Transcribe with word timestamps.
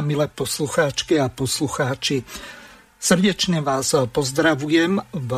Vážené 0.00 0.16
a 0.16 0.16
milé 0.16 0.32
poslucháčky 0.32 1.20
a 1.20 1.28
poslucháči, 1.28 2.24
Srdečne 2.96 3.60
vás 3.60 3.92
pozdravujem 3.92 4.96
v 5.12 5.30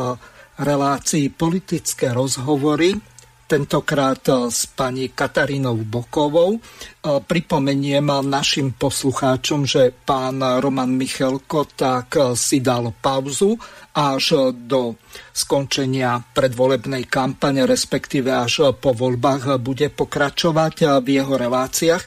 relácii 0.55 1.35
politické 1.35 2.15
rozhovory, 2.15 2.95
tentokrát 3.43 4.23
s 4.47 4.63
pani 4.71 5.11
Katarínou 5.11 5.83
Bokovou. 5.83 6.63
Pripomeniem 7.03 8.07
našim 8.23 8.71
poslucháčom, 8.71 9.67
že 9.67 9.91
pán 9.91 10.39
Roman 10.39 10.95
Michelko 10.95 11.67
tak 11.75 12.15
si 12.39 12.63
dal 12.63 12.95
pauzu 13.03 13.59
až 13.91 14.55
do 14.55 14.95
skončenia 15.35 16.23
predvolebnej 16.31 17.11
kampane, 17.11 17.67
respektíve 17.67 18.31
až 18.31 18.71
po 18.79 18.95
voľbách 18.95 19.59
bude 19.59 19.91
pokračovať 19.91 21.03
v 21.03 21.07
jeho 21.19 21.35
reláciách. 21.35 22.03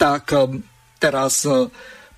Tak 0.00 0.24
teraz 0.96 1.44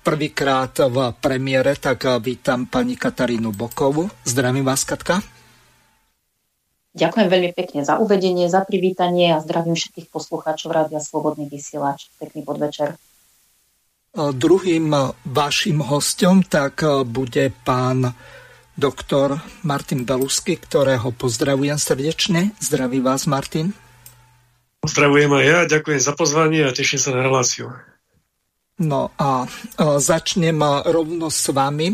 prvýkrát 0.01 0.73
v 0.81 1.13
premiére, 1.21 1.77
tak 1.77 2.05
vítam 2.19 2.65
pani 2.65 2.97
Katarínu 2.97 3.53
Bokovu. 3.53 4.09
Zdravím 4.25 4.65
vás, 4.65 4.81
Katka. 4.83 5.21
Ďakujem 6.91 7.27
veľmi 7.31 7.51
pekne 7.55 7.87
za 7.87 8.03
uvedenie, 8.03 8.51
za 8.51 8.67
privítanie 8.67 9.31
a 9.31 9.39
zdravím 9.39 9.79
všetkých 9.79 10.11
poslucháčov 10.11 10.75
Rádia 10.75 10.99
Slobodný 10.99 11.47
vysielač. 11.47 12.11
Pekný 12.19 12.43
podvečer. 12.43 12.99
Druhým 14.11 14.91
vašim 15.23 15.79
hostom 15.87 16.43
tak 16.43 16.83
bude 17.07 17.55
pán 17.63 18.11
doktor 18.75 19.39
Martin 19.63 20.03
Belusky, 20.03 20.59
ktorého 20.59 21.15
pozdravujem 21.15 21.79
srdečne. 21.79 22.51
Zdraví 22.59 22.99
vás, 22.99 23.23
Martin. 23.23 23.71
Pozdravujem 24.83 25.31
aj 25.31 25.45
ja, 25.47 25.59
ďakujem 25.77 26.01
za 26.01 26.11
pozvanie 26.17 26.67
a 26.67 26.75
teším 26.75 26.99
sa 26.99 27.15
na 27.15 27.23
reláciu. 27.23 27.71
No 28.79 29.11
a 29.19 29.43
začnem 29.99 30.59
rovno 30.87 31.27
s 31.27 31.51
vami. 31.51 31.91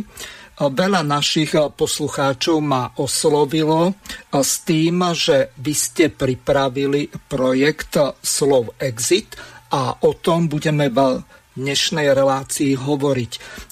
Veľa 0.57 1.01
našich 1.05 1.53
poslucháčov 1.53 2.57
ma 2.61 2.89
oslovilo 2.97 3.93
s 4.33 4.65
tým, 4.65 5.01
že 5.13 5.53
vy 5.57 5.73
ste 5.73 6.09
pripravili 6.13 7.09
projekt 7.29 7.97
Slov 8.21 8.77
Exit 8.81 9.37
a 9.73 10.01
o 10.05 10.17
tom 10.17 10.49
budeme 10.49 10.89
v 10.89 11.21
dnešnej 11.57 12.13
relácii 12.13 12.77
hovoriť. 12.77 13.31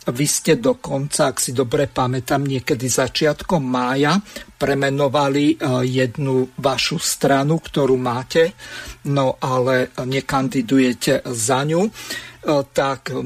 Vy 0.09 0.25
ste 0.25 0.57
dokonca, 0.57 1.29
ak 1.29 1.37
si 1.37 1.53
dobre 1.53 1.85
pamätám, 1.85 2.41
niekedy 2.41 2.89
začiatkom 2.89 3.61
mája 3.61 4.17
premenovali 4.57 5.57
jednu 5.85 6.49
vašu 6.57 6.97
stranu, 6.97 7.61
ktorú 7.61 7.93
máte, 7.97 8.57
no 9.09 9.37
ale 9.37 9.93
nekandidujete 10.01 11.25
za 11.29 11.61
ňu. 11.61 11.85
E, 12.45 12.63
tak 12.69 13.09
e, 13.09 13.25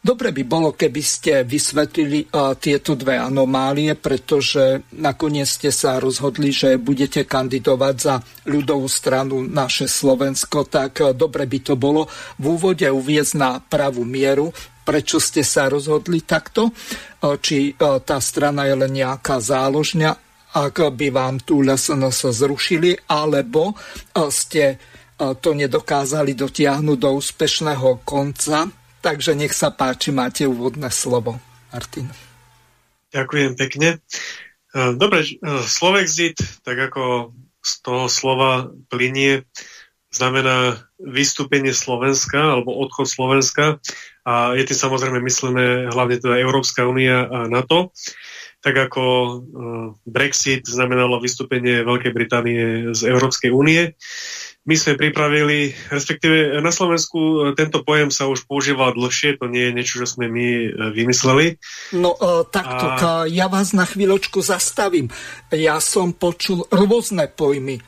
dobre 0.00 0.32
by 0.32 0.42
bolo, 0.48 0.72
keby 0.72 1.02
ste 1.04 1.44
vysvetlili 1.44 2.24
e, 2.24 2.26
tieto 2.56 2.96
dve 2.96 3.20
anomálie, 3.20 3.92
pretože 3.92 4.80
nakoniec 4.96 5.44
ste 5.44 5.68
sa 5.68 6.00
rozhodli, 6.00 6.48
že 6.48 6.80
budete 6.80 7.28
kandidovať 7.28 7.94
za 8.00 8.16
ľudovú 8.48 8.88
stranu 8.88 9.44
naše 9.44 9.84
Slovensko, 9.84 10.64
tak 10.64 11.04
dobre 11.12 11.44
by 11.44 11.58
to 11.60 11.74
bolo 11.76 12.08
v 12.40 12.44
úvode 12.56 12.88
uviezť 12.88 13.32
na 13.36 13.60
pravú 13.60 14.08
mieru, 14.08 14.48
prečo 14.86 15.20
ste 15.20 15.44
sa 15.44 15.68
rozhodli 15.68 16.22
takto, 16.22 16.70
či 17.42 17.74
tá 18.06 18.22
strana 18.22 18.70
je 18.70 18.74
len 18.78 18.92
nejaká 19.02 19.42
záložňa, 19.42 20.10
ak 20.54 20.94
by 20.94 21.10
vám 21.10 21.42
tú 21.42 21.66
LSNS 21.66 22.30
zrušili, 22.30 22.94
alebo 23.10 23.74
ste 24.30 24.78
to 25.16 25.50
nedokázali 25.56 26.36
dotiahnuť 26.36 26.98
do 27.00 27.10
úspešného 27.16 28.04
konca. 28.04 28.68
Takže 29.00 29.32
nech 29.32 29.56
sa 29.56 29.72
páči, 29.72 30.12
máte 30.12 30.44
úvodné 30.44 30.92
slovo. 30.92 31.40
Martin. 31.72 32.08
Ďakujem 33.12 33.52
pekne. 33.56 33.88
E, 33.96 33.98
dobre, 34.96 35.24
e, 35.24 35.30
Slovexit, 35.64 36.36
tak 36.64 36.76
ako 36.92 37.32
z 37.60 37.72
toho 37.82 38.06
slova 38.06 38.70
plinie, 38.88 39.44
znamená 40.16 40.80
vystúpenie 40.96 41.76
Slovenska 41.76 42.56
alebo 42.56 42.72
odchod 42.80 43.04
Slovenska 43.04 43.82
a 44.24 44.56
je 44.56 44.64
tým 44.64 44.78
samozrejme 44.78 45.20
myslené 45.20 45.92
hlavne 45.92 46.16
teda 46.16 46.40
Európska 46.40 46.88
únia 46.88 47.28
a 47.28 47.38
NATO. 47.52 47.92
Tak 48.64 48.90
ako 48.90 49.04
e, 49.04 49.34
Brexit 50.08 50.64
znamenalo 50.64 51.20
vystúpenie 51.20 51.84
Veľkej 51.84 52.12
Británie 52.16 52.62
z 52.96 53.00
Európskej 53.06 53.52
únie, 53.52 53.92
my 54.66 54.74
sme 54.74 54.98
pripravili, 54.98 55.70
respektíve 55.94 56.58
na 56.58 56.74
Slovensku 56.74 57.18
e, 57.18 57.34
tento 57.54 57.86
pojem 57.86 58.10
sa 58.10 58.26
už 58.26 58.50
používal 58.50 58.98
dlhšie, 58.98 59.38
to 59.38 59.46
nie 59.46 59.70
je 59.70 59.72
niečo, 59.78 59.94
čo 60.02 60.06
sme 60.10 60.26
my 60.26 60.46
e, 60.46 60.68
vymysleli. 60.90 61.54
No 61.94 62.18
uh, 62.18 62.42
takto, 62.42 62.86
a... 62.98 63.30
ja 63.30 63.46
vás 63.46 63.70
na 63.70 63.86
chvíľočku 63.86 64.42
zastavím. 64.42 65.06
Ja 65.54 65.78
som 65.78 66.10
počul 66.10 66.66
rôzne 66.68 67.30
pojmy. 67.30 67.78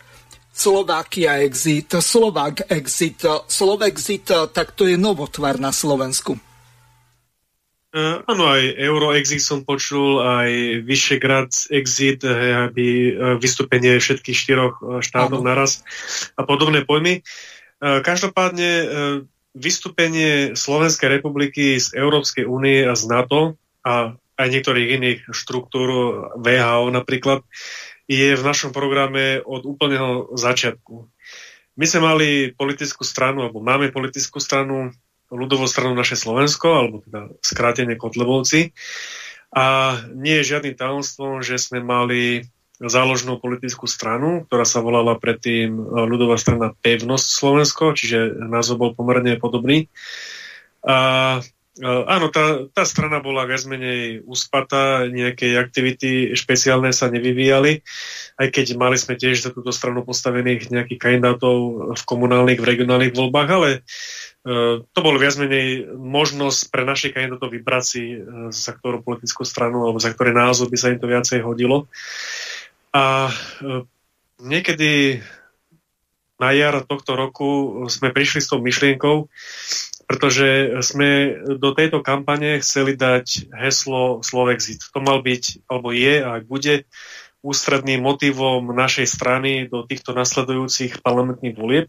Slovakia 0.55 1.43
exit, 1.43 1.95
Slovak 2.03 2.67
exit, 2.67 3.23
Slovexit, 3.47 4.27
tak 4.51 4.75
to 4.75 4.91
je 4.91 4.99
novotvar 4.99 5.59
na 5.63 5.71
Slovensku. 5.71 6.48
Uh, 7.89 8.21
áno, 8.29 8.53
aj 8.53 8.77
Euroexit 8.77 9.41
som 9.41 9.65
počul, 9.65 10.21
aj 10.21 10.85
Vyšegrad 10.85 11.73
exit, 11.73 12.21
aby 12.21 13.17
uh, 13.17 13.41
vystúpenie 13.41 13.97
všetkých 13.97 14.37
štyroch 14.37 14.75
uh, 14.85 15.01
štátov 15.01 15.41
ano. 15.41 15.49
naraz 15.49 15.81
a 16.37 16.45
podobné 16.45 16.85
pojmy. 16.85 17.25
Uh, 17.81 18.05
každopádne 18.05 18.71
uh, 18.85 18.89
vystúpenie 19.57 20.53
Slovenskej 20.53 21.17
republiky 21.17 21.81
z 21.81 21.97
Európskej 21.97 22.45
únie 22.45 22.85
a 22.85 22.93
z 22.93 23.09
NATO 23.09 23.57
a 23.81 24.13
aj 24.39 24.49
niektorých 24.53 24.89
iných 25.01 25.21
štruktúr, 25.35 25.89
VHO 26.39 26.95
napríklad, 26.95 27.43
je 28.07 28.39
v 28.39 28.43
našom 28.47 28.71
programe 28.71 29.43
od 29.43 29.67
úplného 29.67 30.33
začiatku. 30.39 31.11
My 31.79 31.87
sme 31.87 32.01
mali 32.07 32.29
politickú 32.55 33.03
stranu, 33.03 33.47
alebo 33.47 33.63
máme 33.63 33.91
politickú 33.91 34.39
stranu, 34.39 34.95
ľudovú 35.29 35.69
stranu 35.69 35.97
naše 35.97 36.17
Slovensko, 36.17 36.69
alebo 36.73 36.97
teda 37.05 37.33
skrátenie 37.45 37.97
Kotlebovci. 37.97 38.73
A 39.49 39.97
nie 40.13 40.41
je 40.41 40.49
žiadnym 40.57 40.77
tajomstvom, 40.77 41.41
že 41.41 41.57
sme 41.57 41.81
mali 41.81 42.45
záložnú 42.79 43.43
politickú 43.43 43.91
stranu, 43.91 44.47
ktorá 44.47 44.63
sa 44.63 44.85
volala 44.85 45.19
predtým 45.19 45.75
ľudová 45.83 46.39
strana 46.39 46.77
Pevnosť 46.79 47.27
Slovensko, 47.27 47.85
čiže 47.97 48.39
názov 48.39 48.79
bol 48.79 48.91
pomerne 48.95 49.35
podobný. 49.41 49.91
A 50.87 51.43
Áno, 51.87 52.27
tá, 52.35 52.67
tá 52.75 52.83
strana 52.83 53.23
bola 53.23 53.47
viac 53.47 53.63
menej 53.63 54.27
uspatá, 54.27 55.07
nejaké 55.07 55.55
aktivity 55.55 56.35
špeciálne 56.35 56.91
sa 56.91 57.07
nevyvíjali, 57.07 57.87
aj 58.35 58.49
keď 58.51 58.67
mali 58.75 58.99
sme 58.99 59.15
tiež 59.15 59.47
za 59.47 59.55
túto 59.55 59.71
stranu 59.71 60.03
postavených 60.03 60.75
nejakých 60.75 60.99
kandidátov 60.99 61.59
v 61.95 62.03
komunálnych, 62.03 62.59
v 62.59 62.69
regionálnych 62.75 63.15
voľbách, 63.15 63.49
ale 63.55 63.87
to 64.95 64.99
bol 65.03 65.19
viac 65.19 65.35
menej 65.37 65.91
možnosť 65.99 66.71
pre 66.71 66.87
našich 66.87 67.13
kandidátov 67.13 67.51
vybrať 67.53 67.85
si 67.85 68.03
e, 68.17 68.19
za 68.55 68.73
ktorú 68.73 69.03
politickú 69.03 69.43
stranu 69.43 69.85
alebo 69.85 69.99
za 69.99 70.15
ktoré 70.15 70.31
názov 70.31 70.71
by 70.71 70.79
sa 70.79 70.95
im 70.95 71.03
to 71.03 71.11
viacej 71.11 71.43
hodilo. 71.43 71.91
A 72.95 73.29
e, 73.29 73.33
niekedy 74.41 75.21
na 76.39 76.55
jar 76.55 76.87
tohto 76.87 77.19
roku 77.19 77.49
sme 77.91 78.15
prišli 78.15 78.41
s 78.41 78.49
tou 78.49 78.63
myšlienkou, 78.63 79.27
pretože 80.07 80.81
sme 80.87 81.35
do 81.59 81.75
tejto 81.75 82.01
kampane 82.01 82.63
chceli 82.63 82.95
dať 82.95 83.51
heslo 83.53 84.23
Slovexit. 84.23 84.87
To 84.95 85.03
mal 85.03 85.19
byť, 85.21 85.67
alebo 85.67 85.91
je 85.91 86.15
a 86.23 86.39
bude 86.41 86.87
ústredným 87.43 88.03
motivom 88.03 88.71
našej 88.71 89.07
strany 89.07 89.67
do 89.67 89.83
týchto 89.83 90.15
nasledujúcich 90.15 91.03
parlamentných 91.03 91.59
volieb. 91.59 91.87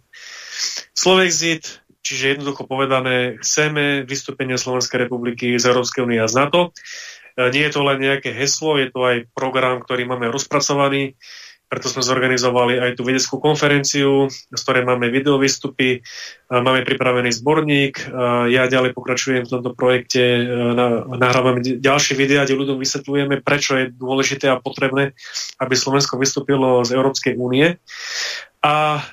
Slovexit 0.97 1.81
Čiže 2.09 2.41
jednoducho 2.41 2.65
povedané, 2.65 3.37
chceme 3.37 4.01
vystúpenie 4.01 4.57
Slovenskej 4.57 5.05
republiky 5.05 5.61
z 5.61 5.69
Európskej 5.69 6.09
únie 6.09 6.17
a 6.17 6.25
z 6.25 6.41
NATO. 6.41 6.73
E, 7.37 7.53
nie 7.53 7.69
je 7.69 7.73
to 7.77 7.85
len 7.85 8.01
nejaké 8.01 8.33
heslo, 8.33 8.81
je 8.81 8.89
to 8.89 9.05
aj 9.05 9.29
program, 9.37 9.77
ktorý 9.77 10.09
máme 10.09 10.33
rozpracovaný. 10.33 11.13
preto 11.69 11.85
sme 11.85 12.01
zorganizovali 12.01 12.81
aj 12.81 12.97
tú 12.97 13.05
vedeckú 13.05 13.37
konferenciu, 13.37 14.25
z 14.33 14.61
ktorej 14.65 14.89
máme 14.89 15.13
videovýstupy, 15.13 16.01
máme 16.49 16.81
pripravený 16.81 17.29
zborník, 17.29 18.09
ja 18.49 18.65
ďalej 18.65 18.97
pokračujem 18.97 19.45
v 19.45 19.53
tomto 19.53 19.77
projekte, 19.77 20.49
nahrávame 21.13 21.61
ďalšie 21.61 22.17
videá, 22.17 22.49
kde 22.49 22.57
ľuďom 22.57 22.81
vysvetľujeme, 22.81 23.45
prečo 23.45 23.77
je 23.77 23.93
dôležité 23.93 24.49
a 24.49 24.57
potrebné, 24.57 25.13
aby 25.61 25.73
Slovensko 25.77 26.17
vystúpilo 26.17 26.81
z 26.81 26.97
Európskej 26.97 27.37
únie. 27.37 27.77
A 28.65 29.05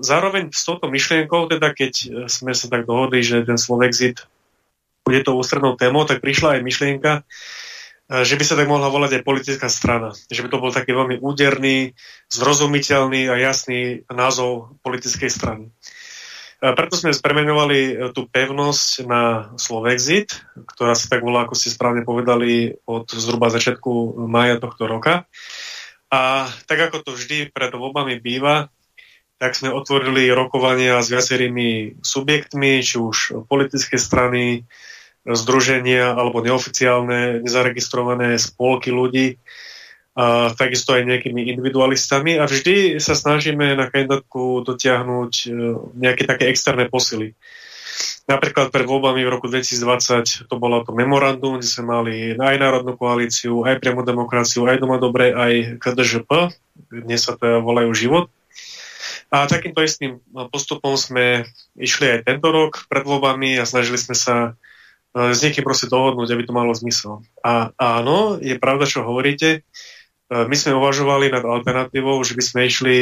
zároveň 0.00 0.48
s 0.50 0.64
touto 0.64 0.88
myšlienkou, 0.88 1.52
teda 1.52 1.76
keď 1.76 2.26
sme 2.32 2.56
sa 2.56 2.66
tak 2.72 2.88
dohodli, 2.88 3.20
že 3.20 3.44
ten 3.44 3.60
Slovexit 3.60 4.24
bude 5.04 5.20
to 5.20 5.36
ústrednou 5.36 5.76
témou, 5.76 6.08
tak 6.08 6.24
prišla 6.24 6.58
aj 6.58 6.64
myšlienka, 6.64 7.12
že 8.08 8.36
by 8.36 8.44
sa 8.44 8.56
tak 8.56 8.68
mohla 8.68 8.88
volať 8.88 9.20
aj 9.20 9.26
politická 9.28 9.68
strana. 9.68 10.16
Že 10.32 10.44
by 10.44 10.48
to 10.48 10.60
bol 10.60 10.72
taký 10.72 10.92
veľmi 10.96 11.20
úderný, 11.20 11.96
zrozumiteľný 12.32 13.28
a 13.28 13.36
jasný 13.40 14.04
názov 14.08 14.76
politickej 14.80 15.30
strany. 15.32 15.68
Preto 16.64 16.96
sme 16.96 17.12
spremenovali 17.12 17.80
e, 17.92 17.92
tú 18.16 18.24
pevnosť 18.24 19.04
na 19.04 19.52
Slovexit, 19.60 20.32
ktorá 20.56 20.96
sa 20.96 21.12
tak 21.12 21.20
volá, 21.20 21.44
ako 21.44 21.52
ste 21.52 21.68
správne 21.68 22.08
povedali, 22.08 22.80
od 22.88 23.04
zhruba 23.12 23.52
začiatku 23.52 24.16
maja 24.24 24.56
tohto 24.56 24.88
roka. 24.88 25.28
A 26.08 26.48
tak 26.64 26.88
ako 26.88 27.04
to 27.04 27.10
vždy 27.20 27.52
pred 27.52 27.68
voľbami 27.68 28.16
býva, 28.16 28.72
tak 29.38 29.58
sme 29.58 29.74
otvorili 29.74 30.30
rokovania 30.30 31.02
s 31.02 31.10
viacerými 31.10 32.00
subjektmi, 32.00 32.80
či 32.80 32.96
už 32.96 33.46
politické 33.50 33.98
strany, 33.98 34.64
združenia 35.24 36.12
alebo 36.12 36.44
neoficiálne, 36.44 37.40
nezaregistrované 37.40 38.36
spolky 38.36 38.92
ľudí, 38.92 39.40
a 40.14 40.54
takisto 40.54 40.94
aj 40.94 41.10
nejakými 41.10 41.42
individualistami 41.50 42.38
a 42.38 42.46
vždy 42.46 43.02
sa 43.02 43.18
snažíme 43.18 43.74
na 43.74 43.90
kandidátku 43.90 44.62
dotiahnuť 44.62 45.32
e, 45.42 45.46
nejaké 45.98 46.22
také 46.30 46.54
externé 46.54 46.86
posily. 46.86 47.34
Napríklad 48.30 48.70
pred 48.70 48.86
voľbami 48.86 49.26
v 49.26 49.32
roku 49.34 49.50
2020 49.50 50.46
to 50.46 50.54
bolo 50.54 50.86
to 50.86 50.94
memorandum, 50.94 51.58
kde 51.58 51.66
sme 51.66 51.84
mali 51.90 52.14
aj 52.38 52.56
Národnú 52.62 52.94
koalíciu, 52.94 53.66
aj 53.66 53.82
priamo 53.82 54.06
demokraciu, 54.06 54.70
aj 54.70 54.78
Doma 54.78 55.02
Dobre, 55.02 55.34
aj 55.34 55.82
KDŽP, 55.82 56.30
dnes 56.94 57.18
sa 57.18 57.34
to 57.34 57.58
volajú 57.58 57.90
život. 57.90 58.30
A 59.34 59.50
takýmto 59.50 59.82
istým 59.82 60.22
postupom 60.54 60.94
sme 60.94 61.42
išli 61.74 62.06
aj 62.06 62.30
tento 62.30 62.54
rok 62.54 62.86
pred 62.86 63.02
voľbami 63.02 63.58
a 63.58 63.66
snažili 63.66 63.98
sme 63.98 64.14
sa 64.14 64.54
E, 65.14 65.30
s 65.30 65.38
niekým 65.46 65.62
proste 65.62 65.86
dohodnúť, 65.86 66.34
aby 66.34 66.42
to 66.42 66.52
malo 66.52 66.74
zmysel. 66.74 67.22
A 67.46 67.70
áno, 67.78 68.42
je 68.42 68.58
pravda, 68.58 68.84
čo 68.84 69.06
hovoríte. 69.06 69.50
E, 69.54 69.60
my 70.28 70.56
sme 70.58 70.74
uvažovali 70.74 71.30
nad 71.30 71.46
alternatívou, 71.46 72.18
že 72.26 72.34
by 72.34 72.42
sme 72.42 72.60
išli 72.66 72.96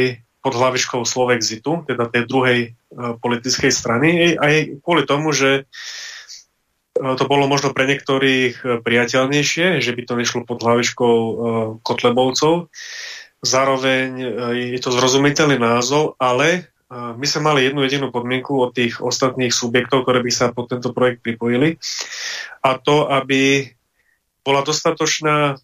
pod 0.44 0.52
hlavičkou 0.52 1.00
Slovexitu, 1.08 1.88
teda 1.88 2.12
tej 2.12 2.28
druhej 2.28 2.60
e, 2.60 2.70
politickej 3.16 3.72
strany, 3.72 4.36
aj 4.36 4.84
kvôli 4.84 5.08
tomu, 5.08 5.32
že 5.32 5.64
to 6.92 7.24
bolo 7.24 7.48
možno 7.48 7.72
pre 7.72 7.88
niektorých 7.88 8.84
priateľnejšie, 8.84 9.80
že 9.80 9.96
by 9.96 10.02
to 10.04 10.12
nešlo 10.12 10.44
pod 10.44 10.60
hlavičkou 10.60 11.16
Kotlebovcov. 11.80 12.68
Zároveň 13.42 14.08
je 14.54 14.78
to 14.78 14.94
zrozumiteľný 14.94 15.58
názov, 15.58 16.14
ale 16.22 16.70
my 16.92 17.26
sme 17.26 17.50
mali 17.50 17.66
jednu 17.66 17.82
jedinú 17.82 18.14
podmienku 18.14 18.54
od 18.54 18.70
tých 18.76 19.02
ostatných 19.02 19.50
subjektov, 19.50 20.06
ktoré 20.06 20.22
by 20.22 20.32
sa 20.32 20.54
pod 20.54 20.70
tento 20.70 20.94
projekt 20.94 21.24
pripojili. 21.26 21.80
A 22.62 22.78
to, 22.78 23.10
aby 23.10 23.72
bola 24.46 24.62
dostatočná 24.62 25.56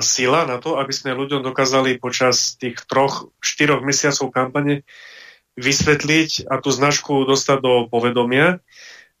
sila 0.00 0.48
na 0.48 0.56
to, 0.56 0.80
aby 0.80 0.90
sme 0.90 1.12
ľuďom 1.12 1.44
dokázali 1.44 2.00
počas 2.00 2.56
tých 2.56 2.80
troch, 2.88 3.28
štyroch 3.44 3.84
mesiacov 3.84 4.32
kampane 4.32 4.82
vysvetliť 5.60 6.48
a 6.48 6.58
tú 6.58 6.72
značku 6.72 7.28
dostať 7.28 7.58
do 7.60 7.72
povedomia, 7.86 8.64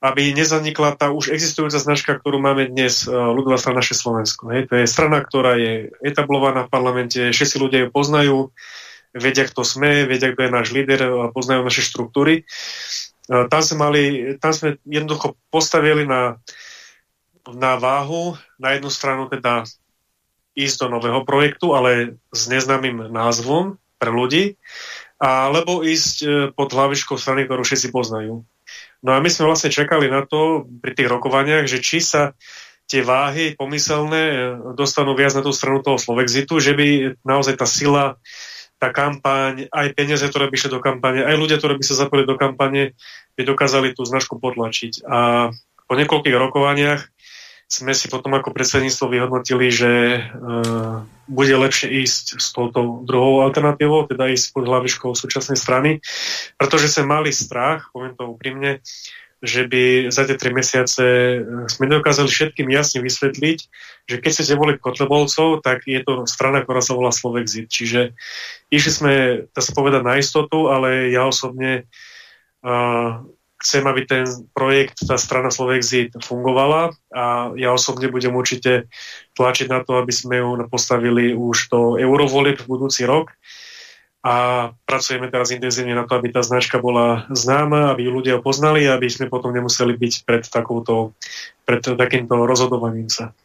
aby 0.04 0.36
nezanikla 0.36 1.00
tá 1.00 1.08
už 1.08 1.32
existujúca 1.32 1.80
značka, 1.80 2.12
ktorú 2.20 2.36
máme 2.36 2.68
dnes, 2.68 3.08
ľudová 3.08 3.56
strana 3.56 3.80
naše 3.80 3.96
Slovensko. 3.96 4.52
Hej. 4.52 4.68
To 4.68 4.84
je 4.84 4.84
strana, 4.84 5.24
ktorá 5.24 5.56
je 5.56 5.96
etablovaná 6.04 6.68
v 6.68 6.72
parlamente, 6.76 7.32
všetci 7.32 7.56
ľudia 7.56 7.80
ju 7.84 7.88
poznajú, 7.88 8.36
vedia, 9.16 9.48
kto 9.48 9.64
sme, 9.64 10.04
vedia, 10.04 10.36
kto 10.36 10.44
je 10.44 10.52
náš 10.52 10.68
líder, 10.76 11.32
poznajú 11.32 11.64
naše 11.64 11.80
štruktúry. 11.80 12.44
Tam 13.24 13.60
sme, 13.64 13.76
mali, 13.80 14.02
tam 14.36 14.52
sme 14.52 14.76
jednoducho 14.84 15.40
postavili 15.48 16.04
na, 16.04 16.36
na 17.48 17.80
váhu 17.80 18.36
na 18.60 18.76
jednu 18.76 18.92
stranu 18.92 19.32
teda 19.32 19.64
ísť 20.54 20.76
do 20.84 20.86
nového 21.00 21.24
projektu, 21.24 21.72
ale 21.72 22.20
s 22.30 22.46
neznámym 22.46 23.10
názvom 23.10 23.80
pre 23.98 24.12
ľudí, 24.12 24.60
alebo 25.18 25.82
ísť 25.82 26.16
e, 26.22 26.26
pod 26.52 26.70
hlavičkou 26.70 27.16
strany, 27.16 27.46
ktorú 27.48 27.64
všetci 27.64 27.88
poznajú. 27.90 28.44
No 29.04 29.12
a 29.12 29.20
my 29.20 29.28
sme 29.28 29.52
vlastne 29.52 29.68
čakali 29.68 30.08
na 30.08 30.24
to 30.24 30.64
pri 30.80 30.96
tých 30.96 31.12
rokovaniach, 31.12 31.68
že 31.68 31.84
či 31.84 32.00
sa 32.00 32.32
tie 32.88 33.04
váhy 33.04 33.52
pomyselné 33.52 34.22
e, 34.32 34.36
dostanú 34.72 35.12
viac 35.12 35.36
na 35.36 35.44
tú 35.44 35.52
stranu 35.52 35.84
toho 35.84 36.00
Slovexitu, 36.00 36.56
že 36.56 36.72
by 36.72 37.20
naozaj 37.20 37.60
tá 37.60 37.68
sila 37.68 38.16
tá 38.80 38.90
kampaň, 38.92 39.70
aj 39.70 39.96
peniaze, 39.96 40.24
ktoré 40.28 40.50
by 40.50 40.56
šli 40.60 40.70
do 40.76 40.80
kampane, 40.82 41.24
aj 41.24 41.36
ľudia, 41.40 41.56
ktorí 41.56 41.80
by 41.80 41.84
sa 41.86 42.04
zapojili 42.04 42.28
do 42.28 42.36
kampane, 42.36 42.92
by 43.38 43.42
dokázali 43.46 43.96
tú 43.96 44.04
značku 44.04 44.36
potlačiť. 44.36 45.08
A 45.08 45.48
po 45.88 45.94
niekoľkých 45.94 46.36
rokovaniach 46.36 47.00
sme 47.80 47.92
si 47.96 48.06
potom 48.06 48.30
ako 48.38 48.54
predsedníctvo 48.54 49.06
vyhodnotili, 49.10 49.66
že 49.66 50.22
uh, 50.22 51.02
bude 51.26 51.54
lepšie 51.56 51.90
ísť 52.06 52.38
s 52.38 52.54
touto 52.54 53.02
druhou 53.02 53.42
alternatívou, 53.42 54.06
teda 54.06 54.30
ísť 54.30 54.54
pod 54.54 54.70
hlavičkou 54.70 55.10
súčasnej 55.16 55.58
strany, 55.58 55.98
pretože 56.54 56.92
sme 56.92 57.18
mali 57.18 57.34
strach, 57.34 57.90
poviem 57.90 58.14
to 58.14 58.30
úprimne, 58.30 58.78
že 59.44 59.68
by 59.68 60.08
za 60.08 60.24
tie 60.24 60.40
tri 60.40 60.56
mesiace 60.56 61.04
eh, 61.04 61.40
sme 61.68 61.90
dokázali 61.90 62.30
všetkým 62.30 62.68
jasne 62.72 63.04
vysvetliť, 63.04 63.58
že 64.08 64.16
keď 64.20 64.30
chcete 64.32 64.54
voliť 64.56 64.76
Kotlebovcov, 64.80 65.60
tak 65.60 65.84
je 65.84 66.00
to 66.00 66.24
strana, 66.24 66.64
ktorá 66.64 66.80
sa 66.80 66.96
volá 66.96 67.12
Slovexit. 67.12 67.68
Čiže 67.68 68.16
išli 68.72 68.92
sme, 68.92 69.12
dá 69.52 69.60
sa 69.60 69.76
povedať, 69.76 70.00
na 70.00 70.16
istotu, 70.16 70.72
ale 70.72 71.12
ja 71.12 71.28
osobne 71.28 71.88
chcem, 73.58 73.84
aby 73.86 74.02
ten 74.04 74.24
projekt, 74.52 75.04
tá 75.06 75.16
strana 75.16 75.48
Slovexit 75.48 76.14
fungovala 76.20 76.92
a 77.14 77.54
ja 77.54 77.72
osobne 77.72 78.10
budem 78.10 78.34
určite 78.34 78.90
tlačiť 79.38 79.70
na 79.70 79.80
to, 79.80 79.98
aby 79.98 80.12
sme 80.12 80.42
ju 80.42 80.50
postavili 80.68 81.32
už 81.32 81.70
do 81.70 81.80
eurovolieb 81.96 82.60
v 82.60 82.70
budúci 82.70 83.06
rok 83.06 83.32
a 84.24 84.68
pracujeme 84.88 85.28
teraz 85.28 85.52
intenzívne 85.52 85.92
na 85.92 86.08
to, 86.08 86.16
aby 86.16 86.32
tá 86.32 86.40
značka 86.40 86.80
bola 86.80 87.28
známa, 87.28 87.92
aby 87.92 88.08
ju 88.08 88.10
ľudia 88.10 88.40
poznali, 88.40 88.88
aby 88.88 89.04
sme 89.04 89.28
potom 89.28 89.52
nemuseli 89.52 89.92
byť 90.00 90.14
pred, 90.24 90.42
takouto, 90.48 91.12
pred 91.68 91.84
takýmto 91.84 92.48
rozhodovaním 92.48 93.12
sa. 93.12 93.36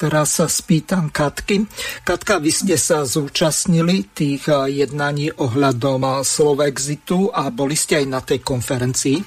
Teraz 0.00 0.40
sa 0.40 0.48
spýtam 0.48 1.12
Katky. 1.12 1.68
Katka, 2.08 2.40
vy 2.40 2.48
ste 2.48 2.80
sa 2.80 3.04
zúčastnili 3.04 4.08
tých 4.16 4.48
eh, 4.48 4.80
jednaní 4.80 5.28
ohľadom 5.28 6.00
eh, 6.00 6.12
Slovexitu 6.24 7.28
a 7.28 7.52
boli 7.52 7.76
ste 7.76 8.00
aj 8.00 8.06
na 8.08 8.24
tej 8.24 8.40
konferencii? 8.40 9.20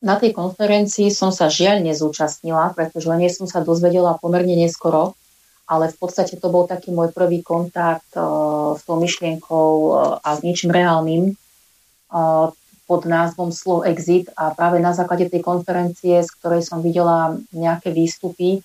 Na 0.00 0.16
tej 0.16 0.32
konferencii 0.32 1.12
som 1.12 1.28
sa 1.28 1.52
žiaľ 1.52 1.84
nezúčastnila, 1.84 2.72
pretože 2.72 3.06
nej 3.12 3.30
som 3.30 3.44
sa 3.44 3.60
dozvedela 3.60 4.16
pomerne 4.16 4.56
neskoro 4.56 5.14
ale 5.72 5.88
v 5.88 5.96
podstate 5.96 6.36
to 6.36 6.52
bol 6.52 6.68
taký 6.68 6.92
môj 6.92 7.16
prvý 7.16 7.40
kontakt 7.40 8.12
uh, 8.18 8.76
s 8.76 8.84
tou 8.84 9.00
myšlienkou 9.00 9.68
uh, 9.88 10.20
a 10.20 10.36
s 10.36 10.44
ničím 10.44 10.68
reálnym 10.68 11.32
uh, 11.32 12.52
pod 12.92 13.08
názvom 13.08 13.48
Slow 13.48 13.88
Exit 13.88 14.28
a 14.36 14.52
práve 14.52 14.76
na 14.76 14.92
základe 14.92 15.32
tej 15.32 15.40
konferencie, 15.40 16.20
z 16.20 16.28
ktorej 16.36 16.60
som 16.60 16.84
videla 16.84 17.40
nejaké 17.48 17.88
výstupy, 17.88 18.60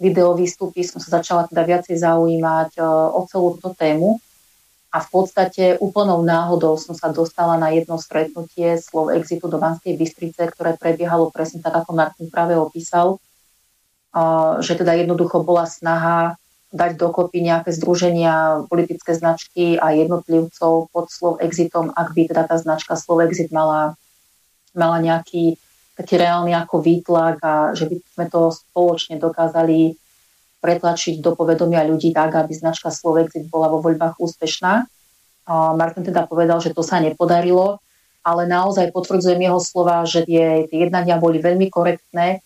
video 0.00 0.32
výstupy, 0.32 0.80
som 0.88 1.04
sa 1.04 1.20
začala 1.20 1.44
teda 1.44 1.68
viacej 1.68 2.00
zaujímať 2.00 2.80
o 3.12 3.28
celú 3.28 3.60
túto 3.60 3.76
tému. 3.76 4.16
A 4.88 5.04
v 5.04 5.08
podstate 5.12 5.76
úplnou 5.84 6.24
náhodou 6.24 6.80
som 6.80 6.96
sa 6.96 7.12
dostala 7.12 7.60
na 7.60 7.68
jedno 7.76 8.00
stretnutie 8.00 8.80
Slow 8.80 9.12
Exitu 9.12 9.44
do 9.44 9.60
Banskej 9.60 10.00
Bystrice, 10.00 10.48
ktoré 10.48 10.80
prebiehalo 10.80 11.28
presne 11.28 11.60
tak, 11.60 11.84
ako 11.84 11.92
Martin 11.92 12.32
práve 12.32 12.56
opísal. 12.56 13.20
Že 14.64 14.80
teda 14.80 14.96
jednoducho 14.96 15.44
bola 15.44 15.68
snaha 15.68 16.40
dať 16.68 17.00
dokopy 17.00 17.40
nejaké 17.40 17.72
združenia, 17.72 18.68
politické 18.68 19.16
značky 19.16 19.80
a 19.80 19.96
jednotlivcov 19.96 20.92
pod 20.92 21.06
slov 21.08 21.40
exitom, 21.40 21.88
ak 21.96 22.12
by 22.12 22.28
teda 22.28 22.44
tá 22.44 22.56
značka 22.60 22.92
slov 22.92 23.24
exit 23.24 23.48
mala, 23.48 23.96
mala 24.76 25.00
nejaký 25.00 25.56
taký 25.98 26.14
reálny 26.14 26.54
ako 26.54 26.78
výtlak 26.78 27.42
a 27.42 27.74
že 27.74 27.90
by 27.90 27.96
sme 27.98 28.24
to 28.30 28.40
spoločne 28.54 29.18
dokázali 29.18 29.98
pretlačiť 30.62 31.18
do 31.18 31.34
povedomia 31.34 31.82
ľudí 31.86 32.14
tak, 32.14 32.34
aby 32.34 32.54
značka 32.54 32.90
Slovexit 32.90 33.46
bola 33.50 33.70
vo 33.70 33.82
voľbách 33.82 34.18
úspešná. 34.18 34.86
A 35.48 35.54
Martin 35.74 36.06
teda 36.06 36.26
povedal, 36.26 36.62
že 36.62 36.74
to 36.74 36.86
sa 36.86 37.02
nepodarilo, 37.02 37.82
ale 38.22 38.44
naozaj 38.44 38.94
potvrdzujem 38.94 39.38
jeho 39.38 39.58
slova, 39.62 40.04
že 40.04 40.26
tie, 40.26 40.66
tie 40.70 40.78
jednania 40.86 41.16
boli 41.16 41.40
veľmi 41.40 41.70
korektné 41.70 42.42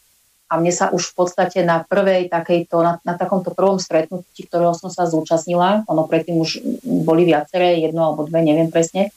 a 0.52 0.60
mne 0.60 0.68
sa 0.68 0.92
už 0.92 1.16
v 1.16 1.24
podstate 1.24 1.64
na 1.64 1.80
prvej 1.80 2.28
takejto, 2.28 2.76
na, 2.84 2.92
na 3.08 3.16
takomto 3.16 3.56
prvom 3.56 3.80
stretnutí, 3.80 4.44
ktorého 4.44 4.76
som 4.76 4.92
sa 4.92 5.08
zúčastnila, 5.08 5.88
ono 5.88 6.04
predtým 6.04 6.36
už 6.36 6.60
boli 6.84 7.24
viaceré, 7.24 7.80
jedno 7.80 8.12
alebo 8.12 8.28
dve, 8.28 8.44
neviem 8.44 8.68
presne, 8.68 9.08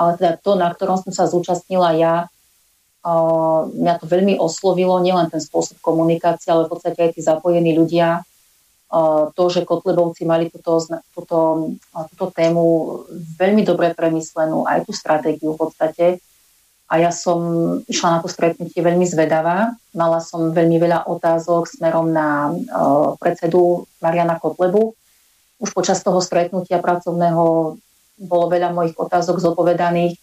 ale 0.00 0.16
teda 0.16 0.40
to, 0.40 0.56
na 0.56 0.72
ktorom 0.72 1.04
som 1.04 1.12
sa 1.12 1.28
zúčastnila 1.28 1.92
ja, 2.00 2.14
uh, 3.04 3.68
mňa 3.68 3.94
to 4.00 4.08
veľmi 4.08 4.40
oslovilo, 4.40 4.96
nielen 5.04 5.28
ten 5.28 5.44
spôsob 5.44 5.84
komunikácie, 5.84 6.48
ale 6.48 6.64
v 6.64 6.72
podstate 6.72 6.96
aj 6.96 7.10
tí 7.12 7.20
zapojení 7.20 7.76
ľudia, 7.76 8.24
uh, 8.24 9.28
to, 9.36 9.44
že 9.52 9.68
Kotlebovci 9.68 10.24
mali 10.24 10.48
túto, 10.48 10.80
túto, 11.12 11.38
túto 11.92 12.26
tému 12.32 12.64
veľmi 13.36 13.68
dobre 13.68 13.92
premyslenú, 13.92 14.64
aj 14.64 14.88
tú 14.88 14.96
stratégiu 14.96 15.52
v 15.52 15.60
podstate, 15.60 16.24
a 16.84 17.00
ja 17.00 17.10
som 17.10 17.40
išla 17.88 18.18
na 18.18 18.18
to 18.20 18.28
stretnutie 18.28 18.84
veľmi 18.84 19.08
zvedavá. 19.08 19.72
Mala 19.96 20.20
som 20.20 20.52
veľmi 20.52 20.76
veľa 20.76 21.08
otázok 21.08 21.64
smerom 21.64 22.12
na 22.12 22.52
uh, 22.52 23.16
predsedu 23.16 23.88
Mariana 24.04 24.36
Kotlebu. 24.36 24.92
Už 25.58 25.70
počas 25.72 26.04
toho 26.04 26.20
stretnutia 26.20 26.78
pracovného 26.84 27.76
bolo 28.20 28.44
veľa 28.46 28.70
mojich 28.70 28.94
otázok 29.00 29.40
zodpovedaných 29.40 30.20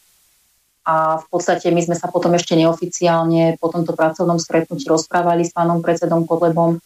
a 0.86 1.22
v 1.22 1.26
podstate 1.30 1.70
my 1.70 1.82
sme 1.82 1.94
sa 1.98 2.10
potom 2.10 2.34
ešte 2.34 2.58
neoficiálne 2.58 3.58
po 3.62 3.70
tomto 3.70 3.94
pracovnom 3.94 4.42
stretnutí 4.42 4.90
rozprávali 4.90 5.46
s 5.46 5.54
pánom 5.54 5.84
predsedom 5.84 6.26
Kotlebom 6.26 6.82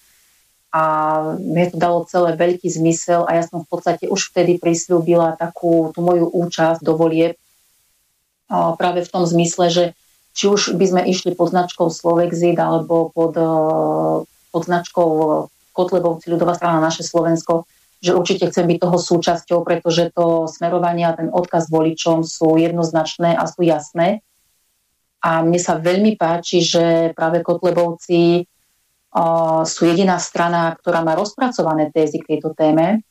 a 0.76 0.84
mne 1.40 1.72
to 1.72 1.78
dalo 1.80 2.04
celé 2.04 2.36
veľký 2.36 2.68
zmysel 2.68 3.24
a 3.24 3.40
ja 3.40 3.44
som 3.48 3.64
v 3.64 3.70
podstate 3.72 4.12
už 4.12 4.36
vtedy 4.36 4.60
prislúbila 4.60 5.40
takú 5.40 5.96
tú 5.96 6.04
moju 6.04 6.28
účasť 6.28 6.84
do 6.84 7.00
volieb 7.00 7.40
práve 8.50 9.02
v 9.02 9.12
tom 9.12 9.26
zmysle, 9.26 9.68
že 9.74 9.84
či 10.36 10.52
už 10.52 10.76
by 10.76 10.86
sme 10.86 11.02
išli 11.08 11.32
pod 11.32 11.56
značkou 11.56 11.88
Slovexit 11.88 12.60
alebo 12.60 13.10
pod, 13.16 13.34
e, 13.40 13.48
pod 14.52 14.62
značkou 14.68 15.10
Kotlebovci 15.72 16.28
ľudová 16.28 16.60
strana 16.60 16.84
naše 16.84 17.08
Slovensko, 17.08 17.64
že 18.04 18.12
určite 18.12 18.52
chcem 18.52 18.68
byť 18.68 18.78
toho 18.84 18.98
súčasťou, 19.00 19.64
pretože 19.64 20.12
to 20.12 20.52
smerovanie 20.52 21.08
a 21.08 21.16
ten 21.16 21.32
odkaz 21.32 21.72
voličom 21.72 22.28
sú 22.28 22.60
jednoznačné 22.60 23.36
a 23.36 23.48
sú 23.48 23.64
jasné. 23.64 24.20
A 25.24 25.42
mne 25.42 25.58
sa 25.58 25.80
veľmi 25.80 26.20
páči, 26.20 26.62
že 26.62 27.16
práve 27.18 27.42
Kotlebovci 27.42 28.46
uh, 28.46 29.66
sú 29.66 29.90
jediná 29.90 30.22
strana, 30.22 30.78
ktorá 30.78 31.02
má 31.02 31.18
rozpracované 31.18 31.90
tézy 31.90 32.22
k 32.22 32.38
tejto 32.38 32.54
téme. 32.54 33.02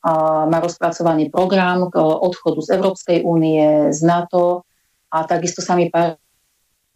Uh, 0.00 0.48
má 0.48 0.64
rozpracovaný 0.64 1.28
program 1.28 1.92
k 1.92 2.00
odchodu 2.00 2.58
z 2.64 2.68
Európskej 2.80 3.18
únie, 3.28 3.92
z 3.92 4.00
NATO, 4.00 4.64
a 5.08 5.24
takisto 5.24 5.64
sa 5.64 5.76
mi 5.76 5.88
páči, 5.88 6.20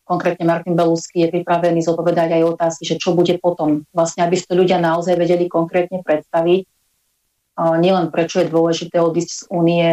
konkrétne 0.03 0.45
Martin 0.45 0.77
Belusky 0.77 1.25
je 1.25 1.33
pripravený 1.41 1.81
zodpovedať 1.87 2.37
aj 2.37 2.43
otázky, 2.59 2.85
že 2.85 3.01
čo 3.01 3.17
bude 3.17 3.39
potom. 3.41 3.87
Vlastne, 3.95 4.27
aby 4.27 4.37
si 4.37 4.45
to 4.45 4.59
ľudia 4.59 4.77
naozaj 4.83 5.17
vedeli 5.17 5.49
konkrétne 5.49 6.05
predstaviť, 6.05 6.69
nielen 7.57 8.13
prečo 8.13 8.45
je 8.45 8.53
dôležité 8.53 9.01
odísť 9.01 9.31
z 9.31 9.43
únie 9.49 9.89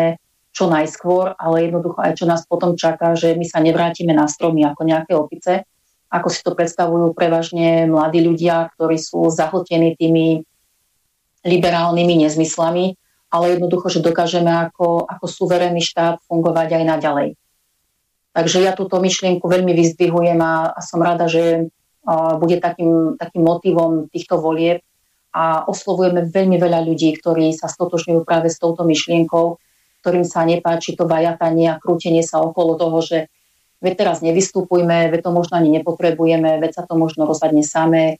čo 0.52 0.66
najskôr, 0.68 1.38
ale 1.38 1.70
jednoducho 1.70 2.02
aj 2.02 2.20
čo 2.20 2.26
nás 2.28 2.44
potom 2.44 2.76
čaká, 2.76 3.14
že 3.16 3.38
my 3.38 3.46
sa 3.48 3.62
nevrátime 3.64 4.12
na 4.12 4.26
stromy 4.26 4.66
ako 4.66 4.82
nejaké 4.84 5.14
opice, 5.14 5.64
ako 6.10 6.28
si 6.28 6.42
to 6.42 6.58
predstavujú 6.58 7.14
prevažne 7.14 7.86
mladí 7.86 8.20
ľudia, 8.20 8.74
ktorí 8.76 8.98
sú 8.98 9.30
zahltení 9.30 9.94
tými 9.96 10.42
liberálnymi 11.46 12.28
nezmyslami, 12.28 12.98
ale 13.30 13.56
jednoducho, 13.56 13.88
že 13.94 14.04
dokážeme 14.04 14.52
ako, 14.68 15.06
ako 15.06 15.26
suverénny 15.30 15.80
štát 15.80 16.20
fungovať 16.28 16.82
aj 16.82 16.84
naďalej. 16.84 17.30
Takže 18.34 18.62
ja 18.62 18.78
túto 18.78 19.02
myšlienku 19.02 19.42
veľmi 19.46 19.74
vyzdvihujem 19.74 20.40
a, 20.40 20.74
a 20.76 20.80
som 20.86 21.02
rada, 21.02 21.26
že 21.26 21.70
a, 22.06 22.38
bude 22.38 22.62
takým, 22.62 23.18
takým 23.18 23.44
motivom 23.44 24.08
týchto 24.10 24.38
volieb. 24.38 24.86
A 25.30 25.62
oslovujeme 25.70 26.26
veľmi 26.26 26.58
veľa 26.58 26.82
ľudí, 26.90 27.14
ktorí 27.14 27.54
sa 27.54 27.70
stotožňujú 27.70 28.26
práve 28.26 28.50
s 28.50 28.58
touto 28.58 28.82
myšlienkou, 28.82 29.62
ktorým 30.02 30.26
sa 30.26 30.42
nepáči 30.42 30.98
to 30.98 31.06
vajatanie 31.06 31.70
a 31.70 31.78
krútenie 31.78 32.26
sa 32.26 32.42
okolo 32.42 32.74
toho, 32.82 32.98
že 33.06 33.18
veď 33.78 33.94
teraz 33.94 34.18
nevystupujme, 34.26 35.06
veď 35.14 35.30
to 35.30 35.32
možno 35.32 35.62
ani 35.62 35.70
nepotrebujeme, 35.70 36.58
veď 36.58 36.82
sa 36.82 36.84
to 36.90 36.98
možno 36.98 37.30
rozhodne 37.30 37.62
samé, 37.62 38.18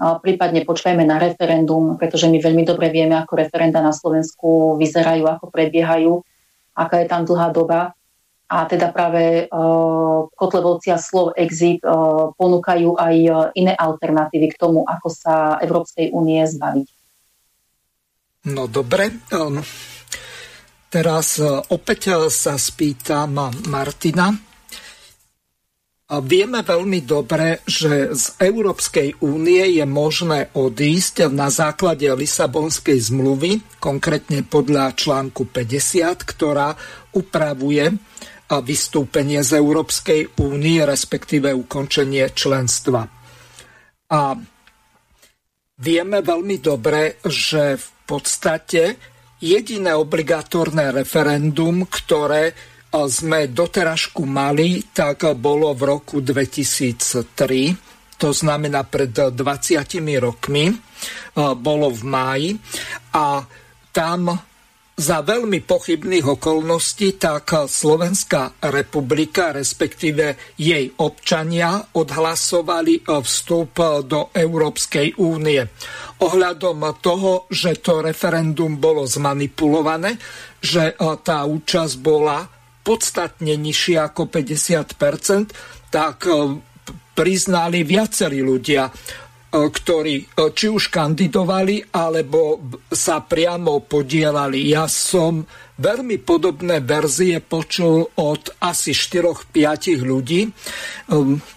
prípadne 0.00 0.64
počkajme 0.64 1.04
na 1.04 1.20
referendum, 1.20 2.00
pretože 2.00 2.24
my 2.32 2.40
veľmi 2.40 2.64
dobre 2.64 2.88
vieme, 2.88 3.20
ako 3.20 3.36
referenda 3.36 3.84
na 3.84 3.92
Slovensku 3.92 4.80
vyzerajú, 4.80 5.28
ako 5.28 5.52
prebiehajú, 5.52 6.24
aká 6.72 7.04
je 7.04 7.06
tam 7.06 7.28
dlhá 7.28 7.52
doba 7.52 7.92
a 8.50 8.66
teda 8.66 8.90
práve 8.90 9.46
uh, 9.46 10.26
Kotlebovci 10.34 10.90
a 10.90 10.98
slov 10.98 11.38
exit 11.38 11.78
uh, 11.86 12.34
ponúkajú 12.34 12.98
aj 12.98 13.16
uh, 13.30 13.36
iné 13.54 13.78
alternatívy 13.78 14.50
k 14.50 14.58
tomu, 14.58 14.82
ako 14.82 15.06
sa 15.06 15.62
Európskej 15.62 16.10
únie 16.10 16.42
zbaviť. 16.42 16.88
No 18.50 18.66
dobre. 18.66 19.22
Um, 19.30 19.62
teraz 20.90 21.38
opäť 21.70 22.18
sa 22.26 22.58
spýtam 22.58 23.54
Martina. 23.70 24.34
Vieme 26.10 26.66
veľmi 26.66 27.06
dobre, 27.06 27.62
že 27.70 28.10
z 28.10 28.34
Európskej 28.42 29.22
únie 29.22 29.78
je 29.78 29.86
možné 29.86 30.50
odísť 30.58 31.30
na 31.30 31.46
základe 31.54 32.10
Lisabonskej 32.10 32.98
zmluvy, 32.98 33.62
konkrétne 33.78 34.42
podľa 34.42 34.90
článku 34.98 35.46
50, 35.46 36.26
ktorá 36.26 36.74
upravuje 37.14 37.94
vystúpenie 38.58 39.46
z 39.46 39.62
Európskej 39.62 40.42
únie, 40.42 40.82
respektíve 40.82 41.54
ukončenie 41.54 42.34
členstva. 42.34 43.06
A 44.10 44.34
vieme 45.78 46.18
veľmi 46.18 46.58
dobre, 46.58 47.22
že 47.22 47.78
v 47.78 47.88
podstate 48.02 48.98
jediné 49.38 49.94
obligatórne 49.94 50.90
referendum, 50.90 51.86
ktoré 51.86 52.50
sme 52.90 53.54
doteražku 53.54 54.26
mali, 54.26 54.82
tak 54.90 55.30
bolo 55.38 55.70
v 55.78 55.82
roku 55.86 56.18
2003, 56.18 58.18
to 58.18 58.34
znamená 58.34 58.82
pred 58.82 59.14
20 59.14 59.38
rokmi, 60.18 60.74
bolo 61.38 61.86
v 61.94 62.02
máji 62.02 62.50
a 63.14 63.46
tam 63.94 64.49
za 65.00 65.24
veľmi 65.24 65.64
pochybných 65.64 66.36
okolností 66.36 67.16
tak 67.16 67.56
Slovenská 67.64 68.68
republika, 68.68 69.48
respektíve 69.48 70.36
jej 70.60 70.92
občania, 71.00 71.80
odhlasovali 71.96 73.08
vstup 73.08 74.04
do 74.04 74.28
Európskej 74.36 75.16
únie. 75.16 75.64
Ohľadom 76.20 76.84
toho, 77.00 77.48
že 77.48 77.80
to 77.80 78.04
referendum 78.04 78.76
bolo 78.76 79.08
zmanipulované, 79.08 80.20
že 80.60 80.92
tá 81.24 81.48
účasť 81.48 81.94
bola 82.04 82.44
podstatne 82.84 83.56
nižšia 83.56 84.12
ako 84.12 84.28
50%, 84.28 85.88
tak 85.88 86.28
priznali 87.16 87.88
viacerí 87.88 88.44
ľudia 88.44 88.92
ktorí 89.50 90.14
e, 90.22 90.24
či 90.54 90.70
už 90.70 90.94
kandidovali, 90.94 91.90
alebo 91.90 92.62
sa 92.86 93.18
priamo 93.18 93.82
podielali. 93.82 94.70
Ja 94.70 94.86
som 94.86 95.42
veľmi 95.74 96.22
podobné 96.22 96.78
verzie 96.78 97.42
počul 97.42 98.06
od 98.14 98.42
asi 98.62 98.94
4-5 98.94 99.98
ľudí. 100.06 100.46
E, 100.46 100.50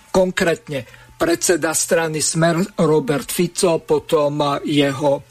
konkrétne 0.09 0.89
predseda 1.13 1.77
strany 1.77 2.17
Smer 2.17 2.81
Robert 2.81 3.29
Fico, 3.29 3.77
potom 3.85 4.59
jeho 4.65 5.21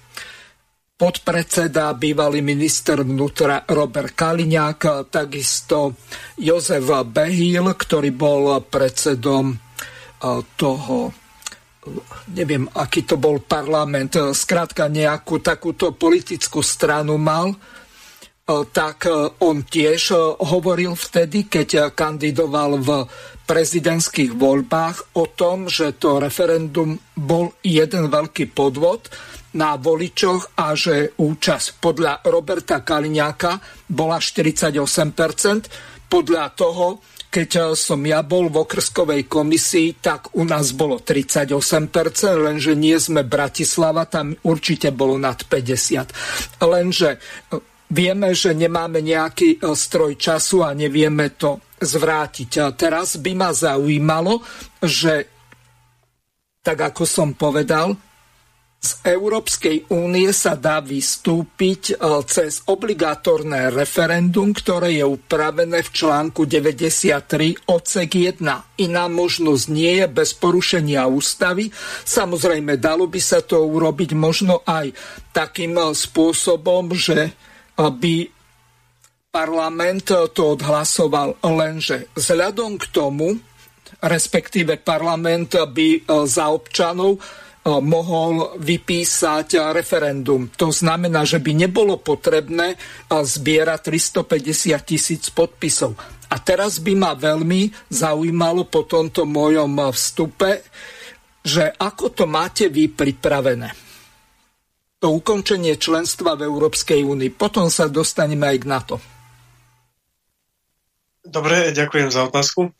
podpredseda, 0.94 1.98
bývalý 1.98 2.46
minister 2.46 3.02
vnútra 3.02 3.66
Robert 3.66 4.14
Kaliňák, 4.14 5.10
takisto 5.10 5.98
Jozef 6.38 6.86
Behil, 7.10 7.66
ktorý 7.74 8.14
bol 8.14 8.62
predsedom 8.62 9.50
toho 10.54 11.21
neviem, 12.30 12.70
aký 12.78 13.02
to 13.02 13.18
bol 13.18 13.42
parlament, 13.42 14.14
skrátka 14.32 14.86
nejakú 14.86 15.42
takúto 15.42 15.94
politickú 15.98 16.62
stranu 16.62 17.18
mal, 17.18 17.50
e, 17.50 17.56
tak 18.70 19.10
e, 19.10 19.10
on 19.42 19.66
tiež 19.66 20.14
e, 20.14 20.16
hovoril 20.46 20.94
vtedy, 20.94 21.50
keď 21.50 21.90
kandidoval 21.90 22.78
v 22.78 22.90
prezidentských 23.42 24.38
voľbách 24.38 25.18
o 25.18 25.26
tom, 25.34 25.66
že 25.66 25.98
to 25.98 26.22
referendum 26.22 26.94
bol 27.18 27.50
jeden 27.66 28.06
veľký 28.06 28.54
podvod 28.54 29.10
na 29.58 29.76
voličoch 29.76 30.56
a 30.56 30.72
že 30.72 31.12
účasť 31.18 31.82
podľa 31.82 32.24
Roberta 32.24 32.80
Kaliňáka 32.80 33.60
bola 33.90 34.16
48%, 34.16 36.08
podľa 36.08 36.44
toho 36.56 37.00
keď 37.32 37.72
som 37.72 38.04
ja 38.04 38.20
bol 38.20 38.52
v 38.52 38.60
okrskovej 38.60 39.24
komisii, 39.24 40.04
tak 40.04 40.36
u 40.36 40.44
nás 40.44 40.76
bolo 40.76 41.00
38%, 41.00 41.48
lenže 42.36 42.76
nie 42.76 42.92
sme 43.00 43.24
Bratislava, 43.24 44.04
tam 44.04 44.36
určite 44.44 44.92
bolo 44.92 45.16
nad 45.16 45.40
50%. 45.40 46.60
Lenže 46.60 47.16
eh, 47.16 47.56
vieme, 47.88 48.36
že 48.36 48.52
nemáme 48.52 49.00
nejaký 49.00 49.56
eh, 49.56 49.72
stroj 49.72 50.20
času 50.20 50.60
a 50.60 50.76
nevieme 50.76 51.32
to 51.32 51.64
zvrátiť. 51.80 52.50
A 52.60 52.76
teraz 52.76 53.16
by 53.16 53.32
ma 53.32 53.50
zaujímalo, 53.56 54.44
že 54.84 55.32
tak 56.60 56.78
ako 56.78 57.02
som 57.08 57.32
povedal, 57.32 57.96
z 58.82 58.98
Európskej 59.06 59.94
únie 59.94 60.34
sa 60.34 60.58
dá 60.58 60.82
vystúpiť 60.82 61.94
e, 61.94 62.18
cez 62.26 62.66
obligátorné 62.66 63.70
referendum, 63.70 64.50
ktoré 64.50 64.98
je 64.98 65.06
upravené 65.06 65.86
v 65.86 65.90
článku 65.94 66.50
93 66.50 67.70
odsek 67.70 68.10
1. 68.42 68.42
Iná 68.82 69.04
možnosť 69.06 69.64
nie 69.70 70.02
je 70.02 70.06
bez 70.10 70.34
porušenia 70.34 71.06
ústavy. 71.06 71.70
Samozrejme, 72.02 72.74
dalo 72.74 73.06
by 73.06 73.22
sa 73.22 73.38
to 73.38 73.62
urobiť 73.62 74.18
možno 74.18 74.66
aj 74.66 74.90
takým 75.30 75.78
e, 75.78 75.94
spôsobom, 75.94 76.90
že 76.90 77.30
by 77.78 78.26
parlament 79.30 80.10
to 80.10 80.42
odhlasoval 80.58 81.38
lenže 81.40 82.10
vzhľadom 82.18 82.76
k 82.82 82.84
tomu, 82.90 83.38
respektíve 84.02 84.74
parlament 84.82 85.54
by 85.54 85.88
e, 85.94 86.00
za 86.26 86.50
občanov 86.50 87.22
E, 87.22 87.41
mohol 87.62 88.58
vypísať 88.58 89.70
referendum. 89.70 90.50
To 90.58 90.74
znamená, 90.74 91.22
že 91.22 91.38
by 91.38 91.54
nebolo 91.54 91.94
potrebné 92.02 92.74
zbierať 93.06 93.94
350 93.94 94.82
tisíc 94.82 95.30
podpisov. 95.30 95.94
A 96.32 96.42
teraz 96.42 96.82
by 96.82 96.98
ma 96.98 97.12
veľmi 97.14 97.70
zaujímalo 97.86 98.66
po 98.66 98.82
tomto 98.82 99.22
mojom 99.28 99.78
vstupe, 99.94 100.66
že 101.42 101.70
ako 101.78 102.10
to 102.10 102.24
máte 102.26 102.66
vy 102.66 102.90
pripravené. 102.90 103.70
To 105.02 105.18
ukončenie 105.18 105.78
členstva 105.78 106.38
v 106.38 106.46
Európskej 106.46 107.02
únii. 107.02 107.30
Potom 107.34 107.66
sa 107.70 107.90
dostaneme 107.90 108.46
aj 108.50 108.58
k 108.58 108.66
NATO. 108.70 108.96
Dobre, 111.22 111.70
ďakujem 111.70 112.10
za 112.10 112.26
otázku. 112.26 112.74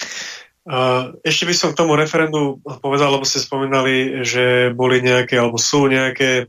Ešte 1.27 1.43
by 1.43 1.55
som 1.59 1.69
k 1.75 1.79
tomu 1.83 1.99
referendu 1.99 2.63
povedal, 2.79 3.19
lebo 3.19 3.27
ste 3.27 3.43
spomínali, 3.43 4.23
že 4.23 4.71
boli 4.71 5.03
nejaké, 5.03 5.35
alebo 5.35 5.59
sú 5.59 5.91
nejaké 5.91 6.47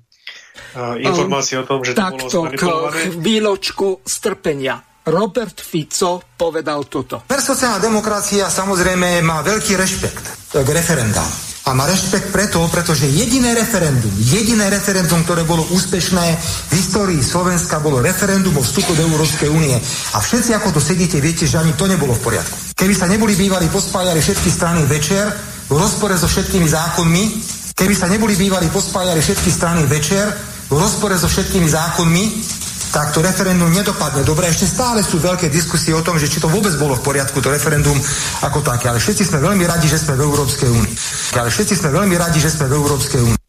informácie 1.02 1.58
o 1.58 1.66
tom, 1.66 1.82
že 1.82 1.98
to 1.98 2.02
bolo 2.14 2.30
zmanipulované. 2.30 3.10
výločku 3.18 4.06
strpenia. 4.06 4.93
Robert 5.04 5.60
Fico 5.60 6.24
povedal 6.40 6.88
toto. 6.88 7.28
Sociálna 7.28 7.84
demokracia 7.84 8.48
samozrejme 8.48 9.20
má 9.20 9.44
veľký 9.44 9.76
rešpekt 9.76 10.56
k 10.56 10.70
referendám 10.72 11.28
a 11.64 11.72
má 11.72 11.88
rešpekt 11.88 12.32
preto, 12.32 12.64
pretože 12.68 13.08
jediné 13.08 13.56
referendum, 13.56 14.12
jediné 14.20 14.68
referendum, 14.68 15.24
ktoré 15.24 15.48
bolo 15.48 15.64
úspešné 15.72 16.26
v 16.68 16.74
histórii 16.76 17.20
Slovenska, 17.24 17.84
bolo 17.84 18.04
referendum 18.04 18.56
o 18.56 18.64
vstupu 18.64 18.96
do 18.96 19.04
Európskej 19.08 19.48
únie. 19.48 19.76
A 20.16 20.18
všetci, 20.20 20.56
ako 20.56 20.76
tu 20.76 20.80
sedíte, 20.84 21.24
viete, 21.24 21.48
že 21.48 21.60
ani 21.60 21.76
to 21.76 21.88
nebolo 21.88 22.16
v 22.16 22.24
poriadku. 22.24 22.56
Keby 22.76 22.94
sa 22.96 23.08
neboli 23.08 23.36
bývali 23.36 23.72
pospájali 23.72 24.20
všetky 24.20 24.50
strany 24.52 24.84
večer 24.88 25.24
v 25.72 25.76
rozpore 25.80 26.16
so 26.20 26.28
všetkými 26.28 26.68
zákonmi, 26.68 27.24
keby 27.76 27.96
sa 27.96 28.12
neboli 28.12 28.36
bývali 28.36 28.68
pospájali 28.68 29.24
všetky 29.24 29.50
strany 29.52 29.84
večer 29.88 30.32
v 30.68 30.76
rozpore 30.76 31.16
so 31.16 31.32
všetkými 31.32 31.68
zákonmi, 31.68 32.24
tak 32.94 33.10
to 33.10 33.26
referendum 33.26 33.74
nedopadne 33.74 34.22
dobre. 34.22 34.54
Ešte 34.54 34.70
stále 34.70 35.02
sú 35.02 35.18
veľké 35.18 35.50
diskusie 35.50 35.98
o 35.98 36.06
tom, 36.06 36.22
že 36.22 36.30
či 36.30 36.38
to 36.38 36.46
vôbec 36.46 36.70
bolo 36.78 36.94
v 36.94 37.02
poriadku, 37.02 37.42
to 37.42 37.50
referendum 37.50 37.98
ako 38.46 38.62
také. 38.62 38.94
Ale 38.94 39.02
všetci 39.02 39.34
sme 39.34 39.42
veľmi 39.42 39.66
radi, 39.66 39.90
že 39.90 39.98
sme 39.98 40.14
v 40.14 40.30
Európskej 40.30 40.70
únii. 40.70 40.96
Ale 41.34 41.50
všetci 41.50 41.74
sme 41.74 41.90
veľmi 41.90 42.16
radi, 42.22 42.38
že 42.38 42.54
sme 42.54 42.70
v 42.70 42.78
Európskej 42.78 43.22
únii. 43.26 43.42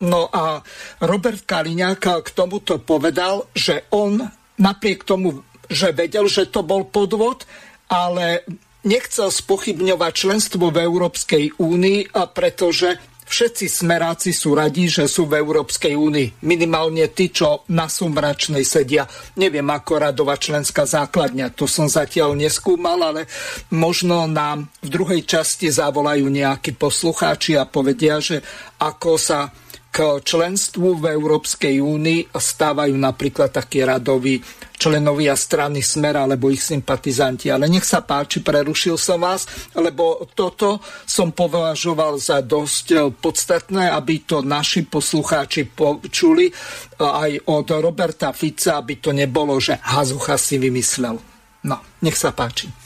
No 0.00 0.32
a 0.32 0.64
Robert 1.04 1.44
Kaliňák 1.44 2.24
k 2.24 2.28
tomuto 2.32 2.80
povedal, 2.80 3.52
že 3.52 3.84
on 3.92 4.24
napriek 4.56 5.04
tomu, 5.04 5.44
že 5.68 5.92
vedel, 5.92 6.24
že 6.28 6.48
to 6.48 6.64
bol 6.64 6.88
podvod, 6.88 7.44
ale 7.92 8.48
nechcel 8.84 9.28
spochybňovať 9.28 10.12
členstvo 10.12 10.72
v 10.72 10.84
Európskej 10.84 11.60
únii, 11.60 12.16
pretože 12.32 12.96
Všetci 13.26 13.66
smeráci 13.66 14.30
sú 14.30 14.54
radí, 14.54 14.86
že 14.86 15.10
sú 15.10 15.26
v 15.26 15.42
Európskej 15.42 15.98
únii. 15.98 16.46
Minimálne 16.46 17.10
tí, 17.10 17.34
čo 17.34 17.66
na 17.74 17.90
Sumračnej 17.90 18.62
sedia. 18.62 19.02
Neviem, 19.34 19.66
ako 19.66 19.98
radová 19.98 20.38
členská 20.38 20.86
základňa. 20.86 21.50
To 21.58 21.66
som 21.66 21.90
zatiaľ 21.90 22.38
neskúmal, 22.38 23.02
ale 23.02 23.26
možno 23.74 24.30
nám 24.30 24.70
v 24.78 24.88
druhej 24.88 25.26
časti 25.26 25.66
zavolajú 25.74 26.22
nejakí 26.22 26.78
poslucháči 26.78 27.58
a 27.58 27.66
povedia, 27.66 28.22
že 28.22 28.38
ako 28.78 29.18
sa 29.18 29.50
k 29.90 30.20
členstvu 30.20 31.00
v 31.00 31.04
Európskej 31.16 31.80
únii 31.80 32.28
stávajú 32.36 32.92
napríklad 33.00 33.48
takí 33.48 33.80
radoví 33.80 34.36
členovia 34.76 35.32
strany 35.32 35.80
Smer 35.80 36.20
alebo 36.20 36.52
ich 36.52 36.60
sympatizanti. 36.60 37.48
Ale 37.48 37.64
nech 37.64 37.88
sa 37.88 38.04
páči, 38.04 38.44
prerušil 38.44 39.00
som 39.00 39.24
vás, 39.24 39.48
lebo 39.72 40.28
toto 40.36 40.84
som 41.08 41.32
považoval 41.32 42.20
za 42.20 42.44
dosť 42.44 43.16
podstatné, 43.16 43.88
aby 43.88 44.28
to 44.28 44.44
naši 44.44 44.84
poslucháči 44.84 45.64
počuli 45.72 46.52
aj 47.00 47.48
od 47.48 47.66
Roberta 47.80 48.36
Fica, 48.36 48.76
aby 48.76 49.00
to 49.00 49.16
nebolo, 49.16 49.56
že 49.56 49.80
Hazucha 49.80 50.36
si 50.36 50.60
vymyslel. 50.60 51.16
No, 51.64 51.76
nech 52.04 52.20
sa 52.20 52.36
páči. 52.36 52.85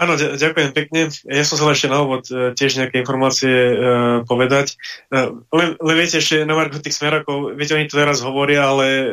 Áno, 0.00 0.16
ďakujem 0.16 0.72
pekne. 0.72 1.12
Ja 1.28 1.44
som 1.44 1.60
chcel 1.60 1.76
ešte 1.76 1.92
na 1.92 2.00
úvod 2.00 2.24
e, 2.32 2.56
tiež 2.56 2.80
nejaké 2.80 3.04
informácie 3.04 3.52
e, 3.52 3.74
povedať. 4.24 4.80
E, 5.12 5.28
len, 5.52 5.76
len 5.76 5.96
viete, 6.00 6.24
ešte 6.24 6.48
na 6.48 6.56
marku 6.56 6.80
tých 6.80 6.96
smerakov, 6.96 7.52
viete, 7.52 7.76
oni 7.76 7.84
to 7.84 8.00
teraz 8.00 8.24
hovoria, 8.24 8.64
ale 8.64 8.86
e, 8.88 9.06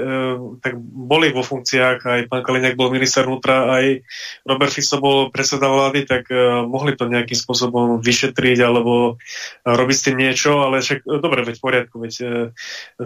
tak 0.64 0.80
boli 0.80 1.36
vo 1.36 1.44
funkciách, 1.44 2.08
aj 2.08 2.22
pán 2.32 2.40
Kaliňák 2.40 2.80
bol 2.80 2.88
minister 2.88 3.28
vnútra, 3.28 3.68
aj 3.68 4.08
Robert 4.48 4.72
Fico 4.72 5.04
bol 5.04 5.28
predseda 5.28 5.68
vlády, 5.68 6.08
tak 6.08 6.32
e, 6.32 6.64
mohli 6.64 6.96
to 6.96 7.12
nejakým 7.12 7.36
spôsobom 7.36 8.00
vyšetriť 8.00 8.64
alebo 8.64 9.20
robiť 9.68 9.96
s 10.00 10.06
tým 10.08 10.16
niečo, 10.24 10.64
ale 10.64 10.80
však 10.80 11.04
e, 11.04 11.20
dobre, 11.20 11.44
veď 11.44 11.60
v 11.60 11.66
poriadku, 11.68 11.96
veď 12.00 12.14
e, 12.24 12.28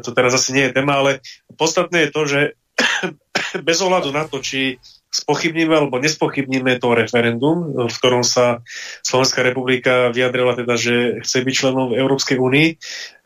to 0.05 0.13
teraz 0.13 0.37
asi 0.37 0.53
nie 0.53 0.69
je 0.69 0.77
téma, 0.77 1.01
ale 1.01 1.25
podstatné 1.57 2.05
je 2.05 2.09
to, 2.13 2.21
že 2.29 2.39
bez 3.65 3.81
ohľadu 3.81 4.13
na 4.13 4.29
to, 4.29 4.37
či 4.37 4.77
spochybníme 5.11 5.75
alebo 5.75 5.99
nespochybníme 5.99 6.79
to 6.79 6.95
referendum, 6.95 7.87
v 7.91 7.95
ktorom 7.99 8.23
sa 8.23 8.63
Slovenská 9.03 9.43
republika 9.43 10.07
vyjadrila 10.15 10.55
teda, 10.55 10.79
že 10.79 11.19
chce 11.19 11.43
byť 11.43 11.53
členom 11.53 11.91
Európskej 11.91 12.39
únii. 12.39 12.67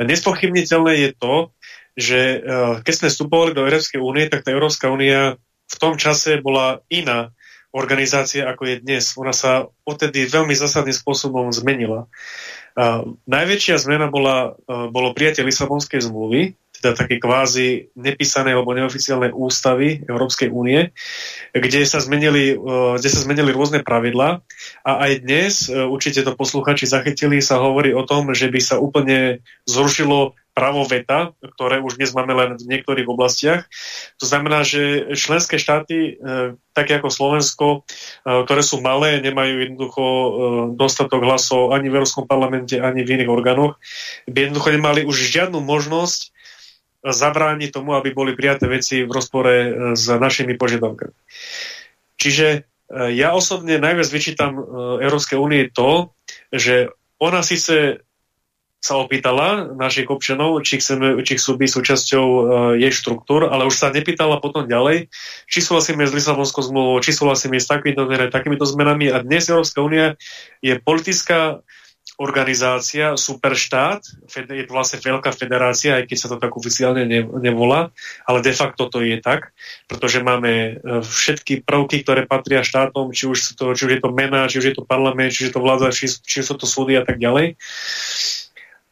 Nespochybniteľné 0.02 0.93
je 0.98 1.10
to, 1.13 1.36
že 1.95 2.41
eh, 2.41 2.74
keď 2.82 2.93
sme 2.93 3.08
vstupovali 3.13 3.52
do 3.54 3.63
Európskej 3.63 4.02
únie, 4.02 4.26
tak 4.28 4.43
tá 4.43 4.50
Európska 4.50 4.89
únia 4.89 5.38
v 5.65 5.76
tom 5.78 5.95
čase 5.95 6.41
bola 6.41 6.82
iná 6.89 7.34
organizácia, 7.76 8.48
ako 8.48 8.63
je 8.71 8.76
dnes. 8.80 9.04
Ona 9.19 9.36
sa 9.36 9.67
odtedy 9.84 10.32
veľmi 10.32 10.56
zásadným 10.56 10.95
spôsobom 10.95 11.52
zmenila. 11.52 12.08
Uh, 12.76 13.19
najväčšia 13.28 13.76
zmena 13.84 14.08
bola, 14.08 14.56
uh, 14.56 14.88
bolo 14.88 15.12
prijatie 15.12 15.43
Lisabonskej 15.43 16.08
zmluvy, 16.08 16.56
teda 16.86 16.93
také 16.93 17.17
kvázi 17.17 17.89
nepísané 17.98 18.54
alebo 18.54 18.78
neoficiálne 18.78 19.34
ústavy 19.34 20.06
Európskej 20.06 20.54
únie, 20.54 20.93
kde 21.50 21.82
sa 21.82 21.98
zmenili, 21.98 22.54
e, 22.54 22.56
kde 23.02 23.10
sa 23.10 23.26
zmenili 23.26 23.50
rôzne 23.50 23.82
pravidlá 23.82 24.45
a 24.86 24.91
aj 25.10 25.12
dnes, 25.26 25.65
e, 25.65 25.82
určite 25.82 26.21
to 26.21 26.38
posluchači 26.38 26.86
zachytili, 26.86 27.41
sa 27.41 27.58
hovorí 27.58 27.89
o 27.98 28.06
tom, 28.06 28.30
že 28.38 28.54
by 28.54 28.62
sa 28.62 28.78
úplne 28.78 29.41
zrušilo 29.65 30.38
právo 30.56 30.88
veta, 30.88 31.36
ktoré 31.41 31.84
už 31.84 32.00
dnes 32.00 32.15
máme 32.15 32.32
len 32.32 32.56
v 32.56 32.63
niektorých 32.63 33.12
oblastiach. 33.12 33.67
To 34.24 34.26
znamená, 34.30 34.63
že 34.63 35.12
členské 35.17 35.60
štáty, 35.60 36.15
e, 36.15 36.56
také 36.71 37.02
ako 37.02 37.10
Slovensko, 37.12 37.67
ktoré 38.24 38.60
sú 38.60 38.84
malé, 38.84 39.24
nemajú 39.24 39.63
jednoducho 39.63 40.04
dostatok 40.76 41.24
hlasov 41.24 41.71
ani 41.71 41.88
v 41.88 42.04
Európskom 42.04 42.28
parlamente, 42.28 42.76
ani 42.80 43.08
v 43.08 43.15
iných 43.19 43.32
orgánoch, 43.32 43.80
by 44.28 44.48
jednoducho 44.48 44.76
nemali 44.76 45.08
už 45.08 45.15
žiadnu 45.24 45.63
možnosť 45.63 46.35
zabrániť 47.06 47.70
tomu, 47.70 47.94
aby 47.94 48.10
boli 48.15 48.34
prijaté 48.34 48.65
veci 48.65 49.06
v 49.06 49.12
rozpore 49.13 49.54
e, 49.54 49.70
s 49.94 50.10
našimi 50.10 50.58
požiadavkami. 50.58 51.13
Čiže 52.18 52.48
e, 52.50 52.60
ja 53.13 53.38
osobne 53.38 53.78
najviac 53.78 54.10
vyčítam 54.10 54.58
e, 54.58 54.62
Európskej 55.06 55.38
únie 55.38 55.70
to, 55.70 56.18
že 56.50 56.89
ona 57.22 57.46
síce 57.46 58.02
sa 58.86 59.02
opýtala 59.02 59.74
našich 59.74 60.06
občanov, 60.06 60.62
či, 60.62 60.78
chceme, 60.78 61.18
či 61.26 61.41
chcú 61.41 61.58
byť 61.58 61.70
súčasťou 61.74 62.26
uh, 62.30 62.44
jej 62.78 62.94
štruktúr, 62.94 63.50
ale 63.50 63.65
už 63.65 63.74
sa 63.74 63.89
nepýtala 63.89 64.38
potom 64.38 64.70
ďalej, 64.70 65.10
či 65.50 65.58
súhlasíme 65.65 66.06
s 66.06 66.13
Lisabonskou 66.13 66.62
zmluvou, 66.62 67.02
či 67.02 67.10
súhlasíme 67.10 67.58
s 67.58 67.65
takýmito, 67.65 68.06
takýmito 68.30 68.62
zmenami. 68.62 69.10
A 69.10 69.26
dnes 69.26 69.50
Európska 69.50 69.82
únia 69.82 70.13
je 70.62 70.78
politická 70.78 71.65
organizácia, 72.15 73.19
superštát, 73.19 73.99
je 74.32 74.63
to 74.63 74.71
vlastne 74.71 75.04
veľká 75.04 75.36
federácia, 75.36 75.99
aj 75.99 76.08
keď 76.08 76.17
sa 76.17 76.32
to 76.32 76.38
tak 76.39 76.56
oficiálne 76.56 77.04
nevolá, 77.43 77.91
ale 78.23 78.39
de 78.39 78.56
facto 78.56 78.88
to 78.88 79.04
je 79.04 79.19
tak, 79.19 79.51
pretože 79.91 80.23
máme 80.23 80.51
e, 80.51 80.71
všetky 81.04 81.67
prvky, 81.67 82.08
ktoré 82.08 82.23
patria 82.23 82.63
štátom, 82.63 83.12
či 83.12 83.28
už, 83.28 83.60
to, 83.60 83.75
či 83.75 83.84
už 83.84 83.91
je 83.99 84.01
to 84.01 84.15
mena, 84.15 84.47
či 84.47 84.63
už 84.63 84.65
je 84.71 84.75
to 84.80 84.88
parlament, 84.88 85.36
či 85.36 85.43
už 85.43 85.47
je 85.51 85.56
to 85.56 85.63
vláda, 85.63 85.91
či, 85.91 86.08
či 86.08 86.39
sú 86.39 86.56
to 86.56 86.63
súdy 86.63 86.95
a 86.95 87.04
tak 87.04 87.19
ďalej. 87.19 87.60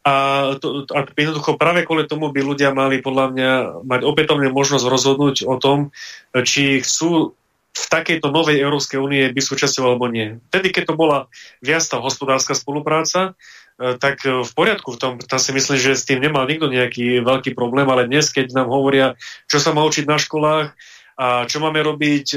A, 0.04 0.14
to, 0.60 0.84
a 0.92 1.08
jednoducho 1.16 1.56
práve 1.56 1.88
kvôli 1.88 2.04
tomu 2.04 2.28
by 2.28 2.44
ľudia 2.44 2.76
mali 2.76 3.00
podľa 3.00 3.26
mňa 3.32 3.50
mať 3.88 4.00
opätovne 4.04 4.52
možnosť 4.52 4.84
rozhodnúť 4.84 5.48
o 5.48 5.56
tom, 5.56 5.96
či 6.44 6.84
chcú 6.84 7.32
v 7.74 7.86
takejto 7.90 8.30
novej 8.30 8.62
Európskej 8.62 9.02
únie 9.02 9.26
by 9.34 9.40
súčasťoval 9.42 9.98
alebo 9.98 10.06
nie. 10.06 10.38
Vtedy, 10.54 10.70
keď 10.70 10.84
to 10.90 10.94
bola 10.94 11.26
viac 11.58 11.82
tá 11.82 11.98
hospodárska 11.98 12.54
spolupráca, 12.54 13.34
e, 13.76 13.98
tak 13.98 14.22
v 14.22 14.50
poriadku 14.54 14.94
v 14.94 15.00
tom, 15.02 15.12
tam 15.18 15.40
si 15.42 15.50
myslím, 15.50 15.78
že 15.82 15.98
s 15.98 16.06
tým 16.06 16.22
nemal 16.22 16.46
nikto 16.46 16.70
nejaký 16.70 17.26
veľký 17.26 17.58
problém, 17.58 17.90
ale 17.90 18.06
dnes, 18.06 18.30
keď 18.30 18.54
nám 18.54 18.70
hovoria, 18.70 19.18
čo 19.50 19.58
sa 19.58 19.74
má 19.74 19.82
učiť 19.82 20.06
na 20.06 20.22
školách, 20.22 20.72
a 21.14 21.46
čo 21.46 21.62
máme 21.62 21.78
robiť 21.78 22.34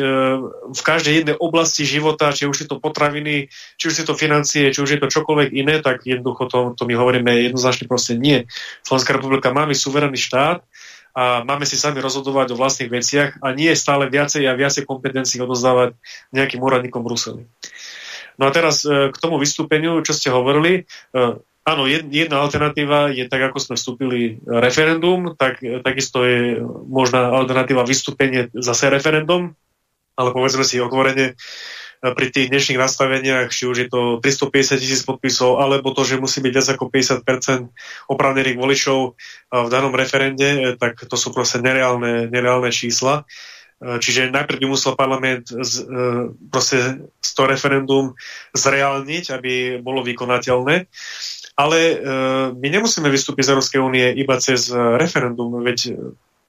v 0.69 0.81
každej 0.85 1.13
jednej 1.21 1.35
oblasti 1.41 1.81
života, 1.81 2.29
či 2.29 2.45
už 2.45 2.65
je 2.65 2.67
to 2.69 2.77
potraviny, 2.77 3.49
či 3.49 3.85
už 3.89 3.95
je 3.97 4.05
to 4.05 4.13
financie, 4.13 4.69
či 4.69 4.77
už 4.77 4.89
je 4.97 5.01
to 5.01 5.09
čokoľvek 5.09 5.49
iné, 5.49 5.81
tak 5.81 6.05
jednoducho 6.05 6.45
to, 6.45 6.59
to 6.77 6.85
my 6.85 6.93
hovoríme 6.93 7.25
jednoznačne 7.25 7.89
proste 7.89 8.13
nie. 8.13 8.45
Slovenská 8.85 9.17
republika 9.17 9.49
máme 9.49 9.73
suverénny 9.73 10.21
štát, 10.21 10.61
a 11.17 11.41
máme 11.41 11.65
si 11.65 11.73
sami 11.81 11.97
rozhodovať 11.97 12.53
o 12.53 12.59
vlastných 12.61 12.93
veciach 12.93 13.41
a 13.41 13.49
nie 13.49 13.73
stále 13.73 14.05
viacej 14.05 14.45
a 14.45 14.53
viacej 14.53 14.85
kompetencií 14.85 15.41
odozdávať 15.41 15.97
nejakým 16.29 16.61
úradníkom 16.61 17.01
Bruseli. 17.01 17.49
No 18.37 18.45
a 18.45 18.53
teraz 18.53 18.85
e, 18.85 19.09
k 19.09 19.17
tomu 19.17 19.41
vystúpeniu, 19.41 19.97
čo 20.05 20.13
ste 20.13 20.29
hovorili, 20.29 20.85
e, 20.85 21.41
áno, 21.65 21.83
jedna 21.89 22.45
alternatíva 22.45 23.09
je 23.09 23.25
tak, 23.25 23.49
ako 23.49 23.57
sme 23.57 23.75
vstúpili 23.81 24.37
referendum, 24.45 25.33
tak, 25.33 25.57
takisto 25.81 26.21
je 26.21 26.61
možná 26.85 27.33
alternatíva 27.33 27.81
vystúpenie 27.81 28.53
zase 28.53 28.93
referendum, 28.93 29.57
ale 30.13 30.29
povedzme 30.37 30.61
si 30.61 30.77
otvorene, 30.77 31.33
pri 32.01 32.27
tých 32.29 32.53
dnešných 32.53 32.77
nastaveniach, 32.77 33.49
či 33.49 33.65
už 33.65 33.77
je 33.85 33.89
to 33.89 34.01
350 34.21 34.77
tisíc 34.77 35.01
podpisov, 35.01 35.57
alebo 35.57 35.93
to, 35.93 36.05
že 36.05 36.21
musí 36.21 36.45
byť 36.45 36.53
viac 36.53 36.67
ako 36.77 36.85
50% 36.93 37.73
opravnených 38.11 38.57
voličov 38.57 38.99
eh, 39.09 39.61
v 39.65 39.69
danom 39.69 39.93
referende, 39.97 40.47
eh, 40.47 40.59
tak 40.77 41.01
to 41.01 41.15
sú 41.17 41.33
proste 41.33 41.59
nereálne, 41.61 42.29
nereálne 42.29 42.69
čísla. 42.69 43.25
Čiže 43.77 44.33
najprv 44.33 44.57
by 44.57 44.67
musel 44.73 44.97
parlament 44.97 45.53
z, 45.53 45.85
proste 46.49 46.97
to 47.21 47.45
referendum 47.45 48.17
zreálniť, 48.57 49.37
aby 49.37 49.53
bolo 49.85 50.01
vykonateľné. 50.01 50.89
Ale 51.53 51.79
my 52.57 52.67
nemusíme 52.73 53.05
vystúpiť 53.05 53.45
z 53.45 53.51
Európskej 53.53 53.77
únie 53.77 54.17
iba 54.17 54.41
cez 54.41 54.73
referendum, 54.73 55.61
veď 55.61 55.93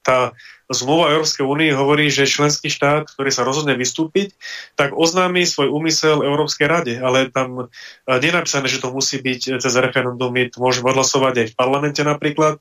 tá 0.08 0.32
zmluva 0.72 1.12
Európskej 1.12 1.44
únie 1.44 1.68
hovorí, 1.76 2.08
že 2.08 2.24
členský 2.24 2.72
štát, 2.72 3.12
ktorý 3.12 3.28
sa 3.28 3.44
rozhodne 3.44 3.76
vystúpiť, 3.76 4.32
tak 4.72 4.96
oznámi 4.96 5.44
svoj 5.44 5.68
úmysel 5.68 6.24
Európskej 6.24 6.64
rade, 6.64 6.94
ale 6.96 7.28
tam 7.28 7.68
nie 8.08 8.28
je 8.32 8.36
napísané, 8.36 8.72
že 8.72 8.80
to 8.80 8.88
musí 8.88 9.20
byť 9.20 9.60
cez 9.60 9.74
referendum, 9.76 10.32
my 10.32 10.48
to 10.48 10.64
môžeme 10.64 10.88
odhlasovať 10.88 11.44
aj 11.44 11.46
v 11.52 11.56
parlamente 11.56 12.00
napríklad. 12.00 12.56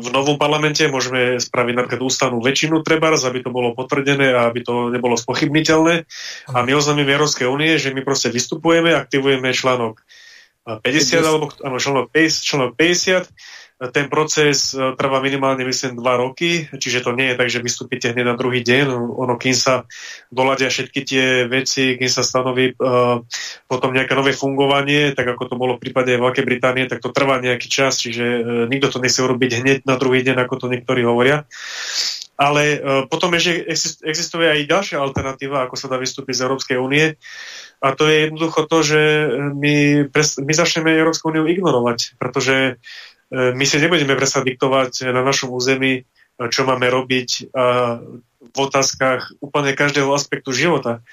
V 0.00 0.08
novom 0.08 0.40
parlamente 0.40 0.88
môžeme 0.88 1.36
spraviť 1.36 1.74
napríklad 1.76 2.00
ústavnú 2.00 2.40
väčšinu 2.40 2.80
trebárs, 2.80 3.28
aby 3.28 3.44
to 3.44 3.52
bolo 3.52 3.76
potvrdené 3.76 4.32
a 4.32 4.48
aby 4.48 4.64
to 4.64 4.88
nebolo 4.88 5.20
spochybniteľné. 5.20 6.08
A 6.56 6.58
my 6.64 6.72
oznámime 6.74 7.12
Európskej 7.12 7.44
únie, 7.44 7.76
že 7.76 7.92
my 7.92 8.00
proste 8.00 8.32
vystupujeme, 8.32 8.96
aktivujeme 8.96 9.52
článok 9.52 10.00
50, 10.64 10.80
alebo 11.22 11.52
áno, 11.60 11.76
článok 11.76 12.08
50, 12.08 12.48
článok 12.50 12.72
50 12.72 13.28
ten 13.88 14.12
proces 14.12 14.76
e, 14.76 14.92
trvá 14.92 15.24
minimálne, 15.24 15.64
myslím, 15.64 15.96
dva 15.96 16.20
roky, 16.20 16.68
čiže 16.68 17.00
to 17.00 17.16
nie 17.16 17.32
je 17.32 17.38
tak, 17.40 17.48
že 17.48 17.64
vystúpite 17.64 18.12
hneď 18.12 18.28
na 18.28 18.36
druhý 18.36 18.60
deň. 18.60 18.92
Ono, 18.92 19.40
kým 19.40 19.56
sa 19.56 19.88
doladia 20.28 20.68
všetky 20.68 21.00
tie 21.00 21.26
veci, 21.48 21.96
kým 21.96 22.12
sa 22.12 22.20
stanoví 22.20 22.76
uh, 22.76 23.24
potom 23.64 23.96
nejaké 23.96 24.12
nové 24.12 24.36
fungovanie, 24.36 25.16
tak 25.16 25.32
ako 25.32 25.48
to 25.48 25.56
bolo 25.56 25.80
v 25.80 25.88
prípade 25.88 26.12
Veľkej 26.12 26.44
Británie, 26.44 26.84
tak 26.92 27.00
to 27.00 27.08
trvá 27.08 27.40
nejaký 27.40 27.72
čas, 27.72 27.96
čiže 28.04 28.24
uh, 28.24 28.42
nikto 28.68 28.92
to 28.92 29.00
nechce 29.00 29.16
urobiť 29.16 29.64
hneď 29.64 29.78
na 29.88 29.96
druhý 29.96 30.20
deň, 30.28 30.44
ako 30.44 30.54
to 30.60 30.66
niektorí 30.68 31.00
hovoria. 31.00 31.48
Ale 32.36 32.76
uh, 32.76 32.80
potom 33.08 33.32
ešte 33.32 33.64
existuje 34.04 34.44
aj 34.44 34.68
ďalšia 34.68 35.00
alternatíva, 35.00 35.64
ako 35.64 35.80
sa 35.80 35.88
dá 35.88 35.96
vystúpiť 35.96 36.36
z 36.36 36.44
Európskej 36.44 36.76
únie. 36.76 37.16
A 37.80 37.96
to 37.96 38.04
je 38.12 38.28
jednoducho 38.28 38.68
to, 38.68 38.84
že 38.84 39.00
my, 39.56 40.04
my 40.12 40.52
začneme 40.52 40.92
Európsku 40.92 41.32
úniu 41.32 41.48
ignorovať, 41.48 42.20
pretože 42.20 42.76
E, 42.76 43.09
my 43.30 43.64
si 43.64 43.78
nebudeme 43.78 44.18
presať 44.18 44.54
diktovať 44.54 45.14
na 45.14 45.22
našom 45.22 45.54
území, 45.54 46.02
e, 46.02 46.02
čo 46.50 46.66
máme 46.66 46.90
robiť 46.90 47.28
e, 47.30 47.42
v 48.50 48.56
otázkach 48.58 49.38
úplne 49.38 49.78
každého 49.78 50.10
aspektu 50.10 50.50
života. 50.50 51.06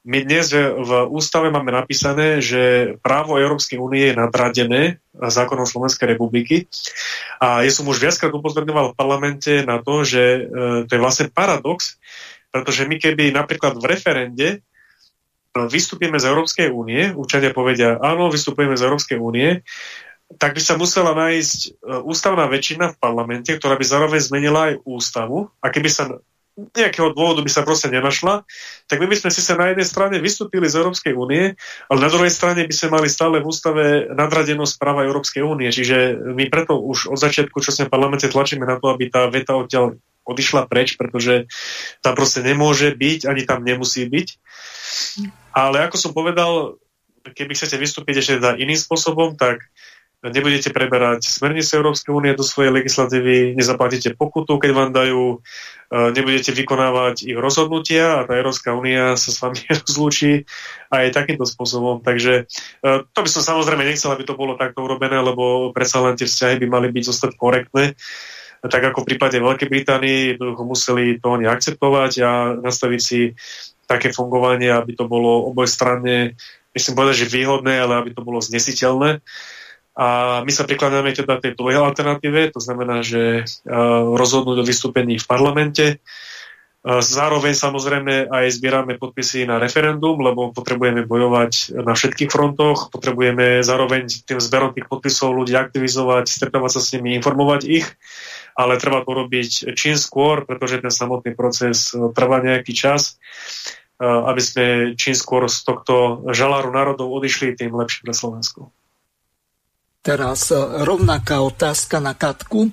My 0.00 0.24
dnes 0.24 0.56
v 0.56 1.12
ústave 1.12 1.52
máme 1.52 1.76
napísané, 1.76 2.40
že 2.40 2.96
právo 3.04 3.36
Európskej 3.36 3.76
únie 3.76 4.08
je 4.08 4.16
nadradené 4.16 4.96
zákonom 5.12 5.68
Slovenskej 5.68 6.16
republiky. 6.16 6.64
A 7.36 7.60
ja 7.60 7.68
som 7.68 7.84
už 7.84 8.00
viackrát 8.00 8.32
upozorňoval 8.32 8.90
v 8.90 8.96
parlamente 8.96 9.60
na 9.60 9.76
to, 9.84 10.00
že 10.00 10.48
to 10.88 10.90
je 10.96 11.04
vlastne 11.04 11.28
paradox, 11.28 12.00
pretože 12.48 12.88
my 12.88 12.96
keby 12.96 13.28
napríklad 13.28 13.76
v 13.76 13.92
referende 13.92 14.48
vystúpime 15.52 16.16
z 16.16 16.30
Európskej 16.30 16.68
únie, 16.70 17.10
učenia 17.10 17.50
povedia, 17.50 17.98
áno, 17.98 18.30
vystupujeme 18.30 18.78
z 18.78 18.86
Európskej 18.86 19.18
únie, 19.18 19.66
tak 20.38 20.54
by 20.54 20.62
sa 20.62 20.78
musela 20.78 21.10
nájsť 21.16 21.58
e, 21.66 21.68
ústavná 22.06 22.46
väčšina 22.46 22.94
v 22.94 23.00
parlamente, 23.02 23.50
ktorá 23.50 23.74
by 23.74 23.82
zároveň 23.82 24.20
zmenila 24.22 24.60
aj 24.70 24.74
ústavu. 24.86 25.50
A 25.58 25.74
keby 25.74 25.90
sa 25.90 26.22
nejakého 26.60 27.16
dôvodu 27.16 27.40
by 27.40 27.50
sa 27.50 27.64
proste 27.64 27.88
nenašla, 27.88 28.44
tak 28.84 29.00
my 29.00 29.06
by 29.08 29.16
sme 29.16 29.30
si 29.32 29.40
sa 29.40 29.56
na 29.56 29.72
jednej 29.72 29.86
strane 29.88 30.16
vystúpili 30.20 30.68
z 30.68 30.82
Európskej 30.82 31.16
únie, 31.16 31.56
ale 31.88 31.98
na 31.98 32.10
druhej 32.12 32.28
strane 32.28 32.66
by 32.68 32.74
sme 32.74 33.00
mali 33.00 33.08
stále 33.08 33.40
v 33.40 33.48
ústave 33.48 33.84
nadradenosť 34.12 34.74
práva 34.76 35.06
Európskej 35.08 35.40
únie. 35.40 35.72
Čiže 35.72 36.20
my 36.36 36.52
preto 36.52 36.76
už 36.76 37.08
od 37.10 37.18
začiatku, 37.18 37.64
čo 37.64 37.72
sme 37.72 37.88
v 37.88 37.94
parlamente 37.94 38.28
tlačíme 38.28 38.66
na 38.66 38.76
to, 38.76 38.92
aby 38.92 39.08
tá 39.08 39.30
veta 39.32 39.56
odtiaľ 39.56 39.96
odišla 40.28 40.68
preč, 40.68 41.00
pretože 41.00 41.48
tam 42.04 42.12
proste 42.14 42.44
nemôže 42.44 42.92
byť, 42.92 43.26
ani 43.26 43.42
tam 43.48 43.64
nemusí 43.64 44.04
byť. 44.06 44.28
Ale 45.56 45.88
ako 45.88 45.96
som 45.96 46.12
povedal, 46.12 46.76
keby 47.24 47.56
chcete 47.56 47.76
vystúpiť 47.80 48.20
ešte 48.20 48.38
teda 48.38 48.60
iným 48.60 48.78
spôsobom, 48.78 49.34
tak 49.34 49.64
nebudete 50.20 50.68
preberať 50.68 51.24
smernice 51.24 51.80
Európskej 51.80 52.12
únie 52.12 52.36
do 52.36 52.44
svojej 52.44 52.68
legislatívy, 52.68 53.56
nezaplatíte 53.56 54.12
pokutu, 54.12 54.60
keď 54.60 54.70
vám 54.76 54.90
dajú, 54.92 55.40
e, 55.88 55.98
nebudete 56.12 56.52
vykonávať 56.52 57.24
ich 57.24 57.38
rozhodnutia 57.40 58.20
a 58.20 58.24
tá 58.28 58.36
Európska 58.36 58.76
únia 58.76 59.16
sa 59.16 59.32
s 59.32 59.40
vami 59.40 59.64
rozlúči 59.72 60.44
aj 60.92 61.16
takýmto 61.16 61.48
spôsobom. 61.48 62.04
Takže 62.04 62.44
e, 62.44 62.84
to 63.00 63.20
by 63.24 63.28
som 63.32 63.40
samozrejme 63.40 63.80
nechcel, 63.80 64.12
aby 64.12 64.28
to 64.28 64.36
bolo 64.36 64.60
takto 64.60 64.84
urobené, 64.84 65.16
lebo 65.24 65.72
predsa 65.72 66.04
len 66.04 66.20
tie 66.20 66.28
vzťahy 66.28 66.60
by 66.60 66.66
mali 66.68 66.92
byť 66.92 67.04
zostať 67.08 67.30
korektné. 67.40 67.96
Tak 68.60 68.92
ako 68.92 69.08
v 69.08 69.08
prípade 69.16 69.40
Veľkej 69.40 69.72
Británie 69.72 70.36
jednoducho 70.36 70.68
museli 70.68 71.16
to 71.16 71.32
oni 71.32 71.48
akceptovať 71.48 72.12
a 72.20 72.30
nastaviť 72.60 73.00
si 73.00 73.32
také 73.88 74.12
fungovanie, 74.12 74.68
aby 74.68 74.92
to 74.92 75.08
bolo 75.08 75.48
obojstranne, 75.48 76.36
myslím 76.76 76.94
povedať, 76.94 77.24
že 77.24 77.32
výhodné, 77.32 77.80
ale 77.80 78.04
aby 78.04 78.10
to 78.12 78.20
bolo 78.20 78.44
znesiteľné. 78.44 79.24
A 79.98 80.40
my 80.46 80.52
sa 80.54 80.62
prikladáme 80.62 81.10
teda 81.10 81.42
tej 81.42 81.58
druhej 81.58 81.82
alternatíve, 81.82 82.54
to 82.54 82.62
znamená, 82.62 83.02
že 83.02 83.42
uh, 83.42 84.14
rozhodnúť 84.14 84.62
o 84.62 84.68
vystúpení 84.68 85.18
v 85.18 85.26
parlamente. 85.26 85.86
Uh, 86.80 87.02
zároveň 87.02 87.58
samozrejme 87.58 88.30
aj 88.30 88.54
zbierame 88.54 88.94
podpisy 88.96 89.50
na 89.50 89.58
referendum, 89.58 90.14
lebo 90.22 90.54
potrebujeme 90.54 91.04
bojovať 91.04 91.82
na 91.82 91.98
všetkých 91.98 92.30
frontoch, 92.30 92.94
potrebujeme 92.94 93.66
zároveň 93.66 94.06
tým 94.24 94.38
zberom 94.38 94.78
tých 94.78 94.86
podpisov 94.86 95.34
ľudí 95.34 95.58
aktivizovať, 95.58 96.30
stretávať 96.30 96.70
sa 96.78 96.80
s 96.80 96.94
nimi, 96.94 97.18
informovať 97.18 97.66
ich, 97.66 97.86
ale 98.54 98.78
treba 98.78 99.02
to 99.02 99.10
robiť 99.10 99.74
čím 99.74 99.98
skôr, 99.98 100.46
pretože 100.46 100.80
ten 100.80 100.94
samotný 100.94 101.34
proces 101.34 101.90
e, 101.90 102.10
trvá 102.14 102.42
nejaký 102.42 102.72
čas 102.76 103.18
aby 104.00 104.40
sme 104.40 104.66
čím 104.96 105.12
skôr 105.12 105.44
z 105.44 105.60
tohto 105.60 106.24
žaláru 106.32 106.72
národov 106.72 107.12
odišli, 107.12 107.52
tým 107.52 107.76
lepšie 107.76 108.08
pre 108.08 108.16
Slovensko. 108.16 108.72
Teraz 110.00 110.48
e, 110.48 110.56
rovnaká 110.80 111.44
otázka 111.44 112.00
na 112.00 112.16
Katku. 112.16 112.64
E, 112.64 112.70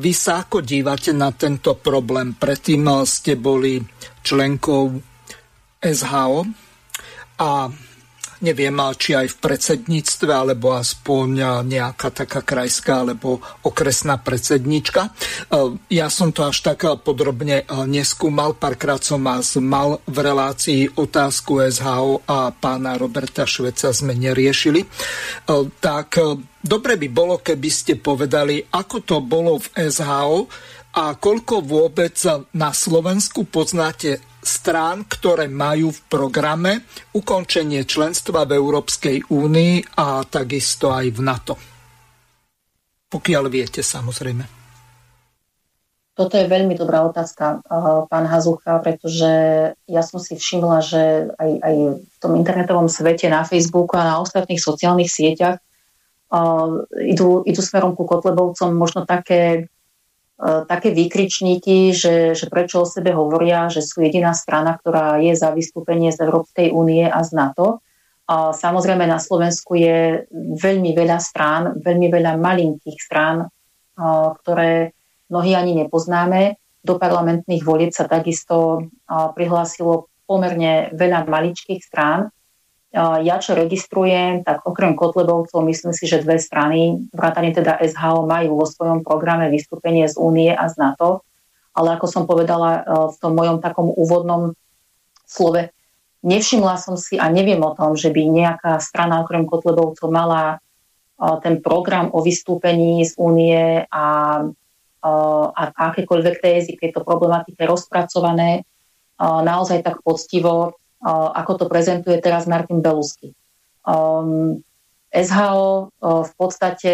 vy 0.00 0.12
sa 0.16 0.48
ako 0.48 0.64
dívate 0.64 1.12
na 1.12 1.28
tento 1.28 1.76
problém? 1.76 2.32
Predtým 2.32 2.80
e, 2.88 3.04
ste 3.04 3.36
boli 3.36 3.76
členkou 4.24 4.96
SHO 5.84 6.48
a 7.36 7.68
neviem, 8.42 8.74
či 8.98 9.14
aj 9.14 9.38
v 9.38 9.40
predsedníctve, 9.40 10.30
alebo 10.34 10.74
aspoň 10.74 11.62
nejaká 11.62 12.10
taká 12.10 12.42
krajská 12.42 13.06
alebo 13.06 13.38
okresná 13.62 14.18
predsednička. 14.18 15.08
E, 15.08 15.10
ja 15.94 16.10
som 16.10 16.34
to 16.34 16.42
až 16.42 16.60
tak 16.66 16.84
podrobne 17.06 17.62
e, 17.62 17.64
neskúmal, 17.86 18.58
párkrát 18.58 18.98
som 18.98 19.22
vás 19.22 19.54
mal 19.56 20.02
v 20.04 20.16
relácii 20.18 20.98
otázku 20.98 21.62
SHO 21.70 22.26
a 22.26 22.50
pána 22.50 22.98
Roberta 22.98 23.46
Šveca 23.46 23.94
sme 23.94 24.18
neriešili. 24.18 24.82
E, 24.82 24.88
tak 25.78 26.18
dobre 26.58 26.98
by 26.98 27.08
bolo, 27.08 27.38
keby 27.38 27.70
ste 27.70 27.94
povedali, 27.96 28.58
ako 28.74 28.96
to 29.06 29.16
bolo 29.22 29.62
v 29.62 29.66
SHO 29.86 30.50
a 30.92 31.16
koľko 31.16 31.64
vôbec 31.64 32.18
na 32.52 32.74
Slovensku 32.74 33.48
poznáte 33.48 34.31
strán, 34.42 35.06
ktoré 35.06 35.46
majú 35.46 35.94
v 35.94 36.00
programe 36.10 36.82
ukončenie 37.14 37.86
členstva 37.86 38.42
v 38.42 38.58
Európskej 38.58 39.30
únii 39.30 39.96
a 40.02 40.26
takisto 40.26 40.90
aj 40.90 41.06
v 41.14 41.20
NATO. 41.22 41.54
Pokiaľ 43.06 43.44
viete, 43.46 43.80
samozrejme. 43.86 44.62
Toto 46.12 46.36
je 46.36 46.44
veľmi 46.44 46.76
dobrá 46.76 47.08
otázka, 47.08 47.64
pán 48.12 48.26
Hazucha, 48.28 48.84
pretože 48.84 49.32
ja 49.88 50.02
som 50.04 50.20
si 50.20 50.36
všimla, 50.36 50.78
že 50.84 51.32
aj, 51.40 51.50
aj 51.64 51.74
v 52.04 52.16
tom 52.20 52.36
internetovom 52.36 52.84
svete, 52.92 53.32
na 53.32 53.48
Facebooku 53.48 53.96
a 53.96 54.04
na 54.04 54.20
ostatných 54.20 54.60
sociálnych 54.60 55.08
sieťach 55.08 55.56
uh, 55.56 56.84
idú, 57.00 57.40
idú 57.48 57.60
smerom 57.64 57.96
ku 57.96 58.04
Kotlebovcom 58.04 58.76
možno 58.76 59.08
také, 59.08 59.72
také 60.42 60.90
výkričníky, 60.90 61.94
že, 61.94 62.34
že 62.34 62.50
prečo 62.50 62.82
o 62.82 62.86
sebe 62.86 63.14
hovoria, 63.14 63.70
že 63.70 63.78
sú 63.78 64.02
jediná 64.02 64.34
strana, 64.34 64.74
ktorá 64.74 65.22
je 65.22 65.38
za 65.38 65.54
vystúpenie 65.54 66.10
z 66.10 66.26
Európskej 66.26 66.74
únie 66.74 67.06
a 67.06 67.22
z 67.22 67.30
NATO. 67.38 67.78
Uh, 68.26 68.50
samozrejme 68.50 69.06
na 69.06 69.22
Slovensku 69.22 69.78
je 69.78 70.26
veľmi 70.34 70.98
veľa 70.98 71.18
strán, 71.22 71.78
veľmi 71.78 72.10
veľa 72.10 72.42
malinkých 72.42 72.98
strán, 72.98 73.46
uh, 73.46 74.34
ktoré 74.42 74.90
mnohí 75.30 75.54
ani 75.54 75.78
nepoznáme. 75.78 76.58
Do 76.82 76.98
parlamentných 76.98 77.62
volieb 77.62 77.94
sa 77.94 78.10
takisto 78.10 78.90
prihlásilo 79.06 80.10
pomerne 80.26 80.90
veľa 80.90 81.30
maličkých 81.30 81.78
strán. 81.78 82.34
Ja 82.92 83.40
čo 83.40 83.56
registrujem, 83.56 84.44
tak 84.44 84.68
okrem 84.68 84.92
Kotlebovcov 84.92 85.64
myslím 85.64 85.96
si, 85.96 86.04
že 86.04 86.20
dve 86.20 86.36
strany, 86.36 87.08
vrátane 87.08 87.56
teda 87.56 87.80
SHO, 87.80 88.28
majú 88.28 88.60
vo 88.60 88.68
svojom 88.68 89.00
programe 89.00 89.48
vystúpenie 89.48 90.04
z 90.04 90.20
Únie 90.20 90.52
a 90.52 90.68
z 90.68 90.76
NATO. 90.76 91.24
Ale 91.72 91.96
ako 91.96 92.04
som 92.04 92.28
povedala 92.28 92.84
v 92.84 93.16
tom 93.16 93.32
mojom 93.32 93.64
takom 93.64 93.88
úvodnom 93.88 94.52
slove, 95.24 95.72
nevšimla 96.20 96.76
som 96.76 97.00
si 97.00 97.16
a 97.16 97.32
neviem 97.32 97.64
o 97.64 97.72
tom, 97.72 97.96
že 97.96 98.12
by 98.12 98.28
nejaká 98.28 98.76
strana 98.76 99.24
okrem 99.24 99.48
Kotlebovcov 99.48 100.12
mala 100.12 100.60
ten 101.40 101.64
program 101.64 102.12
o 102.12 102.20
vystúpení 102.20 103.08
z 103.08 103.16
únie 103.16 103.88
a 103.88 104.04
a 105.02 105.62
akékoľvek 105.90 106.36
tézy 106.38 106.78
k 106.78 106.88
tejto 106.88 107.02
problematike 107.02 107.66
rozpracované 107.66 108.62
naozaj 109.18 109.82
tak 109.82 109.98
poctivo, 110.06 110.78
ako 111.10 111.52
to 111.58 111.64
prezentuje 111.66 112.18
teraz 112.22 112.46
Martin 112.46 112.78
Belusky. 112.78 113.34
Um, 113.82 114.62
SHO 115.12 115.90
v 116.00 116.32
podstate 116.38 116.92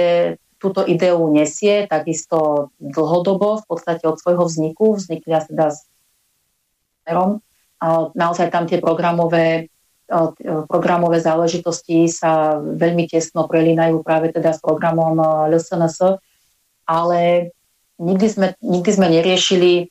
túto 0.59 0.83
ideu 0.83 1.23
nesie 1.31 1.87
takisto 1.87 2.71
dlhodobo, 2.83 3.63
v 3.63 3.65
podstate 3.69 4.09
od 4.11 4.19
svojho 4.19 4.43
vzniku, 4.49 4.99
vznikli 4.99 5.31
asi 5.31 5.55
teda 5.55 5.71
s 5.71 5.87
Naozaj 8.15 8.49
tam 8.51 8.67
tie 8.67 8.83
programové, 8.83 9.71
programové 10.69 11.23
záležitosti 11.23 12.11
sa 12.11 12.59
veľmi 12.59 13.07
tesno 13.09 13.47
prelínajú 13.47 14.03
práve 14.03 14.35
teda 14.35 14.53
s 14.53 14.61
programom 14.61 15.17
LSNS, 15.49 16.21
ale 16.89 17.53
nikdy 18.03 18.27
sme, 18.29 18.49
nikdy 18.61 18.91
sme 18.93 19.07
neriešili 19.09 19.89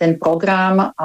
ten 0.00 0.16
program 0.16 0.96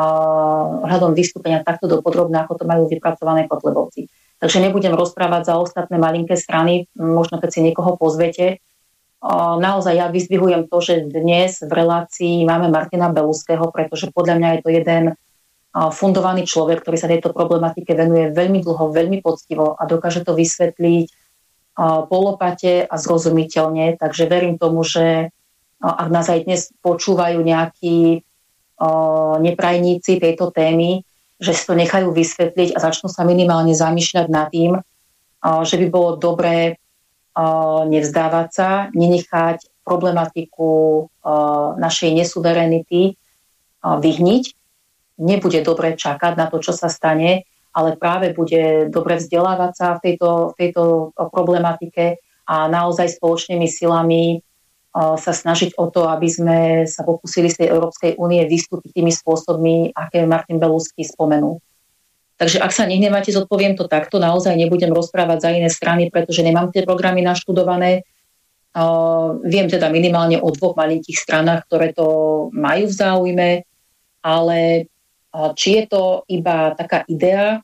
hľadom 0.87 1.11
vystúpenia 1.11 1.59
takto 1.67 1.91
dopodrobne, 1.91 2.39
ako 2.39 2.63
to 2.63 2.63
majú 2.63 2.87
vypracované 2.87 3.43
Kotlebovci. 3.45 4.07
Takže 4.39 4.63
nebudem 4.63 4.95
rozprávať 4.95 5.51
za 5.51 5.55
ostatné 5.59 5.99
malinké 5.99 6.39
strany, 6.39 6.87
možno 6.95 7.43
keď 7.43 7.49
si 7.51 7.59
niekoho 7.65 7.99
pozvete. 7.99 8.63
Naozaj 9.57 9.97
ja 9.97 10.07
vyzdvihujem 10.13 10.69
to, 10.69 10.77
že 10.77 11.09
dnes 11.09 11.59
v 11.65 11.71
relácii 11.73 12.45
máme 12.45 12.69
Martina 12.69 13.09
Beluského, 13.09 13.67
pretože 13.73 14.13
podľa 14.13 14.35
mňa 14.37 14.49
je 14.53 14.61
to 14.61 14.69
jeden 14.69 15.03
fundovaný 15.73 16.45
človek, 16.45 16.85
ktorý 16.85 16.97
sa 17.01 17.09
tejto 17.09 17.33
problematike 17.33 17.97
venuje 17.97 18.29
veľmi 18.29 18.61
dlho, 18.61 18.93
veľmi 18.93 19.25
poctivo 19.25 19.73
a 19.73 19.89
dokáže 19.89 20.21
to 20.21 20.37
vysvetliť 20.37 21.09
polopate 22.07 22.85
a 22.85 22.95
zrozumiteľne. 22.97 23.97
Takže 23.97 24.29
verím 24.29 24.61
tomu, 24.61 24.85
že 24.85 25.33
ak 25.81 26.07
nás 26.13 26.29
aj 26.29 26.45
dnes 26.45 26.61
počúvajú 26.85 27.41
nejakí 27.41 28.21
neprajníci 29.41 30.21
tejto 30.21 30.53
témy, 30.53 31.01
že 31.37 31.53
si 31.53 31.63
to 31.65 31.77
nechajú 31.77 32.13
vysvetliť 32.13 32.73
a 32.73 32.81
začnú 32.81 33.09
sa 33.09 33.21
minimálne 33.21 33.73
zamýšľať 33.73 34.27
nad 34.29 34.49
tým, 34.49 34.77
že 35.41 35.75
by 35.77 35.87
bolo 35.89 36.17
dobré 36.17 36.81
nevzdávať 37.85 38.47
sa, 38.49 38.69
nenechať 38.97 39.85
problematiku 39.85 41.05
našej 41.77 42.11
nesuverenity 42.17 43.13
vyhniť. 43.85 44.43
Nebude 45.17 45.61
dobre 45.61 45.93
čakať 45.97 46.33
na 46.37 46.49
to, 46.49 46.57
čo 46.61 46.73
sa 46.73 46.89
stane, 46.89 47.45
ale 47.73 47.97
práve 47.97 48.33
bude 48.33 48.89
dobre 48.89 49.21
vzdelávať 49.21 49.71
sa 49.77 49.87
v 49.97 50.09
tejto, 50.09 50.53
v 50.53 50.53
tejto 50.57 51.13
problematike 51.13 52.17
a 52.49 52.65
naozaj 52.65 53.17
spoločnými 53.21 53.69
silami 53.69 54.41
sa 54.97 55.29
snažiť 55.29 55.77
o 55.77 55.93
to, 55.93 56.09
aby 56.09 56.25
sme 56.25 56.57
sa 56.89 57.05
pokúsili 57.05 57.53
z 57.53 57.61
tej 57.61 57.67
Európskej 57.69 58.17
únie 58.17 58.41
vystúpiť 58.49 58.97
tými 58.97 59.13
spôsobmi, 59.13 59.93
aké 59.93 60.25
Martin 60.25 60.57
Belusky 60.57 61.05
spomenul. 61.05 61.61
Takže 62.37 62.57
ak 62.57 62.73
sa 62.73 62.89
nehnevate, 62.89 63.29
zodpoviem 63.29 63.77
to 63.77 63.85
takto. 63.85 64.17
Naozaj 64.17 64.57
nebudem 64.57 64.89
rozprávať 64.89 65.37
za 65.41 65.49
iné 65.53 65.69
strany, 65.69 66.09
pretože 66.09 66.41
nemám 66.41 66.73
tie 66.73 66.81
programy 66.81 67.21
naštudované. 67.21 68.09
Viem 69.45 69.67
teda 69.69 69.93
minimálne 69.93 70.41
o 70.41 70.49
dvoch 70.49 70.73
malinkých 70.73 71.17
stranách, 71.17 71.69
ktoré 71.69 71.93
to 71.93 72.05
majú 72.53 72.89
v 72.89 72.97
záujme, 72.97 73.49
ale 74.25 74.89
či 75.53 75.81
je 75.81 75.83
to 75.85 76.25
iba 76.25 76.73
taká 76.73 77.05
idea, 77.05 77.61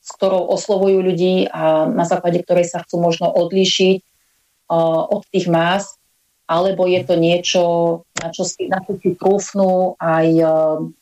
s 0.00 0.16
ktorou 0.16 0.48
oslovujú 0.56 1.04
ľudí 1.04 1.44
a 1.52 1.84
na 1.84 2.08
základe 2.08 2.40
ktorej 2.40 2.72
sa 2.72 2.80
chcú 2.80 3.04
možno 3.04 3.28
odlíšiť 3.28 4.00
od 5.12 5.28
tých 5.28 5.44
más, 5.44 5.99
alebo 6.50 6.90
je 6.90 7.00
to 7.06 7.14
niečo, 7.14 7.62
na 8.18 8.34
čo 8.34 8.42
si, 8.42 8.66
na 8.66 8.82
čo 8.82 8.98
si 8.98 9.14
trúfnú 9.14 9.94
aj 10.02 10.26
e, 10.34 10.46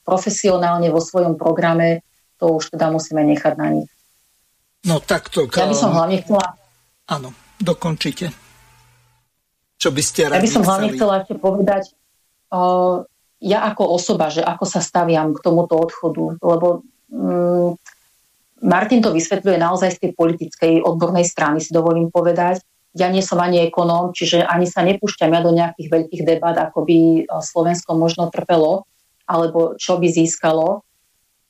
profesionálne 0.04 0.92
vo 0.92 1.00
svojom 1.00 1.40
programe, 1.40 2.04
to 2.36 2.60
už 2.60 2.76
teda 2.76 2.92
musíme 2.92 3.24
nechať 3.24 3.56
na 3.56 3.80
nich. 3.80 3.90
No 4.84 5.00
takto. 5.00 5.48
Ja 5.48 5.64
by 5.64 5.72
som 5.72 5.96
hlavne 5.96 6.20
chcela... 6.20 6.52
Áno, 7.08 7.32
dokončite. 7.56 8.28
Čo 9.80 9.88
by 9.88 10.02
ste 10.04 10.28
Ja 10.28 10.36
by 10.36 10.52
som 10.52 10.68
hlavne 10.68 10.92
chcela 10.92 11.24
ešte 11.24 11.40
povedať, 11.40 11.96
uh, 12.52 13.08
ja 13.40 13.58
ako 13.72 13.88
osoba, 13.88 14.28
že 14.28 14.44
ako 14.44 14.68
sa 14.68 14.84
staviam 14.84 15.32
k 15.32 15.40
tomuto 15.40 15.80
odchodu, 15.80 16.36
lebo 16.44 16.84
um, 17.08 17.72
Martin 18.60 19.00
to 19.00 19.14
vysvetľuje 19.14 19.56
naozaj 19.56 19.96
z 19.96 19.98
tej 20.02 20.10
politickej 20.18 20.72
odbornej 20.82 21.24
strany, 21.24 21.62
si 21.62 21.70
dovolím 21.70 22.10
povedať, 22.10 22.60
ja 22.96 23.08
nie 23.12 23.20
som 23.20 23.36
ani 23.42 23.68
ekonóm, 23.68 24.16
čiže 24.16 24.44
ani 24.44 24.64
sa 24.64 24.80
nepúšťam 24.80 25.34
ja 25.34 25.40
do 25.44 25.52
nejakých 25.52 25.88
veľkých 25.92 26.22
debat, 26.24 26.56
ako 26.56 26.88
by 26.88 26.98
e, 26.98 27.22
Slovensko 27.28 27.92
možno 27.98 28.32
trpelo, 28.32 28.88
alebo 29.28 29.76
čo 29.76 30.00
by 30.00 30.08
získalo, 30.08 30.88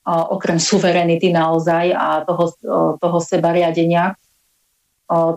okrem 0.08 0.56
suverenity 0.56 1.30
naozaj 1.30 1.92
a 1.92 2.24
toho, 2.24 2.44
e, 2.48 2.74
toho 2.98 3.18
sebariadenia. 3.20 4.16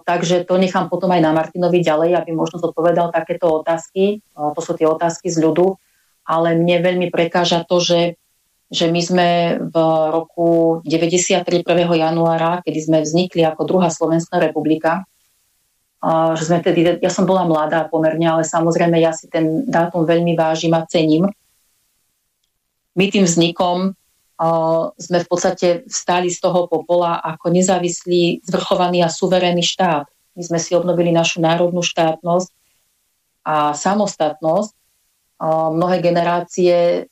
Takže 0.04 0.44
to 0.44 0.60
nechám 0.60 0.92
potom 0.92 1.16
aj 1.16 1.24
na 1.24 1.32
Martinovi 1.32 1.80
ďalej, 1.80 2.20
aby 2.20 2.36
možno 2.36 2.60
zodpovedal 2.60 3.08
takéto 3.08 3.64
otázky. 3.64 4.20
To 4.36 4.60
sú 4.60 4.76
tie 4.76 4.84
otázky 4.84 5.32
z 5.32 5.40
ľudu. 5.40 5.80
Ale 6.28 6.60
mne 6.60 6.84
veľmi 6.84 7.08
prekáža 7.08 7.64
to, 7.64 7.80
že, 7.80 8.20
že 8.68 8.92
my 8.92 9.00
sme 9.00 9.28
v 9.64 9.76
roku 10.12 10.84
93. 10.84 11.64
1. 11.64 11.88
januára, 11.88 12.60
kedy 12.68 12.80
sme 12.84 13.00
vznikli 13.00 13.48
ako 13.48 13.64
druhá 13.64 13.88
Slovenská 13.88 14.44
republika, 14.44 15.08
že 16.02 16.44
sme 16.50 16.66
tedy, 16.66 16.98
ja 16.98 17.12
som 17.14 17.30
bola 17.30 17.46
mladá 17.46 17.86
pomerne, 17.86 18.26
ale 18.26 18.42
samozrejme 18.42 18.98
ja 18.98 19.14
si 19.14 19.30
ten 19.30 19.70
dátum 19.70 20.02
veľmi 20.02 20.34
vážim 20.34 20.74
a 20.74 20.82
cením. 20.90 21.30
My 22.98 23.08
tým 23.08 23.30
vznikom 23.30 23.94
uh, 23.94 24.84
sme 24.98 25.18
v 25.22 25.28
podstate 25.30 25.68
vstali 25.86 26.34
z 26.34 26.42
toho 26.42 26.66
popola 26.66 27.22
ako 27.22 27.54
nezávislý, 27.54 28.42
zvrchovaný 28.44 29.06
a 29.06 29.14
suverénny 29.14 29.62
štát. 29.62 30.10
My 30.34 30.44
sme 30.44 30.60
si 30.60 30.74
obnovili 30.74 31.14
našu 31.14 31.38
národnú 31.38 31.86
štátnosť 31.86 32.50
a 33.46 33.78
samostatnosť. 33.78 34.74
Uh, 35.38 35.70
mnohé 35.70 36.02
generácie 36.02 37.06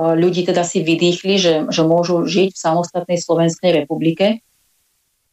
ľudí 0.00 0.46
teda 0.46 0.62
si 0.64 0.80
vydýchli, 0.80 1.34
že, 1.36 1.54
že 1.68 1.82
môžu 1.84 2.24
žiť 2.24 2.54
v 2.54 2.62
samostatnej 2.62 3.18
Slovenskej 3.20 3.84
republike 3.84 4.40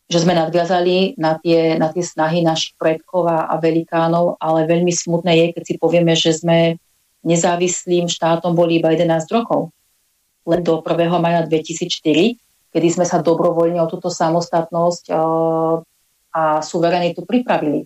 že 0.08 0.24
sme 0.24 0.32
nadviazali 0.32 1.20
na 1.20 1.36
tie, 1.36 1.76
na 1.76 1.92
tie 1.92 2.00
snahy 2.00 2.40
našich 2.40 2.80
predkov 2.80 3.28
a, 3.28 3.52
a 3.52 3.60
velikánov, 3.60 4.40
ale 4.40 4.64
veľmi 4.64 4.92
smutné 4.92 5.36
je, 5.36 5.46
keď 5.52 5.64
si 5.68 5.76
povieme, 5.76 6.16
že 6.16 6.32
sme 6.32 6.80
nezávislým 7.28 8.08
štátom 8.08 8.56
boli 8.56 8.80
iba 8.80 8.96
11 8.96 9.28
rokov. 9.36 9.76
Len 10.48 10.64
do 10.64 10.80
1. 10.80 11.12
maja 11.20 11.44
2004, 11.44 12.40
kedy 12.72 12.88
sme 12.88 13.04
sa 13.04 13.20
dobrovoľne 13.20 13.84
o 13.84 13.92
túto 13.92 14.08
samostatnosť 14.08 15.12
uh, 15.12 15.84
a 16.32 16.64
suverenitu 16.64 17.28
pripravili. 17.28 17.84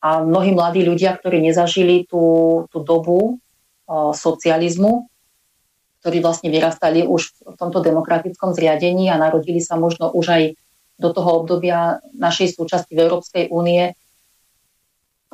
A 0.00 0.24
mnohí 0.24 0.56
mladí 0.56 0.80
ľudia, 0.80 1.12
ktorí 1.20 1.44
nezažili 1.44 2.08
tú, 2.08 2.64
tú 2.72 2.80
dobu 2.80 3.36
uh, 3.36 4.16
socializmu, 4.16 5.04
ktorí 6.00 6.24
vlastne 6.24 6.48
vyrastali 6.48 7.04
už 7.04 7.44
v 7.44 7.54
tomto 7.60 7.84
demokratickom 7.84 8.56
zriadení 8.56 9.12
a 9.12 9.20
narodili 9.20 9.60
sa 9.60 9.76
možno 9.76 10.08
už 10.08 10.26
aj 10.32 10.42
do 11.00 11.10
toho 11.16 11.42
obdobia 11.42 12.04
našej 12.12 12.60
súčasti 12.60 12.92
v 12.92 13.02
Európskej 13.08 13.44
únie 13.48 13.96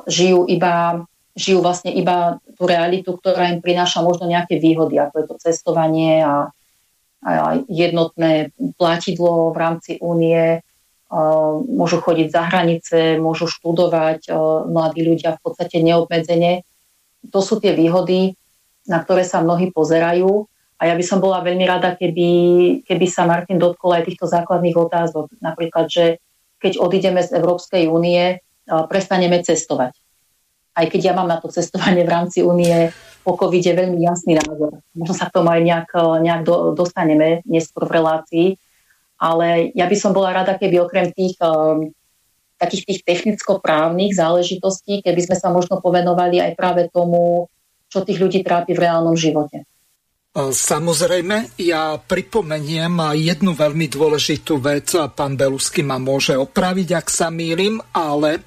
žijú 0.07 0.47
iba, 0.47 1.03
žijú 1.35 1.59
vlastne 1.59 1.91
iba 1.91 2.39
tú 2.55 2.63
realitu, 2.63 3.19
ktorá 3.19 3.51
im 3.51 3.59
prináša 3.59 3.99
možno 3.99 4.31
nejaké 4.31 4.57
výhody, 4.57 4.95
ako 4.95 5.15
je 5.19 5.25
to 5.27 5.35
cestovanie 5.43 6.23
a, 6.23 6.49
a 7.27 7.59
jednotné 7.67 8.55
platidlo 8.79 9.51
v 9.51 9.57
rámci 9.59 9.91
únie, 9.99 10.63
môžu 11.71 12.03
chodiť 12.03 12.27
za 12.27 12.43
hranice, 12.51 13.15
môžu 13.15 13.47
študovať 13.47 14.27
mladí 14.67 15.07
ľudia 15.07 15.39
v 15.39 15.41
podstate 15.43 15.79
neobmedzene. 15.79 16.67
To 17.31 17.39
sú 17.39 17.63
tie 17.63 17.71
výhody, 17.71 18.35
na 18.87 18.99
ktoré 19.03 19.23
sa 19.23 19.39
mnohí 19.39 19.71
pozerajú. 19.71 20.47
A 20.77 20.89
ja 20.89 20.93
by 20.93 21.03
som 21.05 21.17
bola 21.17 21.41
veľmi 21.41 21.65
rada, 21.65 21.97
keby, 21.97 22.29
keby 22.85 23.05
sa 23.09 23.25
Martin 23.25 23.57
dotkol 23.57 23.97
aj 23.97 24.05
týchto 24.05 24.29
základných 24.29 24.77
otázok. 24.77 25.33
Napríklad, 25.41 25.89
že 25.89 26.21
keď 26.61 26.77
odídeme 26.77 27.21
z 27.25 27.33
Európskej 27.33 27.89
únie, 27.89 28.41
prestaneme 28.65 29.41
cestovať. 29.41 29.97
Aj 30.77 30.85
keď 30.85 31.01
ja 31.01 31.13
mám 31.17 31.25
na 31.25 31.41
to 31.41 31.49
cestovanie 31.49 32.05
v 32.05 32.13
rámci 32.13 32.45
únie 32.45 32.93
po 33.25 33.33
covide 33.33 33.73
veľmi 33.73 34.05
jasný 34.05 34.37
názor. 34.37 34.85
Možno 34.93 35.17
sa 35.17 35.25
k 35.25 35.41
tomu 35.41 35.49
aj 35.49 35.61
nejak, 35.65 35.89
nejak 36.21 36.41
do, 36.45 36.77
dostaneme 36.77 37.41
neskôr 37.49 37.89
v 37.89 37.95
relácii 37.97 38.47
ale 39.17 39.73
ja 39.73 39.89
by 39.89 39.97
som 39.97 40.13
bola 40.13 40.33
rada, 40.33 40.53
keby 40.55 40.77
okrem 40.85 41.09
tých 41.09 41.33
um, 41.41 41.89
takých 42.61 42.85
tých 42.85 42.99
technicko-právnych 43.05 44.17
záležitostí, 44.17 45.01
keby 45.01 45.21
sme 45.29 45.37
sa 45.37 45.49
možno 45.49 45.81
povenovali 45.81 46.41
aj 46.41 46.51
práve 46.57 46.89
tomu, 46.89 47.49
čo 47.89 48.05
tých 48.05 48.21
ľudí 48.21 48.41
trápi 48.45 48.73
v 48.77 48.81
reálnom 48.85 49.17
živote. 49.17 49.65
Samozrejme, 50.37 51.57
ja 51.57 51.97
pripomeniem 51.97 53.01
jednu 53.17 53.57
veľmi 53.57 53.89
dôležitú 53.89 54.61
vec, 54.61 54.93
pán 55.17 55.33
Belusky 55.33 55.81
ma 55.81 55.97
môže 55.97 56.37
opraviť, 56.37 56.93
ak 56.93 57.07
sa 57.09 57.33
mýlim, 57.33 57.81
ale 57.89 58.45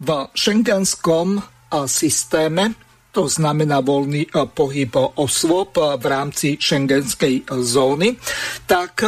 v 0.00 0.08
šengenskom 0.32 1.44
systéme, 1.84 2.72
to 3.12 3.28
znamená 3.28 3.84
voľný 3.84 4.32
pohyb 4.56 4.96
osôb 5.20 5.76
v 5.76 6.04
rámci 6.08 6.56
šengenskej 6.56 7.44
zóny, 7.52 8.16
tak 8.64 9.04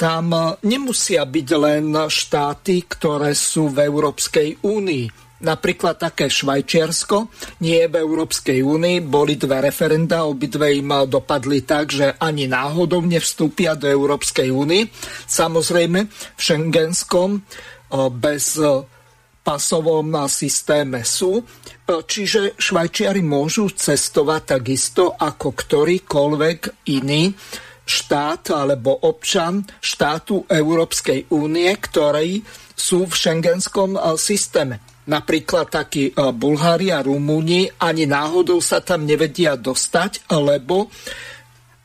tam 0.00 0.26
e, 0.32 0.40
nemusia 0.64 1.28
byť 1.28 1.48
len 1.60 1.92
štáty, 2.08 2.88
ktoré 2.88 3.36
sú 3.36 3.68
v 3.68 3.84
Európskej 3.84 4.64
únii. 4.64 5.29
Napríklad 5.40 5.96
také 5.96 6.28
Švajčiarsko 6.28 7.32
nie 7.64 7.88
v 7.88 7.94
Európskej 7.96 8.60
únii, 8.60 9.00
boli 9.08 9.40
dve 9.40 9.64
referenda, 9.64 10.28
obidve 10.28 10.68
im 10.76 10.92
dopadli 11.08 11.64
tak, 11.64 11.88
že 11.88 12.12
ani 12.20 12.44
náhodou 12.44 13.00
nevstúpia 13.00 13.72
do 13.72 13.88
Európskej 13.88 14.52
únie. 14.52 14.92
Samozrejme 15.24 16.00
v 16.12 16.40
šengenskom 16.40 17.30
e, 17.36 17.40
bez 18.12 18.60
e, 18.60 18.84
pasovom 19.40 20.12
systéme 20.28 21.00
sú, 21.02 21.40
čiže 21.88 22.54
Švajčiari 22.60 23.24
môžu 23.24 23.72
cestovať 23.72 24.42
takisto 24.60 25.16
ako 25.16 25.56
ktorýkoľvek 25.56 26.86
iný 26.92 27.34
štát 27.90 28.54
alebo 28.54 28.94
občan 29.10 29.66
štátu 29.82 30.46
Európskej 30.46 31.34
únie, 31.34 31.74
ktorí 31.74 32.46
sú 32.78 33.10
v 33.10 33.14
šengenskom 33.14 33.98
eh, 33.98 34.14
systéme. 34.14 34.89
Napríklad 35.10 35.66
takí 35.66 36.14
eh, 36.14 36.30
Bulhári 36.30 36.94
a 36.94 37.02
Rumúni 37.02 37.66
ani 37.82 38.06
náhodou 38.06 38.62
sa 38.62 38.78
tam 38.78 39.02
nevedia 39.02 39.58
dostať, 39.58 40.30
lebo 40.30 40.86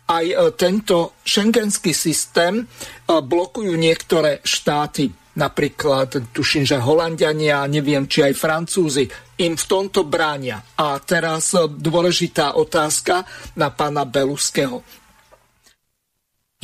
aj 0.05 0.25
eh, 0.29 0.37
tento 0.53 1.17
šengenský 1.25 1.89
systém 1.89 2.61
blokujú 3.09 3.73
niektoré 3.73 4.45
štáty. 4.45 5.09
Napríklad, 5.35 6.31
tuším, 6.31 6.63
že 6.63 6.79
Holandiania, 6.79 7.67
neviem, 7.67 8.07
či 8.07 8.23
aj 8.23 8.39
Francúzi 8.39 9.03
im 9.43 9.59
v 9.59 9.65
tomto 9.67 10.07
bránia. 10.07 10.63
A 10.79 10.95
teraz 11.03 11.51
dôležitá 11.59 12.55
otázka 12.55 13.27
na 13.59 13.67
pána 13.67 14.07
Beluského 14.07 14.79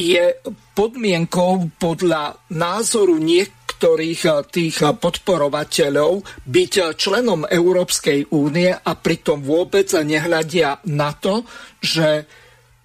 je 0.01 0.33
podmienkou 0.73 1.69
podľa 1.77 2.39
názoru 2.49 3.19
niektorých 3.81 4.21
eh, 4.29 4.33
tých 4.45 4.77
eh, 4.85 4.93
podporovateľov 4.93 6.21
byť 6.45 6.73
eh, 6.77 6.85
členom 6.93 7.49
Európskej 7.49 8.29
únie 8.29 8.69
a 8.69 8.91
pritom 8.93 9.41
vôbec 9.41 9.89
nehľadia 9.89 10.85
na 10.85 11.09
to, 11.17 11.41
že 11.81 12.29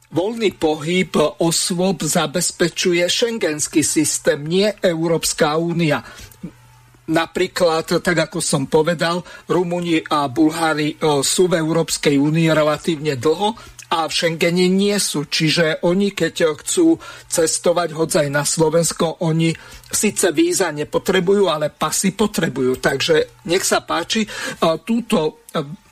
voľný 0.09 0.57
pohyb 0.57 1.13
osôb 1.45 2.01
zabezpečuje 2.01 3.05
šengenský 3.05 3.85
systém, 3.85 4.41
nie 4.41 4.73
Európska 4.81 5.61
únia. 5.61 6.01
Napríklad, 7.07 8.03
tak 8.03 8.17
ako 8.19 8.41
som 8.43 8.67
povedal, 8.67 9.23
Rumúni 9.47 10.03
a 10.11 10.27
Bulhári 10.27 10.99
sú 11.23 11.47
v 11.47 11.63
Európskej 11.63 12.19
únii 12.19 12.51
relatívne 12.51 13.15
dlho 13.15 13.55
a 13.93 14.07
v 14.07 14.13
Schengene 14.13 14.67
nie 14.67 14.99
sú. 14.99 15.31
Čiže 15.31 15.87
oni, 15.87 16.11
keď 16.11 16.59
chcú 16.59 16.99
cestovať 17.31 17.95
hodzaj 17.95 18.27
na 18.31 18.43
Slovensko, 18.43 19.23
oni 19.23 19.55
síce 19.87 20.35
víza 20.35 20.75
nepotrebujú, 20.75 21.47
ale 21.47 21.71
pasy 21.71 22.11
potrebujú. 22.15 22.83
Takže 22.83 23.47
nech 23.47 23.63
sa 23.63 23.87
páči, 23.87 24.27
túto 24.83 25.47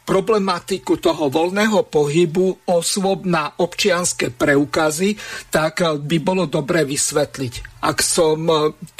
problematiku 0.04 1.00
toho 1.00 1.32
voľného 1.32 1.88
pohybu 1.88 2.68
osôb 2.68 3.24
na 3.24 3.56
občianské 3.56 4.28
preukazy, 4.28 5.16
tak 5.48 5.80
by 5.80 6.16
bolo 6.20 6.44
dobre 6.44 6.84
vysvetliť. 6.84 7.80
Ak 7.88 8.04
som 8.04 8.44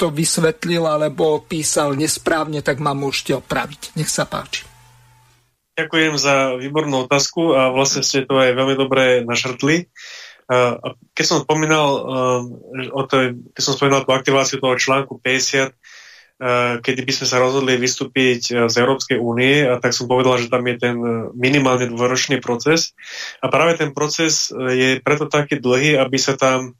to 0.01 0.09
vysvetlil 0.09 0.81
alebo 0.81 1.45
písal 1.45 1.93
nesprávne, 1.93 2.65
tak 2.65 2.81
ma 2.81 2.97
môžete 2.97 3.37
opraviť. 3.37 3.93
Nech 4.01 4.09
sa 4.09 4.25
páči. 4.25 4.74
Ďakujem 5.75 6.15
za 6.15 6.55
výbornú 6.55 7.03
otázku 7.03 7.51
a 7.51 7.67
vlastne 7.67 7.99
ste 7.99 8.23
to 8.23 8.39
aj 8.39 8.55
veľmi 8.55 8.75
dobre 8.79 9.27
našrtli. 9.27 9.91
Keď 11.11 11.25
som 11.27 11.43
spomínal, 11.43 11.89
o 12.95 13.01
to, 13.03 13.35
keď 13.51 13.61
som 13.61 13.75
spomínal 13.75 14.07
tú 14.07 14.15
aktiváciu 14.15 14.63
toho 14.63 14.79
článku 14.79 15.19
50, 15.19 15.75
kedy 16.79 17.01
by 17.03 17.13
sme 17.15 17.27
sa 17.27 17.43
rozhodli 17.43 17.75
vystúpiť 17.75 18.71
z 18.71 18.75
Európskej 18.75 19.19
únie, 19.19 19.67
a 19.67 19.75
tak 19.79 19.91
som 19.91 20.07
povedal, 20.07 20.39
že 20.39 20.51
tam 20.51 20.63
je 20.63 20.75
ten 20.79 20.95
minimálne 21.35 21.91
dvoročný 21.91 22.39
proces. 22.39 22.95
A 23.43 23.51
práve 23.51 23.75
ten 23.75 23.91
proces 23.91 24.51
je 24.51 25.03
preto 25.03 25.27
taký 25.27 25.59
dlhý, 25.59 25.99
aby 25.99 26.15
sa 26.15 26.39
tam 26.39 26.79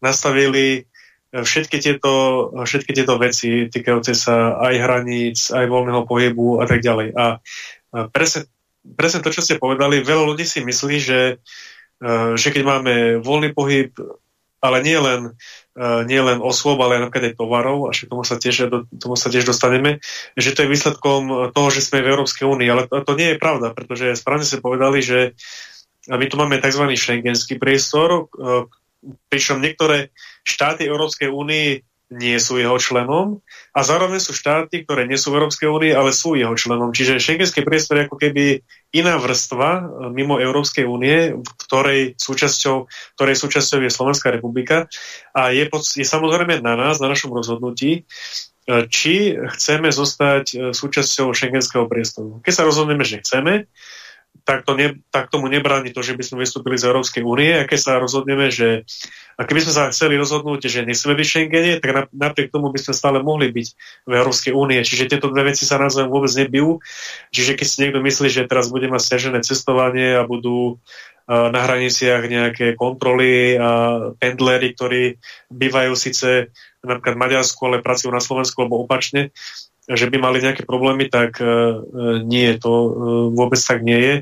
nastavili 0.00 0.88
všetky 1.30 1.76
tieto, 1.78 2.12
všetky 2.56 2.90
tieto 2.90 3.14
veci 3.14 3.68
týkajúce 3.70 4.18
sa 4.18 4.58
aj 4.58 4.74
hraníc, 4.82 5.54
aj 5.54 5.68
voľného 5.68 6.02
pohybu 6.02 6.58
a 6.58 6.64
tak 6.66 6.82
ďalej. 6.82 7.14
A 7.14 7.38
presne, 7.90 8.46
presne 8.96 9.20
to, 9.20 9.30
čo 9.34 9.42
ste 9.44 9.60
povedali, 9.60 10.02
veľa 10.02 10.24
ľudí 10.30 10.46
si 10.46 10.62
myslí, 10.62 10.96
že, 11.00 11.20
e, 12.00 12.36
že 12.36 12.48
keď 12.50 12.62
máme 12.62 12.94
voľný 13.20 13.50
pohyb, 13.52 13.92
ale 14.60 14.84
nie 14.84 14.98
len, 15.00 15.32
e, 15.72 15.82
nie 16.04 16.20
len 16.20 16.38
osôb, 16.44 16.76
ale 16.84 17.00
napríklad 17.00 17.32
aj 17.32 17.38
tovarov, 17.40 17.88
a 17.88 17.96
tomu 17.96 18.22
sa, 18.22 18.36
tiež, 18.36 18.68
tomu 19.00 19.16
sa 19.16 19.32
tiež 19.32 19.48
dostaneme, 19.48 20.04
že 20.36 20.52
to 20.52 20.64
je 20.64 20.72
výsledkom 20.72 21.52
toho, 21.56 21.68
že 21.72 21.80
sme 21.80 22.04
v 22.04 22.12
Európskej 22.12 22.44
únii. 22.44 22.68
Ale 22.68 22.84
to, 22.86 23.00
to 23.02 23.16
nie 23.16 23.34
je 23.34 23.42
pravda, 23.42 23.72
pretože 23.72 24.20
správne 24.20 24.44
ste 24.44 24.60
povedali, 24.60 25.00
že 25.00 25.32
my 26.08 26.24
tu 26.28 26.36
máme 26.40 26.60
tzv. 26.60 26.84
šengenský 26.92 27.56
priestor, 27.56 28.28
e, 28.32 28.68
pričom 29.32 29.64
niektoré 29.64 30.12
štáty 30.44 30.84
Európskej 30.84 31.32
únii 31.32 31.89
nie 32.10 32.34
sú 32.42 32.58
jeho 32.58 32.74
členom 32.74 33.38
a 33.70 33.86
zároveň 33.86 34.18
sú 34.18 34.34
štáty, 34.34 34.82
ktoré 34.82 35.06
nie 35.06 35.14
sú 35.14 35.30
v 35.30 35.38
Európskej 35.38 35.70
únii, 35.70 35.92
ale 35.94 36.10
sú 36.10 36.34
jeho 36.34 36.52
členom. 36.58 36.90
Čiže 36.90 37.22
šengenský 37.22 37.62
priestor 37.62 38.02
je 38.02 38.06
ako 38.10 38.18
keby 38.18 38.66
iná 38.90 39.14
vrstva 39.14 39.70
e, 39.78 39.82
mimo 40.10 40.42
Európskej 40.42 40.90
únie, 40.90 41.38
ktorej 41.70 42.18
súčasťou, 42.18 42.90
ktorej 43.14 43.36
súčasťou 43.38 43.78
je 43.86 43.94
Slovenská 43.94 44.34
republika 44.34 44.90
a 45.30 45.54
je, 45.54 45.62
pod, 45.70 45.86
je 45.86 46.02
samozrejme 46.02 46.58
na 46.58 46.74
nás, 46.74 46.98
na 46.98 47.06
našom 47.06 47.30
rozhodnutí, 47.30 48.02
e, 48.02 48.02
či 48.90 49.38
chceme 49.38 49.94
zostať 49.94 50.44
e, 50.50 50.56
súčasťou 50.74 51.30
šengenského 51.30 51.86
priestoru. 51.86 52.42
Keď 52.42 52.52
sa 52.58 52.66
rozhodneme, 52.66 53.06
že 53.06 53.22
chceme, 53.22 53.70
tak, 54.44 54.66
to 54.66 54.72
ne, 54.74 54.98
tak 55.14 55.30
tomu 55.30 55.46
nebráni 55.46 55.94
to, 55.94 56.02
že 56.02 56.16
by 56.16 56.24
sme 56.26 56.42
vystúpili 56.42 56.74
z 56.74 56.90
Európskej 56.90 57.22
únie. 57.22 57.54
A 57.54 57.68
keď 57.68 57.78
sa 57.78 57.92
rozhodneme, 58.02 58.50
že 58.50 58.82
a 59.38 59.46
keby 59.48 59.64
sme 59.64 59.72
sa 59.72 59.92
chceli 59.94 60.20
rozhodnúť, 60.20 60.68
že 60.68 60.84
nechceme 60.84 61.16
byť 61.16 61.26
v 61.26 61.30
Schengene, 61.30 61.72
tak 61.80 62.12
napriek 62.12 62.52
tomu 62.52 62.68
by 62.68 62.78
sme 62.82 62.92
stále 62.92 63.18
mohli 63.24 63.48
byť 63.48 63.66
v 64.04 64.12
Európskej 64.12 64.52
únie. 64.52 64.84
Čiže 64.84 65.16
tieto 65.16 65.32
dve 65.32 65.54
veci 65.54 65.64
sa 65.64 65.80
navzájom 65.80 66.12
vôbec 66.12 66.32
nebijú. 66.34 66.82
Čiže 67.32 67.56
keď 67.56 67.66
si 67.66 67.76
niekto 67.80 68.00
myslí, 68.04 68.28
že 68.28 68.50
teraz 68.50 68.68
bude 68.68 68.90
mať 68.90 69.00
stiažené 69.00 69.40
cestovanie 69.40 70.18
a 70.18 70.26
budú 70.28 70.82
na 71.30 71.62
hraniciach 71.62 72.26
nejaké 72.26 72.74
kontroly 72.74 73.54
a 73.54 73.70
pendlery, 74.18 74.74
ktorí 74.74 75.02
bývajú 75.46 75.94
síce 75.94 76.50
napríklad 76.82 77.14
v 77.14 77.22
Maďarsku, 77.22 77.60
ale 77.70 77.86
pracujú 77.86 78.10
na 78.10 78.18
Slovensku 78.18 78.58
alebo 78.58 78.82
opačne, 78.82 79.30
že 79.90 80.06
by 80.06 80.16
mali 80.22 80.38
nejaké 80.38 80.62
problémy, 80.62 81.10
tak 81.10 81.42
uh, 81.42 81.82
nie, 82.22 82.54
to 82.56 82.70
uh, 82.70 82.90
vôbec 83.34 83.58
tak 83.58 83.82
nie 83.82 83.98
je. 83.98 84.14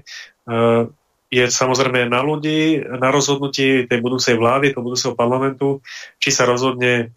Je 1.29 1.45
samozrejme 1.45 2.09
na 2.09 2.25
ľudí, 2.25 2.81
na 2.81 3.13
rozhodnutí 3.13 3.85
tej 3.85 4.01
budúcej 4.01 4.41
vlády, 4.41 4.73
toho 4.73 4.81
budúceho 4.81 5.13
parlamentu, 5.13 5.85
či 6.17 6.33
sa 6.33 6.49
rozhodne 6.49 7.13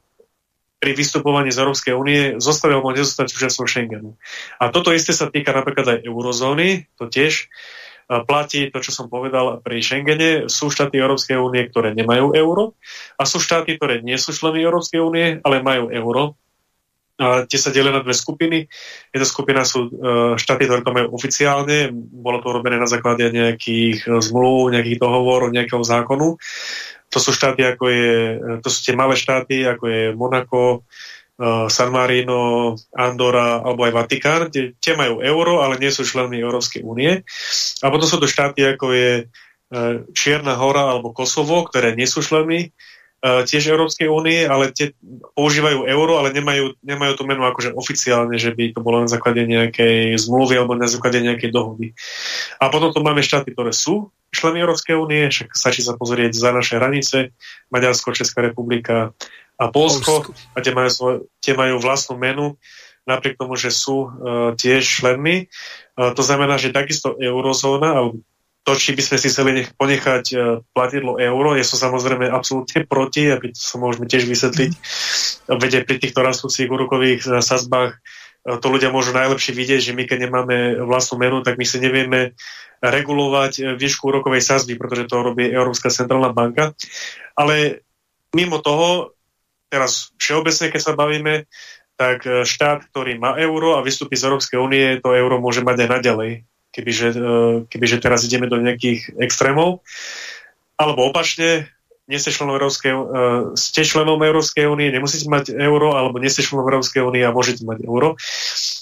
pri 0.82 0.98
vystupovaní 0.98 1.54
z 1.54 1.62
Európskej 1.62 1.94
únie 1.94 2.22
zostať 2.42 2.70
alebo 2.74 2.90
nezostať 2.90 3.30
súčasťou 3.30 3.70
Schengenu. 3.70 4.18
A 4.58 4.74
toto 4.74 4.90
isté 4.90 5.14
sa 5.14 5.30
týka 5.30 5.54
napríklad 5.54 5.86
aj 5.86 6.00
eurozóny, 6.10 6.90
to 6.98 7.06
tiež 7.06 7.46
e, 7.46 8.18
platí 8.26 8.74
to, 8.74 8.82
čo 8.82 8.90
som 8.90 9.06
povedal 9.06 9.62
pri 9.62 9.78
Schengene. 9.86 10.50
Sú 10.50 10.74
štáty 10.74 10.98
Európskej 10.98 11.38
únie, 11.38 11.70
ktoré 11.70 11.94
nemajú 11.94 12.34
euro 12.34 12.74
a 13.22 13.30
sú 13.30 13.38
štáty, 13.38 13.78
ktoré 13.78 14.02
nie 14.02 14.18
sú 14.18 14.34
členy 14.34 14.66
Európskej 14.66 15.00
únie, 15.00 15.38
ale 15.46 15.62
majú 15.62 15.94
euro. 15.94 16.34
A 17.22 17.46
tie 17.46 17.62
sa 17.62 17.70
delia 17.70 17.94
na 17.94 18.02
dve 18.02 18.18
skupiny. 18.18 18.66
Jedna 19.14 19.28
skupina 19.30 19.62
sú 19.62 19.86
e, 19.86 19.90
štáty, 20.42 20.66
ktoré 20.66 20.82
to 20.82 20.90
majú 20.90 21.14
oficiálne. 21.14 21.94
Bolo 21.94 22.42
to 22.42 22.50
urobené 22.50 22.82
na 22.82 22.90
základe 22.90 23.30
nejakých 23.30 24.10
zmluv, 24.10 24.74
nejakých 24.74 24.98
dohovorov, 24.98 25.54
nejakého 25.54 25.86
zákonu. 25.86 26.42
To 27.12 27.18
sú 27.22 27.30
štáty, 27.30 27.62
ako 27.62 27.86
je, 27.94 28.10
to 28.66 28.68
sú 28.74 28.80
tie 28.88 28.96
malé 28.98 29.14
štáty, 29.14 29.62
ako 29.68 29.84
je 29.86 30.04
Monako, 30.18 30.88
San 31.68 31.90
Marino, 31.90 32.74
Andora 32.94 33.66
alebo 33.66 33.84
aj 33.84 33.94
Vatikán. 33.94 34.42
Tie, 34.54 34.78
tie 34.78 34.94
majú 34.94 35.26
euro, 35.26 35.66
ale 35.66 35.82
nie 35.82 35.90
sú 35.90 36.06
členmi 36.06 36.38
Európskej 36.38 36.86
únie. 36.86 37.26
A 37.82 37.88
potom 37.90 38.06
sú 38.06 38.22
to 38.22 38.30
štáty, 38.30 38.62
ako 38.62 38.94
je 38.94 39.12
Čierna 40.14 40.54
hora 40.60 40.94
alebo 40.94 41.16
Kosovo, 41.16 41.66
ktoré 41.66 41.98
nie 41.98 42.06
sú 42.06 42.22
členmi 42.22 42.70
tiež 43.22 43.70
Európskej 43.70 44.10
únie, 44.10 44.50
ale 44.50 44.74
tie 44.74 44.98
používajú 45.38 45.86
euro, 45.86 46.18
ale 46.18 46.34
nemajú, 46.34 46.74
nemajú 46.82 47.14
tú 47.22 47.24
menu 47.30 47.46
akože 47.46 47.78
oficiálne, 47.78 48.34
že 48.42 48.50
by 48.50 48.74
to 48.74 48.82
bolo 48.82 49.06
na 49.06 49.10
základe 49.10 49.46
nejakej 49.46 50.18
zmluvy 50.18 50.58
alebo 50.58 50.74
na 50.74 50.90
základe 50.90 51.22
nejakej 51.22 51.54
dohody. 51.54 51.94
A 52.58 52.74
potom 52.74 52.90
tu 52.90 53.06
máme 53.06 53.22
štáty, 53.22 53.54
ktoré 53.54 53.78
sú 53.78 54.10
členy 54.34 54.66
Európskej 54.66 54.98
únie, 54.98 55.30
však 55.30 55.54
stačí 55.54 55.86
sa 55.86 55.94
pozrieť 55.94 56.34
za 56.34 56.50
naše 56.50 56.82
hranice, 56.82 57.38
Maďarsko, 57.70 58.18
Česká 58.18 58.42
republika 58.42 59.14
a 59.62 59.70
Polsko, 59.70 60.26
Polsko. 60.26 60.58
a 60.58 60.58
tie 60.66 60.74
majú, 60.74 60.90
svoj, 60.90 61.16
tie 61.44 61.54
majú 61.54 61.78
vlastnú 61.78 62.18
menu, 62.18 62.58
napriek 63.06 63.38
tomu, 63.38 63.54
že 63.54 63.70
sú 63.70 64.08
uh, 64.08 64.12
tiež 64.58 64.82
členmi. 64.82 65.52
Uh, 65.94 66.16
to 66.18 66.26
znamená, 66.26 66.58
že 66.58 66.74
takisto 66.74 67.14
eurozóna, 67.20 67.94
alebo 67.94 68.24
to, 68.62 68.78
či 68.78 68.94
by 68.94 69.02
sme 69.02 69.18
si 69.18 69.28
chceli 69.34 69.52
nech, 69.58 69.70
ponechať 69.74 70.26
uh, 70.34 70.42
platidlo 70.74 71.18
euro, 71.18 71.58
je 71.58 71.66
som 71.66 71.92
samozrejme 71.92 72.30
absolútne 72.30 72.86
proti, 72.86 73.34
aby 73.34 73.54
to 73.54 73.62
sa 73.62 73.82
môžeme 73.82 74.06
tieť 74.06 74.24
vysvetliť. 74.30 74.72
Mm. 74.72 75.58
Vede 75.58 75.80
pri 75.82 75.98
týchto 75.98 76.22
rastúcich 76.22 76.70
úrokových 76.70 77.42
sazbách 77.42 77.98
to 78.42 78.68
ľudia 78.74 78.90
môžu 78.90 79.14
najlepšie 79.14 79.54
vidieť, 79.54 79.82
že 79.92 79.94
my 79.94 80.04
keď 80.10 80.18
nemáme 80.26 80.58
vlastnú 80.82 81.22
menu, 81.22 81.46
tak 81.46 81.62
my 81.62 81.66
si 81.66 81.78
nevieme 81.78 82.34
regulovať 82.82 83.78
výšku 83.78 84.10
úrokovej 84.10 84.42
sazby, 84.42 84.74
pretože 84.82 85.06
to 85.06 85.22
robí 85.22 85.46
Európska 85.46 85.94
centrálna 85.94 86.34
banka. 86.34 86.74
Ale 87.38 87.86
mimo 88.34 88.58
toho, 88.58 89.14
teraz 89.70 90.10
všeobecne, 90.18 90.74
keď 90.74 90.82
sa 90.82 90.98
bavíme, 90.98 91.46
tak 91.94 92.26
štát, 92.26 92.90
ktorý 92.90 93.22
má 93.22 93.38
euro 93.38 93.78
a 93.78 93.86
vystúpi 93.86 94.18
z 94.18 94.26
Európskej 94.26 94.58
únie, 94.58 94.98
to 95.06 95.14
euro 95.14 95.38
môže 95.38 95.62
mať 95.62 95.86
aj 95.86 95.90
naďalej, 96.02 96.32
kebyže, 96.72 97.08
eh, 97.14 97.56
kebyže 97.68 97.98
teraz 98.00 98.24
ideme 98.26 98.48
do 98.48 98.58
nejakých 98.58 99.20
extrémov. 99.20 99.84
Alebo 100.80 101.06
opačne, 101.12 101.70
nie 102.10 102.18
ste 102.18 102.34
členom 102.34 102.58
Európskej, 102.58 102.92
uh, 102.92 103.06
ste 103.54 103.86
členom 103.86 104.18
Európskej 104.18 104.66
únie, 104.66 104.90
nemusíte 104.90 105.30
mať 105.30 105.54
euro, 105.54 105.94
alebo 105.94 106.18
nie 106.18 106.28
ste 106.28 106.42
členom 106.42 106.66
Európskej 106.66 107.06
únie 107.06 107.22
a 107.22 107.32
môžete 107.32 107.64
mať 107.64 107.86
euro. 107.86 108.18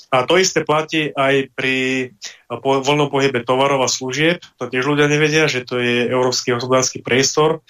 A 0.10 0.24
to 0.26 0.40
isté 0.42 0.66
platí 0.66 1.14
aj 1.14 1.54
pri 1.54 2.10
voľnom 2.50 3.14
pohybe 3.14 3.46
tovarov 3.46 3.86
a 3.86 3.92
služieb. 3.92 4.42
To 4.58 4.72
tiež 4.72 4.82
ľudia 4.82 5.06
nevedia, 5.06 5.46
že 5.46 5.62
to 5.68 5.78
je 5.78 6.10
Európsky 6.10 6.56
hospodársky 6.56 7.04
priestor, 7.04 7.62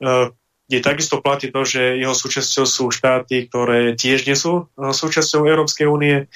uh, 0.00 0.32
kde 0.70 0.78
takisto 0.80 1.18
platí 1.18 1.50
to, 1.50 1.66
že 1.66 1.98
jeho 1.98 2.14
súčasťou 2.14 2.64
sú 2.64 2.84
štáty, 2.94 3.50
ktoré 3.50 3.98
tiež 3.98 4.24
nie 4.30 4.34
sú 4.38 4.70
súčasťou 4.74 5.46
Európskej 5.46 5.86
únie. 5.86 6.26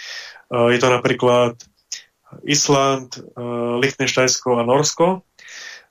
Je 0.50 0.78
to 0.78 0.88
napríklad 0.90 1.58
Island, 2.46 3.18
uh, 3.18 3.78
Liechtensteinsko 3.82 4.60
a 4.60 4.62
Norsko. 4.62 5.26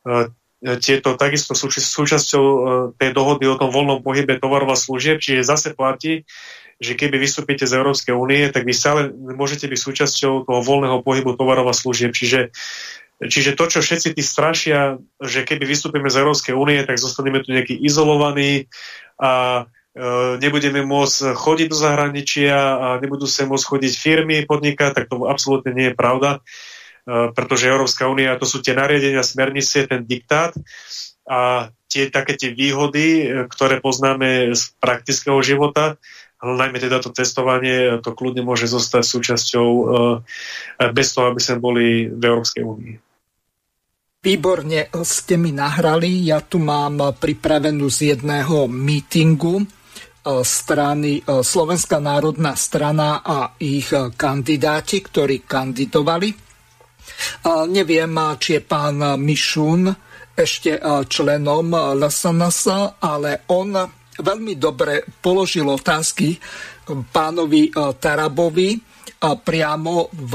Uh, 0.05 0.31
tieto 0.59 1.15
takisto 1.15 1.55
sú 1.55 1.71
súčasťou 1.71 2.45
tej 2.99 3.15
dohody 3.15 3.47
o 3.47 3.55
tom 3.55 3.71
voľnom 3.71 4.03
pohybe 4.03 4.35
tovarov 4.43 4.75
a 4.75 4.77
služieb, 4.79 5.23
čiže 5.23 5.47
zase 5.47 5.71
platí, 5.71 6.27
že 6.79 6.95
keby 6.95 7.19
vystúpite 7.19 7.67
z 7.67 7.75
Európskej 7.75 8.15
únie, 8.15 8.47
tak 8.51 8.63
vy 8.63 8.71
stále 8.71 9.11
môžete 9.11 9.67
byť 9.67 9.79
súčasťou 9.79 10.47
toho 10.47 10.61
voľného 10.63 11.03
pohybu 11.03 11.35
tovarov 11.35 11.67
a 11.67 11.75
služieb. 11.75 12.15
Čiže, 12.15 12.55
čiže 13.23 13.55
to, 13.59 13.67
čo 13.67 13.79
všetci 13.83 14.15
tí 14.15 14.23
strašia, 14.23 14.95
že 15.19 15.43
keby 15.43 15.67
vystúpime 15.67 16.07
z 16.07 16.23
Európskej 16.23 16.55
únie, 16.55 16.79
tak 16.87 16.95
zostaneme 16.95 17.43
tu 17.43 17.51
nejaký 17.51 17.75
izolovaní 17.75 18.71
a 19.19 19.63
e, 19.67 19.78
nebudeme 20.39 20.85
môcť 20.85 21.33
chodiť 21.33 21.67
do 21.67 21.77
zahraničia 21.77 22.55
a 22.55 22.87
nebudú 23.01 23.25
sa 23.25 23.49
môcť 23.49 23.65
chodiť 23.65 23.93
firmy, 23.97 24.45
podnikať, 24.45 24.91
tak 24.93 25.05
to 25.09 25.25
absolútne 25.25 25.73
nie 25.73 25.89
je 25.91 25.97
pravda, 25.97 26.39
e, 26.39 27.33
pretože 27.33 27.71
Európska 27.71 28.05
únia, 28.05 28.37
to 28.37 28.45
sú 28.45 28.61
tie 28.61 28.77
nariadenia, 28.77 29.25
smernice, 29.25 29.89
ten 29.89 30.05
diktát 30.05 30.53
a 31.25 31.69
tie 31.89 32.13
také 32.13 32.37
tie 32.37 32.53
výhody, 32.53 33.07
e, 33.07 33.25
ktoré 33.49 33.81
poznáme 33.81 34.53
z 34.53 34.61
praktického 34.77 35.41
života, 35.41 35.97
ale 36.39 36.53
najmä 36.55 36.79
teda 36.79 37.03
to 37.03 37.11
testovanie, 37.11 37.99
to 37.99 38.15
kľudne 38.15 38.47
môže 38.47 38.71
zostať 38.71 39.03
súčasťou 39.03 39.69
bez 40.95 41.07
toho, 41.11 41.35
aby 41.35 41.41
sme 41.43 41.59
boli 41.59 42.07
v 42.07 42.23
Európskej 42.23 42.63
únii. 42.63 42.95
Výborne 44.23 44.87
ste 45.03 45.35
mi 45.35 45.51
nahrali. 45.51 46.31
Ja 46.31 46.39
tu 46.39 46.63
mám 46.63 47.19
pripravenú 47.19 47.91
z 47.91 48.15
jedného 48.15 48.71
mítingu 48.71 49.67
strany 50.43 51.23
uh, 51.23 51.39
Slovenská 51.39 51.97
národná 52.03 52.53
strana 52.59 53.23
a 53.23 53.55
ich 53.59 53.89
kandidáti, 53.93 54.99
ktorí 55.03 55.47
kandidovali. 55.47 56.51
Neviem, 57.67 58.13
či 58.37 58.59
je 58.59 58.61
pán 58.63 59.01
Mišun 59.19 59.91
ešte 60.37 60.79
členom 61.09 61.67
LSNS, 61.99 62.61
ale 63.01 63.43
on 63.51 63.75
veľmi 64.15 64.53
dobre 64.55 65.03
položil 65.19 65.67
otázky 65.67 66.39
pánovi 66.87 67.73
Tarabovi 67.75 68.79
priamo 69.19 70.07
v, 70.15 70.33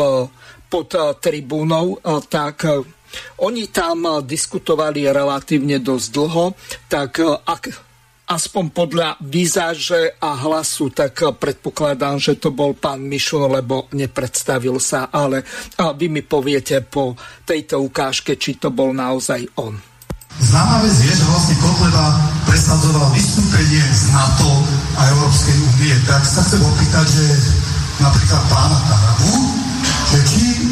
pod 0.69 0.91
tribúnou, 1.23 2.05
tak 2.29 2.69
oni 3.41 3.65
tam 3.73 4.21
diskutovali 4.21 5.09
relatívne 5.09 5.81
dosť 5.81 6.07
dlho, 6.11 6.45
tak 6.91 7.23
ak 7.25 7.63
aspoň 8.35 8.65
podľa 8.75 9.09
výzáže 9.23 10.19
a 10.19 10.35
hlasu, 10.35 10.91
tak 10.91 11.23
predpokladám, 11.39 12.19
že 12.19 12.35
to 12.35 12.51
bol 12.51 12.75
pán 12.75 13.07
Mišun, 13.07 13.47
lebo 13.47 13.87
nepredstavil 13.95 14.83
sa, 14.83 15.07
ale 15.15 15.47
vy 15.79 16.11
mi 16.11 16.27
poviete 16.27 16.83
po 16.83 17.15
tejto 17.47 17.79
ukážke, 17.79 18.35
či 18.35 18.59
to 18.59 18.75
bol 18.75 18.91
naozaj 18.91 19.47
on. 19.63 19.79
Známa 20.35 20.83
vec 20.83 20.99
je, 20.99 21.15
že 21.15 21.25
vlastne 21.31 21.55
Kotleba 21.63 22.07
presadzoval 22.51 23.07
vystúpenie 23.15 23.87
z 23.95 24.11
NATO 24.11 24.51
a 24.99 25.07
Európskej 25.15 25.55
únie. 25.63 25.95
Tak 26.11 26.27
sa 26.27 26.43
chcem 26.43 26.59
opýtať, 26.59 27.07
že 27.07 27.27
napríklad 28.03 28.43
pána 28.51 28.79
Tarabu, 28.83 29.44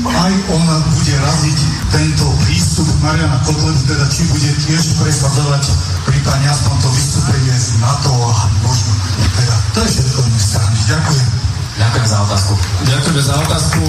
aj 0.01 0.33
on 0.53 0.65
bude 0.97 1.15
raziť 1.21 1.59
tento 1.93 2.25
prístup 2.47 2.89
Mariana 3.05 3.37
Kotlebu, 3.45 3.83
teda 3.85 4.07
či 4.09 4.25
bude 4.33 4.51
tiež 4.65 4.97
presadzovať 4.97 5.65
prípadne 6.09 6.49
aspoň 6.51 6.75
to 6.83 6.89
vystúpenie 6.95 7.55
z 7.55 7.79
NATO 7.79 8.11
a 8.11 8.49
možno 8.65 8.93
teda. 9.37 9.57
To 9.75 9.79
je 9.85 9.89
všetko 9.91 10.19
z 10.23 10.43
strany. 10.43 10.77
Ďakujem. 10.89 11.29
Ďakujem 11.73 12.07
za 12.07 12.19
otázku. 12.25 12.53
Ďakujem 12.85 13.17
za 13.23 13.35
otázku. 13.43 13.83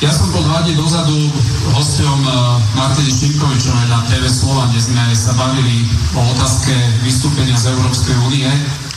Ja 0.00 0.08
som 0.08 0.32
bol 0.32 0.40
dva 0.40 0.64
dní 0.64 0.80
dozadu 0.80 1.28
hostom 1.76 2.24
uh, 2.24 2.56
Martiny 2.72 3.12
Šimkovičovej 3.12 3.86
na 3.92 4.00
TV 4.08 4.24
Slova, 4.32 4.64
kde 4.72 4.80
sme 4.80 5.04
sa 5.12 5.36
bavili 5.36 5.84
o 6.16 6.20
otázke 6.32 6.72
vystúpenia 7.04 7.52
z 7.60 7.76
Európskej 7.76 8.16
únie. 8.24 8.48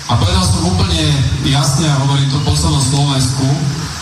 A 0.07 0.15
povedal 0.15 0.43
som 0.47 0.63
úplne 0.63 1.03
jasne, 1.43 1.91
a 1.91 1.99
hovorím 2.07 2.31
to 2.31 2.39
po 2.47 2.55
celom 2.55 2.79
Slovensku, 2.79 3.43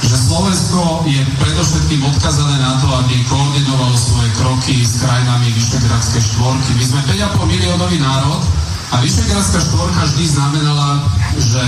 že 0.02 0.18
Slovensko 0.18 1.06
je 1.06 1.22
predovšetkým 1.38 2.02
odkazané 2.02 2.58
na 2.58 2.82
to, 2.82 2.89
aby 2.89 3.16
koordinovalo 3.30 3.93
svoje 3.93 4.30
kroky 4.38 4.82
s 4.82 4.97
krajinami 4.97 5.54
Vyšegradskej 5.54 6.22
štvorky. 6.22 6.72
My 6.78 6.84
sme 6.86 7.02
5,5 7.06 7.45
miliónový 7.45 7.97
národ 8.02 8.41
a 8.91 8.99
Vyšegradská 8.99 9.62
štvorka 9.62 10.02
vždy 10.04 10.26
znamenala, 10.26 11.06
že 11.38 11.64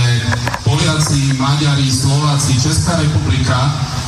Poliaci, 0.66 1.32
Maďari, 1.40 1.88
Slováci, 1.88 2.58
Česká 2.58 3.00
republika 3.00 3.56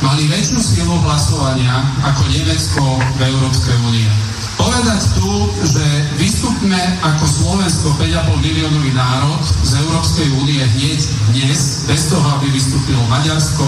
mali 0.05 0.29
väčšiu 0.29 0.59
silu 0.61 0.95
hlasovania 1.01 1.81
ako 2.05 2.29
Nemecko 2.29 2.83
v 3.17 3.19
Európskej 3.31 3.75
únie. 3.89 4.09
Po 4.57 4.67
povedať 4.77 5.09
tu, 5.17 5.33
že 5.73 5.85
vystupme 6.21 6.77
ako 7.01 7.25
Slovensko 7.25 7.97
5,5 7.97 8.45
miliónový 8.45 8.93
národ 8.93 9.41
z 9.65 9.73
Európskej 9.81 10.29
únie 10.37 10.61
hneď 10.61 11.01
dnes, 11.33 11.81
bez 11.89 12.13
toho, 12.13 12.21
aby 12.37 12.53
vystúpilo 12.53 13.01
Maďarsko, 13.09 13.65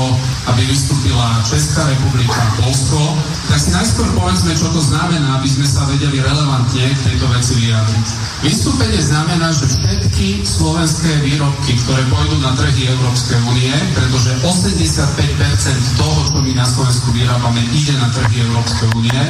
aby 0.53 0.61
vystúpila 0.69 1.41
Česká 1.49 1.89
republika, 1.89 2.37
Polsko, 2.61 3.17
tak 3.49 3.57
si 3.57 3.73
najskôr 3.73 4.05
povedzme, 4.13 4.53
čo 4.53 4.69
to 4.69 4.77
znamená, 4.85 5.41
aby 5.41 5.49
sme 5.49 5.65
sa 5.65 5.89
vedeli 5.89 6.21
relevantne 6.21 6.93
k 6.93 7.01
tejto 7.01 7.25
veci 7.33 7.53
vyjadriť. 7.57 8.07
Vystúpenie 8.45 9.01
znamená, 9.01 9.49
že 9.49 9.65
všetky 9.65 10.45
slovenské 10.45 11.25
výrobky, 11.25 11.73
ktoré 11.89 12.05
pôjdu 12.13 12.37
na 12.37 12.53
trhy 12.53 12.85
Európskej 12.85 13.39
únie, 13.49 13.73
pretože 13.97 14.37
85% 14.45 15.97
toho, 15.97 16.19
čo 16.29 16.37
my 16.37 16.53
na 16.53 16.69
Slovensku 16.69 17.09
vyrábame, 17.17 17.65
ide 17.73 17.97
na 17.97 18.13
trhy 18.13 18.45
Európskej 18.45 18.87
únie, 18.93 19.21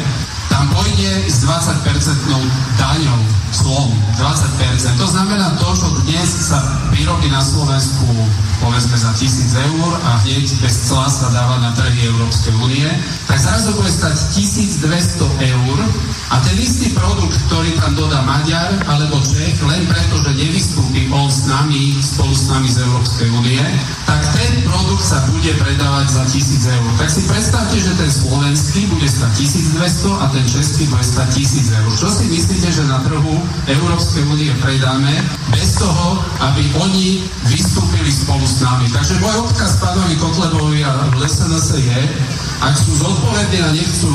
tam 0.50 0.66
pôjde 0.74 1.30
s 1.30 1.46
20-percentnou 1.46 2.42
daňou 2.76 3.22
slom. 3.54 3.90
20%. 4.18 5.00
To 5.00 5.08
znamená 5.08 5.56
to, 5.58 5.70
čo 5.78 5.88
dnes 6.06 6.28
sa 6.28 6.60
vyrobí 6.92 7.30
na 7.32 7.42
Slovensku 7.42 8.10
povedzme 8.60 8.98
za 9.00 9.12
1000 9.16 9.56
eur 9.56 9.90
a 10.04 10.20
hneď 10.28 10.46
bez 10.60 10.92
cla 10.92 11.08
sa 11.08 11.32
dáva 11.32 11.64
na 11.64 11.72
trhy 11.74 12.12
Európskej 12.12 12.54
únie, 12.60 12.88
tak 13.26 13.40
zrazu 13.40 13.72
bude 13.76 13.88
stať 13.88 14.16
1200 14.36 15.24
eur 15.56 15.78
a 16.30 16.36
ten 16.44 16.56
istý 16.60 16.92
produkt, 16.92 17.40
ktorý 17.48 17.72
tam 17.80 17.96
dodá 17.96 18.20
Maďar 18.28 18.84
alebo 18.86 19.24
Čech, 19.24 19.58
len 19.64 19.88
preto, 19.88 20.20
že 20.22 20.36
nevystúpi 20.36 21.08
on 21.10 21.32
s 21.32 21.48
nami, 21.48 21.96
spolu 22.04 22.36
s 22.36 22.52
nami 22.52 22.68
z 22.68 22.84
Európskej 22.84 23.30
únie, 23.32 23.64
tak 24.04 24.22
ten 24.36 24.52
produkt 24.68 25.04
sa 25.08 25.24
bude 25.32 25.52
predávať 25.56 26.08
za 26.20 26.24
1000 26.28 26.76
eur. 26.78 26.90
Tak 27.00 27.10
si 27.10 27.22
predstavte, 27.26 27.78
že 27.80 27.96
ten 27.96 28.12
slovenský 28.12 28.92
bude 28.92 29.08
stať 29.08 29.32
1200 29.80 30.20
a 30.20 30.26
ten 30.36 30.39
český 30.48 30.88
bude 30.88 31.04
stať 31.04 31.36
1000 31.36 31.80
eur. 31.84 31.92
Čo 31.96 32.08
si 32.12 32.26
myslíte, 32.30 32.70
že 32.72 32.84
na 32.88 33.02
trhu 33.04 33.36
Európskej 33.68 34.24
únie 34.30 34.52
predáme 34.64 35.12
bez 35.52 35.80
toho, 35.80 36.22
aby 36.40 36.64
oni 36.80 37.24
vystúpili 37.50 38.12
spolu 38.12 38.44
s 38.46 38.62
nami. 38.64 38.88
Takže 38.94 39.20
môj 39.20 39.36
odkaz 39.50 39.82
pánovi 39.82 40.16
Kotlebovi 40.20 40.86
a 40.86 41.10
SNS 41.24 41.80
je, 41.82 42.00
ak 42.60 42.76
sú 42.76 42.92
zodpovední 43.00 43.60
a 43.64 43.70
nechcú 43.72 44.14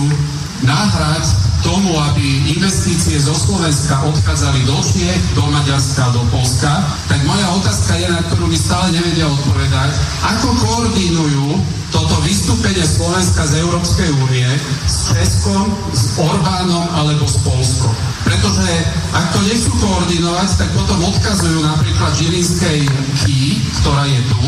nahrať 0.62 1.24
tomu, 1.64 1.96
aby 1.96 2.54
investície 2.54 3.16
zo 3.16 3.32
Slovenska 3.32 4.04
odchádzali 4.04 4.68
do 4.68 4.76
Čiech, 4.84 5.22
do 5.32 5.48
Maďarska, 5.48 6.12
do 6.12 6.20
Polska, 6.28 6.84
tak 7.08 7.24
moja 7.24 7.48
otázka 7.56 7.96
je, 7.96 8.06
na 8.12 8.20
ktorú 8.28 8.46
mi 8.46 8.58
stále 8.60 8.92
nevedia 8.92 9.24
odpovedať, 9.26 9.90
ako 10.22 10.48
koordinujú 10.60 11.56
toto 11.88 12.20
vystúpenie 12.26 12.84
Slovenska 12.84 13.46
z 13.48 13.64
Európskej 13.64 14.10
únie 14.28 14.50
s 14.84 15.14
Českom, 15.14 15.72
s 15.94 16.18
Orbánom 16.20 16.90
alebo 16.90 17.24
s 17.24 17.38
Polskom. 17.40 17.94
Pretože 18.26 18.66
ak 19.14 19.30
to 19.30 19.40
nechcú 19.46 19.70
koordinovať, 20.14 20.50
tak 20.62 20.70
potom 20.78 20.98
odkazujú 21.10 21.58
napríklad 21.58 22.14
Žilinskej 22.14 22.86
Ký, 23.26 23.58
ktorá 23.82 24.06
je 24.06 24.20
tu, 24.30 24.42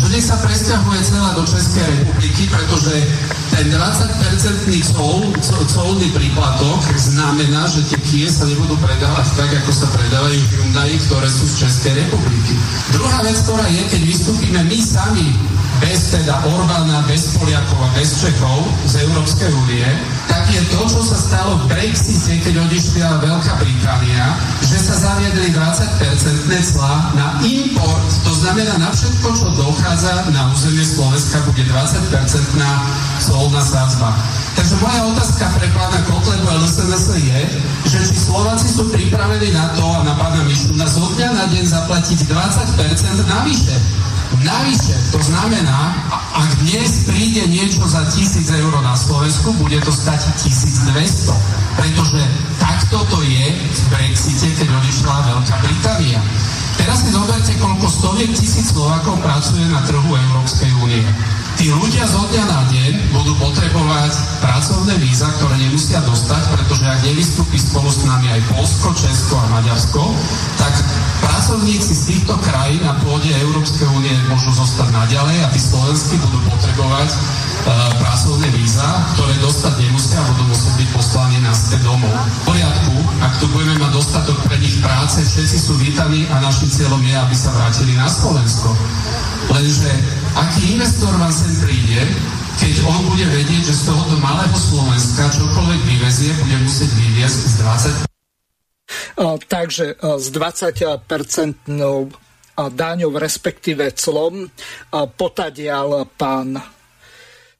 že 0.00 0.08
nech 0.08 0.24
sa 0.24 0.40
presťahuje 0.40 1.00
celá 1.04 1.36
do 1.36 1.44
Českej 1.44 1.84
republiky, 1.84 2.48
pretože 2.48 2.96
ten 3.52 3.68
20-percentný 3.68 4.80
col, 4.88 5.28
colný 5.68 6.08
príplatok 6.16 6.80
znamená, 6.96 7.68
že 7.68 7.84
tie 7.92 8.00
kie 8.08 8.24
sa 8.24 8.48
nebudú 8.48 8.72
predávať 8.80 9.36
tak, 9.36 9.52
ako 9.52 9.70
sa 9.76 9.86
predávajú 9.92 10.40
Hyundai, 10.48 10.96
ktoré 11.04 11.28
sú 11.28 11.44
z 11.44 11.68
Českej 11.68 11.92
republiky. 12.08 12.56
Druhá 12.96 13.20
vec, 13.20 13.36
ktorá 13.44 13.68
je, 13.68 13.82
keď 13.92 14.00
vystúpime 14.08 14.60
my 14.64 14.78
sami 14.80 15.28
bez 15.82 16.14
teda 16.14 16.38
Orbána, 16.46 17.02
bez 17.10 17.34
Poliakov 17.34 17.82
a 17.82 17.88
bez 17.98 18.22
Čechov 18.22 18.62
z 18.86 19.02
Európskej 19.02 19.50
únie, 19.50 19.86
tak 20.30 20.46
je 20.54 20.62
to, 20.70 20.80
čo 20.86 21.02
sa 21.02 21.18
stalo 21.18 21.58
v 21.66 21.74
Brexite, 21.74 22.38
keď 22.46 22.54
odišla 22.70 23.18
Veľká 23.18 23.54
Británia, 23.58 24.38
že 24.62 24.78
sa 24.78 24.94
zaviedli 24.94 25.50
20-percentné 25.50 26.58
clá 26.70 27.10
na 27.18 27.26
import, 27.42 28.06
to 28.22 28.32
znamená 28.32 28.78
na 28.78 28.94
všetko, 28.94 29.28
čo 29.34 29.46
dochádza 29.58 30.30
na 30.30 30.54
územie 30.54 30.86
Slovenska, 30.86 31.42
bude 31.50 31.66
20-percentná 31.66 32.70
colná 33.18 33.62
sadzba. 33.62 34.14
Takže 34.52 34.78
moja 34.84 35.02
otázka 35.10 35.48
pre 35.58 35.66
pána 35.74 35.98
Kotlebu 36.06 36.46
a 36.46 36.54
LSNS 36.62 37.04
je, 37.18 37.40
že 37.88 37.98
či 38.04 38.14
Slováci 38.14 38.68
sú 38.68 38.86
pripravení 38.92 39.50
na 39.50 39.72
to 39.74 39.82
a 39.82 40.04
na 40.04 40.14
pána 40.14 40.44
Mišu 40.44 40.76
na 40.76 40.84
zo 40.84 41.08
dňa 41.16 41.28
na 41.32 41.44
deň 41.48 41.64
zaplatiť 41.64 42.18
20% 42.28 43.32
navyše. 43.32 43.74
Navyše, 44.42 45.14
to 45.14 45.22
znamená, 45.22 45.94
ak 46.34 46.50
dnes 46.66 47.06
príde 47.06 47.46
niečo 47.46 47.86
za 47.86 48.02
1000 48.10 48.42
eur 48.42 48.74
na 48.82 48.98
Slovensku, 48.98 49.54
bude 49.54 49.78
to 49.86 49.94
stať 49.94 50.34
1200. 50.42 51.30
Pretože 51.78 52.20
takto 52.58 53.06
to 53.06 53.22
je 53.22 53.44
v 53.54 53.82
Brexite, 53.94 54.50
keď 54.58 54.68
odišla 54.82 55.14
Veľká 55.30 55.56
Británia. 55.62 56.20
Teraz 56.74 57.06
si 57.06 57.14
zoberte, 57.14 57.54
koľko 57.62 57.86
stoviek 57.86 58.30
tisíc 58.34 58.74
Slovákov 58.74 59.22
pracuje 59.22 59.62
na 59.70 59.78
trhu 59.86 60.10
Európskej 60.10 60.70
únie. 60.82 61.06
Tí 61.62 61.70
ľudia 61.70 62.02
zo 62.10 62.26
dňa 62.26 62.42
na 62.50 62.66
deň 62.74 63.14
budú 63.14 63.38
potrebovať 63.38 64.42
pracovné 64.42 64.98
víza, 64.98 65.30
ktoré 65.38 65.62
nemusia 65.62 66.02
dostať, 66.02 66.58
pretože 66.58 66.82
ak 66.90 67.06
nevystúpi 67.06 67.54
spolu 67.54 67.86
s 67.86 68.02
nami 68.02 68.34
aj 68.34 68.50
Polsko, 68.50 68.90
Česko 68.98 69.38
a 69.38 69.46
Maďarsko, 69.46 70.02
tak 70.58 70.74
pracovníci 71.22 71.94
z 71.94 72.02
týchto 72.10 72.34
krajín 72.42 72.82
na 72.82 72.98
pôde 72.98 73.30
Európskej 73.46 73.86
únie 73.94 74.10
môžu 74.26 74.50
zostať 74.58 74.90
naďalej 74.90 75.38
a 75.38 75.46
tí 75.54 75.62
slovenskí 75.62 76.18
budú 76.18 76.42
potrebovať 76.50 77.14
uh, 77.14 77.94
pracovné 78.10 78.50
víza, 78.58 78.88
ktoré 79.14 79.34
dostať 79.38 79.86
nemusia 79.86 80.18
a 80.18 80.34
budú 80.34 80.50
musieť 80.50 80.74
byť 80.82 80.88
poslaní 80.98 81.38
naspäť 81.46 81.86
domov. 81.86 82.10
V 82.10 82.40
poriadku, 82.42 82.94
ak 83.22 83.38
tu 83.38 83.46
budeme 83.54 83.78
mať 83.78 84.02
dostatok 84.02 84.34
pre 84.50 84.58
nich 84.58 84.82
práce, 84.82 85.22
všetci 85.22 85.58
sú 85.62 85.78
vítaní 85.78 86.26
a 86.26 86.42
našim 86.42 86.66
cieľom 86.66 86.98
je, 87.06 87.14
aby 87.14 87.36
sa 87.38 87.54
vrátili 87.54 87.94
na 87.94 88.10
Slovensko. 88.10 88.74
Lenže 89.46 90.21
aký 90.36 90.76
investor 90.76 91.12
vám 91.20 91.32
sem 91.32 91.52
príde, 91.60 92.00
keď 92.60 92.74
on 92.88 93.00
bude 93.10 93.26
vedieť, 93.28 93.62
že 93.68 93.74
z 93.74 93.82
tohoto 93.88 94.16
malého 94.20 94.56
Slovenska 94.56 95.28
čokoľvek 95.32 95.80
vyvezie, 95.88 96.30
bude 96.40 96.56
musieť 96.64 96.90
vyviezť 96.94 97.40
z 97.40 97.54
20 98.06 98.12
Takže 99.48 99.96
s 100.00 100.26
20-percentnou 100.32 102.12
daňou, 102.56 103.10
respektíve 103.16 103.92
clom, 103.96 104.48
potadial 105.16 106.08
pán 106.16 106.60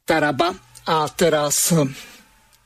Taraba. 0.05 0.53
A 0.83 1.07
teraz 1.15 1.71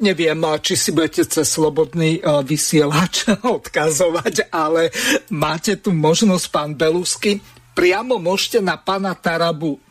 neviem, 0.00 0.40
či 0.64 0.74
si 0.74 0.90
budete 0.90 1.28
cez 1.28 1.46
slobodný 1.46 2.24
vysielač 2.42 3.28
odkazovať, 3.56 4.50
ale 4.50 4.90
máte 5.30 5.76
tu 5.76 5.92
možnosť, 5.92 6.46
pán 6.48 6.72
Belusky, 6.74 7.44
priamo 7.76 8.16
môžete 8.16 8.64
na 8.64 8.80
pána 8.80 9.12
Tarabu 9.12 9.85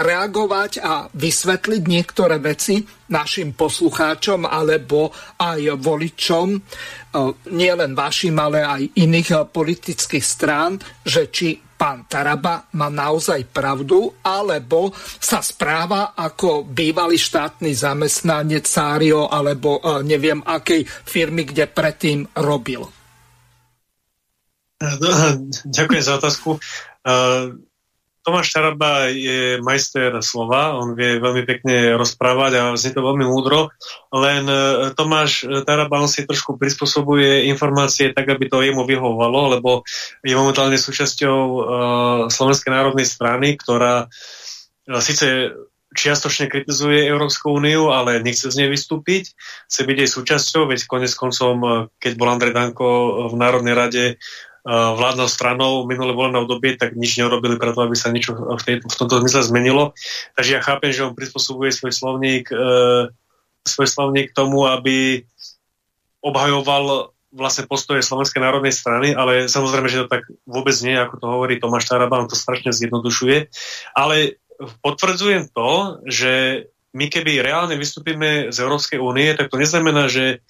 reagovať 0.00 0.72
a 0.80 1.06
vysvetliť 1.12 1.82
niektoré 1.84 2.40
veci 2.40 2.80
našim 3.12 3.52
poslucháčom 3.52 4.48
alebo 4.48 5.12
aj 5.36 5.76
voličom, 5.76 6.48
e, 6.56 6.58
nielen 7.52 7.92
vašim, 7.92 8.34
ale 8.40 8.64
aj 8.64 8.82
iných 8.96 9.28
e, 9.30 9.36
politických 9.44 10.24
strán, 10.24 10.80
že 11.04 11.28
či 11.28 11.60
pán 11.60 12.04
Taraba 12.08 12.68
má 12.76 12.92
naozaj 12.92 13.48
pravdu, 13.52 14.12
alebo 14.20 14.92
sa 15.16 15.40
správa 15.40 16.12
ako 16.12 16.68
bývalý 16.68 17.16
štátny 17.16 17.72
zamestnanec 17.72 18.64
Sário, 18.64 19.28
alebo 19.28 19.80
e, 19.80 20.04
neviem 20.04 20.40
akej 20.40 20.84
firmy, 20.84 21.44
kde 21.44 21.68
predtým 21.68 22.24
robil. 22.40 22.84
Ďakujem 25.76 26.02
za 26.04 26.16
otázku. 26.16 26.56
Tomáš 28.30 28.54
Taraba 28.54 29.10
je 29.10 29.58
majster 29.58 30.22
slova, 30.22 30.78
on 30.78 30.94
vie 30.94 31.18
veľmi 31.18 31.42
pekne 31.42 31.98
rozprávať 31.98 32.52
a 32.54 32.62
znie 32.78 32.94
to 32.94 33.02
veľmi 33.02 33.26
múdro, 33.26 33.74
len 34.14 34.46
e, 34.46 34.94
Tomáš 34.94 35.50
Taraba 35.66 35.98
on 35.98 36.06
si 36.06 36.22
trošku 36.22 36.54
prispôsobuje 36.54 37.50
informácie 37.50 38.14
tak, 38.14 38.30
aby 38.30 38.46
to 38.46 38.62
jemu 38.62 38.86
vyhovovalo, 38.86 39.58
lebo 39.58 39.82
je 40.22 40.38
momentálne 40.38 40.78
súčasťou 40.78 41.38
uh, 41.42 41.62
Slovenskej 42.30 42.70
národnej 42.70 43.10
strany, 43.10 43.58
ktorá 43.58 44.06
uh, 44.06 45.02
síce 45.02 45.50
čiastočne 45.90 46.46
kritizuje 46.46 47.02
Európsku 47.02 47.50
úniu, 47.50 47.90
ale 47.90 48.22
nechce 48.22 48.46
z 48.46 48.62
nej 48.62 48.70
vystúpiť, 48.70 49.34
chce 49.66 49.80
byť 49.82 49.96
jej 50.06 50.10
súčasťou, 50.10 50.70
veď 50.70 50.86
konec 50.86 51.10
koncom, 51.18 51.90
keď 51.98 52.12
bol 52.14 52.30
Andrej 52.30 52.54
Danko 52.54 52.86
v 53.26 53.34
Národnej 53.34 53.74
rade, 53.74 54.04
vládnou 54.68 55.28
stranou 55.28 55.88
minulé 55.88 56.12
voľné 56.12 56.44
obdobie, 56.44 56.76
tak 56.76 56.92
nič 56.92 57.16
neurobili 57.16 57.56
preto, 57.56 57.80
aby 57.80 57.96
sa 57.96 58.12
niečo 58.12 58.36
v, 58.36 58.60
tej, 58.60 58.76
v 58.84 58.96
tomto 58.96 59.24
zmysle 59.24 59.40
zmenilo. 59.48 59.96
Takže 60.36 60.50
ja 60.52 60.60
chápem, 60.60 60.92
že 60.92 61.08
on 61.08 61.16
prispôsobuje 61.16 61.72
svoj 61.72 61.92
slovník, 61.96 62.52
e, 62.52 63.08
svoj 63.64 63.88
slovník 63.88 64.36
tomu, 64.36 64.68
aby 64.68 65.24
obhajoval 66.20 67.16
vlastne 67.30 67.64
postoje 67.64 68.02
Slovenskej 68.02 68.42
národnej 68.42 68.74
strany, 68.74 69.14
ale 69.14 69.46
samozrejme, 69.46 69.88
že 69.88 70.04
to 70.04 70.12
tak 70.12 70.26
vôbec 70.44 70.74
nie, 70.82 70.98
ako 70.98 71.14
to 71.16 71.26
hovorí 71.30 71.54
Tomáš 71.56 71.86
Taraba, 71.88 72.20
on 72.20 72.28
to 72.28 72.36
strašne 72.36 72.74
zjednodušuje. 72.74 73.48
Ale 73.94 74.36
potvrdzujem 74.82 75.48
to, 75.54 76.02
že 76.04 76.32
my 76.90 77.06
keby 77.06 77.38
reálne 77.38 77.78
vystúpime 77.78 78.50
z 78.50 78.56
Európskej 78.60 78.98
únie, 78.98 79.30
tak 79.38 79.48
to 79.48 79.62
neznamená, 79.62 80.10
že 80.10 80.42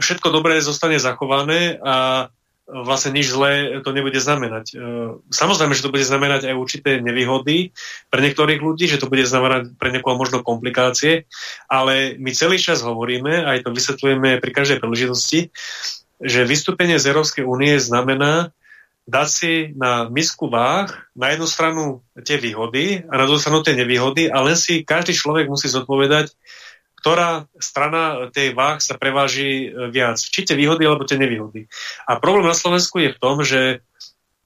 všetko 0.00 0.32
dobré 0.32 0.58
zostane 0.64 0.96
zachované 0.96 1.76
a 1.84 2.28
vlastne 2.64 3.12
nič 3.12 3.28
zlé 3.28 3.80
to 3.84 3.92
nebude 3.92 4.16
znamenať. 4.16 4.66
E, 4.72 4.74
samozrejme, 5.28 5.76
že 5.76 5.84
to 5.84 5.92
bude 5.92 6.04
znamenať 6.04 6.48
aj 6.48 6.56
určité 6.56 6.90
nevýhody 7.04 7.76
pre 8.08 8.20
niektorých 8.24 8.60
ľudí, 8.60 8.88
že 8.88 8.96
to 8.96 9.12
bude 9.12 9.24
znamenať 9.28 9.76
pre 9.76 9.92
niekoho 9.92 10.16
možno 10.16 10.40
komplikácie, 10.40 11.28
ale 11.68 12.16
my 12.16 12.32
celý 12.32 12.56
čas 12.56 12.80
hovoríme, 12.80 13.44
aj 13.44 13.68
to 13.68 13.70
vysvetľujeme 13.70 14.40
pri 14.40 14.50
každej 14.50 14.80
príležitosti, 14.80 15.52
že 16.24 16.48
vystúpenie 16.48 16.96
z 16.96 17.12
Európskej 17.12 17.44
únie 17.44 17.76
znamená 17.76 18.56
dať 19.04 19.28
si 19.28 19.52
na 19.76 20.08
misku 20.08 20.48
váh 20.48 20.88
na 21.12 21.36
jednu 21.36 21.44
stranu 21.44 21.84
tie 22.24 22.40
výhody 22.40 23.04
a 23.04 23.20
na 23.20 23.28
druhú 23.28 23.36
stranu 23.36 23.60
tie 23.60 23.76
nevýhody 23.76 24.32
a 24.32 24.40
len 24.40 24.56
si 24.56 24.80
každý 24.80 25.12
človek 25.12 25.44
musí 25.44 25.68
zodpovedať, 25.68 26.32
ktorá 27.04 27.44
strana 27.60 28.32
tej 28.32 28.56
váh 28.56 28.80
sa 28.80 28.96
preváži 28.96 29.68
e, 29.68 29.92
viac. 29.92 30.16
Či 30.16 30.48
tie 30.48 30.56
výhody, 30.56 30.88
alebo 30.88 31.04
tie 31.04 31.20
nevýhody. 31.20 31.68
A 32.08 32.16
problém 32.16 32.48
na 32.48 32.56
Slovensku 32.56 32.96
je 32.96 33.12
v 33.12 33.20
tom, 33.20 33.44
že 33.44 33.84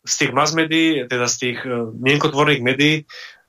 z 0.02 0.14
tých 0.18 0.32
mass 0.34 0.58
médií, 0.58 1.06
teda 1.06 1.30
z 1.30 1.36
tých 1.36 1.58
uh, 1.68 1.92
mienkotvorných 1.92 2.64
médií, 2.64 3.04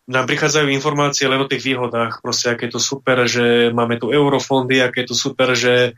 nám 0.09 0.25
prichádzajú 0.25 0.73
informácie 0.73 1.29
len 1.29 1.37
o 1.37 1.47
tých 1.47 1.61
výhodách. 1.61 2.25
Proste, 2.25 2.51
aké 2.53 2.67
je 2.67 2.75
to 2.75 2.81
super, 2.81 3.29
že 3.29 3.69
máme 3.69 4.01
tu 4.01 4.09
eurofondy, 4.09 4.81
aké 4.81 5.05
je 5.05 5.13
to 5.13 5.17
super, 5.17 5.53
že 5.53 5.93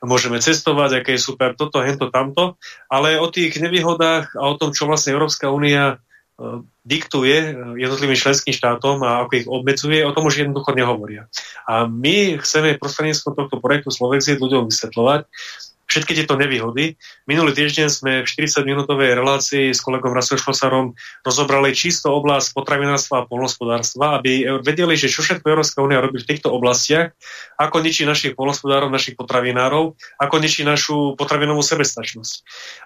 môžeme 0.00 0.38
cestovať, 0.38 1.02
aké 1.02 1.18
je 1.18 1.26
super 1.26 1.58
toto, 1.58 1.82
hento, 1.82 2.06
tamto. 2.14 2.54
Ale 2.86 3.18
o 3.18 3.26
tých 3.26 3.58
nevýhodách 3.58 4.38
a 4.38 4.42
o 4.46 4.54
tom, 4.54 4.70
čo 4.70 4.86
vlastne 4.86 5.18
Európska 5.18 5.50
únia 5.50 5.98
diktuje 6.84 7.56
jednotlivým 7.80 8.18
členským 8.18 8.52
štátom 8.52 9.00
a 9.00 9.24
ako 9.24 9.32
ich 9.40 9.48
obmedzuje, 9.48 10.04
o 10.04 10.12
tom 10.12 10.28
už 10.28 10.44
jednoducho 10.44 10.76
nehovoria. 10.76 11.32
A 11.64 11.88
my 11.88 12.36
chceme 12.44 12.76
prostredníctvom 12.76 13.32
tohto 13.32 13.56
projektu 13.56 13.88
Slovexit 13.88 14.36
ľuďom 14.36 14.68
vysvetľovať, 14.68 15.24
všetky 15.86 16.12
tieto 16.18 16.34
nevýhody. 16.34 16.98
Minulý 17.30 17.54
týždeň 17.54 17.86
sme 17.86 18.12
v 18.22 18.26
40-minútovej 18.26 19.14
relácii 19.14 19.70
s 19.70 19.80
kolegom 19.80 20.10
Rasom 20.10 20.38
Šlosarom 20.38 20.98
rozobrali 21.22 21.70
čisto 21.72 22.10
oblasť 22.10 22.52
potravinárstva 22.52 23.22
a 23.22 23.26
polnospodárstva, 23.26 24.18
aby 24.18 24.60
vedeli, 24.66 24.98
že 24.98 25.06
čo 25.06 25.22
všetko 25.22 25.46
Európska 25.46 25.82
únia 25.82 26.02
robí 26.02 26.18
v 26.18 26.28
týchto 26.28 26.50
oblastiach, 26.50 27.14
ako 27.56 27.80
ničí 27.80 28.02
našich 28.02 28.34
polnospodárov, 28.34 28.90
našich 28.90 29.14
potravinárov, 29.14 29.94
ako 30.18 30.36
ničí 30.42 30.66
našu 30.66 31.14
potravinovú 31.14 31.62
sebestačnosť. 31.62 32.34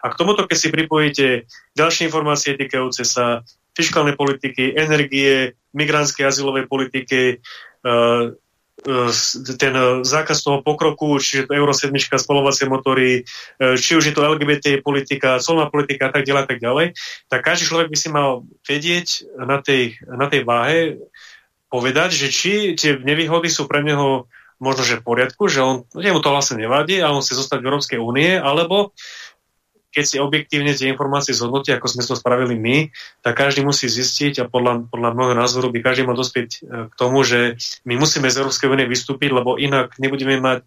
A 0.04 0.12
k 0.12 0.18
tomuto, 0.20 0.44
keď 0.44 0.56
si 0.60 0.68
pripojíte 0.68 1.26
ďalšie 1.74 2.12
informácie 2.12 2.54
týkajúce 2.54 3.02
sa 3.08 3.40
fiskálnej 3.72 4.14
politiky, 4.14 4.76
energie, 4.76 5.56
migrantskej 5.72 6.26
azylovej 6.26 6.68
politiky, 6.68 7.40
uh, 7.40 7.40
E, 7.80 8.32
ten 9.60 9.74
zákaz 10.02 10.40
toho 10.40 10.64
pokroku, 10.64 11.20
čiže 11.20 11.48
to 11.48 11.56
Euro 11.56 11.76
7, 11.76 11.92
spolovacie 12.16 12.64
motory, 12.64 13.22
e, 13.60 13.76
či 13.76 13.96
už 13.96 14.10
je 14.10 14.14
to 14.16 14.24
LGBT 14.24 14.80
politika, 14.80 15.42
colná 15.42 15.68
politika 15.68 16.08
a 16.08 16.12
tak 16.12 16.24
ďalej, 16.24 16.44
tak 16.48 16.58
ďalej, 16.58 16.86
tak 17.28 17.40
každý 17.44 17.64
človek 17.68 17.88
by 17.92 17.98
si 17.98 18.08
mal 18.08 18.42
vedieť 18.64 19.06
na 19.36 19.60
tej, 19.60 20.00
na 20.08 20.26
tej 20.26 20.42
váhe 20.48 21.00
povedať, 21.70 22.10
že 22.16 22.28
či 22.32 22.52
tie 22.74 22.98
nevýhody 22.98 23.46
sú 23.46 23.70
pre 23.70 23.84
neho 23.84 24.26
možno, 24.60 24.84
že 24.84 25.00
v 25.00 25.06
poriadku, 25.06 25.48
že 25.48 25.64
on, 25.64 25.88
mu 25.96 26.20
to 26.20 26.30
vlastne 26.30 26.60
nevadí 26.60 27.00
a 27.00 27.10
on 27.10 27.24
chce 27.24 27.32
zostať 27.32 27.64
v 27.64 27.68
Európskej 27.72 27.98
únie, 27.98 28.36
alebo 28.36 28.92
keď 29.90 30.04
si 30.06 30.16
objektívne 30.22 30.70
tie 30.72 30.90
informácie 30.90 31.34
zhodnotí, 31.34 31.74
ako 31.74 31.86
sme 31.90 32.06
to 32.06 32.14
spravili 32.14 32.54
my, 32.54 32.76
tak 33.26 33.34
každý 33.34 33.66
musí 33.66 33.90
zistiť 33.90 34.42
a 34.42 34.44
podľa, 34.46 34.86
podľa 34.86 35.10
môjho 35.18 35.34
názoru 35.34 35.74
by 35.74 35.82
každý 35.82 36.06
mal 36.06 36.14
dospieť 36.14 36.50
e, 36.50 36.58
k 36.86 36.94
tomu, 36.94 37.26
že 37.26 37.58
my 37.82 37.98
musíme 37.98 38.30
z 38.30 38.38
Európskej 38.38 38.70
únie 38.70 38.86
vystúpiť, 38.86 39.34
lebo 39.34 39.58
inak 39.58 39.98
nebudeme 39.98 40.38
mať 40.38 40.62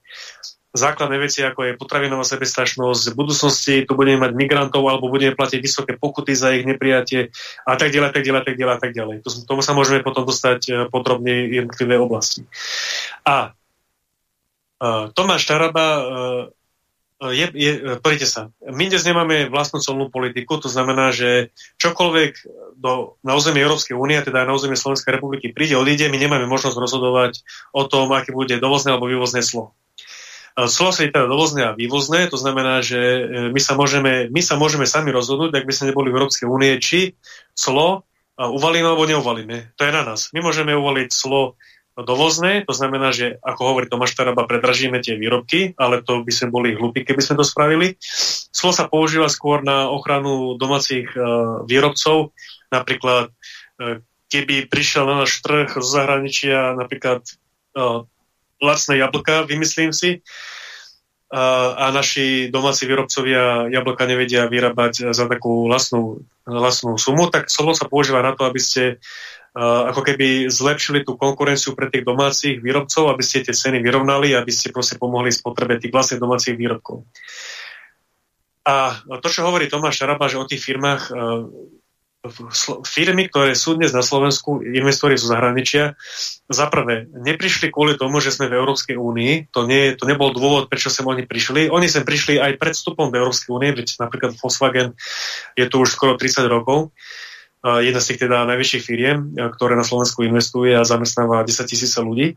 základné 0.74 1.21
veci, 1.21 1.45
ako 1.45 1.69
je 1.69 1.78
potravinová 1.78 2.26
sebestačnosť, 2.26 3.13
v 3.13 3.17
budúcnosti 3.17 3.86
tu 3.86 3.93
budeme 3.93 4.26
mať 4.26 4.34
migrantov 4.34 4.82
alebo 4.89 5.05
budeme 5.05 5.38
platiť 5.38 5.61
vysoké 5.61 5.93
pokuty 6.01 6.34
za 6.34 6.49
ich 6.49 6.65
neprijatie 6.65 7.30
a 7.63 7.78
tak 7.78 7.93
ďalej, 7.93 8.09
tak 8.09 8.26
ďalej, 8.26 8.41
tak 8.41 8.55
ďalej, 8.57 8.78
tak 8.82 8.91
ďalej. 8.97 9.15
To, 9.21 9.30
tomu 9.45 9.61
sa 9.61 9.78
môžeme 9.78 10.01
potom 10.01 10.26
dostať 10.26 10.59
e, 10.65 10.71
podrobne 10.89 11.45
jednotlivé 11.47 11.95
oblasti. 12.01 12.49
A 13.24 13.53
uh, 13.53 15.13
Tomáš 15.13 15.47
Taraba 15.47 15.88
uh, 15.95 16.03
je, 17.32 17.45
je, 17.53 17.71
poďte 18.03 18.28
sa, 18.28 18.41
my 18.59 18.89
dnes 18.89 19.05
nemáme 19.05 19.47
vlastnú 19.47 19.80
colnú 19.80 20.11
politiku, 20.11 20.59
to 20.59 20.67
znamená, 20.67 21.13
že 21.13 21.53
čokoľvek 21.80 22.32
do, 22.76 23.15
na 23.24 23.38
území 23.38 23.63
Európskej 23.63 23.95
únie, 23.95 24.19
teda 24.19 24.43
aj 24.43 24.47
na 24.49 24.55
území 24.57 24.76
Slovenskej 24.76 25.15
republiky 25.15 25.55
príde, 25.55 25.80
odíde, 25.80 26.11
my 26.11 26.19
nemáme 26.19 26.49
možnosť 26.49 26.76
rozhodovať 26.76 27.45
o 27.71 27.88
tom, 27.88 28.11
aké 28.11 28.34
bude 28.36 28.57
dovozné 28.59 28.91
alebo 28.91 29.07
vývozné. 29.07 29.39
Slo 29.43 30.89
sa 30.93 31.01
je 31.01 31.09
teda 31.09 31.26
dovozné 31.26 31.61
a 31.69 31.78
vývozné, 31.78 32.28
to 32.28 32.38
znamená, 32.38 32.84
že 32.84 32.99
my 33.53 33.61
sa 33.61 33.74
môžeme, 33.74 34.28
my 34.28 34.41
sa 34.41 34.57
môžeme 34.57 34.89
sami 34.89 35.13
rozhodnúť, 35.13 35.53
ak 35.53 35.65
by 35.65 35.74
sme 35.74 35.89
neboli 35.93 36.09
v 36.11 36.17
Európskej 36.17 36.45
únie, 36.49 36.78
či 36.78 37.17
slo 37.53 38.05
uvalíme 38.38 38.89
alebo 38.89 39.05
neuvalíme. 39.05 39.78
To 39.78 39.82
je 39.86 39.93
na 39.93 40.01
nás. 40.01 40.34
My 40.34 40.41
môžeme 40.41 40.74
uvaliť 40.74 41.09
slo 41.13 41.57
dovozné, 41.94 42.66
to 42.66 42.74
znamená, 42.74 43.14
že 43.14 43.38
ako 43.46 43.62
hovorí 43.74 43.86
Tomáš 43.86 44.18
Taraba, 44.18 44.50
predražíme 44.50 44.98
tie 44.98 45.14
výrobky, 45.14 45.78
ale 45.78 46.02
to 46.02 46.26
by 46.26 46.32
sme 46.34 46.50
boli 46.50 46.70
hlupí, 46.74 47.06
keby 47.06 47.22
sme 47.22 47.38
to 47.38 47.46
spravili. 47.46 47.96
Slo 48.50 48.74
sa 48.74 48.89
používa 48.89 49.30
skôr 49.30 49.62
na 49.62 49.89
ochranu 49.94 50.58
domácich 50.58 51.10
uh, 51.14 51.62
výrobcov, 51.70 52.34
napríklad 52.74 53.30
uh, 53.30 54.02
keby 54.34 54.66
prišiel 54.66 55.06
na 55.06 55.26
náš 55.26 55.38
trh 55.46 55.70
z 55.78 55.88
zahraničia 55.88 56.74
napríklad 56.74 57.22
uh, 57.78 58.10
lacné 58.58 58.98
jablka, 58.98 59.46
vymyslím 59.46 59.94
si, 59.94 60.26
a 61.74 61.89
naši 61.89 62.54
domáci 62.54 62.86
výrobcovia 62.86 63.66
jablka 63.74 64.06
nevedia 64.06 64.46
vyrábať 64.46 65.18
za 65.18 65.26
takú 65.26 65.66
vlastnú, 65.66 66.22
vlastnú 66.46 66.94
sumu, 67.02 67.26
tak 67.34 67.50
slovo 67.50 67.74
sa 67.74 67.89
používa 67.89 68.22
na 68.22 68.38
to, 68.38 68.46
aby 68.46 68.62
ste 68.62 69.02
ako 69.54 70.01
keby 70.01 70.49
zlepšili 70.49 71.06
tú 71.06 71.14
konkurenciu 71.14 71.78
pre 71.78 71.93
tých 71.93 72.01
domácich 72.01 72.58
výrobcov, 72.58 73.14
aby 73.14 73.22
ste 73.22 73.45
tie 73.45 73.54
ceny 73.54 73.86
vyrovnali, 73.86 74.34
aby 74.34 74.49
ste 74.49 74.74
proste 74.74 74.97
pomohli 74.97 75.30
spotrebe 75.30 75.78
tých 75.78 75.93
vlastných 75.93 76.22
domácich 76.22 76.58
výrobkov. 76.58 77.06
A 78.66 78.97
to, 79.22 79.28
čo 79.30 79.45
hovorí 79.45 79.70
Tomáš 79.70 80.01
Šaraba, 80.01 80.26
že 80.26 80.41
o 80.41 80.49
tých 80.49 80.64
firmách 80.64 81.14
firmy, 82.88 83.28
ktoré 83.28 83.51
sú 83.51 83.76
dnes 83.76 83.91
na 83.91 83.99
Slovensku, 83.99 84.64
investori 84.64 85.20
sú 85.20 85.28
zahraničia, 85.28 85.99
za 86.47 86.72
prvé, 86.72 87.04
neprišli 87.12 87.68
kvôli 87.68 87.99
tomu, 87.99 88.24
že 88.24 88.32
sme 88.32 88.47
v 88.47 88.64
Európskej 88.64 88.95
únii, 88.95 89.51
to, 89.51 89.68
nie, 89.68 89.91
to 89.99 90.08
nebol 90.08 90.32
dôvod, 90.32 90.72
prečo 90.72 90.88
sem 90.88 91.04
oni 91.04 91.28
prišli. 91.28 91.68
Oni 91.68 91.91
sem 91.91 92.08
prišli 92.08 92.39
aj 92.39 92.56
pred 92.56 92.74
vstupom 92.80 93.12
do 93.12 93.20
Európskej 93.20 93.51
únie, 93.51 93.76
veď 93.76 93.99
napríklad 93.99 94.39
Volkswagen 94.39 94.95
je 95.60 95.66
tu 95.68 95.84
už 95.84 95.91
skoro 95.91 96.16
30 96.16 96.47
rokov 96.47 96.95
jedna 97.64 97.99
z 98.03 98.07
tých 98.11 98.28
teda 98.28 98.43
najväčších 98.43 98.84
firiem, 98.84 99.39
ktoré 99.39 99.80
na 99.80 99.88
Slovensku 99.88 100.28
investuje 100.28 100.76
a 100.76 100.84
zamestnáva 100.84 101.47
10 101.47 101.64
tisíce 101.64 101.95
ľudí. 102.03 102.36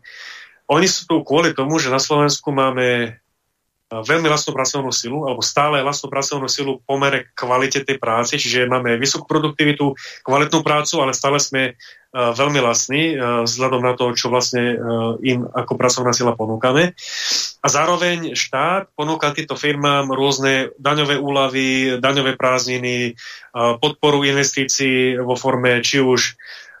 Oni 0.71 0.87
sú 0.87 1.07
tu 1.07 1.15
kvôli 1.23 1.51
tomu, 1.51 1.79
že 1.79 1.91
na 1.91 1.99
Slovensku 1.99 2.51
máme 2.55 3.19
veľmi 3.87 4.27
vlastnú 4.27 4.51
pracovnú 4.51 4.91
silu, 4.91 5.23
alebo 5.23 5.39
stále 5.39 5.79
vlastnú 5.79 6.11
pracovnú 6.11 6.51
silu 6.51 6.83
pomere 6.83 7.31
kvalite 7.31 7.87
tej 7.87 7.95
práce, 7.95 8.35
čiže 8.35 8.67
máme 8.67 8.99
vysokú 8.99 9.23
produktivitu, 9.23 9.95
kvalitnú 10.27 10.59
prácu, 10.59 10.99
ale 10.99 11.15
stále 11.15 11.39
sme 11.39 11.71
uh, 11.71 12.35
veľmi 12.35 12.59
uh, 13.15 13.47
vzhľadom 13.47 13.79
na 13.79 13.95
to, 13.95 14.11
čo 14.11 14.27
vlastne 14.27 14.75
im 15.23 15.47
ako 15.47 15.79
pracovná 15.79 16.11
sila 16.11 16.35
ponúkame. 16.35 16.91
A 17.57 17.67
zároveň 17.67 18.37
štát 18.37 18.93
ponúka 18.93 19.33
týmto 19.33 19.57
firmám 19.57 20.13
rôzne 20.13 20.71
daňové 20.77 21.17
úlavy, 21.17 21.97
daňové 21.97 22.37
prázdniny, 22.37 23.17
podporu 23.81 24.23
investícií 24.23 25.17
vo 25.17 25.33
forme 25.33 25.81
či 25.81 25.99
už 25.99 26.37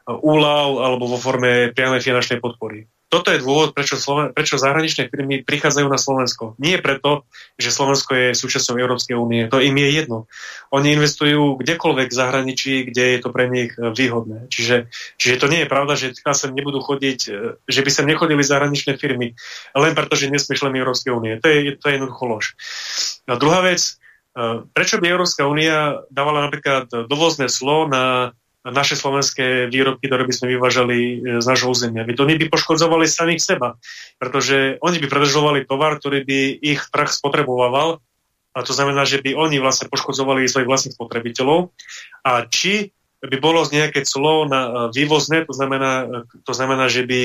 úľav 0.07 0.67
alebo 0.79 1.09
vo 1.09 1.17
forme 1.19 1.73
priamej 1.75 2.01
finančnej 2.05 2.39
podpory 2.39 2.87
toto 3.07 3.31
je 3.31 3.39
dôvod, 3.39 3.71
prečo, 3.71 3.95
Sloven- 3.95 4.35
prečo 4.35 4.59
zahraničné 4.59 5.07
firmy 5.07 5.39
prichádzajú 5.47 5.87
na 5.87 5.95
Slovensko. 5.95 6.59
Nie 6.59 6.83
preto, 6.83 7.23
že 7.55 7.71
Slovensko 7.71 8.11
je 8.11 8.27
súčasťou 8.35 8.75
Európskej 8.75 9.15
únie. 9.15 9.47
To 9.47 9.63
im 9.63 9.79
je 9.79 9.89
jedno. 9.95 10.27
Oni 10.75 10.91
investujú 10.91 11.55
kdekoľvek 11.55 12.07
v 12.11 12.19
zahraničí, 12.19 12.73
kde 12.91 13.15
je 13.15 13.19
to 13.23 13.31
pre 13.31 13.47
nich 13.47 13.71
e, 13.79 13.95
výhodné. 13.95 14.51
Čiže, 14.51 14.91
čiže 15.15 15.39
to 15.39 15.47
nie 15.47 15.63
je 15.63 15.71
pravda, 15.71 15.95
že 15.95 16.11
sem 16.19 16.51
nebudú 16.51 16.83
chodiť, 16.83 17.19
e, 17.31 17.31
že 17.63 17.79
by 17.79 17.89
sem 17.95 18.05
nechodili 18.11 18.43
zahraničné 18.43 18.99
firmy, 18.99 19.39
len 19.71 19.93
preto, 19.95 20.19
že 20.19 20.27
nie 20.27 20.43
sme 20.43 20.59
Európskej 20.59 21.11
únie. 21.15 21.39
To 21.39 21.47
je, 21.47 21.79
to 21.79 21.87
je 21.87 21.93
jednoducho 21.95 22.23
lož. 22.27 22.45
A 23.23 23.39
druhá 23.39 23.63
vec, 23.63 23.79
e, 24.35 24.67
prečo 24.75 24.99
by 24.99 25.07
Európska 25.07 25.47
únia 25.47 26.03
dávala 26.11 26.51
napríklad 26.51 26.91
dovozné 27.07 27.47
slo 27.47 27.87
na 27.87 28.35
naše 28.71 28.99
slovenské 28.99 29.71
výrobky, 29.71 30.07
ktoré 30.07 30.23
by 30.27 30.33
sme 30.33 30.47
vyvážali 30.57 30.97
e, 30.97 31.15
z 31.39 31.45
nášho 31.45 31.71
územia. 31.71 32.07
Veď 32.07 32.23
oni 32.23 32.35
by 32.35 32.45
poškodzovali 32.51 33.05
samých 33.07 33.41
seba, 33.41 33.79
pretože 34.19 34.77
oni 34.83 34.97
by 34.99 35.07
predržovali 35.07 35.59
tovar, 35.63 35.95
ktorý 35.97 36.23
by 36.27 36.39
ich 36.59 36.81
trh 36.91 37.09
spotrebovával 37.09 38.03
a 38.57 38.59
to 38.65 38.73
znamená, 38.73 39.05
že 39.05 39.21
by 39.21 39.37
oni 39.37 39.61
vlastne 39.61 39.87
poškodzovali 39.87 40.49
svojich 40.49 40.69
vlastných 40.69 40.97
spotrebiteľov 40.97 41.71
a 42.25 42.45
či 42.49 42.91
by 43.21 43.37
bolo 43.41 43.65
z 43.65 43.81
nejaké 43.81 44.05
clo 44.05 44.45
na 44.45 44.61
e, 44.65 44.71
vývozné, 44.93 45.47
to 45.47 45.53
znamená, 45.53 46.25
to 46.45 46.53
znamená, 46.53 46.85
že 46.91 47.07
by 47.07 47.21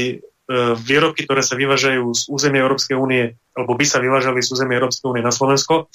výrobky, 0.82 1.22
ktoré 1.24 1.40
sa 1.40 1.54
vyvážajú 1.54 2.02
z 2.12 2.22
územia 2.26 2.66
Európskej 2.66 2.98
únie, 2.98 3.38
alebo 3.54 3.78
by 3.78 3.86
sa 3.86 4.02
vyvážali 4.02 4.42
z 4.42 4.50
územia 4.50 4.82
Európskej 4.82 5.06
únie 5.06 5.22
na 5.22 5.30
Slovensko. 5.30 5.86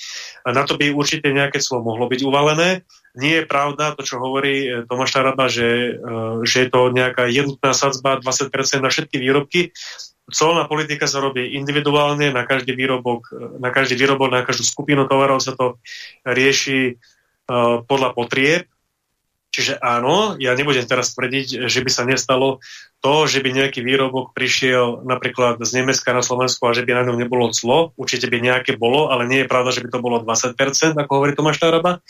Na 0.48 0.64
to 0.64 0.80
by 0.80 0.88
určite 0.96 1.28
nejaké 1.30 1.60
clo 1.60 1.84
mohlo 1.84 2.08
byť 2.08 2.22
uvalené. 2.24 2.88
Nie 3.20 3.44
je 3.44 3.50
pravda 3.50 3.92
to, 3.94 4.08
čo 4.08 4.24
hovorí 4.24 4.88
Tomáš 4.88 5.20
Taraba, 5.20 5.52
že, 5.52 6.00
že 6.48 6.58
je 6.64 6.70
to 6.72 6.96
nejaká 6.96 7.28
jednotná 7.28 7.76
sadzba 7.76 8.24
20% 8.24 8.54
na 8.80 8.88
všetky 8.88 9.20
výrobky. 9.20 9.76
Colná 10.28 10.68
politika 10.68 11.08
sa 11.08 11.24
robí 11.24 11.56
individuálne, 11.56 12.32
na 12.32 12.44
každý 12.48 12.76
výrobok, 12.76 13.32
na 13.60 13.72
každý 13.72 14.00
výrobok, 14.00 14.32
na 14.32 14.44
každú 14.48 14.64
skupinu 14.64 15.08
tovarov 15.08 15.44
sa 15.44 15.56
to 15.56 15.80
rieši 16.24 17.00
podľa 17.88 18.10
potrieb 18.16 18.68
Čiže 19.58 19.82
áno, 19.82 20.38
ja 20.38 20.54
nebudem 20.54 20.86
teraz 20.86 21.18
tvrdiť, 21.18 21.66
že 21.66 21.82
by 21.82 21.90
sa 21.90 22.06
nestalo 22.06 22.62
to, 23.02 23.26
že 23.26 23.42
by 23.42 23.58
nejaký 23.58 23.82
výrobok 23.82 24.38
prišiel 24.38 25.02
napríklad 25.02 25.58
z 25.66 25.82
Nemecka 25.82 26.14
na 26.14 26.22
Slovensku 26.22 26.62
a 26.70 26.78
že 26.78 26.86
by 26.86 26.94
na 26.94 27.10
ňom 27.10 27.18
nebolo 27.18 27.50
clo. 27.50 27.90
Určite 27.98 28.30
by 28.30 28.38
nejaké 28.38 28.78
bolo, 28.78 29.10
ale 29.10 29.26
nie 29.26 29.42
je 29.42 29.50
pravda, 29.50 29.74
že 29.74 29.82
by 29.82 29.90
to 29.90 29.98
bolo 29.98 30.22
20%, 30.22 30.54
ako 30.94 31.10
hovorí 31.10 31.34
Tomáš 31.34 31.58
Taraba. 31.58 32.06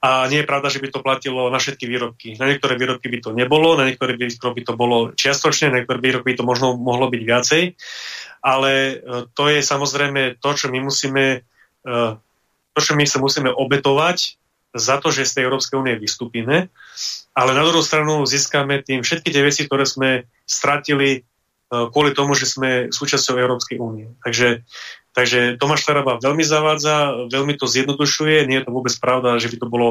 A 0.00 0.24
nie 0.32 0.40
je 0.40 0.48
pravda, 0.48 0.72
že 0.72 0.80
by 0.80 0.88
to 0.88 1.04
platilo 1.04 1.52
na 1.52 1.60
všetky 1.60 1.84
výrobky. 1.84 2.40
Na 2.40 2.48
niektoré 2.48 2.80
výrobky 2.80 3.12
by 3.12 3.18
to 3.20 3.30
nebolo, 3.36 3.76
na 3.76 3.84
niektoré 3.84 4.16
výrobky 4.16 4.64
to 4.64 4.72
bolo 4.72 5.12
čiastočne, 5.12 5.68
na 5.68 5.84
niektoré 5.84 6.00
výrobky 6.00 6.32
by 6.32 6.36
to 6.40 6.48
možno 6.48 6.80
mohlo 6.80 7.12
byť 7.12 7.22
viacej. 7.28 7.62
Ale 8.40 8.72
e, 8.72 8.94
to 9.36 9.52
je 9.52 9.60
samozrejme 9.60 10.40
to, 10.40 10.48
čo 10.56 10.72
my 10.72 10.80
musíme 10.80 11.44
e, 11.84 12.00
to, 12.72 12.80
čo 12.80 12.96
my 12.96 13.04
sa 13.04 13.20
musíme 13.20 13.52
obetovať 13.52 14.40
za 14.74 14.98
to, 14.98 15.14
že 15.14 15.24
z 15.24 15.40
tej 15.40 15.42
Európskej 15.46 15.78
únie 15.78 15.94
vystúpime, 15.94 16.68
ale 17.30 17.50
na 17.54 17.62
druhú 17.62 17.80
stranu 17.80 18.26
získame 18.26 18.82
tým 18.82 19.06
všetky 19.06 19.30
tie 19.30 19.46
veci, 19.46 19.66
ktoré 19.70 19.86
sme 19.86 20.26
stratili 20.42 21.10
e, 21.14 21.20
kvôli 21.70 22.10
tomu, 22.10 22.34
že 22.34 22.50
sme 22.50 22.90
súčasťou 22.90 23.38
Európskej 23.38 23.78
únie. 23.78 24.10
Takže, 24.26 24.66
takže 25.14 25.54
Tomáš 25.62 25.86
Taraba 25.86 26.18
veľmi 26.18 26.42
zavádza, 26.42 27.30
veľmi 27.30 27.54
to 27.54 27.70
zjednodušuje, 27.70 28.50
nie 28.50 28.58
je 28.58 28.66
to 28.66 28.74
vôbec 28.74 28.94
pravda, 28.98 29.38
že 29.38 29.50
by 29.54 29.56
to 29.62 29.66
bolo 29.70 29.88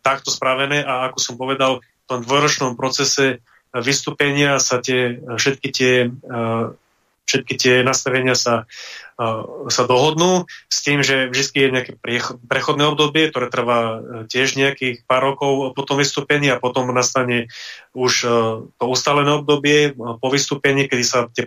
takto 0.00 0.30
spravené 0.30 0.80
a 0.86 1.10
ako 1.10 1.18
som 1.18 1.34
povedal, 1.34 1.82
v 1.82 2.06
tom 2.06 2.22
dvojročnom 2.22 2.74
procese 2.74 3.42
vystúpenia 3.70 4.58
sa 4.58 4.82
tie, 4.82 5.18
všetky 5.18 5.68
tie 5.70 5.94
e, 6.06 6.08
všetky 7.30 7.54
tie 7.54 7.74
nastavenia 7.86 8.34
sa, 8.34 8.66
sa 9.70 9.82
dohodnú 9.86 10.50
s 10.66 10.78
tým, 10.82 11.06
že 11.06 11.30
vždy 11.30 11.54
je 11.54 11.70
nejaké 11.70 11.92
prechodné 12.50 12.90
obdobie, 12.90 13.30
ktoré 13.30 13.46
trvá 13.46 13.78
uh, 13.78 13.98
tiež 14.26 14.58
nejakých 14.58 15.06
pár 15.06 15.30
rokov 15.30 15.78
po 15.78 15.82
tom 15.86 16.02
vystúpení 16.02 16.50
a 16.50 16.58
potom 16.58 16.90
nastane 16.90 17.46
už 17.94 18.12
uh, 18.26 18.32
to 18.74 18.84
ustálené 18.90 19.30
obdobie 19.38 19.94
po 19.94 20.28
vystúpení, 20.32 20.90
kedy 20.90 21.04
sa 21.06 21.30
tie 21.30 21.46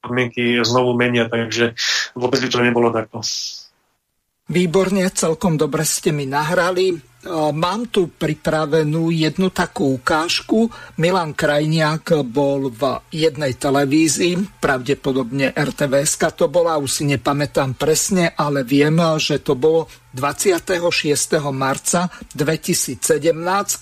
podmienky 0.00 0.64
znovu 0.64 0.96
menia, 0.96 1.28
takže 1.28 1.76
vôbec 2.16 2.40
by 2.40 2.48
to 2.48 2.64
nebolo 2.64 2.88
takto. 2.88 3.20
Výborne, 4.48 5.04
celkom 5.12 5.60
dobre 5.60 5.84
ste 5.84 6.10
mi 6.10 6.24
nahrali. 6.24 7.09
Mám 7.28 7.92
tu 7.92 8.08
pripravenú 8.08 9.12
jednu 9.12 9.52
takú 9.52 10.00
ukážku. 10.00 10.72
Milan 10.96 11.36
Krajniak 11.36 12.24
bol 12.24 12.72
v 12.72 12.96
jednej 13.12 13.60
televízii, 13.60 14.56
pravdepodobne 14.56 15.52
RTVS 15.52 16.16
to 16.32 16.48
bola, 16.48 16.80
už 16.80 16.88
si 16.88 17.04
nepamätám 17.04 17.76
presne, 17.76 18.32
ale 18.32 18.64
viem, 18.64 18.96
že 19.20 19.44
to 19.44 19.52
bolo 19.52 19.84
26. 20.16 20.96
marca 21.52 22.08
2017, 22.32 23.04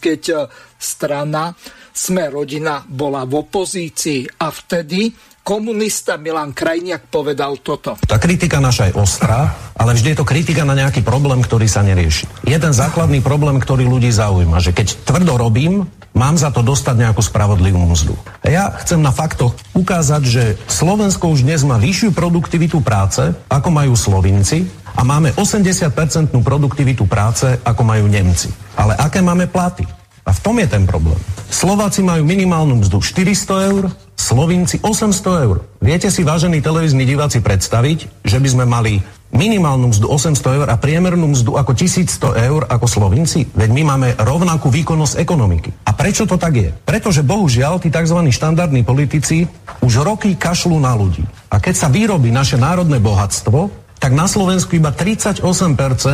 keď 0.03 0.51
strana 0.75 1.55
Sme 1.95 2.31
rodina 2.31 2.83
bola 2.87 3.23
v 3.23 3.43
opozícii 3.43 4.27
a 4.43 4.51
vtedy 4.51 5.15
komunista 5.49 6.21
Milan 6.21 6.53
Krajniak 6.53 7.09
povedal 7.09 7.65
toto. 7.65 7.97
Tá 8.05 8.21
kritika 8.21 8.61
naša 8.61 8.93
je 8.93 9.01
ostrá, 9.01 9.57
ale 9.73 9.97
vždy 9.97 10.13
je 10.13 10.19
to 10.21 10.29
kritika 10.29 10.61
na 10.69 10.77
nejaký 10.77 11.01
problém, 11.01 11.41
ktorý 11.41 11.65
sa 11.65 11.81
nerieši. 11.81 12.29
Jeden 12.45 12.77
základný 12.77 13.25
problém, 13.25 13.57
ktorý 13.57 13.89
ľudí 13.89 14.13
zaujíma, 14.13 14.61
že 14.61 14.77
keď 14.77 15.09
tvrdo 15.09 15.41
robím, 15.41 15.89
mám 16.13 16.37
za 16.37 16.53
to 16.53 16.61
dostať 16.61 17.01
nejakú 17.01 17.25
spravodlivú 17.25 17.81
mzdu. 17.81 18.13
A 18.45 18.53
ja 18.53 18.65
chcem 18.85 19.01
na 19.01 19.09
faktoch 19.09 19.57
ukázať, 19.73 20.23
že 20.29 20.45
Slovensko 20.69 21.33
už 21.33 21.49
dnes 21.49 21.65
má 21.65 21.81
vyššiu 21.81 22.13
produktivitu 22.13 22.85
práce, 22.85 23.25
ako 23.49 23.73
majú 23.73 23.97
Slovinci, 23.97 24.69
a 24.99 25.07
máme 25.07 25.31
80% 25.33 26.35
produktivitu 26.43 27.07
práce, 27.07 27.47
ako 27.63 27.87
majú 27.87 28.11
Nemci. 28.11 28.51
Ale 28.75 28.99
aké 28.99 29.23
máme 29.23 29.47
platy? 29.47 29.98
A 30.29 30.31
v 30.37 30.43
tom 30.45 30.61
je 30.61 30.69
ten 30.69 30.85
problém. 30.85 31.17
Slováci 31.49 32.05
majú 32.05 32.21
minimálnu 32.21 32.85
mzdu 32.85 33.01
400 33.01 33.73
eur, 33.73 33.89
Slovinci 34.13 34.77
800 34.85 35.49
eur. 35.49 35.65
Viete 35.81 36.13
si, 36.13 36.21
vážení 36.21 36.61
televízni 36.61 37.09
diváci, 37.09 37.41
predstaviť, 37.41 38.29
že 38.29 38.37
by 38.37 38.49
sme 38.53 38.65
mali 38.69 39.01
minimálnu 39.33 39.89
mzdu 39.89 40.05
800 40.05 40.61
eur 40.61 40.67
a 40.69 40.77
priemernú 40.77 41.33
mzdu 41.33 41.57
ako 41.57 41.73
1100 41.73 42.45
eur 42.45 42.69
ako 42.69 42.85
Slovinci? 42.85 43.49
Veď 43.57 43.71
my 43.73 43.83
máme 43.89 44.09
rovnakú 44.21 44.69
výkonnosť 44.69 45.17
ekonomiky. 45.17 45.73
A 45.89 45.97
prečo 45.97 46.29
to 46.29 46.37
tak 46.37 46.61
je? 46.61 46.77
Pretože 46.85 47.25
bohužiaľ 47.25 47.81
tí 47.81 47.89
tzv. 47.89 48.21
štandardní 48.29 48.85
politici 48.85 49.49
už 49.81 50.05
roky 50.05 50.37
kašľú 50.37 50.77
na 50.77 50.93
ľudí. 50.93 51.25
A 51.49 51.57
keď 51.57 51.75
sa 51.75 51.89
vyrobí 51.89 52.29
naše 52.29 52.61
národné 52.61 53.01
bohatstvo, 53.01 53.88
tak 53.99 54.15
na 54.15 54.31
Slovensku 54.31 54.79
iba 54.79 54.95
38% 54.95 55.43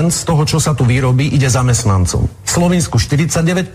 z 0.09 0.20
toho, 0.24 0.43
čo 0.49 0.59
sa 0.59 0.72
tu 0.72 0.89
vyrobí, 0.89 1.28
ide 1.28 1.49
zamestnancom. 1.53 2.24
V 2.24 2.51
Slovensku 2.51 2.97
49%, 2.97 3.70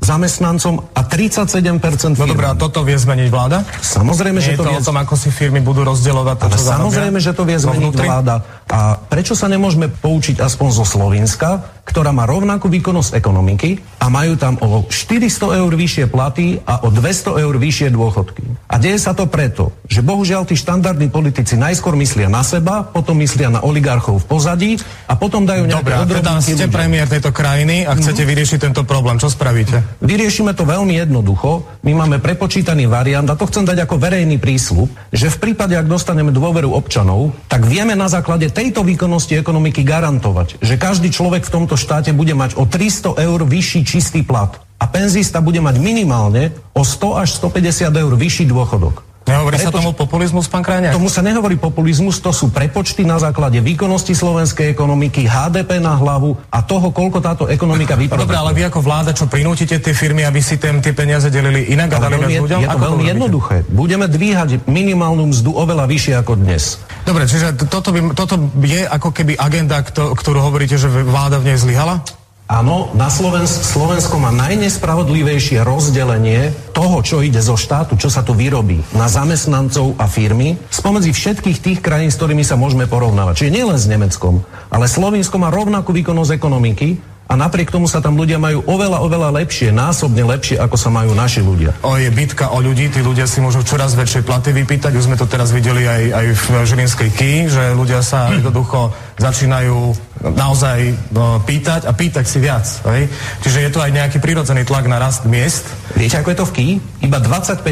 zamestnancom 0.00 0.96
a 0.96 1.00
37% 1.04 2.16
No 2.16 2.26
dobré, 2.26 2.48
a 2.48 2.56
toto 2.56 2.80
vie 2.82 2.96
zmeniť 2.96 3.28
vláda? 3.28 3.62
Samozrejme, 3.80 4.40
Nie 4.40 4.52
že 4.52 4.58
to, 4.58 4.64
to 4.64 4.72
vie... 4.72 4.80
o 4.80 4.84
tom, 4.84 4.96
ako 4.96 5.14
si 5.14 5.28
firmy 5.28 5.60
budú 5.60 5.84
rozdielovať 5.84 6.36
to, 6.40 6.44
Ale 6.48 6.56
čo 6.56 6.60
samozrejme, 6.64 7.18
že 7.20 7.32
to 7.36 7.42
vie 7.44 7.58
zmeniť 7.60 7.94
vláda. 7.94 8.34
A 8.70 8.96
prečo 8.96 9.36
sa 9.36 9.46
nemôžeme 9.46 9.90
poučiť 9.90 10.40
aspoň 10.40 10.68
zo 10.72 10.84
Slovenska, 10.86 11.80
ktorá 11.84 12.14
má 12.14 12.22
rovnakú 12.22 12.70
výkonnosť 12.70 13.18
ekonomiky 13.18 13.82
a 13.98 14.06
majú 14.06 14.38
tam 14.38 14.54
o 14.62 14.86
400 14.86 15.58
eur 15.58 15.72
vyššie 15.74 16.06
platy 16.06 16.62
a 16.62 16.86
o 16.86 16.88
200 16.94 17.42
eur 17.42 17.54
vyššie 17.58 17.90
dôchodky. 17.90 18.46
A 18.70 18.78
deje 18.78 18.94
sa 19.02 19.10
to 19.10 19.26
preto, 19.26 19.74
že 19.90 19.98
bohužiaľ 19.98 20.46
tí 20.46 20.54
štandardní 20.54 21.10
politici 21.10 21.58
najskôr 21.58 21.98
myslia 21.98 22.30
na 22.30 22.46
seba, 22.46 22.86
potom 22.86 23.18
myslia 23.18 23.50
na 23.50 23.66
oligarchov 23.66 24.22
v 24.22 24.26
pozadí 24.30 24.70
a 25.10 25.18
potom 25.18 25.42
dajú 25.42 25.66
nejaké 25.66 25.82
Dobre, 25.82 26.22
teda 26.22 26.38
ste 26.38 26.54
ľuďom. 26.54 26.70
premiér 26.70 27.06
tejto 27.10 27.34
krajiny 27.34 27.82
a 27.82 27.98
chcete 27.98 28.22
vyriešiť 28.22 28.58
tento 28.70 28.86
problém. 28.86 29.18
Čo 29.18 29.26
spravíte? 29.26 29.89
Vyriešime 29.98 30.54
to 30.54 30.62
veľmi 30.62 30.94
jednoducho. 30.94 31.66
My 31.82 31.92
máme 31.98 32.22
prepočítaný 32.22 32.86
variant 32.86 33.26
a 33.26 33.34
to 33.34 33.50
chcem 33.50 33.66
dať 33.66 33.84
ako 33.84 33.98
verejný 33.98 34.38
prísľub, 34.38 34.86
že 35.10 35.26
v 35.26 35.40
prípade, 35.42 35.74
ak 35.74 35.90
dostaneme 35.90 36.30
dôveru 36.30 36.70
občanov, 36.70 37.34
tak 37.50 37.66
vieme 37.66 37.98
na 37.98 38.06
základe 38.06 38.46
tejto 38.54 38.86
výkonnosti 38.86 39.34
ekonomiky 39.34 39.82
garantovať, 39.82 40.62
že 40.62 40.78
každý 40.78 41.10
človek 41.10 41.42
v 41.42 41.54
tomto 41.58 41.74
štáte 41.74 42.14
bude 42.14 42.32
mať 42.38 42.54
o 42.54 42.64
300 42.64 43.18
eur 43.18 43.40
vyšší 43.42 43.80
čistý 43.82 44.22
plat 44.22 44.54
a 44.80 44.84
penzista 44.88 45.44
bude 45.44 45.60
mať 45.60 45.76
minimálne 45.76 46.56
o 46.72 46.86
100 46.86 47.20
až 47.20 47.28
150 47.36 47.92
eur 47.92 48.12
vyšší 48.16 48.48
dôchodok. 48.48 49.09
Nehovorí 49.30 49.56
sa 49.56 49.70
Preto- 49.70 49.78
tomu 49.78 49.90
populizmus, 49.94 50.50
pán 50.50 50.66
Krajniak? 50.66 50.98
Tomu 50.98 51.06
sa 51.06 51.22
nehovorí 51.22 51.54
populizmus, 51.54 52.18
to 52.18 52.34
sú 52.34 52.50
prepočty 52.50 53.06
na 53.06 53.22
základe 53.22 53.62
výkonnosti 53.62 54.10
slovenskej 54.10 54.74
ekonomiky, 54.74 55.30
HDP 55.30 55.78
na 55.78 55.94
hlavu 55.94 56.34
a 56.50 56.58
toho, 56.60 56.90
koľko 56.90 57.22
táto 57.22 57.44
ekonomika 57.46 57.94
No 57.94 58.02
vyprodukuje. 58.02 58.26
Dobre, 58.26 58.38
ale 58.42 58.50
vy 58.50 58.62
ako 58.66 58.80
vláda, 58.82 59.14
čo 59.14 59.30
prinútite 59.30 59.78
tie 59.78 59.94
firmy, 59.94 60.26
aby 60.26 60.42
si 60.42 60.58
tém, 60.58 60.82
tie 60.82 60.90
peniaze 60.90 61.30
delili 61.30 61.70
inak 61.70 61.94
a 61.94 61.96
Ale 62.02 62.04
dali 62.10 62.14
veľmi, 62.18 62.36
ľuďom? 62.42 62.60
je 62.60 62.66
to 62.66 62.72
Ako 62.74 62.84
veľmi 62.90 63.04
jednoduché. 63.06 63.56
Budeme 63.70 64.06
dvíhať 64.10 64.66
minimálnu 64.66 65.30
mzdu 65.30 65.54
oveľa 65.54 65.86
vyššie 65.86 66.14
ako 66.18 66.32
dnes. 66.34 66.82
Dobre, 67.06 67.30
čiže 67.30 67.54
toto, 67.70 67.94
by, 67.94 68.12
toto 68.12 68.34
je 68.60 68.82
ako 68.82 69.08
keby 69.14 69.38
agenda, 69.38 69.80
kto, 69.86 70.18
ktorú 70.18 70.42
hovoríte, 70.42 70.74
že 70.74 70.90
vláda 70.90 71.38
v 71.38 71.54
nej 71.54 71.56
zlyhala? 71.56 72.02
Áno, 72.50 72.90
na 72.98 73.06
Slovensk, 73.06 73.62
Slovensko 73.62 74.18
má 74.18 74.34
najnespravodlivejšie 74.34 75.62
rozdelenie 75.62 76.50
toho, 76.74 76.98
čo 76.98 77.22
ide 77.22 77.38
zo 77.38 77.54
štátu, 77.54 77.94
čo 77.94 78.10
sa 78.10 78.26
tu 78.26 78.34
vyrobí 78.34 78.82
na 78.90 79.06
zamestnancov 79.06 79.94
a 79.94 80.10
firmy, 80.10 80.58
spomedzi 80.66 81.14
všetkých 81.14 81.62
tých 81.62 81.78
krajín, 81.78 82.10
s 82.10 82.18
ktorými 82.18 82.42
sa 82.42 82.58
môžeme 82.58 82.90
porovnávať. 82.90 83.46
Čiže 83.46 83.54
nielen 83.54 83.78
s 83.78 83.86
Nemeckom, 83.86 84.42
ale 84.66 84.90
Slovensko 84.90 85.38
má 85.38 85.46
rovnakú 85.54 85.94
výkonnosť 85.94 86.34
ekonomiky 86.34 86.98
a 87.30 87.38
napriek 87.38 87.70
tomu 87.70 87.86
sa 87.86 88.02
tam 88.02 88.18
ľudia 88.18 88.42
majú 88.42 88.66
oveľa, 88.66 89.06
oveľa 89.06 89.30
lepšie, 89.38 89.70
násobne 89.70 90.26
lepšie, 90.26 90.58
ako 90.58 90.74
sa 90.74 90.90
majú 90.90 91.14
naši 91.14 91.46
ľudia. 91.46 91.78
O, 91.86 91.94
je 91.94 92.10
bitka 92.10 92.50
o 92.50 92.58
ľudí, 92.58 92.90
tí 92.90 93.06
ľudia 93.06 93.30
si 93.30 93.38
môžu 93.38 93.62
čoraz 93.62 93.94
väčšie 93.94 94.26
platy 94.26 94.50
vypýtať. 94.50 94.98
Už 94.98 95.06
sme 95.06 95.14
to 95.14 95.30
teraz 95.30 95.54
videli 95.54 95.86
aj, 95.86 96.02
aj 96.10 96.26
v 96.34 96.46
Žilinskej 96.66 97.10
Ký, 97.14 97.32
že 97.46 97.70
ľudia 97.78 98.02
sa 98.02 98.34
jednoducho 98.34 98.90
začínajú 99.14 99.94
naozaj 100.26 100.78
no, 101.14 101.38
pýtať 101.46 101.86
a 101.86 101.94
pýtať 101.94 102.26
si 102.26 102.42
viac. 102.42 102.66
Hej? 102.90 103.06
Čiže 103.46 103.58
je 103.62 103.70
tu 103.70 103.78
aj 103.78 103.94
nejaký 103.94 104.18
prirodzený 104.18 104.66
tlak 104.66 104.90
na 104.90 104.98
rast 104.98 105.22
miest. 105.22 105.70
Viete, 105.94 106.18
ako 106.18 106.34
je 106.34 106.38
to 106.42 106.46
v 106.50 106.54
Ký? 106.58 106.68
Iba 107.06 107.22
25% 107.22 107.62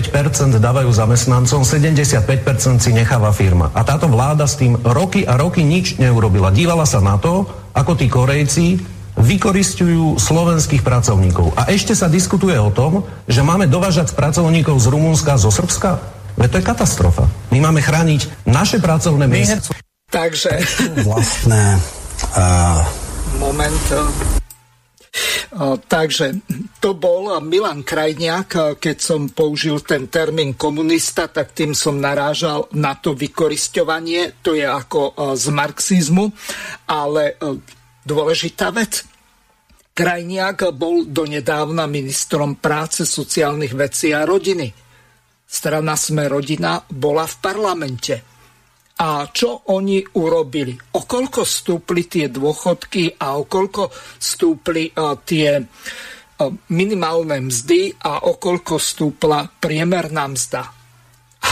dávajú 0.55 0.91
zamestnancom, 0.95 1.67
75% 1.67 2.79
si 2.79 2.91
necháva 2.95 3.35
firma. 3.35 3.75
A 3.75 3.83
táto 3.83 4.07
vláda 4.07 4.47
s 4.47 4.55
tým 4.55 4.79
roky 4.87 5.27
a 5.27 5.35
roky 5.35 5.67
nič 5.67 5.99
neurobila. 5.99 6.55
Dívala 6.55 6.87
sa 6.87 7.03
na 7.03 7.19
to, 7.19 7.43
ako 7.75 7.99
tí 7.99 8.07
Korejci 8.07 8.98
vykoristujú 9.19 10.17
slovenských 10.17 10.87
pracovníkov. 10.87 11.53
A 11.59 11.75
ešte 11.75 11.93
sa 11.93 12.07
diskutuje 12.07 12.55
o 12.55 12.71
tom, 12.71 13.03
že 13.27 13.43
máme 13.43 13.67
dovážať 13.67 14.15
pracovníkov 14.15 14.79
z 14.79 14.87
Rumunska 14.89 15.35
a 15.35 15.43
zo 15.43 15.51
Srbska. 15.51 15.99
Veď 16.39 16.49
to 16.55 16.59
je 16.63 16.65
katastrofa. 16.65 17.25
My 17.51 17.59
máme 17.59 17.83
chrániť 17.83 18.47
naše 18.47 18.79
pracovné 18.79 19.27
miesta. 19.27 19.75
Takže... 20.09 20.63
Vlastné... 21.09 21.83
Uh... 22.39 22.81
Moment. 23.39 23.91
Takže 25.89 26.39
to 26.79 26.95
bol 26.95 27.33
Milan 27.41 27.83
Krajniak, 27.83 28.79
keď 28.79 28.97
som 29.01 29.33
použil 29.33 29.81
ten 29.83 30.07
termín 30.07 30.55
komunista, 30.55 31.27
tak 31.27 31.57
tým 31.57 31.73
som 31.73 31.99
narážal 31.99 32.69
na 32.77 32.95
to 32.95 33.17
vykoristovanie, 33.17 34.39
to 34.45 34.55
je 34.55 34.69
ako 34.69 35.35
z 35.35 35.47
marxizmu, 35.51 36.31
ale 36.87 37.41
dôležitá 38.09 38.73
vec. 38.73 39.05
Krajniak 39.93 40.73
bol 40.73 41.05
donedávna 41.05 41.85
ministrom 41.85 42.57
práce, 42.57 43.05
sociálnych 43.05 43.77
vecí 43.77 44.17
a 44.17 44.25
rodiny. 44.25 44.73
Strana 45.45 45.99
Sme 45.99 46.25
rodina 46.31 46.81
bola 46.89 47.29
v 47.29 47.37
parlamente. 47.43 48.15
A 48.99 49.31
čo 49.31 49.71
oni 49.71 50.03
urobili? 50.19 50.75
O 50.75 51.07
koľko 51.07 51.47
stúpli 51.47 52.11
tie 52.11 52.27
dôchodky 52.31 53.15
a 53.15 53.39
o 53.39 53.47
koľko 53.47 53.91
stúpli 54.19 54.91
uh, 54.91 55.15
tie 55.23 55.55
uh, 55.59 55.67
minimálne 56.75 57.47
mzdy 57.47 57.95
a 58.03 58.27
o 58.27 58.35
koľko 58.39 58.75
stúpla 58.79 59.47
priemerná 59.47 60.27
mzda? 60.27 60.63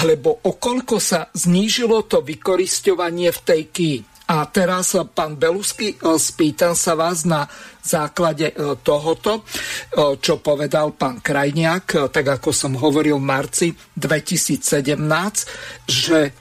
Alebo 0.02 0.42
o 0.42 0.52
koľko 0.59 0.98
sa 0.98 1.30
znížilo 1.30 2.02
to 2.11 2.22
vykorisťovanie 2.22 3.30
v 3.30 3.40
tej 3.46 3.62
ký? 3.70 3.92
A 4.26 4.46
teraz, 4.50 4.94
eh, 4.94 5.06
pán 5.06 5.38
Belusky, 5.38 5.94
spýtam 5.98 6.74
sa 6.74 6.98
vás 6.98 7.22
na 7.22 7.46
základe 7.86 8.50
tohoto, 8.82 9.46
čo 9.94 10.42
povedal 10.42 10.90
pán 10.98 11.22
Krajniak, 11.22 12.10
tak 12.10 12.26
ako 12.34 12.50
som 12.50 12.74
hovoril 12.74 13.22
v 13.22 13.28
marci 13.30 13.68
2017, 13.94 15.46
že 15.86 16.34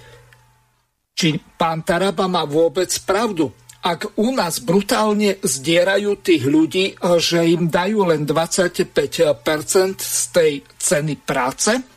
či 1.15 1.37
pán 1.37 1.85
Taraba 1.85 2.27
má 2.27 2.43
vôbec 2.43 2.89
pravdu. 3.07 3.53
Ak 3.85 4.17
u 4.17 4.33
nás 4.33 4.59
brutálne 4.59 5.37
zdierajú 5.45 6.17
tých 6.19 6.43
ľudí, 6.43 6.97
že 7.21 7.45
im 7.45 7.69
dajú 7.69 8.09
len 8.09 8.25
25% 8.25 10.01
z 10.01 10.21
tej 10.33 10.51
ceny 10.81 11.21
práce, 11.21 11.94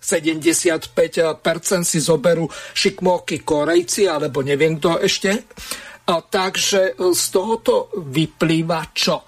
75% 0.00 1.84
si 1.84 1.98
zoberú 1.98 2.48
šikmóky 2.50 3.42
Korejci, 3.42 4.06
alebo 4.06 4.40
neviem 4.40 4.78
kto 4.78 5.02
ešte. 5.02 5.44
A 6.08 6.24
takže 6.24 6.96
z 6.96 7.24
tohoto 7.28 7.92
vyplýva 7.92 8.80
čo? 8.96 9.20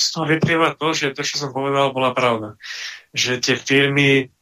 Z 0.00 0.06
toho 0.16 0.26
vyplýva 0.26 0.74
to, 0.80 0.96
že 0.96 1.14
to, 1.14 1.22
čo 1.22 1.36
som 1.38 1.54
povedal, 1.54 1.94
bola 1.94 2.10
pravda. 2.16 2.58
Že 3.14 3.32
tie 3.38 3.56
firmy 3.60 4.32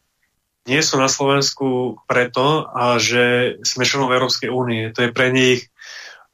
nie 0.68 0.80
sú 0.84 1.00
na 1.00 1.08
Slovensku 1.08 1.98
preto, 2.04 2.68
a 2.68 3.00
že 3.00 3.56
sme 3.64 3.88
členom 3.88 4.12
Európskej 4.12 4.52
únie. 4.52 4.92
To 4.92 5.08
je 5.08 5.10
pre 5.10 5.32
nich, 5.32 5.72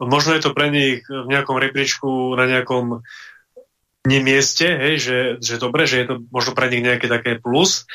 možno 0.02 0.34
je 0.34 0.42
to 0.42 0.50
pre 0.50 0.74
nich 0.74 1.06
v 1.06 1.26
nejakom 1.30 1.54
rebríčku, 1.54 2.34
na 2.34 2.50
nejakom 2.50 3.06
nemieste, 4.04 4.68
hej, 4.68 4.94
že, 5.00 5.18
že 5.40 5.54
dobre, 5.56 5.88
že 5.88 6.04
je 6.04 6.06
to 6.12 6.14
možno 6.28 6.52
pre 6.52 6.68
nich 6.68 6.84
nejaké 6.84 7.08
také 7.08 7.40
plus, 7.40 7.88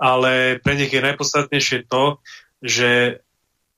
ale 0.00 0.58
pre 0.64 0.74
nich 0.74 0.88
je 0.88 1.04
najpodstatnejšie 1.04 1.86
to, 1.86 2.18
že 2.64 3.20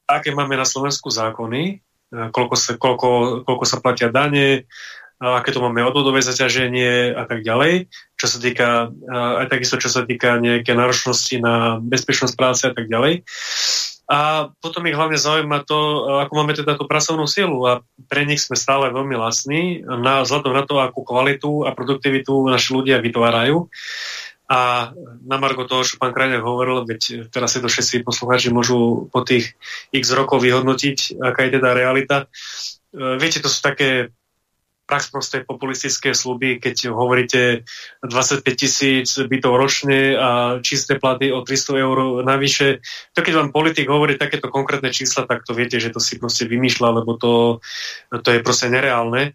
aké 0.07 0.31
máme 0.31 0.55
na 0.55 0.65
Slovensku 0.65 1.11
zákony, 1.11 1.83
koľko 2.31 2.55
sa, 2.55 2.79
koľko, 2.79 3.43
koľko 3.43 3.65
sa 3.67 3.83
platia 3.83 4.09
dane, 4.13 4.71
aké 5.19 5.51
to 5.51 5.63
máme 5.63 5.83
odvodové 5.83 6.23
zaťaženie 6.23 7.15
a 7.17 7.25
tak 7.27 7.43
ďalej, 7.43 7.91
čo 8.19 8.27
sa 8.29 8.39
týka, 8.39 8.95
aj 9.43 9.47
takisto, 9.51 9.81
čo 9.81 9.91
sa 9.91 10.07
týka 10.07 10.39
nejaké 10.39 10.75
náročnosti 10.77 11.39
na 11.43 11.81
bezpečnosť 11.83 12.35
práce 12.39 12.63
a 12.69 12.73
tak 12.75 12.87
ďalej. 12.87 13.27
A 14.05 14.53
potom 14.61 14.85
ich 14.85 14.93
hlavne 14.93 15.17
zaujíma 15.17 15.65
to, 15.65 15.81
ako 16.29 16.33
máme 16.37 16.53
teda 16.53 16.77
tú 16.77 16.85
pracovnú 16.85 17.25
silu 17.25 17.65
a 17.65 17.81
pre 18.05 18.29
nich 18.29 18.45
sme 18.45 18.53
stále 18.53 18.93
veľmi 18.93 19.17
lacní 19.17 19.81
na, 19.81 20.21
vzhľadom 20.21 20.53
na 20.53 20.65
to, 20.69 20.77
akú 20.77 21.01
kvalitu 21.09 21.65
a 21.65 21.73
produktivitu 21.73 22.45
naši 22.53 22.77
ľudia 22.77 23.01
vytvárajú. 23.01 23.73
A 24.45 24.93
na 25.25 25.41
Margo 25.41 25.65
toho, 25.65 25.89
čo 25.89 25.97
pán 25.97 26.13
Krajňák 26.13 26.45
hovoril, 26.45 26.85
veď 26.85 27.33
teraz 27.33 27.57
si 27.57 27.65
to 27.65 27.69
všetci 27.73 28.05
poslucháči 28.05 28.53
môžu 28.53 29.09
po 29.09 29.25
tých 29.25 29.57
x 29.89 30.13
rokov 30.13 30.45
vyhodnotiť, 30.45 31.17
aká 31.17 31.49
je 31.49 31.51
teda 31.57 31.71
realita. 31.73 32.17
E, 32.93 33.17
viete, 33.17 33.41
to 33.41 33.49
sú 33.49 33.65
také 33.65 34.13
prax 34.85 35.09
proste 35.09 35.37
populistické 35.45 36.13
sluby, 36.13 36.61
keď 36.61 36.93
hovoríte 36.93 37.65
25 38.05 38.45
tisíc 38.53 39.17
bytov 39.17 39.57
ročne 39.57 40.13
a 40.17 40.31
čisté 40.61 41.01
platy 41.01 41.33
o 41.33 41.41
300 41.41 41.85
eur 41.85 41.99
navyše. 42.21 42.85
To 43.17 43.25
keď 43.25 43.33
vám 43.41 43.51
politik 43.51 43.89
hovorí 43.89 44.21
takéto 44.21 44.53
konkrétne 44.53 44.93
čísla, 44.93 45.25
tak 45.25 45.49
to 45.49 45.57
viete, 45.57 45.81
že 45.81 45.89
to 45.89 46.01
si 46.01 46.21
proste 46.21 46.45
vymýšľa, 46.45 47.01
lebo 47.01 47.17
to, 47.17 47.65
to 48.13 48.29
je 48.29 48.45
proste 48.45 48.69
nereálne. 48.69 49.33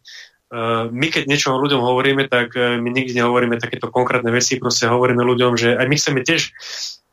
Uh, 0.49 0.89
my 0.89 1.13
keď 1.13 1.29
niečo 1.29 1.53
ľuďom 1.53 1.81
hovoríme, 1.81 2.25
tak 2.25 2.57
uh, 2.57 2.81
my 2.81 2.89
nikdy 2.89 3.13
nehovoríme 3.13 3.61
takéto 3.61 3.93
konkrétne 3.93 4.33
veci, 4.33 4.57
proste 4.57 4.89
hovoríme 4.89 5.21
ľuďom, 5.21 5.53
že 5.53 5.77
aj 5.77 5.85
my 5.85 5.95
chceme 5.97 6.19
tiež 6.25 6.41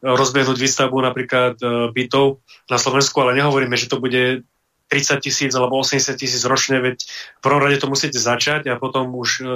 rozbehnúť 0.01 0.57
výstavbu 0.57 0.97
napríklad 0.97 1.61
uh, 1.61 1.93
bytov 1.93 2.41
na 2.73 2.81
Slovensku, 2.81 3.17
ale 3.21 3.37
nehovoríme, 3.37 3.77
že 3.77 3.93
to 3.93 4.01
bude 4.01 4.45
30 4.87 5.19
tisíc 5.23 5.53
alebo 5.55 5.83
80 5.83 6.15
tisíc 6.15 6.43
ročne, 6.47 6.79
veď 6.79 7.03
v 7.03 7.41
prvom 7.43 7.63
rade 7.63 7.83
to 7.83 7.91
musíte 7.91 8.19
začať 8.19 8.71
a 8.71 8.79
potom 8.79 9.15
už, 9.19 9.29
e, 9.43 9.47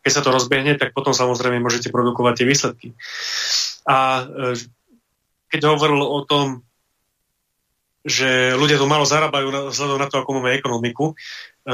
keď 0.00 0.10
sa 0.12 0.22
to 0.24 0.32
rozbehne, 0.32 0.76
tak 0.80 0.96
potom 0.96 1.12
samozrejme 1.12 1.60
môžete 1.60 1.92
produkovať 1.92 2.34
tie 2.40 2.46
výsledky. 2.48 2.88
A 3.84 3.96
e, 3.96 4.24
keď 5.52 5.60
hovoril 5.68 6.00
o 6.00 6.20
tom, 6.24 6.64
že 8.00 8.56
ľudia 8.56 8.80
to 8.80 8.88
málo 8.88 9.04
zarábajú 9.04 9.68
vzhľadom 9.68 9.98
na 10.00 10.08
to, 10.08 10.24
ako 10.24 10.40
máme 10.40 10.56
ekonomiku, 10.56 11.12
e, 11.12 11.14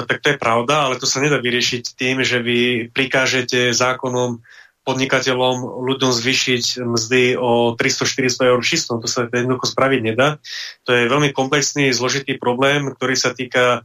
tak 0.03 0.19
to 0.19 0.35
je 0.35 0.43
pravda, 0.43 0.91
ale 0.91 0.99
to 0.99 1.07
sa 1.07 1.23
nedá 1.23 1.39
vyriešiť 1.39 1.95
tým, 1.95 2.27
že 2.27 2.43
vy 2.43 2.91
prikážete 2.91 3.71
zákonom 3.71 4.43
podnikateľom, 4.87 5.83
ľuďom 5.83 6.15
zvyšiť 6.15 6.87
mzdy 6.87 7.35
o 7.35 7.75
300-400 7.75 8.55
eur 8.55 8.61
čistom. 8.63 9.03
To 9.03 9.11
sa 9.11 9.27
jednoducho 9.27 9.67
spraviť 9.67 10.01
nedá. 10.07 10.39
To 10.87 10.95
je 10.95 11.11
veľmi 11.11 11.35
komplexný, 11.35 11.91
zložitý 11.91 12.39
problém, 12.39 12.95
ktorý 12.95 13.19
sa 13.19 13.35
týka 13.35 13.83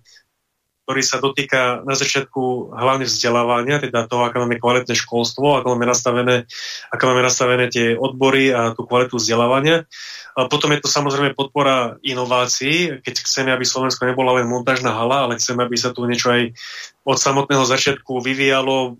ktorý 0.85 1.01
sa 1.05 1.21
dotýka 1.21 1.85
na 1.85 1.93
začiatku 1.93 2.73
hlavne 2.73 3.05
vzdelávania, 3.05 3.79
teda 3.79 4.09
toho, 4.09 4.25
aké 4.25 4.41
máme 4.41 4.57
kvalitné 4.57 4.97
školstvo, 4.97 5.61
ako 5.61 5.77
máme 5.77 5.85
nastavené, 5.85 6.49
ako 6.89 7.03
máme 7.07 7.21
nastavené 7.21 7.65
tie 7.69 7.93
odbory 7.93 8.49
a 8.49 8.73
tú 8.73 8.89
kvalitu 8.89 9.21
vzdelávania. 9.21 9.85
A 10.31 10.47
potom 10.47 10.71
je 10.71 10.81
to 10.81 10.89
samozrejme 10.89 11.35
podpora 11.35 11.99
inovácií, 12.01 13.03
keď 13.03 13.13
chceme, 13.23 13.51
aby 13.51 13.67
Slovensko 13.67 14.07
nebola 14.07 14.39
len 14.39 14.47
montážna 14.47 14.95
hala, 14.95 15.27
ale 15.27 15.37
chceme, 15.37 15.67
aby 15.67 15.75
sa 15.75 15.91
tu 15.91 16.07
niečo 16.07 16.31
aj 16.31 16.55
od 17.03 17.17
samotného 17.17 17.65
začiatku 17.67 18.21
vyvíjalo, 18.23 18.95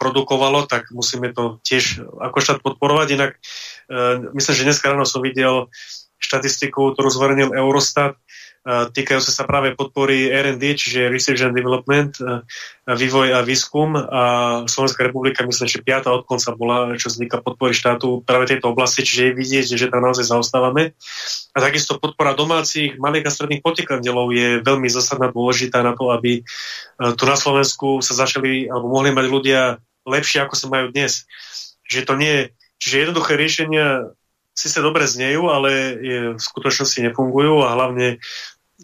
produkovalo, 0.00 0.64
tak 0.66 0.88
musíme 0.94 1.34
to 1.36 1.60
tiež 1.66 2.00
ako 2.20 2.36
štát 2.40 2.58
podporovať. 2.64 3.06
Inak 3.12 3.30
e, 3.36 3.38
myslím, 4.38 4.54
že 4.54 4.66
dneska 4.66 4.88
ráno 4.88 5.04
som 5.04 5.20
videl 5.20 5.68
štatistiku, 6.20 6.94
ktorú 6.94 7.08
zverejnil 7.10 7.56
Eurostat, 7.56 8.16
týkajúce 8.66 9.32
sa 9.32 9.48
práve 9.48 9.72
podpory 9.72 10.28
R&D, 10.28 10.76
čiže 10.76 11.08
Research 11.08 11.48
and 11.48 11.56
Development, 11.56 12.12
vývoj 12.84 13.32
a 13.32 13.40
výskum. 13.40 13.96
A 13.96 14.22
Slovenská 14.68 15.08
republika, 15.08 15.48
myslím, 15.48 15.64
že 15.64 15.80
piata 15.80 16.12
od 16.12 16.28
konca 16.28 16.52
bola, 16.52 16.92
čo 17.00 17.08
vzniká 17.08 17.40
podpory 17.40 17.72
štátu 17.72 18.20
práve 18.20 18.52
tejto 18.52 18.76
oblasti, 18.76 19.00
čiže 19.00 19.32
je 19.32 19.38
vidieť, 19.40 19.64
že 19.80 19.88
tam 19.88 20.04
naozaj 20.04 20.28
zaostávame. 20.28 20.92
A 21.56 21.58
takisto 21.58 21.96
podpora 21.96 22.36
domácich 22.36 23.00
malých 23.00 23.26
a 23.26 23.34
stredných 23.34 23.64
podnikateľov 23.64 24.26
je 24.36 24.48
veľmi 24.60 24.88
zásadná 24.92 25.32
dôležitá 25.32 25.80
na 25.80 25.96
to, 25.96 26.12
aby 26.12 26.44
tu 27.16 27.24
na 27.24 27.36
Slovensku 27.40 28.04
sa 28.04 28.12
začali, 28.12 28.68
alebo 28.68 28.92
mohli 28.92 29.08
mať 29.16 29.26
ľudia 29.26 29.60
lepšie, 30.04 30.44
ako 30.44 30.54
sa 30.54 30.68
majú 30.68 30.92
dnes. 30.92 31.24
Že 31.88 32.00
to 32.04 32.14
nie 32.20 32.32
je, 32.32 32.44
čiže 32.76 33.00
jednoduché 33.08 33.40
riešenia 33.40 34.12
síce 34.60 34.84
dobre 34.84 35.08
znejú, 35.08 35.48
ale 35.48 35.70
je, 35.96 36.18
v 36.36 36.40
skutočnosti 36.40 37.00
nefungujú 37.08 37.64
a 37.64 37.72
hlavne 37.72 38.20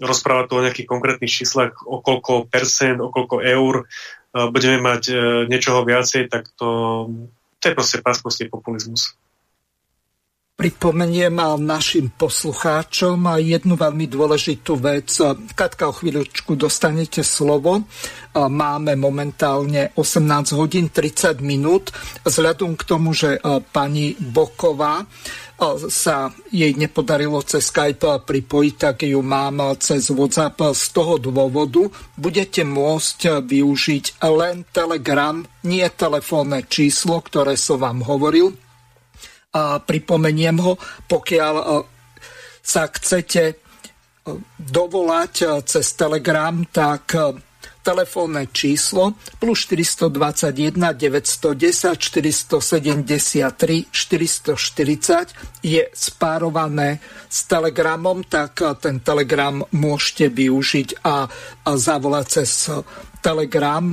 rozprávať 0.01 0.45
tu 0.49 0.55
o 0.57 0.65
nejakých 0.65 0.89
konkrétnych 0.89 1.33
číslach, 1.33 1.77
o 1.85 2.01
koľko 2.01 2.49
percent, 2.49 3.01
o 3.01 3.13
koľko 3.13 3.45
eur 3.45 3.75
e, 3.81 3.85
budeme 4.49 4.81
mať 4.81 5.03
e, 5.09 5.15
niečoho 5.49 5.85
viacej, 5.85 6.33
tak 6.33 6.49
to, 6.57 6.69
to 7.61 7.65
je 7.69 7.77
proste 7.77 8.01
páskostý 8.01 8.49
populizmus. 8.49 9.17
Pripomeniem 10.57 11.37
našim 11.61 12.09
poslucháčom 12.17 13.29
jednu 13.45 13.77
veľmi 13.77 14.09
dôležitú 14.09 14.81
vec. 14.81 15.13
Katka, 15.53 15.93
o 15.93 15.93
chvíľočku 15.93 16.57
dostanete 16.57 17.21
slovo. 17.21 17.85
Máme 18.33 18.97
momentálne 18.97 19.93
18 20.01 20.57
hodín 20.57 20.89
30 20.89 21.45
minút. 21.45 21.93
Vzhľadom 22.25 22.73
k 22.73 22.83
tomu, 22.89 23.13
že 23.13 23.37
pani 23.69 24.17
Boková 24.17 25.05
sa 25.89 26.37
jej 26.53 26.77
nepodarilo 26.77 27.41
cez 27.41 27.73
Skype 27.73 28.29
pripojiť, 28.29 28.75
tak 28.77 29.09
ju 29.09 29.25
mám 29.25 29.77
cez 29.81 30.13
WhatsApp. 30.13 30.77
Z 30.77 30.93
toho 30.93 31.17
dôvodu 31.17 31.89
budete 32.21 32.61
môcť 32.61 33.41
využiť 33.41 34.21
len 34.21 34.69
Telegram, 34.69 35.41
nie 35.65 35.89
telefónne 35.89 36.61
číslo, 36.69 37.25
ktoré 37.25 37.57
som 37.57 37.81
vám 37.81 38.05
hovoril, 38.05 38.53
a 39.57 39.81
pripomeniem 39.81 40.61
ho, 40.61 40.77
pokiaľ 41.09 41.55
sa 42.61 42.83
chcete 42.93 43.57
dovolať 44.61 45.65
cez 45.65 45.87
Telegram, 45.97 46.61
tak 46.69 47.17
telefónne 47.87 48.51
číslo 48.51 49.15
plus 49.39 49.71
421 49.71 50.75
910 50.75 51.95
473 51.95 53.87
440 53.95 55.63
je 55.63 55.83
spárované 55.95 56.99
s 57.31 57.47
Telegramom, 57.47 58.27
tak 58.27 58.59
ten 58.83 58.99
Telegram 58.99 59.63
môžete 59.71 60.35
využiť 60.35 61.07
a, 61.07 61.31
a 61.63 61.71
zavolať 61.79 62.27
cez 62.27 62.67
Telegram, 63.23 63.87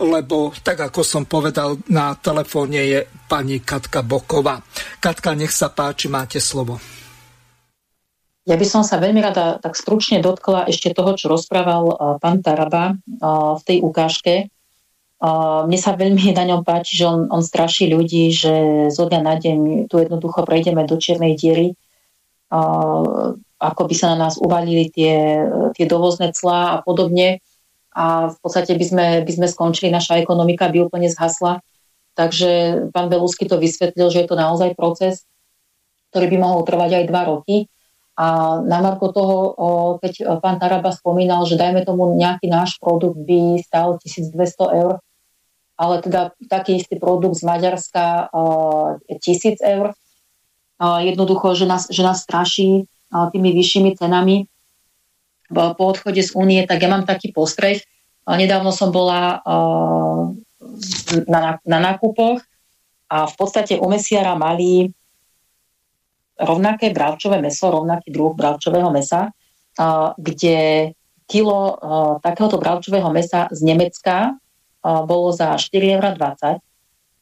lebo 0.00 0.56
tak 0.64 0.80
ako 0.88 1.04
som 1.04 1.28
povedal, 1.28 1.76
na 1.92 2.16
telefóne 2.16 2.80
je 2.80 3.00
pani 3.28 3.60
Katka 3.60 4.00
Boková. 4.00 4.64
Katka, 4.96 5.36
nech 5.36 5.52
sa 5.52 5.68
páči, 5.68 6.08
máte 6.08 6.40
slovo. 6.40 6.97
Ja 8.48 8.56
by 8.56 8.64
som 8.64 8.80
sa 8.80 8.96
veľmi 8.96 9.20
rada 9.20 9.60
tak 9.60 9.76
stručne 9.76 10.24
dotkla 10.24 10.72
ešte 10.72 10.96
toho, 10.96 11.12
čo 11.20 11.28
rozprával 11.28 11.84
uh, 11.92 11.96
pán 12.16 12.40
Taraba 12.40 12.96
uh, 12.96 13.60
v 13.60 13.62
tej 13.68 13.78
ukážke. 13.84 14.48
Uh, 15.20 15.68
mne 15.68 15.76
sa 15.76 15.92
veľmi 15.92 16.32
na 16.32 16.48
ňom 16.48 16.64
páči, 16.64 16.96
že 16.96 17.04
on, 17.04 17.28
on 17.28 17.44
straší 17.44 17.92
ľudí, 17.92 18.32
že 18.32 18.88
zo 18.88 19.04
dňa 19.04 19.20
na 19.20 19.36
deň 19.36 19.58
tu 19.92 20.00
jednoducho 20.00 20.48
prejdeme 20.48 20.88
do 20.88 20.96
čiernej 20.96 21.36
diery, 21.36 21.76
ako 23.60 23.82
by 23.84 23.94
sa 23.98 24.16
na 24.16 24.24
nás 24.24 24.40
uvalili 24.40 24.88
tie, 24.88 25.44
tie 25.76 25.84
dovozné 25.84 26.32
clá 26.32 26.78
a 26.78 26.80
podobne. 26.80 27.44
A 27.92 28.32
v 28.32 28.36
podstate 28.40 28.72
by 28.78 28.84
sme, 28.86 29.06
by 29.26 29.32
sme 29.34 29.46
skončili, 29.50 29.92
naša 29.92 30.16
ekonomika 30.22 30.72
by 30.72 30.88
úplne 30.88 31.12
zhasla. 31.12 31.60
Takže 32.16 32.88
pán 32.94 33.12
Belusky 33.12 33.44
to 33.44 33.60
vysvetlil, 33.60 34.08
že 34.08 34.24
je 34.24 34.28
to 34.30 34.38
naozaj 34.38 34.72
proces, 34.78 35.28
ktorý 36.14 36.32
by 36.32 36.38
mohol 36.40 36.64
trvať 36.64 37.04
aj 37.04 37.04
dva 37.10 37.22
roky 37.28 37.68
a 38.18 38.58
na 38.66 38.82
marko 38.82 39.14
toho, 39.14 39.36
keď 40.02 40.42
pán 40.42 40.58
Taraba 40.58 40.90
spomínal, 40.90 41.46
že 41.46 41.54
dajme 41.54 41.86
tomu 41.86 42.18
nejaký 42.18 42.50
náš 42.50 42.74
produkt 42.82 43.22
by 43.22 43.62
stal 43.62 43.94
1200 44.02 44.34
eur, 44.74 44.98
ale 45.78 45.94
teda 46.02 46.34
taký 46.50 46.82
istý 46.82 46.98
produkt 46.98 47.38
z 47.38 47.46
Maďarska 47.46 48.34
1000 49.06 49.62
eur. 49.62 49.94
Jednoducho, 50.82 51.54
že 51.54 51.70
nás, 51.70 51.86
že 51.86 52.02
nás 52.02 52.26
straší 52.26 52.90
tými 53.06 53.54
vyššími 53.54 53.94
cenami 53.94 54.50
po 55.54 55.84
odchode 55.86 56.18
z 56.18 56.34
únie, 56.34 56.66
tak 56.66 56.82
ja 56.82 56.90
mám 56.90 57.06
taký 57.06 57.30
postreh. 57.30 57.86
Nedávno 58.26 58.74
som 58.74 58.90
bola 58.90 59.46
na, 61.30 61.62
na 61.62 61.78
nákupoch 61.78 62.42
a 63.08 63.30
v 63.30 63.34
podstate 63.38 63.78
u 63.78 63.86
mesiara 63.86 64.34
mali 64.34 64.90
rovnaké 66.38 66.94
bravčové 66.94 67.42
meso, 67.42 67.68
rovnaký 67.68 68.14
druh 68.14 68.32
bravčového 68.32 68.88
mesa, 68.94 69.34
kde 70.18 70.90
kilo 71.28 71.76
takéhoto 72.22 72.56
bravčového 72.56 73.10
mesa 73.12 73.50
z 73.52 73.60
Nemecka 73.62 74.38
bolo 74.82 75.34
za 75.34 75.58
4,20 75.58 75.98
eur 75.98 76.04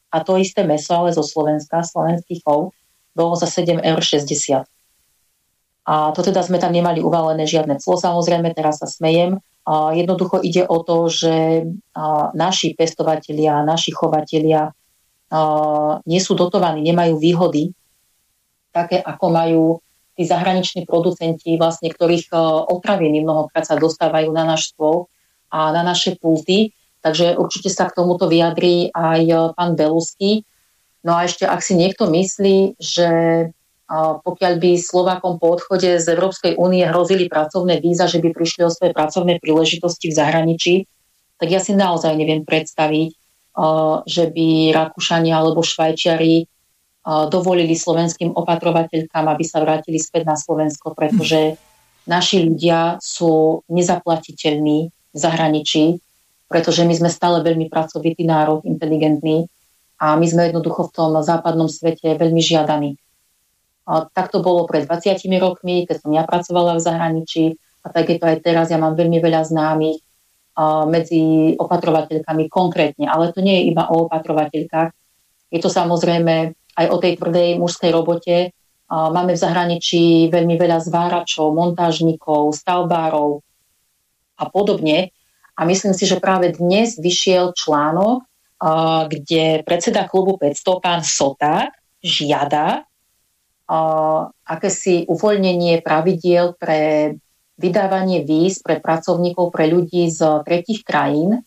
a 0.07 0.17
to 0.23 0.39
isté 0.39 0.63
meso, 0.63 0.95
ale 0.95 1.13
zo 1.13 1.27
Slovenska, 1.27 1.83
slovenských 1.83 2.41
chov, 2.47 2.73
bolo 3.13 3.35
za 3.37 3.51
7,60 3.51 3.83
eur. 3.83 4.65
A 5.87 6.11
to 6.17 6.25
teda 6.25 6.41
sme 6.41 6.57
tam 6.57 6.73
nemali 6.73 7.05
uvalené 7.05 7.45
žiadne 7.45 7.77
clo, 7.77 8.01
samozrejme, 8.01 8.57
teraz 8.57 8.81
sa 8.81 8.89
smejem. 8.89 9.39
Jednoducho 9.69 10.41
ide 10.41 10.65
o 10.65 10.81
to, 10.81 11.13
že 11.13 11.67
naši 12.33 12.73
pestovatelia, 12.79 13.61
naši 13.67 13.93
chovatelia 13.93 14.73
nie 16.07 16.21
sú 16.23 16.33
dotovaní, 16.39 16.81
nemajú 16.87 17.21
výhody 17.21 17.76
také, 18.77 19.01
ako 19.01 19.27
majú 19.33 19.65
tí 20.17 20.29
zahraniční 20.29 20.85
producenti, 20.85 21.57
vlastne 21.57 21.89
ktorých 21.89 22.29
e, 22.29 22.37
otraviny 22.73 23.25
mnohokrát 23.25 23.65
sa 23.65 23.77
dostávajú 23.77 24.29
na 24.33 24.45
náš 24.45 24.73
stôl 24.73 25.09
a 25.49 25.73
na 25.73 25.81
naše 25.81 26.17
pulty. 26.21 26.77
Takže 27.05 27.41
určite 27.41 27.73
sa 27.73 27.89
k 27.89 27.97
tomuto 27.97 28.29
vyjadrí 28.29 28.93
aj 28.93 29.23
e, 29.25 29.37
pán 29.57 29.77
Belusky. 29.77 30.45
No 31.05 31.17
a 31.17 31.29
ešte, 31.29 31.49
ak 31.49 31.61
si 31.61 31.77
niekto 31.77 32.09
myslí, 32.09 32.81
že 32.81 33.09
e, 33.45 33.47
pokiaľ 34.21 34.53
by 34.57 34.71
Slovákom 34.81 35.37
po 35.37 35.57
odchode 35.57 36.01
z 36.01 36.07
Európskej 36.09 36.57
únie 36.57 36.85
hrozili 36.89 37.29
pracovné 37.29 37.81
víza, 37.85 38.09
že 38.09 38.21
by 38.25 38.33
prišli 38.33 38.65
o 38.65 38.73
svoje 38.73 38.97
pracovné 38.97 39.37
príležitosti 39.41 40.09
v 40.09 40.17
zahraničí, 40.17 40.75
tak 41.37 41.53
ja 41.53 41.61
si 41.61 41.77
naozaj 41.77 42.17
neviem 42.17 42.49
predstaviť, 42.49 43.13
že 44.09 44.25
by 44.33 44.73
Rakúšania 44.73 45.37
alebo 45.37 45.61
Švajčiari 45.61 46.49
dovolili 47.07 47.79
slovenským 47.79 48.35
opatrovateľkám, 48.35 49.31
aby 49.31 49.45
sa 49.47 49.63
vrátili 49.63 50.03
späť 50.03 50.27
na 50.27 50.35
Slovensko, 50.35 50.91
pretože 50.91 51.55
naši 52.03 52.43
ľudia 52.51 52.99
sú 52.99 53.63
nezaplatiteľní 53.71 54.79
v 54.91 55.19
zahraničí, 55.19 56.03
pretože 56.51 56.83
my 56.83 56.95
sme 56.99 57.11
stále 57.11 57.47
veľmi 57.47 57.71
pracovitý 57.71 58.27
národ, 58.27 58.67
inteligentný 58.67 59.47
a 60.03 60.19
my 60.19 60.27
sme 60.27 60.51
jednoducho 60.51 60.91
v 60.91 60.95
tom 60.95 61.15
západnom 61.23 61.71
svete 61.71 62.19
veľmi 62.19 62.43
žiadaní. 62.43 62.99
Tak 63.87 64.35
to 64.35 64.43
bolo 64.43 64.67
pred 64.67 64.91
20 64.91 65.15
rokmi, 65.39 65.87
keď 65.87 66.03
som 66.03 66.11
ja 66.11 66.27
pracovala 66.27 66.75
v 66.75 66.85
zahraničí 66.85 67.55
a 67.87 67.95
tak 67.95 68.11
je 68.11 68.19
to 68.19 68.27
aj 68.27 68.43
teraz. 68.43 68.67
Ja 68.75 68.83
mám 68.83 68.99
veľmi 68.99 69.23
veľa 69.23 69.47
známych 69.47 70.03
medzi 70.91 71.55
opatrovateľkami 71.55 72.51
konkrétne, 72.51 73.07
ale 73.07 73.31
to 73.31 73.47
nie 73.47 73.63
je 73.63 73.71
iba 73.71 73.87
o 73.87 74.11
opatrovateľkách. 74.11 74.91
Je 75.55 75.63
to 75.63 75.71
samozrejme 75.71 76.51
aj 76.77 76.87
o 76.93 76.97
tej 77.01 77.17
tvrdej 77.17 77.57
mužskej 77.57 77.91
robote. 77.91 78.53
Máme 78.93 79.35
v 79.35 79.43
zahraničí 79.43 80.31
veľmi 80.31 80.55
veľa 80.61 80.79
zváračov, 80.85 81.51
montážnikov, 81.57 82.55
stavbárov 82.55 83.43
a 84.37 84.45
podobne. 84.47 85.11
A 85.57 85.65
myslím 85.65 85.97
si, 85.97 86.05
že 86.05 86.21
práve 86.21 86.53
dnes 86.55 87.01
vyšiel 87.01 87.57
článok, 87.57 88.23
kde 89.09 89.65
predseda 89.65 90.05
klubu 90.07 90.37
500, 90.37 90.85
pán 90.85 91.01
Sota, 91.03 91.73
žiada 92.05 92.85
akési 94.47 95.11
uvoľnenie 95.11 95.83
pravidiel 95.83 96.55
pre 96.55 97.13
vydávanie 97.59 98.23
víz 98.23 98.63
pre 98.63 98.79
pracovníkov, 98.79 99.51
pre 99.51 99.67
ľudí 99.67 100.07
z 100.13 100.23
tretich 100.45 100.85
krajín, 100.87 101.43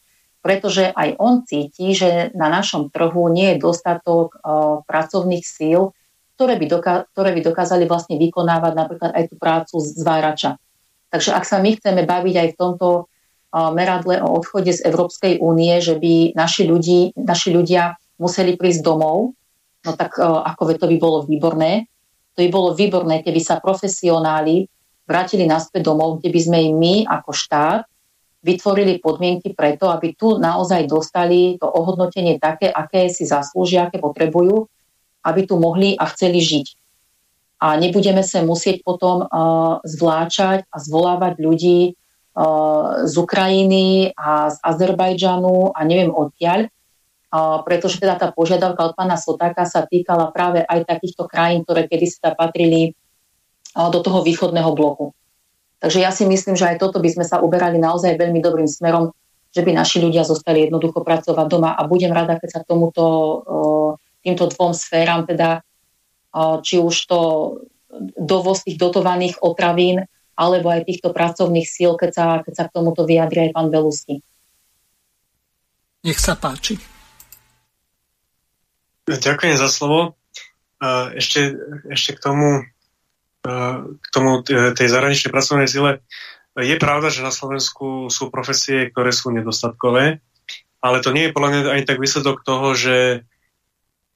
pretože 0.50 0.90
aj 0.90 1.22
on 1.22 1.46
cíti, 1.46 1.94
že 1.94 2.34
na 2.34 2.50
našom 2.50 2.90
trhu 2.90 3.30
nie 3.30 3.54
je 3.54 3.62
dostatok 3.62 4.34
uh, 4.34 4.82
pracovných 4.82 5.46
síl, 5.46 5.94
ktoré 6.34 6.58
by, 6.58 6.66
doka- 6.66 7.06
ktoré 7.14 7.38
by 7.38 7.46
dokázali 7.46 7.86
vlastne 7.86 8.18
vykonávať 8.18 8.74
napríklad 8.74 9.12
aj 9.14 9.30
tú 9.30 9.38
prácu 9.38 9.78
zvárača. 9.78 10.58
Takže 11.14 11.38
ak 11.38 11.46
sa 11.46 11.62
my 11.62 11.78
chceme 11.78 12.02
baviť 12.02 12.36
aj 12.42 12.48
v 12.50 12.58
tomto 12.58 12.88
uh, 12.90 13.70
meradle 13.78 14.26
o 14.26 14.42
odchode 14.42 14.74
z 14.74 14.82
Európskej 14.90 15.38
únie, 15.38 15.78
že 15.86 16.02
by 16.02 16.34
naši, 16.34 16.66
ľudí, 16.66 17.14
naši 17.14 17.54
ľudia 17.54 18.02
museli 18.18 18.58
prísť 18.58 18.82
domov, 18.82 19.38
no 19.86 19.92
tak 19.94 20.18
uh, 20.18 20.50
ako 20.50 20.74
to 20.82 20.90
by 20.90 20.98
bolo 20.98 21.30
výborné. 21.30 21.86
To 22.34 22.42
by 22.42 22.50
bolo 22.50 22.74
výborné, 22.74 23.22
keby 23.22 23.38
sa 23.38 23.62
profesionáli 23.62 24.66
vrátili 25.06 25.46
naspäť 25.46 25.94
domov, 25.94 26.26
kde 26.26 26.34
by 26.34 26.42
sme 26.42 26.58
im 26.74 26.76
my 26.82 26.96
ako 27.06 27.38
štát 27.38 27.89
vytvorili 28.40 29.04
podmienky 29.04 29.52
preto, 29.52 29.92
aby 29.92 30.16
tu 30.16 30.40
naozaj 30.40 30.88
dostali 30.88 31.60
to 31.60 31.68
ohodnotenie 31.68 32.40
také, 32.40 32.72
aké 32.72 33.12
si 33.12 33.28
zaslúžia, 33.28 33.88
aké 33.88 34.00
potrebujú, 34.00 34.68
aby 35.28 35.42
tu 35.44 35.60
mohli 35.60 36.00
a 36.00 36.08
chceli 36.08 36.40
žiť. 36.40 36.68
A 37.60 37.76
nebudeme 37.76 38.24
sa 38.24 38.40
musieť 38.40 38.88
potom 38.88 39.28
uh, 39.28 39.84
zvláčať 39.84 40.64
a 40.72 40.78
zvolávať 40.80 41.44
ľudí 41.44 41.92
uh, 41.92 43.04
z 43.04 43.14
Ukrajiny 43.20 44.16
a 44.16 44.48
z 44.48 44.58
Azerbajdžanu 44.64 45.76
a 45.76 45.80
neviem 45.84 46.08
odkiaľ, 46.08 46.72
uh, 46.72 47.60
pretože 47.68 48.00
teda 48.00 48.16
tá 48.16 48.32
požiadavka 48.32 48.80
od 48.80 48.94
pána 48.96 49.20
Sotáka 49.20 49.68
sa 49.68 49.84
týkala 49.84 50.32
práve 50.32 50.64
aj 50.64 50.88
takýchto 50.88 51.28
krajín, 51.28 51.68
ktoré 51.68 51.92
kedysi 51.92 52.24
patrili 52.24 52.96
uh, 53.76 53.92
do 53.92 54.00
toho 54.00 54.24
východného 54.24 54.72
bloku. 54.72 55.12
Takže 55.80 56.00
ja 56.04 56.12
si 56.12 56.28
myslím, 56.28 56.60
že 56.60 56.76
aj 56.76 56.84
toto 56.84 57.00
by 57.00 57.08
sme 57.08 57.24
sa 57.24 57.40
uberali 57.40 57.80
naozaj 57.80 58.20
veľmi 58.20 58.44
dobrým 58.44 58.68
smerom, 58.68 59.16
že 59.50 59.64
by 59.64 59.72
naši 59.74 60.04
ľudia 60.04 60.28
zostali 60.28 60.68
jednoducho 60.68 61.02
pracovať 61.02 61.48
doma 61.48 61.72
a 61.74 61.88
budem 61.88 62.12
rada, 62.12 62.36
keď 62.36 62.50
sa 62.52 62.62
tomuto, 62.68 63.04
týmto 64.22 64.46
dvom 64.52 64.76
sféram, 64.76 65.24
teda 65.24 65.64
či 66.62 66.78
už 66.78 66.96
to 67.08 67.20
dovoz 68.20 68.68
tých 68.68 68.78
dotovaných 68.78 69.42
otravín, 69.42 70.06
alebo 70.38 70.70
aj 70.70 70.86
týchto 70.86 71.10
pracovných 71.16 71.66
síl, 71.66 71.98
keď 71.98 72.12
sa, 72.14 72.26
keď 72.46 72.54
sa 72.54 72.64
k 72.70 72.76
tomuto 72.76 73.04
vyjadri 73.04 73.50
aj 73.50 73.52
pán 73.58 73.68
Belusky. 73.74 74.22
Nech 76.06 76.20
sa 76.22 76.38
páči. 76.38 76.80
Ďakujem 79.10 79.56
za 79.58 79.68
slovo. 79.68 80.16
Ešte, 81.18 81.60
ešte 81.92 82.16
k 82.16 82.24
tomu 82.24 82.64
k 83.44 84.08
tomu 84.12 84.44
e, 84.44 84.76
tej 84.76 84.88
zahraničnej 84.92 85.32
pracovnej 85.32 85.70
sile. 85.70 86.04
Je 86.60 86.76
pravda, 86.76 87.08
že 87.08 87.24
na 87.24 87.32
Slovensku 87.32 88.12
sú 88.12 88.28
profesie, 88.28 88.92
ktoré 88.92 89.16
sú 89.16 89.32
nedostatkové, 89.32 90.20
ale 90.84 90.98
to 91.00 91.16
nie 91.16 91.30
je 91.30 91.36
podľa 91.36 91.50
mňa 91.50 91.60
ani 91.72 91.84
tak 91.88 92.04
výsledok 92.04 92.44
toho, 92.44 92.76
že 92.76 93.24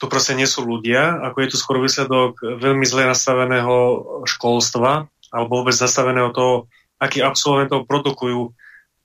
tu 0.02 0.12
proste 0.12 0.36
nie 0.36 0.44
sú 0.44 0.68
ľudia, 0.68 1.24
ako 1.24 1.38
je 1.40 1.50
tu 1.54 1.58
skôr 1.60 1.80
výsledok 1.80 2.36
veľmi 2.60 2.84
zle 2.84 3.08
nastaveného 3.08 3.76
školstva 4.28 5.08
alebo 5.32 5.64
vôbec 5.64 5.76
nastaveného 5.80 6.36
toho, 6.36 6.68
akých 7.00 7.24
absolventov 7.24 7.88
produkujú 7.88 8.52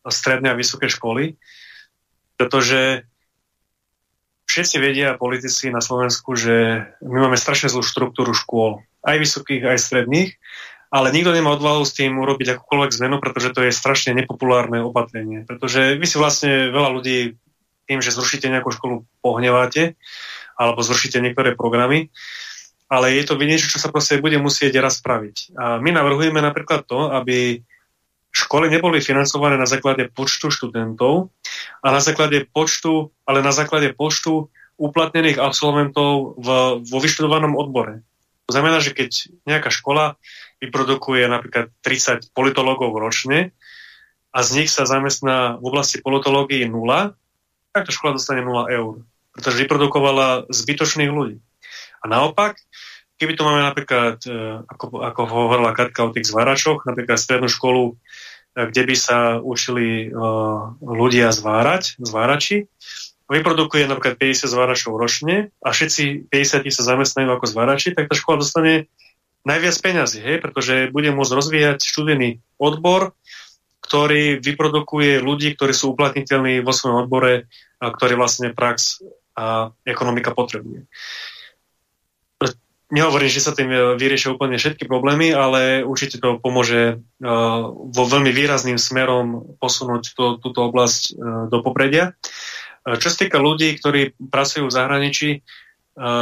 stredné 0.07 0.51
a 0.51 0.59
vysoké 0.59 0.91
školy. 0.91 1.39
Pretože 2.35 3.07
všetci 4.49 4.77
vedia 4.81 5.15
politici 5.15 5.69
na 5.69 5.85
Slovensku, 5.85 6.33
že 6.35 6.89
my 7.05 7.19
máme 7.29 7.37
strašne 7.37 7.69
zlú 7.69 7.85
štruktúru 7.85 8.33
škôl, 8.33 8.81
aj 9.05 9.17
vysokých, 9.21 9.63
aj 9.69 9.79
stredných, 9.79 10.31
ale 10.89 11.13
nikto 11.13 11.37
nemá 11.37 11.53
odvahu 11.53 11.85
s 11.85 11.93
tým 11.93 12.17
urobiť 12.17 12.57
akúkoľvek 12.57 12.91
zmenu, 12.97 13.17
pretože 13.21 13.53
to 13.53 13.61
je 13.69 13.77
strašne 13.77 14.17
nepopulárne 14.17 14.81
opatrenie. 14.81 15.45
Pretože 15.45 16.01
vy 16.01 16.07
si 16.09 16.17
vlastne 16.17 16.73
veľa 16.73 16.91
ľudí 16.97 17.37
tým, 17.85 18.01
že 18.01 18.13
zrušíte 18.13 18.49
nejakú 18.49 18.73
školu, 18.73 19.05
pohneváte, 19.21 20.01
alebo 20.57 20.81
zrušíte 20.81 21.21
niektoré 21.21 21.53
programy, 21.53 22.09
ale 22.89 23.13
je 23.21 23.25
to 23.29 23.37
niečo, 23.37 23.69
čo 23.69 23.79
sa 23.79 23.93
proste 23.93 24.17
bude 24.17 24.41
musieť 24.41 24.81
raz 24.81 24.97
spraviť. 25.01 25.53
A 25.61 25.65
my 25.77 25.93
navrhujeme 25.93 26.41
napríklad 26.41 26.89
to, 26.89 27.13
aby 27.13 27.61
školy 28.39 28.71
neboli 28.71 29.03
financované 29.03 29.59
na 29.59 29.67
základe 29.67 30.07
počtu 30.15 30.55
študentov, 30.55 31.35
a 31.83 31.87
na 31.91 32.01
základe 32.03 32.47
počtu, 32.51 33.11
ale 33.27 33.43
na 33.43 33.51
základe 33.51 33.91
počtu 33.95 34.51
uplatnených 34.79 35.43
absolventov 35.43 36.39
v, 36.39 36.49
vo 36.83 36.99
vyštudovanom 37.03 37.59
odbore. 37.59 38.07
To 38.49 38.57
znamená, 38.57 38.81
že 38.81 38.97
keď 38.97 39.11
nejaká 39.45 39.69
škola 39.69 40.17
vyprodukuje 40.63 41.29
napríklad 41.29 41.69
30 41.85 42.33
politológov 42.33 42.97
ročne 42.97 43.53
a 44.33 44.41
z 44.41 44.63
nich 44.63 44.71
sa 44.73 44.89
zamestná 44.89 45.61
v 45.61 45.65
oblasti 45.69 46.01
politológie 46.01 46.65
nula, 46.65 47.19
tak 47.75 47.85
tá 47.85 47.93
škola 47.93 48.17
dostane 48.17 48.41
0 48.41 48.73
eur, 48.73 49.05
pretože 49.37 49.61
vyprodukovala 49.61 50.49
zbytočných 50.49 51.13
ľudí. 51.13 51.37
A 52.01 52.05
naopak, 52.09 52.57
keby 53.21 53.37
to 53.37 53.45
máme 53.45 53.61
napríklad, 53.61 54.23
e, 54.25 54.65
ako, 54.65 55.03
ako 55.05 55.21
hovorila 55.29 55.77
Katka 55.77 56.09
o 56.09 56.15
tých 56.15 56.31
zváračoch, 56.31 56.87
napríklad 56.89 57.21
strednú 57.21 57.51
školu, 57.51 57.99
kde 58.59 58.83
by 58.83 58.97
sa 58.99 59.19
učili 59.39 60.11
uh, 60.11 60.75
ľudia 60.83 61.31
zvárať, 61.31 62.03
zvárači, 62.03 62.67
vyprodukuje 63.29 63.87
napríklad 63.87 64.17
50 64.19 64.51
zváračov 64.51 64.97
ročne 64.97 65.55
a 65.61 65.71
všetci 65.71 66.33
50 66.33 66.67
sa 66.73 66.83
zamestnajú 66.83 67.29
ako 67.29 67.47
zvárači, 67.47 67.93
tak 67.93 68.09
tá 68.09 68.17
škola 68.17 68.43
dostane 68.43 68.89
najviac 69.47 69.77
peňazí, 69.79 70.19
hej, 70.19 70.43
pretože 70.43 70.91
bude 70.91 71.13
môcť 71.13 71.37
rozvíjať 71.37 71.79
študijný 71.85 72.41
odbor, 72.59 73.15
ktorý 73.85 74.43
vyprodukuje 74.43 75.23
ľudí, 75.23 75.55
ktorí 75.55 75.73
sú 75.73 75.95
uplatniteľní 75.95 76.61
vo 76.65 76.73
svojom 76.75 77.07
odbore, 77.07 77.47
a 77.79 77.95
ktorý 77.95 78.19
vlastne 78.19 78.51
prax 78.51 79.07
a 79.39 79.71
ekonomika 79.87 80.35
potrebuje. 80.35 80.91
Nehovorím, 82.89 83.29
že 83.29 83.45
sa 83.45 83.53
tým 83.53 83.69
vyriešia 84.01 84.33
úplne 84.33 84.57
všetky 84.57 84.89
problémy, 84.89 85.29
ale 85.37 85.85
určite 85.85 86.17
to 86.25 86.41
pomôže 86.41 86.97
uh, 86.97 87.63
vo 87.69 88.05
veľmi 88.09 88.33
výrazným 88.33 88.81
smerom 88.81 89.57
posunúť 89.61 90.17
to, 90.17 90.41
túto 90.41 90.73
oblasť 90.73 91.03
uh, 91.13 91.13
do 91.53 91.61
popredia. 91.61 92.17
Čo 92.89 93.13
sa 93.13 93.17
týka 93.21 93.37
ľudí, 93.37 93.77
ktorí 93.77 94.17
pracujú 94.33 94.73
v 94.73 94.77
zahraničí, 94.81 95.29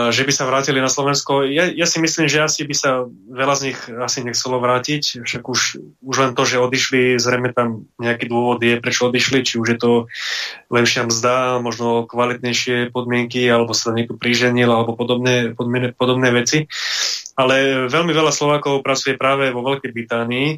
že 0.08 0.22
by 0.24 0.32
sa 0.32 0.48
vrátili 0.48 0.80
na 0.80 0.88
Slovensko. 0.88 1.44
Ja, 1.44 1.68
ja 1.68 1.84
si 1.84 2.00
myslím, 2.00 2.32
že 2.32 2.40
asi 2.40 2.64
by 2.64 2.72
sa 2.72 3.04
veľa 3.28 3.54
z 3.60 3.62
nich 3.68 3.78
asi 3.92 4.24
nechcelo 4.24 4.56
vrátiť, 4.56 5.20
však 5.20 5.42
už, 5.44 5.60
už 6.00 6.16
len 6.16 6.32
to, 6.32 6.42
že 6.48 6.64
odišli, 6.64 7.20
zrejme 7.20 7.52
tam 7.52 7.84
nejaký 8.00 8.24
dôvod 8.24 8.64
je, 8.64 8.80
prečo 8.80 9.12
odišli, 9.12 9.44
či 9.44 9.60
už 9.60 9.76
je 9.76 9.78
to 9.78 9.92
lepšia 10.72 11.04
mzda, 11.04 11.60
možno 11.60 12.08
kvalitnejšie 12.08 12.88
podmienky, 12.88 13.44
alebo 13.52 13.76
sa 13.76 13.92
niekto 13.92 14.16
priženil, 14.16 14.72
alebo 14.72 14.96
podobné, 14.96 15.52
podobné, 15.52 15.92
podobné 15.92 16.32
veci. 16.32 16.64
Ale 17.36 17.84
veľmi 17.92 18.16
veľa 18.16 18.32
Slovákov 18.32 18.80
pracuje 18.80 19.20
práve 19.20 19.52
vo 19.52 19.60
Veľkej 19.60 19.92
Británii 19.92 20.48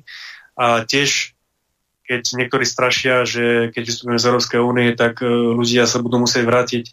a 0.55 0.87
tiež 0.87 1.35
keď 2.09 2.23
niektorí 2.41 2.65
strašia, 2.65 3.29
že 3.29 3.69
keď 3.69 3.83
vystúpime 3.85 4.17
z 4.17 4.29
Európskej 4.33 4.61
únie, 4.65 4.97
tak 4.97 5.21
e, 5.21 5.29
ľudia 5.29 5.85
sa 5.85 6.01
budú 6.01 6.17
musieť 6.25 6.49
vrátiť 6.49 6.85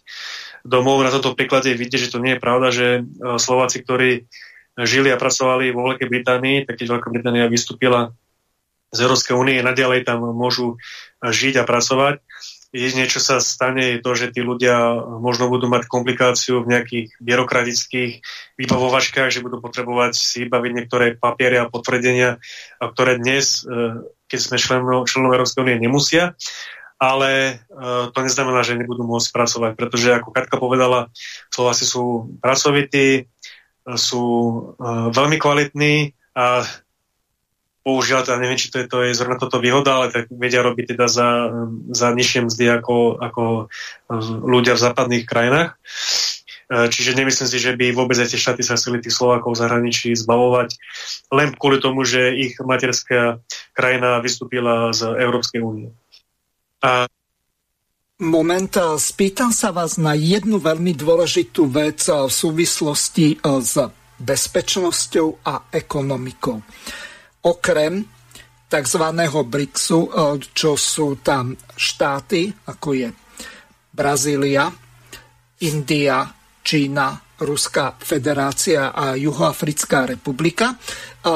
domov. 0.66 1.06
Na 1.06 1.14
tomto 1.14 1.38
príklade 1.38 1.72
vidíte, 1.72 2.02
že 2.02 2.12
to 2.12 2.18
nie 2.18 2.36
je 2.36 2.42
pravda, 2.42 2.68
že 2.74 2.86
e, 3.00 3.02
Slováci, 3.38 3.86
ktorí 3.86 4.26
žili 4.76 5.08
a 5.08 5.16
pracovali 5.16 5.72
vo 5.72 5.88
Veľkej 5.88 6.08
Británii, 6.10 6.68
tak 6.68 6.76
keď 6.76 6.86
Veľká 6.98 7.08
Británia 7.08 7.48
vystúpila 7.48 8.12
z 8.92 8.98
Európskej 9.02 9.34
únie, 9.34 9.64
nadialej 9.64 10.04
tam 10.04 10.20
môžu 10.36 10.76
žiť 11.24 11.64
a 11.64 11.64
pracovať. 11.64 12.20
Jedine, 12.76 13.08
čo 13.08 13.24
sa 13.24 13.40
stane, 13.40 13.96
je 13.96 14.04
to, 14.04 14.12
že 14.12 14.36
tí 14.36 14.44
ľudia 14.44 15.00
možno 15.16 15.48
budú 15.48 15.64
mať 15.64 15.88
komplikáciu 15.88 16.60
v 16.60 16.76
nejakých 16.76 17.08
byrokratických 17.24 18.20
vybavovačkách, 18.60 19.32
že 19.32 19.40
budú 19.40 19.64
potrebovať 19.64 20.12
si 20.12 20.44
vybaviť 20.44 20.72
niektoré 20.76 21.06
papiere 21.16 21.56
a 21.62 21.70
potvrdenia, 21.72 22.36
ktoré 22.76 23.16
dnes, 23.16 23.64
e, 23.64 24.04
keď 24.28 24.38
sme 24.38 24.60
členom 24.60 25.32
Európskej 25.32 25.62
únie, 25.64 25.80
nemusia 25.80 26.36
ale 26.96 27.60
uh, 27.68 28.08
to 28.10 28.18
neznamená, 28.24 28.64
že 28.64 28.76
nebudú 28.76 29.04
môcť 29.04 29.28
pracovať, 29.32 29.72
pretože 29.76 30.16
ako 30.16 30.32
Katka 30.32 30.56
povedala, 30.56 31.12
Slováci 31.52 31.84
sú 31.84 32.36
pracovití, 32.40 33.28
sú 33.84 34.24
uh, 34.76 35.12
veľmi 35.12 35.36
kvalitní 35.36 36.16
a 36.36 36.64
použiaľ, 37.86 38.26
teda 38.26 38.42
neviem, 38.42 38.58
či 38.58 38.74
to 38.74 38.82
je, 38.82 38.86
to 38.90 38.98
je 39.06 39.14
zrovna 39.14 39.38
toto 39.38 39.62
výhoda, 39.62 40.02
ale 40.02 40.10
tak 40.10 40.26
vedia 40.34 40.66
robiť 40.66 40.98
teda 40.98 41.06
za, 41.06 41.54
za 41.94 42.10
nižšie 42.10 42.50
mzdy 42.50 42.66
ako, 42.82 43.22
ako 43.22 43.70
ľudia 44.42 44.74
v 44.74 44.84
západných 44.90 45.22
krajinách. 45.22 45.78
Čiže 46.66 47.14
nemyslím 47.14 47.46
si, 47.46 47.62
že 47.62 47.78
by 47.78 47.94
vôbec 47.94 48.18
aj 48.18 48.34
tie 48.34 48.42
štáty 48.42 48.66
sa 48.66 48.74
chceli 48.74 48.98
tých 48.98 49.14
Slovákov 49.14 49.54
v 49.54 49.62
zahraničí 49.62 50.10
zbavovať 50.18 50.74
len 51.30 51.54
kvôli 51.54 51.78
tomu, 51.78 52.02
že 52.02 52.34
ich 52.34 52.58
materská 52.58 53.38
krajina 53.70 54.18
vystúpila 54.18 54.90
z 54.90 55.14
Európskej 55.14 55.62
únie. 55.62 55.94
A 56.82 57.08
Moment, 58.16 58.72
spýtam 58.96 59.52
sa 59.52 59.76
vás 59.76 60.00
na 60.00 60.16
jednu 60.16 60.56
veľmi 60.56 60.96
dôležitú 60.96 61.68
vec 61.68 62.00
v 62.08 62.32
súvislosti 62.32 63.36
e, 63.36 63.60
s 63.60 63.76
bezpečnosťou 64.16 65.44
a 65.44 65.68
ekonomikou. 65.68 66.56
Okrem 67.44 68.00
tzv. 68.72 69.04
BRICSu, 69.44 70.00
e, 70.00 70.10
čo 70.48 70.80
sú 70.80 71.20
tam 71.20 71.52
štáty, 71.76 72.48
ako 72.72 72.88
je 72.96 73.08
Brazília, 73.92 74.72
India, 75.60 76.24
Čína, 76.64 77.20
Ruská 77.36 78.00
federácia 78.00 78.96
a 78.96 79.12
Juhoafrická 79.12 80.08
republika, 80.08 80.72
e, 80.72 80.76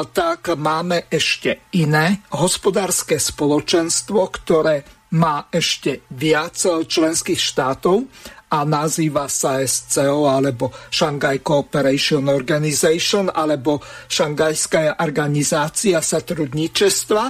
tak 0.09 0.57
máme 0.57 1.05
ešte 1.13 1.69
iné 1.77 2.25
hospodárske 2.33 3.21
spoločenstvo, 3.21 4.33
ktoré 4.33 5.00
má 5.11 5.47
ešte 5.51 6.07
viac 6.11 6.55
členských 6.63 7.39
štátov 7.39 8.07
a 8.51 8.67
nazýva 8.67 9.31
sa 9.31 9.63
SCO 9.63 10.27
alebo 10.27 10.75
Shanghai 10.91 11.39
Cooperation 11.39 12.27
Organization 12.27 13.31
alebo 13.31 13.79
Šangajská 14.11 14.99
organizácia 14.99 16.03
satrudníčestva 16.03 17.23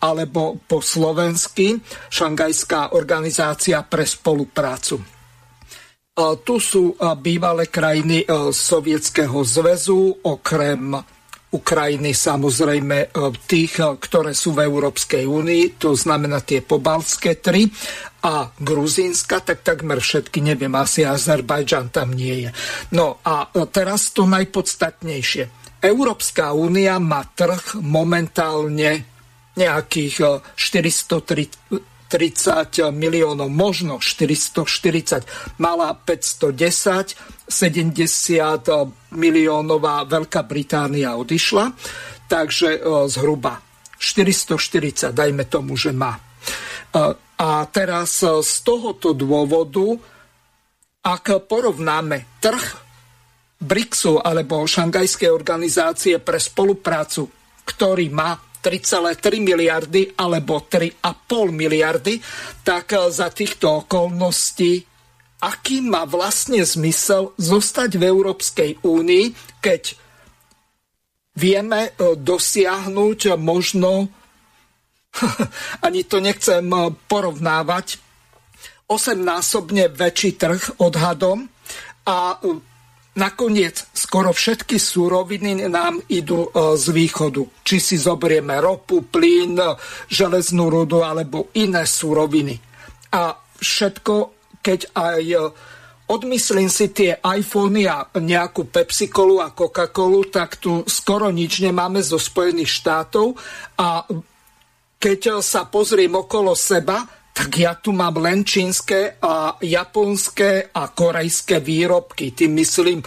alebo 0.00 0.62
po 0.62 0.78
slovensky 0.78 1.78
Šangajská 2.10 2.94
organizácia 2.94 3.82
pre 3.82 4.06
spoluprácu. 4.06 5.02
Tu 6.44 6.56
sú 6.60 6.94
bývalé 7.18 7.66
krajiny 7.70 8.26
Sovietskeho 8.52 9.40
zväzu, 9.42 10.20
okrem 10.22 10.98
Ukrajiny, 11.50 12.14
samozrejme 12.14 12.96
e, 12.98 13.06
tých, 13.50 13.82
e, 13.82 13.98
ktoré 13.98 14.38
sú 14.38 14.54
v 14.54 14.70
Európskej 14.70 15.26
únii, 15.26 15.82
to 15.82 15.98
znamená 15.98 16.38
tie 16.46 16.62
pobalské 16.62 17.42
tri 17.42 17.66
a 18.22 18.46
Gruzínska, 18.54 19.42
tak 19.42 19.66
takmer 19.66 19.98
všetky, 19.98 20.38
neviem, 20.38 20.70
asi 20.78 21.02
Azerbajdžan 21.02 21.90
tam 21.90 22.14
nie 22.14 22.46
je. 22.46 22.50
No 22.94 23.18
a 23.26 23.50
e, 23.50 23.66
teraz 23.66 24.14
to 24.14 24.30
najpodstatnejšie. 24.30 25.74
Európska 25.82 26.54
únia 26.54 27.02
má 27.02 27.26
trh 27.26 27.82
momentálne 27.82 29.02
nejakých 29.58 30.46
430 30.54 31.89
30 32.10 32.90
miliónov, 32.90 33.46
možno 33.46 34.02
440, 34.02 35.62
mala 35.62 35.94
510, 35.94 37.14
70 37.46 39.14
miliónová 39.14 40.02
Veľká 40.10 40.42
Británia 40.42 41.14
odišla, 41.14 41.70
takže 42.26 42.82
e, 42.82 43.06
zhruba 43.06 43.62
440, 43.94 45.14
dajme 45.14 45.46
tomu, 45.46 45.78
že 45.78 45.94
má. 45.94 46.18
E, 46.18 46.22
a 47.38 47.50
teraz 47.70 48.26
e, 48.26 48.42
z 48.42 48.54
tohoto 48.66 49.14
dôvodu, 49.14 49.94
ak 51.06 51.46
porovnáme 51.46 52.42
trh 52.42 52.64
BRICSu 53.62 54.18
alebo 54.18 54.66
Šangajskej 54.66 55.30
organizácie 55.30 56.18
pre 56.18 56.42
spoluprácu, 56.42 57.30
ktorý 57.64 58.10
má 58.10 58.34
3,3 58.60 59.40
miliardy 59.40 60.14
alebo 60.20 60.64
3,5 60.68 61.00
miliardy, 61.50 62.20
tak 62.62 62.92
eh, 62.92 63.08
za 63.08 63.32
týchto 63.32 63.84
okolností 63.84 64.90
aký 65.40 65.80
má 65.80 66.04
vlastne 66.04 66.60
zmysel 66.60 67.32
zostať 67.40 67.96
v 67.96 68.02
Európskej 68.04 68.70
únii, 68.84 69.58
keď 69.64 69.96
vieme 71.32 71.88
e, 71.88 71.90
dosiahnuť 72.14 73.40
možno, 73.40 74.12
ani 75.86 76.04
to 76.04 76.20
nechcem 76.20 76.68
e, 76.68 76.92
porovnávať, 77.08 77.96
osemnásobne 78.90 79.88
väčší 79.88 80.36
trh 80.36 80.82
odhadom 80.82 81.48
a 82.04 82.36
nakoniec 83.20 83.84
skoro 83.92 84.32
všetky 84.32 84.80
súroviny 84.80 85.68
nám 85.68 86.00
idú 86.08 86.48
z 86.56 86.86
východu. 86.88 87.44
Či 87.60 87.76
si 87.76 87.96
zoberieme 88.00 88.56
ropu, 88.56 89.04
plyn, 89.04 89.60
železnú 90.08 90.72
rudu 90.72 91.04
alebo 91.04 91.52
iné 91.52 91.84
súroviny. 91.84 92.56
A 93.12 93.36
všetko, 93.36 94.14
keď 94.64 94.80
aj 94.96 95.24
odmyslím 96.10 96.66
si 96.66 96.90
tie 96.90 97.20
iPhony 97.20 97.86
a 97.86 98.08
nejakú 98.16 98.66
Pepsi-Colu 98.66 99.44
a 99.44 99.52
Coca-Colu, 99.54 100.32
tak 100.32 100.58
tu 100.58 100.82
skoro 100.88 101.28
nič 101.28 101.62
nemáme 101.62 102.02
zo 102.02 102.18
Spojených 102.18 102.72
štátov 102.82 103.36
a 103.78 104.08
keď 105.00 105.38
sa 105.44 105.70
pozriem 105.70 106.12
okolo 106.12 106.52
seba, 106.52 107.19
tak 107.30 107.50
ja 107.56 107.78
tu 107.78 107.94
mám 107.94 108.18
len 108.18 108.44
čínske 108.44 109.16
a 109.22 109.56
japonské 109.62 110.74
a 110.74 110.90
korejské 110.90 111.62
výrobky, 111.62 112.34
tým 112.34 112.58
myslím 112.58 113.00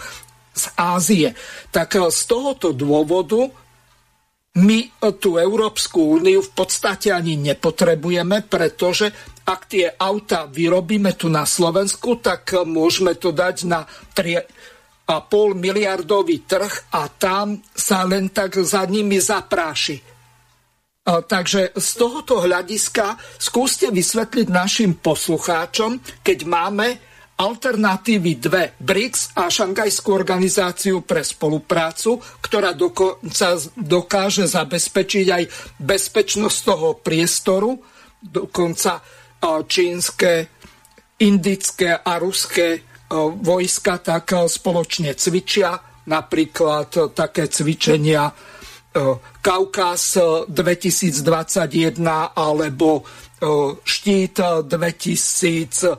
z 0.54 0.64
Ázie. 0.78 1.28
Tak 1.70 1.98
z 2.10 2.20
tohoto 2.24 2.72
dôvodu 2.72 3.50
my 4.54 4.78
tú 5.18 5.34
Európsku 5.34 6.22
úniu 6.22 6.38
v 6.38 6.50
podstate 6.54 7.10
ani 7.10 7.34
nepotrebujeme, 7.34 8.46
pretože 8.46 9.10
ak 9.42 9.60
tie 9.66 9.90
auta 9.98 10.46
vyrobíme 10.46 11.18
tu 11.18 11.26
na 11.26 11.42
Slovensku, 11.42 12.22
tak 12.22 12.54
môžeme 12.62 13.18
to 13.18 13.34
dať 13.34 13.66
na 13.66 13.82
3,5 14.14 15.10
miliardový 15.58 16.46
trh 16.46 16.94
a 16.94 17.10
tam 17.10 17.60
sa 17.74 18.06
len 18.06 18.30
tak 18.30 18.54
za 18.62 18.86
nimi 18.86 19.18
zapráši. 19.18 20.13
Takže 21.04 21.76
z 21.76 21.88
tohoto 22.00 22.40
hľadiska 22.40 23.20
skúste 23.36 23.92
vysvetliť 23.92 24.48
našim 24.48 24.96
poslucháčom, 24.96 26.00
keď 26.24 26.38
máme 26.48 26.96
alternatívy 27.36 28.40
dve 28.40 28.72
BRICS 28.80 29.36
a 29.36 29.52
Šangajskú 29.52 30.08
organizáciu 30.16 31.04
pre 31.04 31.20
spoluprácu, 31.20 32.16
ktorá 32.40 32.72
dokonca 32.72 33.60
dokáže 33.76 34.48
zabezpečiť 34.48 35.26
aj 35.28 35.42
bezpečnosť 35.76 36.58
toho 36.64 36.96
priestoru, 36.96 37.76
dokonca 38.24 39.04
čínske, 39.44 40.48
indické 41.20 42.00
a 42.00 42.16
ruské 42.16 42.80
vojska 43.44 44.00
tak 44.00 44.32
spoločne 44.48 45.12
cvičia. 45.12 45.76
Napríklad 46.08 47.12
také 47.12 47.52
cvičenia 47.52 48.32
Kaukaz 49.42 50.14
2021 50.46 51.26
alebo 52.30 53.02
Štít 53.82 54.38
2020 54.38 55.98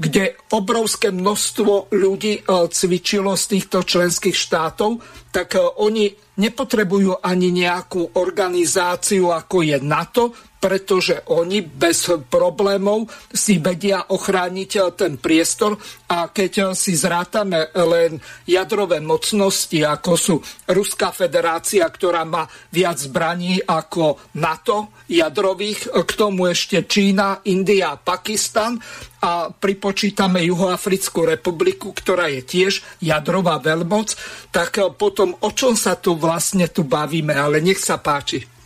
kde 0.00 0.32
obrovské 0.56 1.12
množstvo 1.12 1.92
ľudí 1.92 2.40
cvičilo 2.48 3.36
z 3.36 3.44
týchto 3.52 3.84
členských 3.84 4.32
štátov, 4.32 4.96
tak 5.28 5.60
oni 5.60 6.08
nepotrebujú 6.40 7.20
ani 7.20 7.52
nejakú 7.52 8.16
organizáciu 8.16 9.28
ako 9.28 9.60
je 9.60 9.76
NATO, 9.84 10.32
pretože 10.60 11.24
oni 11.32 11.64
bez 11.64 12.12
problémov 12.28 13.08
si 13.32 13.56
vedia 13.56 14.12
ochrániť 14.12 14.92
ten 14.92 15.16
priestor 15.16 15.80
a 16.12 16.28
keď 16.28 16.76
si 16.76 16.92
zrátame 16.92 17.72
len 17.72 18.20
jadrové 18.44 19.00
mocnosti, 19.00 19.80
ako 19.80 20.12
sú 20.20 20.36
Ruská 20.68 21.16
federácia, 21.16 21.88
ktorá 21.88 22.28
má 22.28 22.44
viac 22.68 23.00
zbraní 23.00 23.64
ako 23.64 24.20
NATO 24.36 24.92
jadrových, 25.08 25.88
k 25.88 26.10
tomu 26.12 26.52
ešte 26.52 26.84
Čína, 26.84 27.40
India 27.48 27.96
a 27.96 28.00
Pakistan 28.00 28.76
a 29.24 29.48
pripočítame 29.48 30.44
Juhoafrickú 30.44 31.24
republiku, 31.24 31.96
ktorá 31.96 32.28
je 32.28 32.44
tiež 32.44 32.72
jadrová 33.00 33.56
veľmoc, 33.64 34.12
tak 34.52 34.76
potom 35.00 35.32
o 35.40 35.50
čom 35.56 35.72
sa 35.72 35.96
tu 35.96 36.20
vlastne 36.20 36.68
tu 36.68 36.84
bavíme, 36.84 37.32
ale 37.32 37.64
nech 37.64 37.80
sa 37.80 37.96
páči 37.96 38.59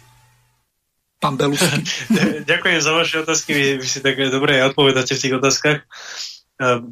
pán 1.24 1.40
Belusky. 1.40 1.80
Ďakujem 2.52 2.80
za 2.84 2.92
vaše 2.92 3.24
otázky, 3.24 3.50
vy, 3.56 3.64
vy 3.80 3.86
si 3.88 4.04
tak 4.04 4.20
dobre 4.28 4.60
odpovedáte 4.60 5.16
v 5.16 5.22
tých 5.24 5.34
otázkach. 5.40 5.78
E, 5.80 5.84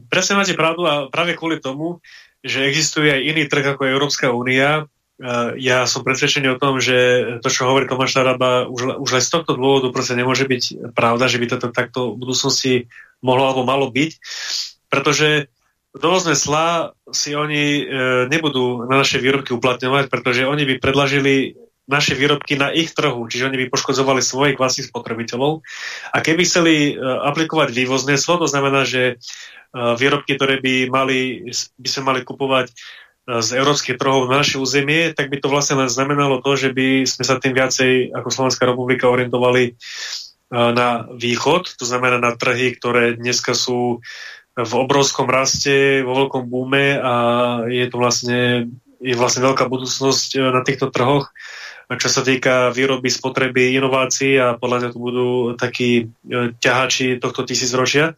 presne 0.09 0.41
máte 0.41 0.57
pravdu 0.57 0.89
a 0.89 1.13
práve 1.13 1.37
kvôli 1.37 1.61
tomu, 1.61 2.01
že 2.41 2.65
existuje 2.65 3.13
aj 3.13 3.21
iný 3.21 3.45
trh 3.45 3.77
ako 3.77 3.85
Európska 3.85 4.33
únia, 4.33 4.89
e, 5.21 5.61
ja 5.61 5.85
som 5.85 6.01
presvedčený 6.01 6.57
o 6.57 6.61
tom, 6.61 6.81
že 6.81 6.97
to, 7.45 7.53
čo 7.53 7.69
hovorí 7.69 7.85
Tomáš 7.85 8.17
Taraba, 8.17 8.65
už, 8.73 9.05
už 9.05 9.21
aj 9.21 9.23
z 9.29 9.31
tohto 9.37 9.53
dôvodu 9.61 9.93
proste 9.93 10.17
nemôže 10.17 10.49
byť 10.49 10.97
pravda, 10.97 11.29
že 11.29 11.37
by 11.37 11.47
to 11.53 11.57
takto 11.69 12.17
v 12.17 12.25
budúcnosti 12.25 12.75
mohlo 13.21 13.53
alebo 13.53 13.69
malo 13.69 13.93
byť, 13.93 14.17
pretože 14.89 15.53
dovozné 15.93 16.33
slá 16.33 16.97
si 17.13 17.37
oni 17.37 17.85
e, 17.85 17.85
nebudú 18.33 18.89
na 18.89 19.05
naše 19.05 19.21
výrobky 19.21 19.53
uplatňovať, 19.53 20.09
pretože 20.09 20.49
oni 20.49 20.65
by 20.65 20.75
predlažili 20.81 21.53
naše 21.93 22.17
výrobky 22.17 22.57
na 22.57 22.73
ich 22.73 22.97
trhu, 22.97 23.21
čiže 23.29 23.53
oni 23.53 23.61
by 23.61 23.67
poškodzovali 23.69 24.25
svojich 24.25 24.57
vlastných 24.57 24.89
spotrebiteľov. 24.89 25.61
A 26.11 26.17
keby 26.25 26.49
chceli 26.49 26.75
uh, 26.97 27.29
aplikovať 27.29 27.69
vývozné 27.69 28.17
clo, 28.17 28.41
to 28.41 28.49
znamená, 28.49 28.89
že 28.89 29.21
uh, 29.21 29.93
výrobky, 30.01 30.41
ktoré 30.41 30.65
by, 30.65 30.89
mali, 30.89 31.45
by 31.53 31.89
sme 31.93 32.03
mali 32.17 32.21
kupovať 32.25 32.73
uh, 32.73 33.45
z 33.45 33.61
európskych 33.61 34.01
trhov 34.01 34.33
na 34.33 34.41
naše 34.41 34.57
územie, 34.57 35.13
tak 35.13 35.29
by 35.29 35.37
to 35.37 35.53
vlastne 35.53 35.77
len 35.77 35.93
znamenalo 35.93 36.41
to, 36.41 36.57
že 36.57 36.73
by 36.73 37.05
sme 37.05 37.25
sa 37.29 37.37
tým 37.37 37.53
viacej 37.53 38.17
ako 38.17 38.29
Slovenská 38.33 38.65
republika 38.65 39.13
orientovali 39.13 39.77
na 40.53 41.09
východ, 41.09 41.81
to 41.81 41.85
znamená 41.89 42.21
na 42.21 42.37
trhy, 42.37 42.77
ktoré 42.77 43.17
dneska 43.17 43.57
sú 43.57 44.05
v 44.53 44.73
obrovskom 44.77 45.25
raste, 45.25 46.05
vo 46.05 46.13
veľkom 46.13 46.45
búme 46.45 47.01
a 47.01 47.15
je 47.73 47.89
to 47.89 47.97
vlastne, 47.97 48.69
je 49.01 49.15
vlastne 49.17 49.49
veľká 49.49 49.65
budúcnosť 49.65 50.37
na 50.53 50.61
týchto 50.61 50.93
trhoch 50.93 51.33
čo 51.99 52.09
sa 52.09 52.23
týka 52.23 52.71
výroby, 52.71 53.09
spotreby, 53.09 53.77
inovácií 53.77 54.39
a 54.39 54.55
podľa 54.55 54.77
mňa 54.79 54.89
to 54.93 54.99
budú 54.99 55.29
takí 55.59 55.91
e, 56.07 56.55
ťahači 56.57 57.19
tohto 57.19 57.43
tisícročia. 57.43 58.15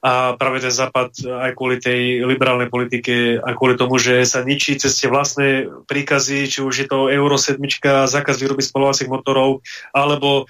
A 0.00 0.32
práve 0.40 0.64
ten 0.64 0.72
západ 0.72 1.12
aj 1.28 1.52
kvôli 1.52 1.76
tej 1.76 2.24
liberálnej 2.24 2.72
politike, 2.72 3.36
aj 3.36 3.52
kvôli 3.52 3.76
tomu, 3.76 4.00
že 4.00 4.24
sa 4.24 4.40
ničí 4.40 4.80
cez 4.80 4.96
tie 4.96 5.12
vlastné 5.12 5.68
príkazy, 5.84 6.48
či 6.48 6.64
už 6.64 6.72
je 6.72 6.86
to 6.88 7.12
Euro 7.12 7.36
7, 7.36 7.60
zákaz 8.08 8.40
výroby 8.40 8.64
spalovacích 8.64 9.12
motorov, 9.12 9.60
alebo 9.92 10.48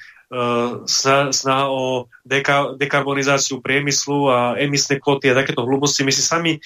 snaha, 0.87 1.35
snaha 1.35 1.67
o 1.75 2.07
deka, 2.23 2.79
dekarbonizáciu 2.79 3.59
priemyslu 3.59 4.31
a 4.31 4.39
emisné 4.63 5.03
kvoty 5.03 5.31
a 5.31 5.39
takéto 5.43 5.67
hlúbosti. 5.67 6.07
My 6.07 6.15
si 6.15 6.23
sami 6.23 6.63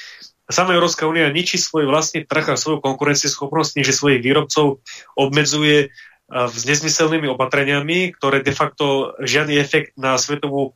sama 0.50 0.76
Európska 0.76 1.08
únia 1.08 1.32
ničí 1.32 1.56
svoj 1.56 1.88
vlastný 1.88 2.28
trh 2.28 2.52
a 2.52 2.60
svoju 2.60 2.84
konkurencieschopnosť, 2.84 3.80
že 3.80 3.96
svojich 3.96 4.20
výrobcov 4.20 4.84
obmedzuje 5.16 5.94
s 6.34 6.62
nezmyselnými 6.64 7.28
opatreniami, 7.36 8.16
ktoré 8.16 8.40
de 8.40 8.56
facto 8.56 9.12
žiadny 9.20 9.60
efekt 9.60 9.92
na 10.00 10.16
svetovú 10.16 10.72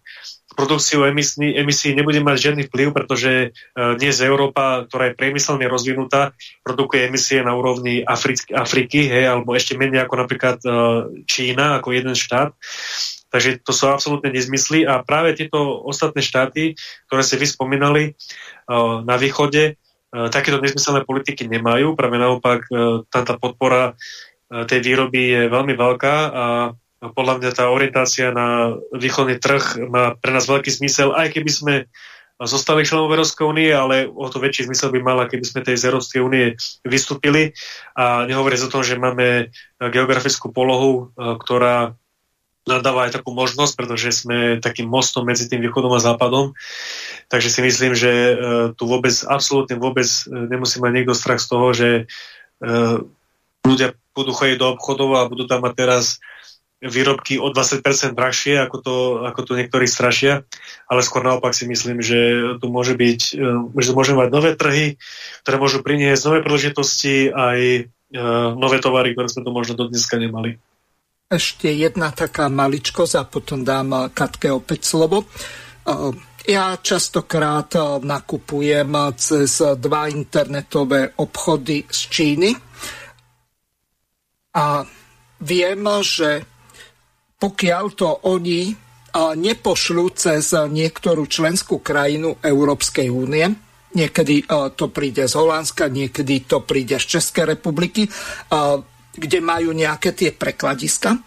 produkciu 0.53 1.09
emisí, 1.09 1.57
emisí 1.57 1.97
nebude 1.97 2.21
mať 2.21 2.37
žiadny 2.37 2.63
vplyv, 2.69 2.89
pretože 2.93 3.57
dnes 3.73 4.17
Európa, 4.21 4.85
ktorá 4.85 5.09
je 5.09 5.17
priemyselne 5.17 5.65
rozvinutá, 5.65 6.37
produkuje 6.61 7.09
emisie 7.09 7.41
na 7.41 7.57
úrovni 7.57 8.05
Afriky, 8.05 8.53
Afriky 8.53 9.09
hej, 9.09 9.25
alebo 9.25 9.57
ešte 9.57 9.81
menej 9.81 10.05
ako 10.05 10.15
napríklad 10.21 10.59
Čína, 11.25 11.81
ako 11.81 11.97
jeden 11.97 12.13
štát. 12.13 12.53
Takže 13.29 13.61
to 13.61 13.73
sú 13.77 13.93
absolútne 13.93 14.33
nezmysly 14.33 14.89
a 14.89 15.05
práve 15.05 15.37
tieto 15.37 15.85
ostatné 15.85 16.25
štáty, 16.25 16.75
ktoré 17.09 17.23
ste 17.25 17.37
vyspomínali 17.37 18.15
uh, 18.15 19.05
na 19.05 19.21
východe, 19.21 19.77
uh, 19.77 20.29
takéto 20.33 20.61
nezmyselné 20.61 21.05
politiky 21.05 21.45
nemajú. 21.45 21.93
Práve 21.93 22.17
naopak 22.17 22.65
uh, 22.69 23.05
tá, 23.09 23.25
tá 23.25 23.37
podpora 23.37 23.95
tej 24.49 24.81
výroby 24.81 25.21
je 25.29 25.43
veľmi 25.53 25.77
veľká 25.77 26.17
a 26.33 26.73
podľa 26.99 27.35
mňa 27.37 27.51
tá 27.53 27.69
orientácia 27.69 28.33
na 28.33 28.81
východný 28.97 29.37
trh 29.37 29.77
má 29.93 30.17
pre 30.17 30.33
nás 30.33 30.49
veľký 30.49 30.73
zmysel, 30.73 31.13
aj 31.13 31.37
keby 31.37 31.51
sme 31.53 31.75
zostali 32.41 32.87
členom 32.87 33.11
Európskej 33.11 33.45
únie, 33.45 33.69
ale 33.69 34.07
o 34.07 34.25
to 34.31 34.39
väčší 34.39 34.71
zmysel 34.71 34.95
by 34.95 35.03
mala, 35.03 35.29
keby 35.29 35.45
sme 35.45 35.61
tej 35.67 35.77
z 35.77 35.91
Európskej 35.91 36.21
únie 36.23 36.57
vystúpili. 36.87 37.53
A 37.99 38.25
nehovoriac 38.25 38.63
o 38.65 38.73
tom, 38.73 38.87
že 38.87 38.97
máme 38.97 39.51
geografickú 39.83 40.55
polohu, 40.55 41.11
ktorá 41.19 41.99
dáva 42.69 43.09
aj 43.09 43.17
takú 43.17 43.33
možnosť, 43.33 43.73
pretože 43.73 44.13
sme 44.13 44.61
takým 44.61 44.85
mostom 44.85 45.25
medzi 45.25 45.49
tým 45.49 45.65
východom 45.65 45.97
a 45.97 46.05
západom. 46.05 46.53
Takže 47.33 47.49
si 47.49 47.61
myslím, 47.65 47.97
že 47.97 48.13
uh, 48.13 48.37
tu 48.77 48.85
vôbec, 48.85 49.17
absolútne 49.25 49.81
vôbec 49.81 50.07
uh, 50.07 50.45
nemusí 50.47 50.77
mať 50.77 50.93
niekto 50.93 51.17
strach 51.17 51.41
z 51.41 51.49
toho, 51.49 51.67
že 51.73 51.89
uh, 52.61 53.01
ľudia 53.65 53.97
budú 54.13 54.37
chodiť 54.37 54.57
do 54.61 54.77
obchodov 54.77 55.11
a 55.17 55.31
budú 55.31 55.49
tam 55.49 55.65
mať 55.65 55.75
teraz 55.75 56.05
výrobky 56.79 57.43
o 57.43 57.51
20% 57.51 57.83
drahšie, 58.15 58.63
ako 58.63 58.77
to, 58.79 58.97
ako 59.27 59.41
to 59.43 59.53
niektorí 59.59 59.91
strašia, 59.91 60.47
ale 60.87 61.03
skôr 61.03 61.27
naopak 61.27 61.51
si 61.51 61.67
myslím, 61.67 61.99
že 61.99 62.55
tu 62.63 62.71
môže 62.71 62.95
byť, 62.95 63.21
e, 63.35 63.83
že 63.83 63.97
môžeme 63.99 64.23
mať 64.23 64.31
nové 64.31 64.51
trhy, 64.55 64.95
ktoré 65.43 65.57
môžu 65.59 65.83
priniesť 65.83 66.23
nové 66.31 66.39
príležitosti 66.47 67.35
aj 67.35 67.59
e, 67.59 67.83
nové 68.55 68.79
tovary, 68.79 69.11
ktoré 69.19 69.27
sme 69.27 69.43
tu 69.43 69.51
možno 69.51 69.75
do 69.75 69.91
dneska 69.91 70.23
nemali. 70.23 70.63
Ešte 71.29 71.69
jedna 71.69 72.09
taká 72.09 72.49
maličkosť 72.49 73.15
a 73.21 73.29
potom 73.29 73.61
dám 73.61 74.09
Katke 74.17 74.49
opäť 74.49 74.89
slovo. 74.89 75.21
E, 75.21 75.27
ja 76.49 76.73
častokrát 76.81 78.01
nakupujem 78.01 78.89
cez 79.21 79.61
dva 79.61 80.09
internetové 80.09 81.13
obchody 81.21 81.85
z 81.85 82.01
Číny 82.09 82.51
a 84.57 84.81
viem, 85.45 85.83
že 86.01 86.49
pokiaľ 87.37 87.85
to 87.93 88.09
oni 88.25 88.73
nepošľú 89.37 90.05
cez 90.17 90.57
niektorú 90.57 91.29
členskú 91.29 91.85
krajinu 91.85 92.41
Európskej 92.41 93.13
únie, 93.13 93.53
niekedy 93.93 94.49
to 94.49 94.89
príde 94.89 95.29
z 95.29 95.35
Holandska, 95.37 95.93
niekedy 95.93 96.49
to 96.49 96.65
príde 96.65 96.97
z 96.97 97.21
Českej 97.21 97.53
republiky, 97.53 98.09
kde 99.21 99.43
majú 99.43 99.75
nejaké 99.75 100.15
tie 100.15 100.31
prekladiska, 100.31 101.19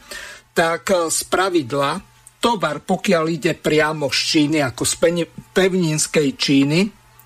tak 0.56 0.90
z 0.90 1.20
pravidla 1.28 2.00
tovar, 2.42 2.82
pokiaľ 2.82 3.26
ide 3.30 3.54
priamo 3.54 4.10
z 4.10 4.20
Číny, 4.20 4.58
ako 4.66 4.84
z 4.88 4.94
pevninskej 5.54 6.30
Číny, 6.34 6.80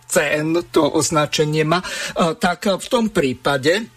CN 0.05 0.69
to 0.69 0.85
označenie 0.85 1.65
má, 1.65 1.81
tak 2.37 2.69
v 2.69 2.87
tom 2.91 3.09
prípade 3.09 3.89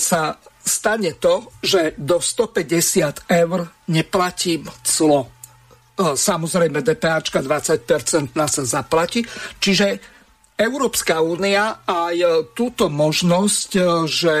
sa 0.00 0.22
stane 0.62 1.14
to, 1.20 1.52
že 1.62 1.94
do 1.94 2.18
150 2.18 3.28
eur 3.30 3.58
neplatím 3.92 4.66
clo. 4.82 5.30
Samozrejme 6.00 6.82
DPAčka 6.82 7.44
20% 7.44 8.32
sa 8.34 8.62
zaplatí. 8.66 9.22
Čiže 9.62 10.00
Európska 10.58 11.22
únia 11.22 11.86
aj 11.86 12.48
túto 12.52 12.90
možnosť, 12.90 13.68
že 14.10 14.34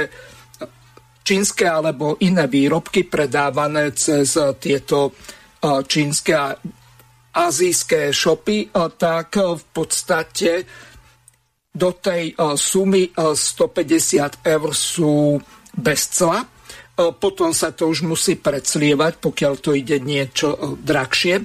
čínske 1.22 1.64
alebo 1.64 2.18
iné 2.20 2.50
výrobky 2.50 3.06
predávané 3.06 3.94
cez 3.94 4.34
tieto 4.58 5.14
čínske 5.62 6.32
a 6.34 6.54
azijské 7.32 8.12
shopy, 8.12 8.68
tak 8.98 9.38
v 9.38 9.64
podstate 9.72 10.66
do 11.72 11.96
tej 11.96 12.36
sumy 12.60 13.08
150 13.16 14.44
eur 14.44 14.70
sú 14.76 15.40
bez 15.72 16.12
cla. 16.12 16.44
Potom 16.92 17.56
sa 17.56 17.72
to 17.72 17.88
už 17.88 18.04
musí 18.04 18.36
predslievať, 18.36 19.16
pokiaľ 19.16 19.54
to 19.56 19.72
ide 19.72 19.96
niečo 20.04 20.76
drahšie. 20.76 21.40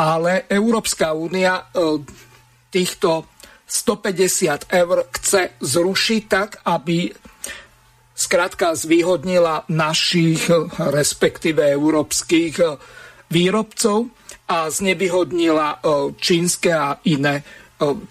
Ale 0.00 0.50
Európska 0.50 1.14
únia 1.14 1.62
týchto 2.74 3.30
150 3.70 4.66
eur 4.66 5.06
chce 5.14 5.54
zrušiť 5.62 6.22
tak, 6.26 6.58
aby 6.66 7.14
skrátka 8.20 8.76
zvýhodnila 8.76 9.64
našich, 9.72 10.44
respektíve 10.76 11.64
európskych 11.64 12.60
výrobcov 13.32 14.12
a 14.44 14.68
znevýhodnila 14.68 15.80
čínske 16.20 16.68
a 16.68 17.00
iné 17.08 17.40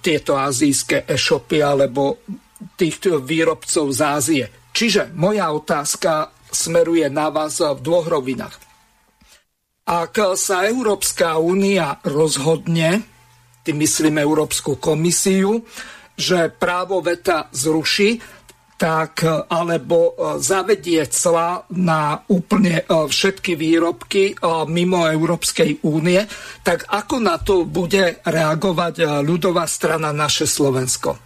tieto 0.01 0.33
azijské 0.33 1.05
e-shopy 1.05 1.61
alebo 1.61 2.25
týchto 2.73 3.21
výrobcov 3.21 3.93
z 3.93 3.99
Ázie. 4.01 4.45
Čiže 4.73 5.13
moja 5.13 5.53
otázka 5.53 6.33
smeruje 6.49 7.05
na 7.13 7.29
vás 7.29 7.61
v 7.61 7.77
dvoch 7.77 8.09
rovinách. 8.09 8.57
Ak 9.85 10.17
sa 10.37 10.65
Európska 10.65 11.37
únia 11.37 12.01
rozhodne, 12.01 13.05
tým 13.61 13.77
myslím 13.85 14.21
Európsku 14.21 14.81
komisiu, 14.81 15.61
že 16.17 16.49
právo 16.49 17.01
veta 17.05 17.49
zruší, 17.53 18.21
tak 18.79 19.27
alebo 19.51 20.15
zavedie 20.39 21.03
cla 21.11 21.67
na 21.75 22.23
úplne 22.31 22.87
všetky 22.87 23.59
výrobky 23.59 24.39
mimo 24.71 25.03
Európskej 25.03 25.83
únie, 25.83 26.23
tak 26.63 26.87
ako 26.87 27.15
na 27.19 27.35
to 27.43 27.67
bude 27.67 28.23
reagovať 28.23 29.19
ľudová 29.27 29.67
strana 29.67 30.15
naše 30.15 30.47
Slovensko? 30.47 31.19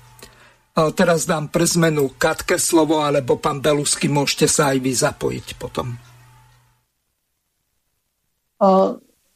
Teraz 0.74 1.30
dám 1.30 1.54
pre 1.54 1.70
zmenu 1.70 2.18
Katke 2.18 2.58
slovo, 2.58 3.06
alebo 3.06 3.38
pán 3.38 3.62
Belusky, 3.62 4.10
môžete 4.10 4.50
sa 4.50 4.74
aj 4.74 4.78
vy 4.82 4.92
zapojiť 4.98 5.48
potom. 5.62 5.94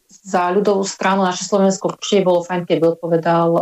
Za 0.07 0.49
ľudovú 0.49 0.81
stranu 0.81 1.21
naše 1.21 1.45
Slovensko 1.45 1.93
určite 1.93 2.25
bolo 2.25 2.41
fajn, 2.41 2.65
keď 2.65 2.77
by 2.81 2.87
odpovedal 2.97 3.47
uh, 3.53 3.61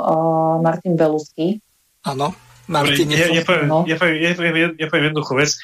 Martin 0.64 0.96
Belusky. 0.96 1.60
Áno, 2.08 2.32
Martin. 2.68 3.12
Ja, 3.14 3.28
ja, 3.30 3.44
poviem, 3.46 3.68
no. 3.70 3.86
ja, 3.86 3.96
poviem, 3.98 4.22
ja, 4.22 4.34
poviem, 4.34 4.56
ja 4.78 4.88
poviem 4.90 5.06
jednoduchú 5.12 5.36
vec. 5.38 5.58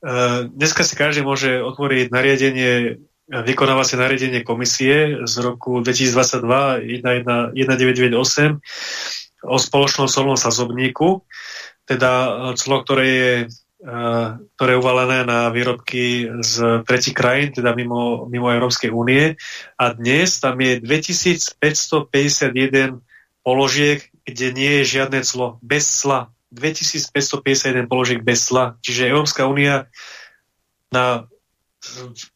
Uh, 0.00 0.48
dneska 0.52 0.84
si 0.84 0.94
každý 0.94 1.24
môže 1.24 1.60
otvoriť 1.60 2.12
nariadenie 2.12 3.00
vykonávacie 3.26 3.98
nariadenie 3.98 4.46
komisie 4.46 5.26
z 5.26 5.34
roku 5.42 5.82
2022 5.82 7.02
1998 7.02 8.62
o 9.46 9.58
spoločnom 9.58 10.06
solnom 10.06 10.38
sazobníku, 10.38 11.26
teda 11.86 12.10
e, 12.10 12.58
clo, 12.58 12.82
ktoré 12.82 13.06
je 13.06 13.46
ktoré 14.56 14.72
je 14.74 14.82
uvalené 14.82 15.22
na 15.28 15.52
výrobky 15.52 16.26
z 16.42 16.82
tretich 16.88 17.14
krajín, 17.14 17.52
teda 17.54 17.70
mimo, 17.76 18.26
mimo 18.26 18.50
Európskej 18.50 18.90
únie. 18.90 19.36
A 19.78 19.94
dnes 19.94 20.42
tam 20.42 20.58
je 20.58 20.82
2551 20.82 22.98
položiek, 23.46 24.02
kde 24.26 24.46
nie 24.56 24.82
je 24.82 24.90
žiadne 24.98 25.22
clo, 25.22 25.62
bez 25.62 25.86
cla. 25.86 26.34
2551 26.54 27.90
položiek 27.90 28.20
bez 28.22 28.46
cla. 28.46 28.78
Čiže 28.84 29.10
Európska 29.10 29.46
únia 29.48 29.90
na 30.94 31.26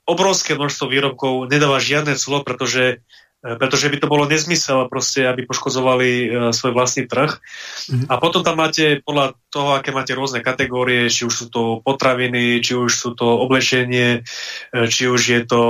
obrovské 0.06 0.54
množstvo 0.54 0.86
výrobkov 0.90 1.50
nedáva 1.50 1.82
žiadne 1.82 2.14
clo, 2.18 2.42
pretože 2.42 3.02
E, 3.40 3.56
pretože 3.56 3.88
by 3.88 3.96
to 3.96 4.10
bolo 4.10 4.28
nezmysel 4.28 4.84
proste, 4.92 5.24
aby 5.24 5.48
poškozovali 5.48 6.10
uh, 6.10 6.28
svoj 6.52 6.76
vlastný 6.76 7.08
trh. 7.08 7.40
Mm-hmm. 7.40 8.06
A 8.12 8.14
potom 8.20 8.44
tam 8.44 8.60
máte, 8.60 9.00
podľa 9.00 9.32
toho, 9.48 9.80
aké 9.80 9.96
máte 9.96 10.12
rôzne 10.12 10.44
kategórie, 10.44 11.08
či 11.08 11.24
už 11.24 11.34
sú 11.34 11.46
to 11.48 11.62
potraviny, 11.80 12.60
či 12.60 12.76
už 12.76 12.92
sú 12.92 13.16
to 13.16 13.24
oblečenie, 13.40 14.20
e, 14.20 14.84
či 14.88 15.08
už 15.08 15.20
je 15.20 15.42
to 15.44 15.62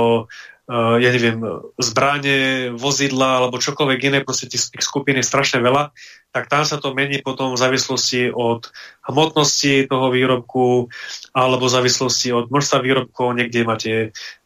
ja 0.71 1.11
neviem, 1.11 1.43
zbranie, 1.83 2.71
vozidla 2.71 3.43
alebo 3.43 3.59
čokoľvek 3.59 3.99
iné, 4.07 4.17
proste 4.23 4.47
tých 4.47 4.71
skupín 4.79 5.19
je 5.19 5.25
strašne 5.25 5.59
veľa 5.59 5.91
tak 6.31 6.47
tam 6.47 6.63
sa 6.63 6.79
to 6.79 6.95
mení 6.95 7.19
potom 7.19 7.51
v 7.51 7.59
závislosti 7.59 8.31
od 8.31 8.71
hmotnosti 9.03 9.91
toho 9.91 10.07
výrobku 10.07 10.87
alebo 11.35 11.67
v 11.67 11.75
závislosti 11.75 12.31
od 12.31 12.47
množstva 12.47 12.77
výrobkov. 12.79 13.35
Niekde 13.35 13.67
máte 13.67 13.91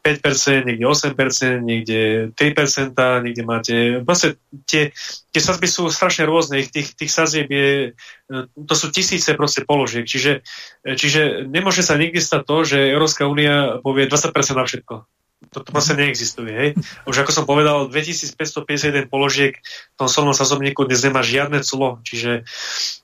5%, 0.01 0.65
niekde 0.65 0.85
8%, 0.85 1.61
niekde 1.61 2.33
3%, 2.33 2.97
niekde 3.21 3.43
máte... 3.45 3.75
Vlastne 4.01 4.41
tie, 4.65 4.89
tie 5.29 5.41
sadzby 5.41 5.69
sú 5.69 5.85
strašne 5.93 6.25
rôzne. 6.25 6.65
Ich 6.65 6.73
tých, 6.73 6.97
tých 6.97 7.13
sadzieb 7.13 7.53
je... 7.53 7.93
To 8.57 8.73
sú 8.73 8.89
tisíce 8.89 9.37
proste 9.37 9.61
položiek. 9.61 10.09
Čiže, 10.09 10.41
čiže 10.97 11.45
nemôže 11.45 11.85
sa 11.85 12.01
nikdy 12.01 12.17
stať 12.17 12.41
to, 12.49 12.57
že 12.65 12.93
Európska 12.93 13.29
únia 13.29 13.77
povie 13.85 14.09
20% 14.09 14.33
na 14.57 14.65
všetko 14.65 15.05
to, 15.55 15.63
to 15.63 15.71
proste 15.71 15.95
neexistuje. 15.95 16.51
Hej. 16.51 16.69
Už 17.07 17.23
ako 17.23 17.31
som 17.31 17.47
povedal, 17.47 17.87
2551 17.87 19.07
položiek 19.07 19.55
v 19.55 19.95
tom 19.95 20.11
solnom 20.11 20.35
sazobníku 20.35 20.83
dnes 20.83 20.99
nemá 21.07 21.23
žiadne 21.23 21.63
clo, 21.63 22.03
čiže, 22.03 22.43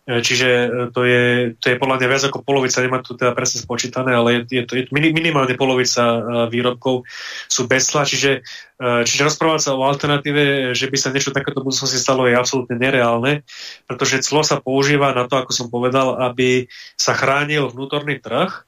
e, 0.04 0.20
čiže 0.20 0.50
e, 0.52 0.68
to, 0.92 1.08
je, 1.08 1.24
to 1.56 1.66
je 1.72 1.80
podľa 1.80 2.04
mňa 2.04 2.08
viac 2.12 2.24
ako 2.28 2.44
polovica, 2.44 2.84
nemá 2.84 3.00
tu 3.00 3.16
teda 3.16 3.32
presne 3.32 3.64
spočítané, 3.64 4.12
ale 4.12 4.44
je, 4.44 4.60
je 4.60 4.64
to 4.68 4.74
minimálne 4.92 5.56
polovica 5.56 6.04
e, 6.04 6.20
výrobkov 6.52 7.08
sú 7.48 7.72
bez 7.72 7.88
cla, 7.88 8.04
čiže, 8.04 8.44
čiže 8.82 9.22
rozprávať 9.24 9.62
sa 9.64 9.72
o 9.78 9.88
alternatíve, 9.88 10.74
že 10.76 10.90
by 10.92 10.98
sa 11.00 11.14
niečo 11.14 11.32
takéto 11.32 11.64
budúcnosti 11.64 12.02
stalo, 12.02 12.28
je 12.28 12.36
absolútne 12.36 12.76
nereálne, 12.76 13.48
pretože 13.88 14.26
clo 14.26 14.44
sa 14.44 14.60
používa 14.60 15.16
na 15.16 15.30
to, 15.30 15.40
ako 15.40 15.52
som 15.54 15.68
povedal, 15.72 16.20
aby 16.20 16.68
sa 16.98 17.14
chránil 17.16 17.70
vnútorný 17.70 18.20
trh, 18.20 18.68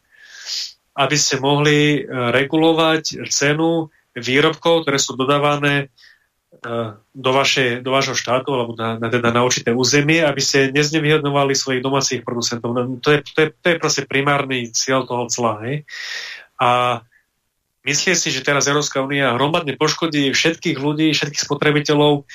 aby 0.93 1.15
ste 1.17 1.41
mohli 1.41 1.77
e, 1.97 1.99
regulovať 2.09 3.25
cenu 3.29 3.89
výrobkov, 4.13 4.85
ktoré 4.85 5.01
sú 5.01 5.17
dodávané 5.17 5.75
e, 5.81 5.85
do, 6.95 7.31
vaše, 7.33 7.81
do 7.81 7.89
vašho 7.89 8.13
štátu 8.13 8.53
alebo 8.53 8.77
na, 8.77 9.01
na, 9.01 9.09
teda 9.09 9.33
na 9.33 9.41
určité 9.41 9.73
územie, 9.73 10.21
aby 10.21 10.41
ste 10.41 10.69
neznevýhodnovali 10.69 11.57
svojich 11.57 11.81
domácich 11.81 12.21
producentov. 12.21 12.77
No, 12.77 13.01
to 13.01 13.09
je, 13.17 13.19
to 13.25 13.39
je, 13.41 13.47
to 13.57 13.67
je 13.73 13.81
proste 13.81 14.03
primárny 14.05 14.69
cieľ 14.69 15.09
toho 15.09 15.25
cla. 15.33 15.57
A 16.61 16.69
myslím 17.81 18.13
si, 18.13 18.29
že 18.29 18.45
teraz 18.45 18.69
Európska 18.69 19.01
únia 19.01 19.33
hromadne 19.33 19.73
poškodí 19.73 20.29
všetkých 20.29 20.77
ľudí, 20.77 21.09
všetkých 21.17 21.45
spotrebiteľov 21.49 22.29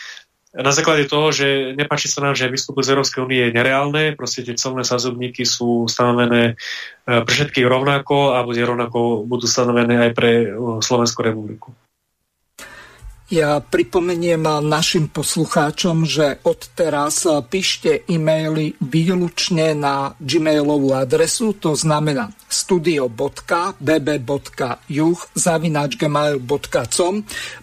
na 0.57 0.73
základe 0.73 1.05
toho, 1.05 1.29
že 1.29 1.77
nepáči 1.77 2.09
sa 2.09 2.25
nám, 2.25 2.33
že 2.33 2.49
vystúpiť 2.49 2.89
z 2.89 2.93
Európskej 2.97 3.21
únie 3.21 3.41
je 3.49 3.57
nereálne, 3.57 4.17
proste 4.17 4.41
tie 4.41 4.57
celné 4.57 4.81
sazobníky 4.81 5.45
sú 5.45 5.85
stanovené 5.85 6.57
pre 7.05 7.33
všetkých 7.33 7.69
rovnako 7.69 8.37
a 8.37 8.45
bude 8.49 8.65
rovnako 8.65 9.29
budú 9.29 9.45
stanovené 9.45 10.09
aj 10.09 10.11
pre 10.17 10.31
Slovenskú 10.81 11.21
republiku. 11.21 11.77
Ja 13.29 13.61
pripomeniem 13.61 14.41
našim 14.65 15.13
poslucháčom, 15.13 16.09
že 16.09 16.41
od 16.49 16.73
teraz 16.73 17.29
píšte 17.53 18.09
e-maily 18.09 18.73
výlučne 18.81 19.77
na 19.77 20.17
gmailovú 20.17 20.97
adresu, 20.97 21.53
to 21.53 21.77
znamená 21.77 22.33
studio.bb.juh 22.49 23.69
zavinačgmail.com 25.37 27.15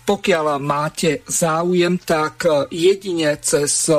Pokiaľ 0.06 0.46
máte 0.62 1.26
záujem, 1.26 1.98
tak 1.98 2.46
jedine 2.70 3.34
cez 3.42 3.90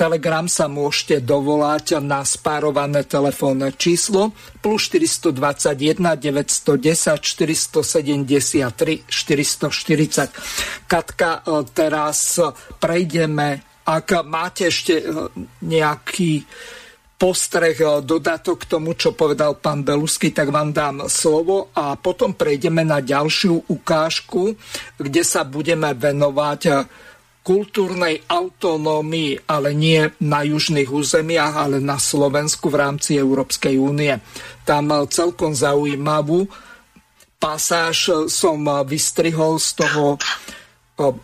Telegram 0.00 0.48
sa 0.48 0.64
môžete 0.64 1.20
dovolať 1.20 2.00
na 2.00 2.24
spárované 2.24 3.04
telefónne 3.04 3.76
číslo 3.76 4.32
plus 4.64 4.88
421 4.88 6.16
910 6.16 7.20
473 7.20 9.04
440. 9.04 10.88
Katka, 10.88 11.44
e, 11.44 11.68
teraz 11.76 12.40
prejdeme, 12.80 13.60
ak 13.84 14.24
máte 14.24 14.72
ešte 14.72 15.04
e, 15.04 15.28
nejaký 15.68 16.48
postreh, 17.20 17.76
e, 17.76 18.00
dodatok 18.00 18.64
k 18.64 18.70
tomu, 18.72 18.96
čo 18.96 19.12
povedal 19.12 19.60
pán 19.60 19.84
Belusky, 19.84 20.32
tak 20.32 20.48
vám 20.48 20.72
dám 20.72 21.12
slovo 21.12 21.76
a 21.76 22.00
potom 22.00 22.32
prejdeme 22.32 22.88
na 22.88 23.04
ďalšiu 23.04 23.68
ukážku, 23.68 24.56
kde 24.96 25.20
sa 25.28 25.44
budeme 25.44 25.92
venovať 25.92 26.88
kultúrnej 27.40 28.20
autonómii, 28.28 29.48
ale 29.48 29.72
nie 29.72 30.04
na 30.20 30.44
južných 30.44 30.92
územiach, 30.92 31.56
ale 31.56 31.80
na 31.80 31.96
Slovensku 31.96 32.68
v 32.68 32.78
rámci 32.84 33.16
Európskej 33.16 33.80
únie. 33.80 34.12
Tam 34.68 34.92
celkom 35.08 35.56
zaujímavú 35.56 36.44
pasáž 37.40 38.28
som 38.28 38.60
vystrihol 38.84 39.56
z 39.56 39.80
toho 39.80 40.20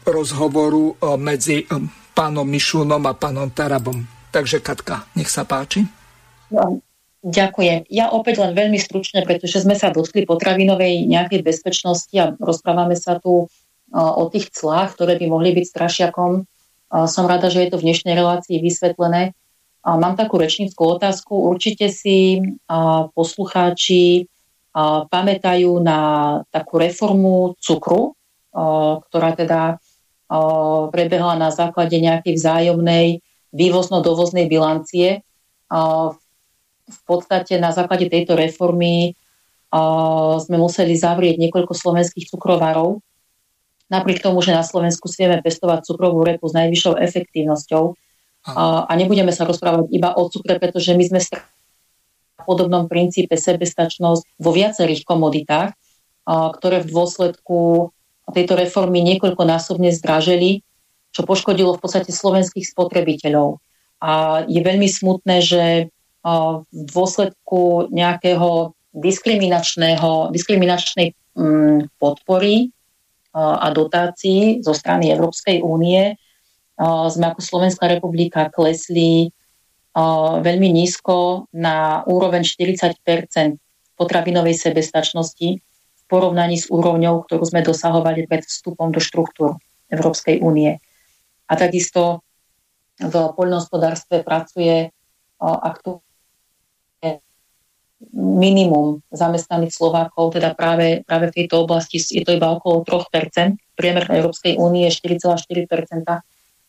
rozhovoru 0.08 0.96
medzi 1.20 1.68
pánom 2.16 2.48
Mišúnom 2.48 3.04
a 3.04 3.12
pánom 3.12 3.52
Tarabom. 3.52 4.00
Takže 4.32 4.64
Katka, 4.64 5.04
nech 5.12 5.28
sa 5.28 5.44
páči. 5.44 5.84
Ďakujem. 7.26 7.90
Ja 7.92 8.08
opäť 8.14 8.40
len 8.40 8.56
veľmi 8.56 8.80
stručne, 8.80 9.20
pretože 9.26 9.60
sme 9.60 9.76
sa 9.76 9.92
dotkli 9.92 10.24
potravinovej 10.24 11.04
nejakej 11.10 11.44
bezpečnosti 11.44 12.14
a 12.16 12.32
rozprávame 12.40 12.96
sa 12.96 13.20
tu 13.20 13.52
o 13.96 14.28
tých 14.28 14.52
clách, 14.52 14.92
ktoré 14.92 15.16
by 15.16 15.26
mohli 15.32 15.56
byť 15.56 15.64
strašiakom. 15.64 16.44
Som 17.08 17.24
rada, 17.24 17.48
že 17.48 17.64
je 17.64 17.72
to 17.72 17.80
v 17.80 17.88
dnešnej 17.88 18.12
relácii 18.12 18.60
vysvetlené. 18.60 19.32
Mám 19.86 20.20
takú 20.20 20.36
rečníckú 20.36 21.00
otázku. 21.00 21.32
Určite 21.48 21.88
si 21.88 22.44
poslucháči 23.16 24.28
pamätajú 25.08 25.80
na 25.80 26.00
takú 26.52 26.76
reformu 26.76 27.56
cukru, 27.56 28.12
ktorá 29.08 29.32
teda 29.32 29.80
prebehla 30.92 31.38
na 31.38 31.54
základe 31.54 31.96
nejakej 31.96 32.34
vzájomnej 32.36 33.06
vývozno-dovoznej 33.54 34.50
bilancie. 34.50 35.24
V 36.86 37.00
podstate 37.06 37.56
na 37.56 37.72
základe 37.72 38.10
tejto 38.10 38.36
reformy 38.36 39.16
sme 40.42 40.56
museli 40.58 40.98
zavrieť 40.98 41.38
niekoľko 41.40 41.72
slovenských 41.72 42.26
cukrovarov, 42.30 43.05
napriek 43.92 44.22
tomu, 44.22 44.42
že 44.42 44.54
na 44.54 44.66
Slovensku 44.66 45.06
si 45.06 45.24
vieme 45.24 45.42
pestovať 45.42 45.86
cukrovú 45.86 46.26
repu 46.26 46.46
s 46.50 46.56
najvyššou 46.56 46.94
efektívnosťou. 46.98 47.94
A, 48.46 48.86
a 48.86 48.92
nebudeme 48.94 49.34
sa 49.34 49.42
rozprávať 49.42 49.90
iba 49.90 50.14
o 50.14 50.30
cukre, 50.30 50.58
pretože 50.62 50.94
my 50.94 51.04
sme 51.06 51.20
v 51.22 52.44
podobnom 52.46 52.86
princípe 52.86 53.34
sebestačnosť 53.34 54.38
vo 54.38 54.50
viacerých 54.54 55.02
komoditách, 55.02 55.74
a, 55.74 55.74
ktoré 56.54 56.82
v 56.82 56.90
dôsledku 56.90 57.90
tejto 58.30 58.54
reformy 58.58 59.02
niekoľkonásobne 59.06 59.94
zdraželi, 59.94 60.62
čo 61.14 61.22
poškodilo 61.22 61.78
v 61.78 61.82
podstate 61.82 62.10
slovenských 62.10 62.66
spotrebiteľov. 62.66 63.62
A 64.02 64.44
je 64.44 64.60
veľmi 64.60 64.90
smutné, 64.90 65.40
že 65.40 65.64
v 66.26 66.90
dôsledku 66.90 67.88
nejakého 67.94 68.74
diskriminačného, 68.96 70.34
diskriminačnej 70.34 71.14
mm, 71.38 71.94
podpory 72.02 72.74
a 73.36 73.68
dotácií 73.68 74.64
zo 74.64 74.72
strany 74.72 75.12
Európskej 75.12 75.60
únie 75.60 76.16
sme 76.80 77.24
ako 77.32 77.40
Slovenská 77.44 77.84
republika 77.84 78.48
klesli 78.48 79.28
veľmi 80.40 80.72
nízko 80.72 81.48
na 81.52 82.00
úroveň 82.08 82.44
40% 82.48 82.96
potravinovej 83.96 84.56
sebestačnosti 84.56 85.60
v 85.60 86.02
porovnaní 86.08 86.56
s 86.56 86.72
úrovňou, 86.72 87.28
ktorú 87.28 87.44
sme 87.44 87.60
dosahovali 87.60 88.24
pred 88.24 88.44
vstupom 88.44 88.88
do 88.92 89.00
štruktúr 89.00 89.60
Európskej 89.92 90.40
únie. 90.40 90.80
A 91.48 91.52
takisto 91.60 92.24
v 92.96 93.12
poľnohospodárstve 93.12 94.24
pracuje 94.24 94.88
aktuálne 95.40 96.05
minimum 98.12 99.00
zamestnaných 99.08 99.72
Slovákov, 99.72 100.36
teda 100.36 100.52
práve, 100.52 101.00
práve 101.08 101.32
v 101.32 101.36
tejto 101.42 101.64
oblasti 101.64 101.96
je 101.96 102.22
to 102.24 102.36
iba 102.36 102.52
okolo 102.52 102.84
3%, 102.84 103.56
priemer 103.72 104.04
Európskej 104.08 104.60
únie 104.60 104.88
je 104.88 105.16
4,4%, 105.16 106.04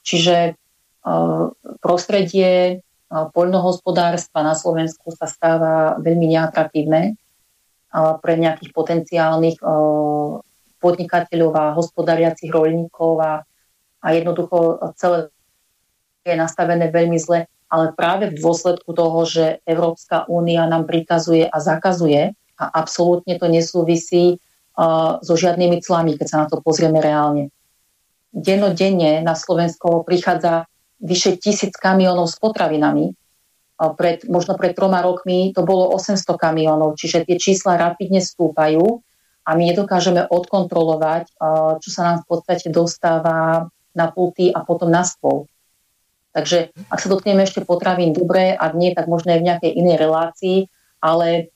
čiže 0.08 0.56
uh, 0.56 1.52
prostredie 1.84 2.80
uh, 2.80 3.28
poľnohospodárstva 3.36 4.40
na 4.44 4.56
Slovensku 4.56 5.12
sa 5.12 5.28
stáva 5.28 6.00
veľmi 6.00 6.32
neatratívne 6.32 7.16
uh, 7.16 8.16
pre 8.24 8.40
nejakých 8.40 8.72
potenciálnych 8.72 9.60
podnikateľov 10.78 11.52
a 11.58 11.76
hospodariacich 11.76 12.54
rolníkov 12.54 13.20
a, 13.20 13.42
a 14.00 14.08
jednoducho 14.14 14.78
celé 14.96 15.34
je 16.28 16.36
nastavené 16.36 16.92
veľmi 16.92 17.18
zle 17.18 17.48
ale 17.68 17.92
práve 17.92 18.32
v 18.32 18.40
dôsledku 18.40 18.96
toho, 18.96 19.28
že 19.28 19.60
Európska 19.68 20.24
únia 20.32 20.64
nám 20.68 20.88
prikazuje 20.88 21.44
a 21.44 21.58
zakazuje 21.60 22.32
a 22.58 22.66
absolútne 22.80 23.36
to 23.36 23.52
nesúvisí 23.52 24.40
uh, 24.80 25.20
so 25.20 25.36
žiadnymi 25.36 25.84
clami, 25.84 26.16
keď 26.16 26.28
sa 26.28 26.38
na 26.44 26.48
to 26.48 26.64
pozrieme 26.64 27.04
reálne. 27.04 27.52
Dennodenne 28.32 29.20
na 29.20 29.36
Slovensko 29.36 30.08
prichádza 30.08 30.66
vyše 31.04 31.38
tisíc 31.38 31.76
kamionov 31.78 32.32
s 32.32 32.40
potravinami. 32.40 33.12
Uh, 33.78 33.92
pred, 33.94 34.24
možno 34.32 34.56
pred 34.56 34.72
troma 34.72 35.04
rokmi 35.04 35.52
to 35.52 35.62
bolo 35.68 35.92
800 35.92 36.24
kamionov, 36.40 36.96
čiže 36.96 37.28
tie 37.28 37.36
čísla 37.36 37.76
rapidne 37.76 38.24
stúpajú 38.24 39.04
a 39.44 39.50
my 39.54 39.76
nedokážeme 39.76 40.24
odkontrolovať, 40.32 41.36
uh, 41.36 41.76
čo 41.84 41.90
sa 41.92 42.02
nám 42.10 42.18
v 42.24 42.26
podstate 42.32 42.72
dostáva 42.72 43.68
na 43.92 44.08
pulty 44.08 44.56
a 44.56 44.64
potom 44.64 44.88
na 44.88 45.04
stôl. 45.04 45.52
Takže 46.38 46.70
ak 46.94 47.02
sa 47.02 47.10
dotkneme 47.10 47.42
ešte 47.42 47.66
potravín, 47.66 48.14
dobre, 48.14 48.54
ak 48.54 48.78
nie, 48.78 48.94
tak 48.94 49.10
možno 49.10 49.34
aj 49.34 49.42
v 49.42 49.48
nejakej 49.50 49.72
inej 49.74 49.98
relácii, 49.98 50.58
ale 51.02 51.50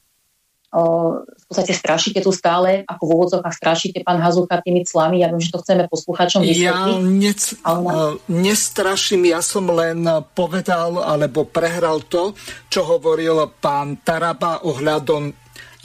o, 0.74 1.22
v 1.22 1.44
podstate 1.46 1.78
strašíte 1.78 2.26
tu 2.26 2.34
stále, 2.34 2.82
ako 2.90 3.04
v 3.06 3.14
úvodzovkách 3.14 3.54
strašíte 3.54 4.02
pán 4.02 4.18
Hazucha 4.18 4.58
tými 4.66 4.82
clami. 4.82 5.22
Ja 5.22 5.30
viem, 5.30 5.38
že 5.38 5.54
to 5.54 5.62
chceme 5.62 5.86
posluchačom 5.86 6.42
vysvetliť. 6.42 6.66
Ja 6.66 6.98
nec, 6.98 7.54
ale... 7.62 8.18
nestraším, 8.26 9.30
ja 9.30 9.46
som 9.46 9.70
len 9.70 10.02
povedal 10.34 10.98
alebo 10.98 11.46
prehral 11.46 12.02
to, 12.02 12.34
čo 12.74 12.82
hovoril 12.82 13.54
pán 13.62 14.02
Taraba 14.02 14.66
ohľadom 14.66 15.30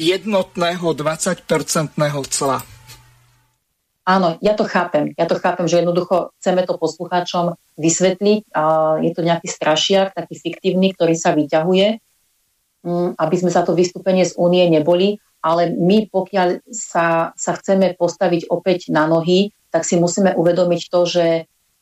jednotného 0.01 0.89
20-percentného 0.89 2.21
cla. 2.33 2.76
Áno, 4.07 4.39
ja 4.39 4.55
to 4.55 4.63
chápem. 4.63 5.19
Ja 5.19 5.27
to 5.27 5.35
chápem, 5.35 5.67
že 5.67 5.83
jednoducho 5.83 6.31
chceme 6.39 6.63
to 6.63 6.79
poslucháčom 6.79 7.59
vysvetliť. 7.75 8.55
A 8.55 8.63
je 9.03 9.11
to 9.11 9.27
nejaký 9.27 9.51
strašiak, 9.51 10.15
taký 10.15 10.39
fiktívny, 10.39 10.95
ktorý 10.95 11.19
sa 11.19 11.35
vyťahuje, 11.35 11.99
mm, 12.87 13.19
aby 13.19 13.35
sme 13.35 13.51
za 13.51 13.67
to 13.67 13.75
vystúpenie 13.75 14.23
z 14.23 14.39
únie 14.39 14.63
neboli. 14.71 15.19
Ale 15.43 15.75
my, 15.75 16.07
pokiaľ 16.07 16.71
sa, 16.71 17.35
sa 17.35 17.53
chceme 17.59 17.99
postaviť 17.99 18.47
opäť 18.47 18.95
na 18.95 19.11
nohy, 19.11 19.51
tak 19.75 19.83
si 19.83 19.99
musíme 19.99 20.39
uvedomiť 20.39 20.83
to, 20.87 21.01
že 21.03 21.27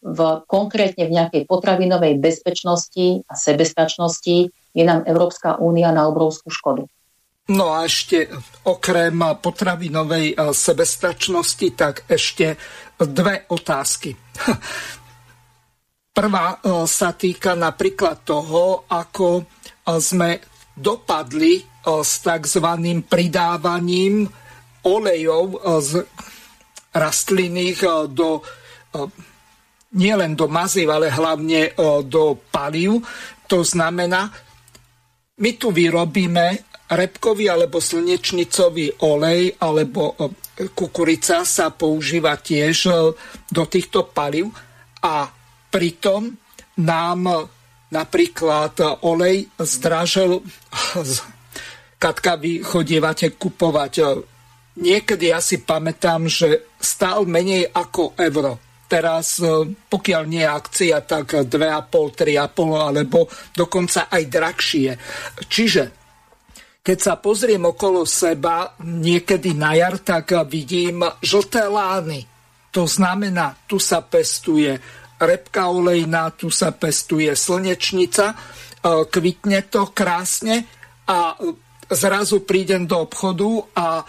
v, 0.05 0.19
konkrétne 0.49 1.05
v 1.05 1.15
nejakej 1.17 1.43
potravinovej 1.45 2.21
bezpečnosti 2.21 3.25
a 3.29 3.33
sebestačnosti 3.37 4.53
je 4.53 4.85
nám 4.85 5.05
Európska 5.05 5.61
únia 5.61 5.93
na 5.93 6.09
obrovskú 6.09 6.49
škodu. 6.49 6.89
No 7.45 7.77
a 7.77 7.85
ešte 7.85 8.25
okrem 8.65 9.21
potravinovej 9.37 10.33
eh, 10.33 10.37
sebestačnosti, 10.49 11.69
tak 11.77 12.09
ešte 12.09 12.57
dve 12.97 13.45
otázky. 13.53 14.17
Prvá 16.17 16.57
eh, 16.57 16.89
sa 16.89 17.13
týka 17.13 17.53
napríklad 17.53 18.25
toho, 18.25 18.89
ako 18.89 19.45
eh, 19.45 20.01
sme 20.01 20.41
dopadli 20.73 21.61
s 21.85 22.25
tzv. 22.25 22.65
pridávaním 23.05 24.25
olejov 24.89 25.61
z 25.85 26.01
rastlinných 26.97 28.09
do 28.09 28.41
nielen 29.93 30.33
do 30.33 30.49
maziv, 30.49 30.89
ale 30.89 31.13
hlavne 31.13 31.77
do 32.09 32.41
palív. 32.49 33.05
To 33.53 33.61
znamená, 33.61 34.33
my 35.45 35.51
tu 35.61 35.71
vyrobíme 35.71 36.74
repkový 36.91 37.49
alebo 37.49 37.81
slnečnicový 37.81 39.01
olej 39.05 39.57
alebo 39.61 40.13
kukurica 40.77 41.43
sa 41.43 41.73
používa 41.73 42.37
tiež 42.37 42.77
do 43.49 43.65
týchto 43.65 44.13
palív 44.13 44.53
a 45.01 45.27
pritom 45.73 46.29
nám 46.85 47.49
napríklad 47.89 49.03
olej 49.07 49.49
zdražel 49.59 50.45
Katka, 51.95 52.37
vy 52.37 52.61
chodievate 52.61 53.33
kupovať. 53.33 54.21
Niekedy 54.77 55.33
ja 55.33 55.41
si 55.41 55.65
pamätám, 55.65 56.29
že 56.29 56.69
stál 56.77 57.25
menej 57.25 57.73
ako 57.73 58.13
euro. 58.21 58.61
Teraz, 58.85 59.41
pokiaľ 59.89 60.23
nie 60.29 60.45
je 60.45 60.53
akcia, 60.53 61.01
tak 61.09 61.49
2,5, 61.49 61.49
3,5 61.49 62.77
alebo 62.77 63.25
dokonca 63.57 64.13
aj 64.13 64.23
drahšie. 64.29 64.91
Čiže 65.49 66.04
keď 66.85 66.99
sa 67.01 67.17
pozriem 67.17 67.65
okolo 67.65 68.05
seba 68.05 68.77
niekedy 68.85 69.57
na 69.57 69.73
jar, 69.73 69.97
tak 70.05 70.37
vidím 70.45 71.01
žlté 71.25 71.65
lány. 71.65 72.29
To 72.77 72.85
znamená, 72.85 73.57
tu 73.65 73.81
sa 73.81 74.05
pestuje 74.05 74.77
repka 75.17 75.73
olejná, 75.73 76.37
tu 76.37 76.53
sa 76.53 76.77
pestuje 76.77 77.33
slnečnica, 77.33 78.37
kvitne 78.85 79.65
to 79.73 79.97
krásne 79.97 80.69
a 81.09 81.33
zrazu 81.89 82.45
prídem 82.45 82.85
do 82.85 83.09
obchodu 83.09 83.65
a 83.73 84.05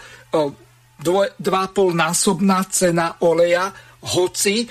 dva 1.40 1.64
pol 1.72 1.96
násobná 1.96 2.60
cena 2.68 3.16
oleja, 3.24 3.72
hoci 4.04 4.68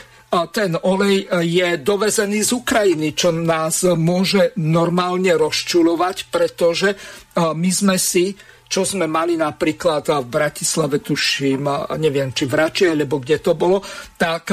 ten 0.51 0.75
olej 0.75 1.27
je 1.43 1.69
dovezený 1.79 2.43
z 2.43 2.51
Ukrajiny, 2.55 3.15
čo 3.15 3.31
nás 3.31 3.87
môže 3.95 4.51
normálne 4.59 5.31
rozčulovať, 5.35 6.27
pretože 6.33 6.93
my 7.35 7.69
sme 7.71 7.95
si 7.95 8.35
čo 8.65 8.81
sme 8.81 9.05
mali 9.05 9.37
napríklad 9.37 10.09
v 10.09 10.27
Bratislave, 10.27 10.97
tuším, 10.97 11.69
neviem, 12.01 12.33
či 12.33 12.49
v 12.49 12.57
Rači, 12.57 12.89
alebo 12.89 13.21
kde 13.21 13.37
to 13.37 13.53
bolo, 13.53 13.85
tak 14.17 14.49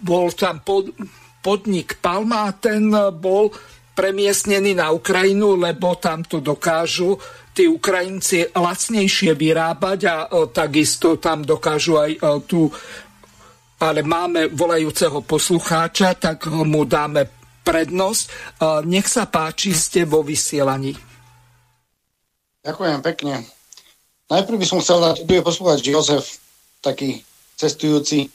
bol 0.00 0.32
tam 0.32 0.64
pod, 0.64 0.88
podnik 1.44 2.00
Palma 2.00 2.48
a 2.48 2.56
ten 2.56 2.88
bol 3.20 3.52
premiestnený 3.92 4.80
na 4.80 4.88
Ukrajinu, 4.96 5.60
lebo 5.60 5.92
tam 6.00 6.24
to 6.24 6.40
dokážu 6.40 7.20
tí 7.52 7.68
Ukrajinci 7.68 8.48
lacnejšie 8.56 9.36
vyrábať 9.36 9.98
a 10.08 10.16
takisto 10.48 11.20
tam 11.20 11.44
dokážu 11.44 12.00
aj 12.00 12.10
tú 12.48 12.72
ale 13.80 14.04
máme 14.04 14.52
volajúceho 14.52 15.24
poslucháča, 15.24 16.20
tak 16.20 16.46
mu 16.52 16.84
dáme 16.84 17.24
prednosť. 17.64 18.24
Nech 18.84 19.08
sa 19.08 19.24
páči, 19.24 19.72
ste 19.72 20.04
vo 20.04 20.20
vysielaní. 20.20 20.92
Ďakujem 22.60 23.00
pekne. 23.00 23.48
Najprv 24.28 24.56
by 24.60 24.66
som 24.68 24.78
chcel 24.84 25.00
dať, 25.00 25.24
tu 25.24 25.32
je 25.32 25.42
poslúchať 25.42 25.80
Jozef, 25.80 26.38
taký 26.84 27.24
cestujúci 27.56 28.28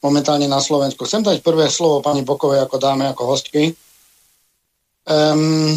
momentálne 0.00 0.48
na 0.48 0.62
Slovensku. 0.62 1.04
Chcem 1.04 1.20
dať 1.20 1.44
prvé 1.44 1.68
slovo 1.68 2.00
pani 2.00 2.24
Bokovej 2.24 2.64
ako 2.64 2.76
dáme, 2.80 3.10
ako 3.10 3.36
hostky. 3.36 3.74
Um, 5.04 5.76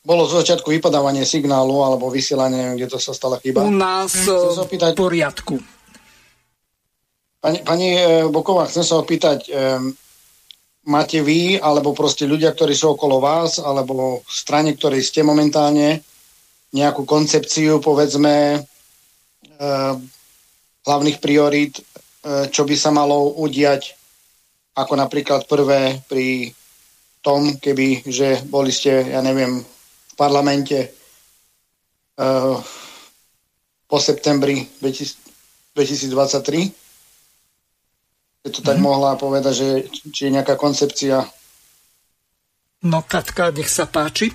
bolo 0.00 0.24
z 0.26 0.42
začiatku 0.42 0.74
vypadávanie 0.74 1.28
signálu 1.28 1.84
alebo 1.84 2.08
vysielanie, 2.08 2.74
kde 2.74 2.88
to 2.88 2.98
sa 2.98 3.12
stala 3.12 3.36
chyba. 3.38 3.62
U 3.62 3.70
nás 3.70 4.16
v 4.26 4.96
poriadku. 4.96 5.60
Pani, 7.40 7.64
pani 7.64 7.96
e, 7.96 8.28
Boková, 8.28 8.68
chcem 8.68 8.84
sa 8.84 9.00
opýtať, 9.00 9.48
um, 9.48 9.96
máte 10.84 11.24
vy, 11.24 11.56
alebo 11.56 11.96
proste 11.96 12.28
ľudia, 12.28 12.52
ktorí 12.52 12.76
sú 12.76 12.92
okolo 12.92 13.16
vás, 13.16 13.56
alebo 13.56 14.20
v 14.20 14.28
strane, 14.28 14.76
ktorej 14.76 15.00
ste 15.00 15.24
momentálne, 15.24 16.04
nejakú 16.76 17.08
koncepciu, 17.08 17.80
povedzme, 17.80 18.60
uh, 18.60 19.94
hlavných 20.84 21.18
priorít, 21.18 21.80
uh, 21.80 22.46
čo 22.52 22.68
by 22.68 22.76
sa 22.76 22.92
malo 22.92 23.32
udiať, 23.40 23.96
ako 24.76 25.00
napríklad 25.00 25.48
prvé 25.48 25.98
pri 26.06 26.52
tom, 27.24 27.56
keby, 27.56 28.04
že 28.04 28.44
boli 28.46 28.68
ste, 28.68 29.16
ja 29.16 29.24
neviem, 29.24 29.64
parlamente 30.14 30.92
uh, 32.20 32.60
po 33.88 33.96
septembri 33.96 34.68
2023. 34.84 36.79
Je 38.40 38.50
to 38.56 38.60
tak 38.64 38.80
mm. 38.80 38.84
mohla 38.84 39.20
povedať, 39.20 39.52
že 39.52 39.68
či 40.12 40.28
je 40.28 40.34
nejaká 40.34 40.56
koncepcia. 40.56 41.28
No 42.80 43.04
Katka, 43.04 43.52
nech 43.52 43.68
sa 43.68 43.84
páči. 43.84 44.32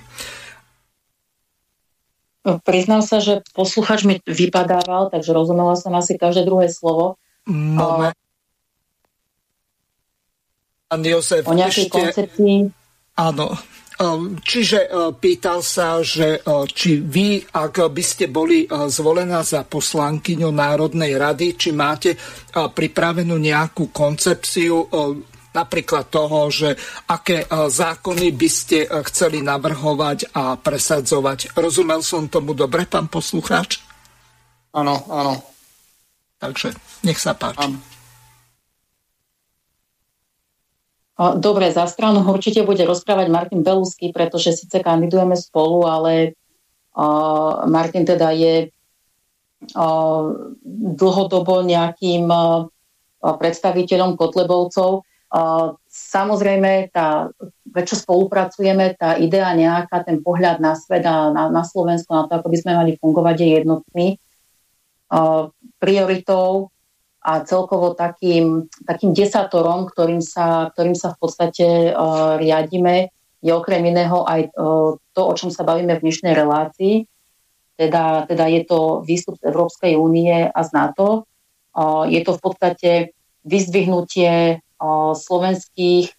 Priznal 2.62 3.02
sa, 3.02 3.18
že 3.18 3.42
posluchač 3.50 4.06
mi 4.06 4.22
vypadával, 4.22 5.10
takže 5.10 5.34
rozumela 5.34 5.74
som 5.74 5.90
asi 5.98 6.14
každé 6.14 6.46
druhé 6.46 6.70
slovo. 6.70 7.18
Moment. 7.50 8.14
Pán 10.86 11.02
Jozef, 11.02 11.42
o 11.42 11.58
nejakej 11.58 11.90
ešte... 11.90 11.94
koncepcii. 11.98 12.70
Áno, 13.18 13.58
čiže 14.44 14.86
ehm, 14.86 15.16
pýtal 15.16 15.64
sa, 15.64 16.00
že 16.04 16.40
ehm, 16.40 16.68
či 16.68 17.00
vy, 17.00 17.44
ak 17.52 17.88
by 17.90 18.04
ste 18.04 18.28
boli 18.28 18.68
zvolená 18.68 19.40
za 19.40 19.64
poslankyňu 19.64 20.52
Národnej 20.52 21.16
rady, 21.16 21.56
či 21.56 21.70
máte 21.72 22.14
pripravenú 22.52 23.36
nejakú 23.36 23.92
koncepciu 23.92 24.88
napríklad 25.56 26.12
toho, 26.12 26.52
že 26.52 26.76
aké 27.08 27.48
zákony 27.48 28.28
by 28.36 28.48
ste 28.52 28.78
chceli 29.08 29.40
navrhovať 29.40 30.36
a 30.36 30.60
presadzovať. 30.60 31.56
Rozumel 31.56 32.04
som 32.04 32.28
tomu 32.28 32.52
dobre, 32.52 32.84
pán 32.84 33.08
poslucháč? 33.08 33.80
Áno, 34.76 35.00
áno. 35.08 35.40
Takže 36.36 36.76
nech 37.08 37.16
sa 37.16 37.32
páči. 37.32 37.64
Áno. 37.64 37.95
Dobre, 41.16 41.72
za 41.72 41.88
stranu 41.88 42.28
určite 42.28 42.60
bude 42.60 42.84
rozprávať 42.84 43.32
Martin 43.32 43.64
Belusky, 43.64 44.12
pretože 44.12 44.52
síce 44.52 44.84
kandidujeme 44.84 45.32
spolu, 45.32 45.88
ale 45.88 46.36
Martin 47.64 48.04
teda 48.04 48.36
je 48.36 48.68
dlhodobo 50.92 51.64
nejakým 51.64 52.28
predstaviteľom 53.24 54.20
Kotlebovcov. 54.20 55.08
Samozrejme, 55.88 56.92
tá, 56.92 57.32
prečo 57.72 57.96
spolupracujeme, 57.96 58.92
tá 59.00 59.16
idea 59.16 59.48
nejaká, 59.56 60.04
ten 60.04 60.20
pohľad 60.20 60.60
na 60.60 60.76
svet 60.76 61.08
a 61.08 61.32
na, 61.32 61.48
na 61.48 61.64
Slovensko, 61.64 62.12
na 62.12 62.28
to, 62.28 62.36
ako 62.36 62.52
by 62.52 62.56
sme 62.60 62.72
mali 62.76 62.92
fungovať, 63.00 63.36
je 63.40 63.48
jednotný. 63.56 64.06
Prioritou 65.80 66.68
a 67.26 67.42
celkovo 67.42 67.98
takým, 67.98 68.70
takým 68.86 69.10
desatorom, 69.10 69.90
ktorým 69.90 70.22
sa, 70.22 70.70
ktorým 70.70 70.94
sa 70.94 71.10
v 71.10 71.18
podstate 71.18 71.90
uh, 71.90 72.38
riadime, 72.38 73.10
je 73.42 73.50
okrem 73.50 73.82
iného 73.82 74.22
aj 74.22 74.54
uh, 74.54 74.94
to, 75.10 75.20
o 75.26 75.34
čom 75.34 75.50
sa 75.50 75.66
bavíme 75.66 75.98
v 75.98 76.04
dnešnej 76.06 76.38
relácii. 76.38 77.10
Teda, 77.74 78.30
teda 78.30 78.46
je 78.46 78.62
to 78.62 79.02
výstup 79.02 79.42
z 79.42 79.50
Európskej 79.50 79.98
únie 79.98 80.46
a 80.46 80.60
z 80.62 80.70
NATO. 80.70 81.26
Uh, 81.74 82.06
je 82.06 82.22
to 82.22 82.38
v 82.38 82.40
podstate 82.46 82.90
vyzdvihnutie 83.42 84.62
uh, 84.62 85.12
slovenských, 85.18 86.14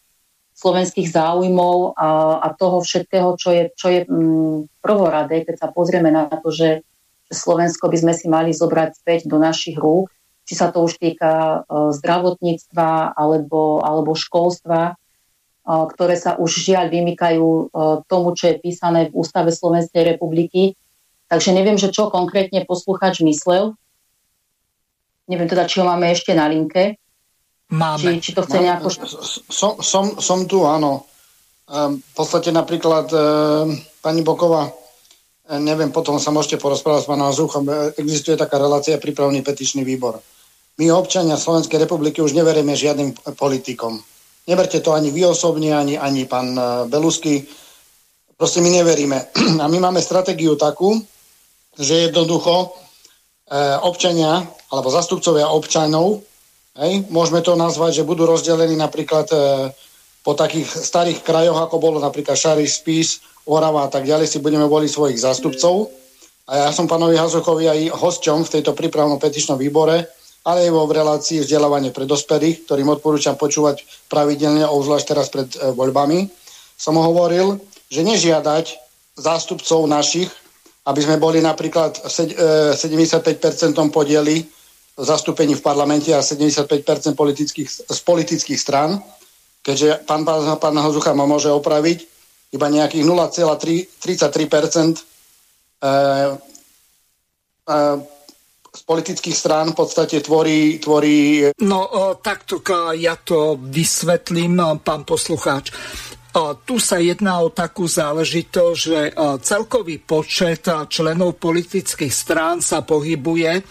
slovenských 0.59 1.07
záujmov 1.07 1.95
a, 1.95 2.43
a 2.43 2.47
toho 2.51 2.83
všetkého, 2.83 3.39
čo 3.39 3.55
je, 3.55 3.63
čo 3.79 3.87
je 3.95 3.99
um, 4.11 4.67
prvoradé, 4.83 5.47
keď 5.47 5.55
sa 5.55 5.67
pozrieme 5.71 6.11
na 6.11 6.27
to, 6.27 6.51
že 6.51 6.83
Slovensko 7.31 7.87
by 7.87 7.97
sme 7.97 8.13
si 8.17 8.27
mali 8.27 8.51
zobrať 8.51 8.89
späť 8.99 9.19
do 9.31 9.39
našich 9.39 9.79
rúk 9.79 10.11
či 10.47 10.55
sa 10.55 10.71
to 10.71 10.87
už 10.87 10.95
týka 10.95 11.31
e, 11.67 11.91
zdravotníctva 11.99 13.19
alebo, 13.19 13.83
alebo 13.83 14.15
školstva, 14.15 14.95
e, 14.95 15.03
ktoré 15.67 16.15
sa 16.15 16.39
už 16.39 16.47
žiaľ 16.47 16.87
vymykajú 16.87 17.43
e, 17.43 17.63
tomu, 18.07 18.31
čo 18.31 18.55
je 18.55 18.63
písané 18.63 19.11
v 19.11 19.19
Ústave 19.19 19.51
Slovenskej 19.51 20.15
republiky. 20.15 20.79
Takže 21.27 21.51
neviem, 21.51 21.75
že 21.75 21.91
čo 21.91 22.07
konkrétne 22.07 22.63
posluchač 22.63 23.19
myslel. 23.27 23.75
Neviem 25.27 25.51
teda, 25.51 25.67
či 25.67 25.83
ho 25.83 25.85
máme 25.85 26.07
ešte 26.07 26.31
na 26.31 26.47
linke. 26.47 26.95
Máme. 27.67 28.23
Či, 28.23 28.31
či 28.31 28.31
to 28.31 28.47
chce 28.47 28.63
nejako... 28.63 28.87
Som, 29.51 29.83
som, 29.83 30.05
som 30.23 30.47
tu, 30.47 30.63
áno. 30.63 31.03
v 31.67 32.13
podstate 32.15 32.55
napríklad 32.55 33.11
pani 33.99 34.23
Boková 34.23 34.71
neviem, 35.59 35.91
potom 35.91 36.15
sa 36.15 36.31
môžete 36.31 36.63
porozprávať 36.63 37.03
s 37.03 37.09
pánom 37.11 37.27
Zuchom, 37.35 37.67
existuje 37.99 38.39
taká 38.39 38.55
relácia 38.55 38.95
prípravný 38.95 39.43
petičný 39.43 39.83
výbor 39.83 40.23
my 40.77 40.85
občania 40.93 41.37
Slovenskej 41.37 41.81
republiky 41.81 42.21
už 42.21 42.37
neveríme 42.37 42.77
žiadnym 42.77 43.33
politikom. 43.33 43.97
Neberte 44.47 44.79
to 44.79 44.93
ani 44.93 45.11
vy 45.11 45.27
osobne, 45.27 45.75
ani, 45.75 45.99
ani 45.99 46.23
pán 46.29 46.55
e, 46.55 46.61
Belusky. 46.87 47.43
Proste 48.37 48.63
my 48.63 48.69
neveríme. 48.69 49.17
A 49.63 49.65
my 49.67 49.77
máme 49.81 49.99
stratégiu 49.99 50.55
takú, 50.55 50.95
že 51.75 52.07
jednoducho 52.07 52.53
e, 52.63 52.67
občania 53.83 54.45
alebo 54.71 54.93
zastupcovia 54.93 55.51
občanov 55.51 56.27
Hej? 56.77 57.09
Môžeme 57.09 57.41
to 57.41 57.57
nazvať, 57.57 58.01
že 58.01 58.07
budú 58.07 58.29
rozdelení 58.29 58.77
napríklad 58.77 59.27
e, 59.33 59.37
po 60.21 60.37
takých 60.37 60.69
starých 60.69 61.25
krajoch, 61.25 61.57
ako 61.57 61.81
bolo 61.81 61.97
napríklad 61.97 62.37
Šary, 62.37 62.69
Spís, 62.69 63.19
Orava 63.49 63.87
a 63.87 63.89
tak 63.89 64.05
ďalej, 64.05 64.29
si 64.29 64.43
budeme 64.43 64.69
voliť 64.69 64.89
svojich 64.91 65.19
zástupcov. 65.19 65.89
A 66.47 66.67
ja 66.67 66.71
som 66.71 66.87
pánovi 66.87 67.15
Hazuchovi 67.19 67.65
aj 67.67 67.79
hosťom 67.95 68.47
v 68.47 68.53
tejto 68.59 68.71
prípravnom 68.71 69.19
petičnom 69.19 69.59
výbore, 69.59 70.07
ale 70.47 70.63
aj 70.63 70.71
vo 70.71 70.87
v 70.87 70.95
relácii 70.95 71.43
vzdelávanie 71.43 71.91
pre 71.91 72.07
dospelých, 72.07 72.63
ktorým 72.63 72.87
odporúčam 72.87 73.35
počúvať 73.35 73.83
pravidelne, 74.07 74.63
obzvlášť 74.63 75.05
teraz 75.11 75.27
pred 75.27 75.51
e, 75.51 75.75
voľbami, 75.75 76.31
som 76.79 76.95
hovoril, 76.95 77.59
že 77.91 78.07
nežiadať 78.07 78.79
zástupcov 79.19 79.83
našich, 79.91 80.31
aby 80.87 81.03
sme 81.03 81.19
boli 81.19 81.43
napríklad 81.43 81.99
75% 81.99 82.79
e, 82.79 83.91
podieli 83.91 84.47
zastúpení 84.95 85.59
v 85.59 85.61
parlamente 85.61 86.15
a 86.15 86.23
75% 86.23 86.63
politických, 87.11 87.69
z 87.91 87.99
politických 88.07 88.55
strán, 88.57 89.03
keďže 89.67 90.07
pán, 90.07 90.23
pán, 90.23 90.47
pán 90.57 90.79
Hazucha 90.79 91.11
ma 91.11 91.27
môže 91.27 91.51
opraviť, 91.51 92.07
iba 92.55 92.71
nejakých 92.71 93.03
0,33% 93.03 94.95
e, 94.95 95.91
e, 97.67 98.16
z 98.77 98.85
politických 98.85 99.33
strán 99.33 99.73
v 99.73 99.77
podstate 99.81 100.21
tvorí... 100.21 100.77
tvorí... 100.77 101.49
No 101.65 101.89
takto 102.21 102.61
ja 102.93 103.17
to 103.17 103.57
vysvetlím, 103.57 104.61
pán 104.85 105.01
poslucháč. 105.01 105.73
Tu 106.69 106.77
sa 106.77 107.01
jedná 107.01 107.41
o 107.41 107.49
takú 107.49 107.89
záležitosť, 107.89 108.77
že 108.77 108.99
celkový 109.41 109.97
počet 109.97 110.69
členov 110.85 111.41
politických 111.41 112.13
strán 112.13 112.61
sa 112.61 112.85
pohybuje 112.85 113.65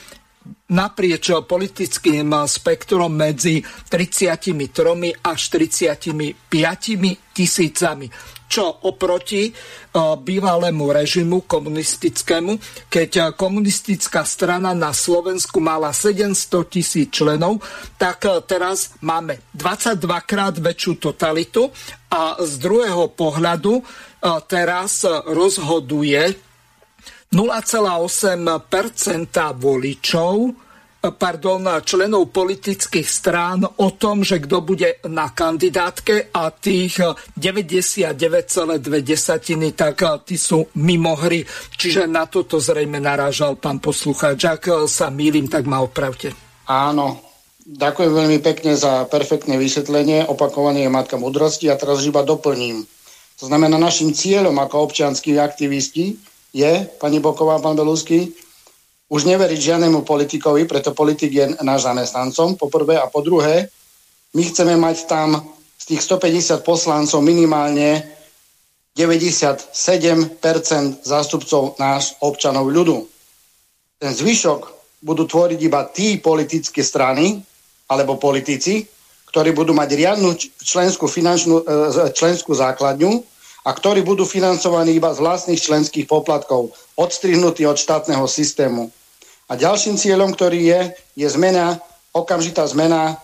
naprieč 0.67 1.31
politickým 1.47 2.35
spektrom 2.47 3.15
medzi 3.15 3.63
33 3.63 5.23
až 5.23 5.41
35 5.51 6.35
tisícami. 7.31 8.07
Čo 8.47 8.87
oproti 8.87 9.51
e, 9.51 9.53
bývalému 9.99 10.95
režimu 10.95 11.51
komunistickému, 11.51 12.87
keď 12.87 13.11
e, 13.11 13.23
komunistická 13.35 14.23
strana 14.23 14.71
na 14.71 14.95
Slovensku 14.95 15.59
mala 15.59 15.91
700 15.91 16.71
tisíc 16.71 17.11
členov, 17.11 17.59
tak 17.99 18.23
e, 18.23 18.39
teraz 18.47 18.95
máme 19.03 19.43
22 19.51 19.99
krát 20.23 20.55
väčšiu 20.63 20.93
totalitu 21.03 21.75
a 22.07 22.39
z 22.39 22.53
druhého 22.63 23.11
pohľadu 23.19 23.83
teraz 24.47 25.07
rozhoduje 25.27 26.35
0,8 27.37 28.65
voličov 29.61 30.37
pardon, 31.13 31.69
členov 31.85 32.33
politických 32.35 33.07
strán 33.07 33.63
o 33.63 33.95
tom, 33.95 34.27
že 34.27 34.43
kto 34.43 34.59
bude 34.65 34.99
na 35.07 35.31
kandidátke 35.31 36.35
a 36.35 36.51
tých 36.51 36.99
99,2 37.37 39.77
tak 39.77 40.03
tí 40.25 40.41
sú 40.41 40.65
mimo 40.81 41.13
hry. 41.15 41.45
Čiže 41.77 42.09
na 42.11 42.27
toto 42.27 42.59
zrejme 42.59 42.99
narážal 42.99 43.55
pán 43.61 43.79
poslucháč. 43.79 44.41
Ak 44.49 44.67
sa 44.89 45.13
mýlim, 45.13 45.47
tak 45.47 45.69
ma 45.69 45.85
opravte. 45.85 46.33
Áno, 46.67 47.23
ďakujem 47.63 48.11
veľmi 48.11 48.43
pekne 48.43 48.75
za 48.75 49.07
perfektné 49.07 49.55
vysvetlenie. 49.61 50.27
Opakovanie 50.27 50.83
je 50.89 50.91
matka 50.91 51.15
mudrosti 51.21 51.71
a 51.71 51.79
teraz 51.79 52.03
iba 52.03 52.27
doplním. 52.27 52.83
To 53.37 53.45
znamená, 53.45 53.77
našim 53.77 54.17
cieľom 54.17 54.57
ako 54.57 54.89
občianskí 54.91 55.37
aktivisti 55.37 56.17
je, 56.53 56.89
pani 57.01 57.19
Boková, 57.21 57.59
pán 57.59 57.77
Belusky, 57.77 58.33
už 59.07 59.23
neveriť 59.31 59.61
žiadnemu 59.75 60.03
politikovi, 60.03 60.67
preto 60.67 60.91
politik 60.91 61.31
je 61.31 61.47
náš 61.63 61.87
zamestnancom, 61.87 62.59
po 62.59 62.67
prvé. 62.67 62.99
A 62.99 63.07
po 63.07 63.23
druhé, 63.23 63.71
my 64.35 64.43
chceme 64.43 64.75
mať 64.75 65.07
tam 65.07 65.47
z 65.79 65.85
tých 65.95 66.03
150 66.03 66.67
poslancov 66.67 67.23
minimálne 67.23 68.03
97% 68.99 69.77
zástupcov 71.07 71.77
náš 71.79 72.17
občanov 72.19 72.67
ľudu. 72.67 73.07
Ten 74.01 74.11
zvyšok 74.11 74.61
budú 75.05 75.29
tvoriť 75.29 75.61
iba 75.63 75.87
tí 75.87 76.19
politické 76.19 76.83
strany 76.83 77.39
alebo 77.87 78.19
politici, 78.19 78.83
ktorí 79.31 79.53
budú 79.53 79.77
mať 79.77 79.89
riadnu 79.95 80.35
členskú, 80.65 81.07
finančnú, 81.07 81.63
e, 81.63 82.11
členskú 82.17 82.57
základňu 82.57 83.36
a 83.67 83.71
ktorí 83.75 84.07
budú 84.07 84.23
financovaní 84.23 84.95
iba 84.95 85.11
z 85.11 85.19
vlastných 85.19 85.59
členských 85.59 86.07
poplatkov, 86.07 86.71
odstrihnutí 86.95 87.67
od 87.67 87.75
štátneho 87.75 88.23
systému. 88.31 88.95
A 89.51 89.59
ďalším 89.59 89.99
cieľom, 89.99 90.31
ktorý 90.31 90.61
je, 90.71 90.81
je 91.19 91.29
zmena, 91.35 91.83
okamžitá 92.15 92.63
zmena 92.71 93.11
e, 93.11 93.15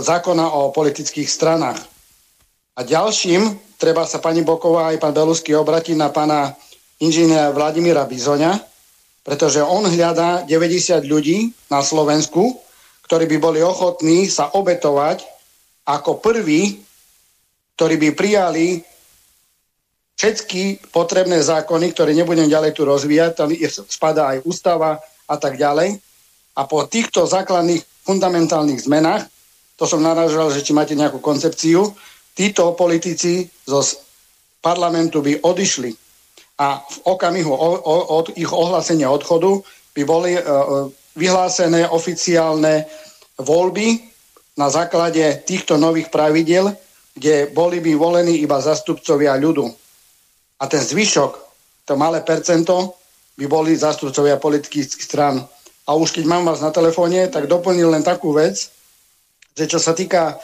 zákona 0.00 0.48
o 0.48 0.72
politických 0.72 1.28
stranách. 1.28 1.76
A 2.76 2.80
ďalším, 2.84 3.56
treba 3.76 4.08
sa 4.08 4.16
pani 4.16 4.40
Boková 4.40 4.88
aj 4.92 5.00
pán 5.00 5.12
Belusky 5.12 5.52
obratiť 5.52 5.96
na 5.96 6.08
pána 6.08 6.56
inžiniera 6.96 7.52
Vladimíra 7.52 8.08
Bizoňa, 8.08 8.56
pretože 9.20 9.60
on 9.60 9.84
hľadá 9.84 10.48
90 10.48 11.04
ľudí 11.04 11.52
na 11.68 11.84
Slovensku, 11.84 12.56
ktorí 13.04 13.28
by 13.28 13.36
boli 13.40 13.60
ochotní 13.60 14.28
sa 14.32 14.48
obetovať 14.56 15.24
ako 15.84 16.20
prví, 16.20 16.85
ktorí 17.76 18.00
by 18.00 18.08
prijali 18.16 18.80
všetky 20.16 20.88
potrebné 20.88 21.44
zákony, 21.44 21.92
ktoré 21.92 22.16
nebudem 22.16 22.48
ďalej 22.48 22.72
tu 22.72 22.88
rozvíjať, 22.88 23.32
tam 23.36 23.52
spadá 23.86 24.32
aj 24.32 24.48
ústava 24.48 24.96
a 25.28 25.36
tak 25.36 25.60
ďalej. 25.60 26.00
A 26.56 26.64
po 26.64 26.88
týchto 26.88 27.28
základných 27.28 27.84
fundamentálnych 28.08 28.80
zmenách, 28.80 29.28
to 29.76 29.84
som 29.84 30.00
narážal, 30.00 30.48
že 30.48 30.64
či 30.64 30.72
máte 30.72 30.96
nejakú 30.96 31.20
koncepciu, 31.20 31.92
títo 32.32 32.72
politici 32.72 33.44
zo 33.68 33.84
parlamentu 34.64 35.20
by 35.20 35.44
odišli 35.44 35.92
a 36.56 36.80
v 36.80 36.96
okamihu 37.04 37.52
od 38.16 38.32
ich 38.40 38.48
ohlásenia 38.48 39.12
odchodu 39.12 39.60
by 39.92 40.02
boli 40.08 40.32
e, 40.32 40.40
e, 40.40 40.44
vyhlásené 41.16 41.84
oficiálne 41.88 42.88
voľby 43.36 44.00
na 44.56 44.72
základe 44.72 45.20
týchto 45.44 45.76
nových 45.76 46.08
pravidel, 46.08 46.72
kde 47.16 47.48
boli 47.48 47.80
by 47.80 47.96
volení 47.96 48.44
iba 48.44 48.60
zastupcovia 48.60 49.40
ľudu 49.40 49.64
a 50.60 50.64
ten 50.68 50.84
zvyšok, 50.84 51.32
to 51.88 51.96
malé 51.96 52.20
percento, 52.20 52.96
by 53.36 53.44
boli 53.48 53.76
zástupcovia 53.76 54.40
politických 54.40 54.84
stran. 54.88 55.40
A 55.86 55.90
už 55.96 56.12
keď 56.12 56.24
mám 56.24 56.44
vás 56.44 56.60
na 56.60 56.72
telefóne, 56.72 57.28
tak 57.28 57.48
doplnil 57.48 57.92
len 57.92 58.04
takú 58.04 58.32
vec, 58.32 58.68
že 59.56 59.64
čo 59.64 59.80
sa 59.80 59.92
týka 59.96 60.36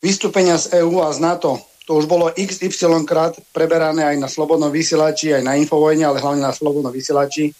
vystúpenia 0.00 0.56
z 0.56 0.80
EÚ 0.80 1.04
a 1.04 1.12
z 1.12 1.20
NATO, 1.20 1.60
to 1.82 1.98
už 1.98 2.06
bolo 2.06 2.30
XY 2.30 3.04
krát 3.04 3.34
preberané 3.50 4.06
aj 4.06 4.16
na 4.16 4.28
Slobodnom 4.30 4.70
vysielači, 4.70 5.34
aj 5.34 5.42
na 5.42 5.58
Infovojne, 5.58 6.06
ale 6.06 6.22
hlavne 6.22 6.46
na 6.46 6.54
Slobodnom 6.54 6.94
vysielači, 6.94 7.50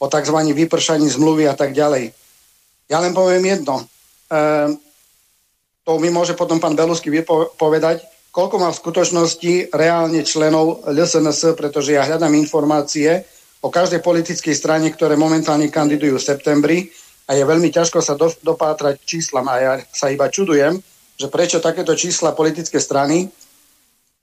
o 0.00 0.06
tzv. 0.08 0.36
vypršaní 0.52 1.08
zmluvy 1.08 1.48
a 1.48 1.56
tak 1.56 1.72
ďalej. 1.72 2.12
Ja 2.92 3.00
len 3.00 3.16
poviem 3.16 3.44
jedno. 3.46 3.84
Ehm, 4.28 4.76
to 5.90 5.98
mi 5.98 6.06
môže 6.06 6.38
potom 6.38 6.62
pán 6.62 6.78
Belusky 6.78 7.10
povedať, 7.58 8.06
koľko 8.30 8.62
má 8.62 8.70
v 8.70 8.78
skutočnosti 8.78 9.74
reálne 9.74 10.22
členov 10.22 10.86
LSNS, 10.86 11.58
pretože 11.58 11.98
ja 11.98 12.06
hľadám 12.06 12.30
informácie 12.38 13.26
o 13.58 13.74
každej 13.74 13.98
politickej 13.98 14.54
strane, 14.54 14.86
ktoré 14.94 15.18
momentálne 15.18 15.66
kandidujú 15.66 16.14
v 16.14 16.26
septembri 16.30 16.78
a 17.26 17.34
je 17.34 17.42
veľmi 17.42 17.74
ťažko 17.74 17.98
sa 18.06 18.14
do, 18.14 18.30
dopátrať 18.30 19.02
číslam 19.02 19.50
a 19.50 19.54
ja 19.58 19.72
sa 19.90 20.14
iba 20.14 20.30
čudujem, 20.30 20.78
že 21.18 21.26
prečo 21.26 21.58
takéto 21.58 21.98
čísla 21.98 22.38
politické 22.38 22.78
strany, 22.78 23.26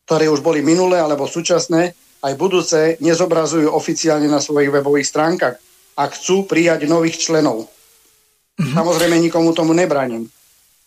ktoré 0.07 0.31
už 0.31 0.39
boli 0.39 0.63
minulé 0.63 1.03
alebo 1.03 1.27
súčasné, 1.27 1.91
aj 2.23 2.33
budúce 2.39 2.95
nezobrazujú 3.03 3.75
oficiálne 3.75 4.31
na 4.31 4.39
svojich 4.39 4.71
webových 4.71 5.11
stránkach 5.11 5.59
a 5.99 6.03
chcú 6.15 6.47
prijať 6.47 6.87
nových 6.87 7.19
členov. 7.19 7.67
Mm-hmm. 8.55 8.71
Samozrejme 8.71 9.19
nikomu 9.19 9.51
tomu 9.51 9.75
nebraním. 9.75 10.31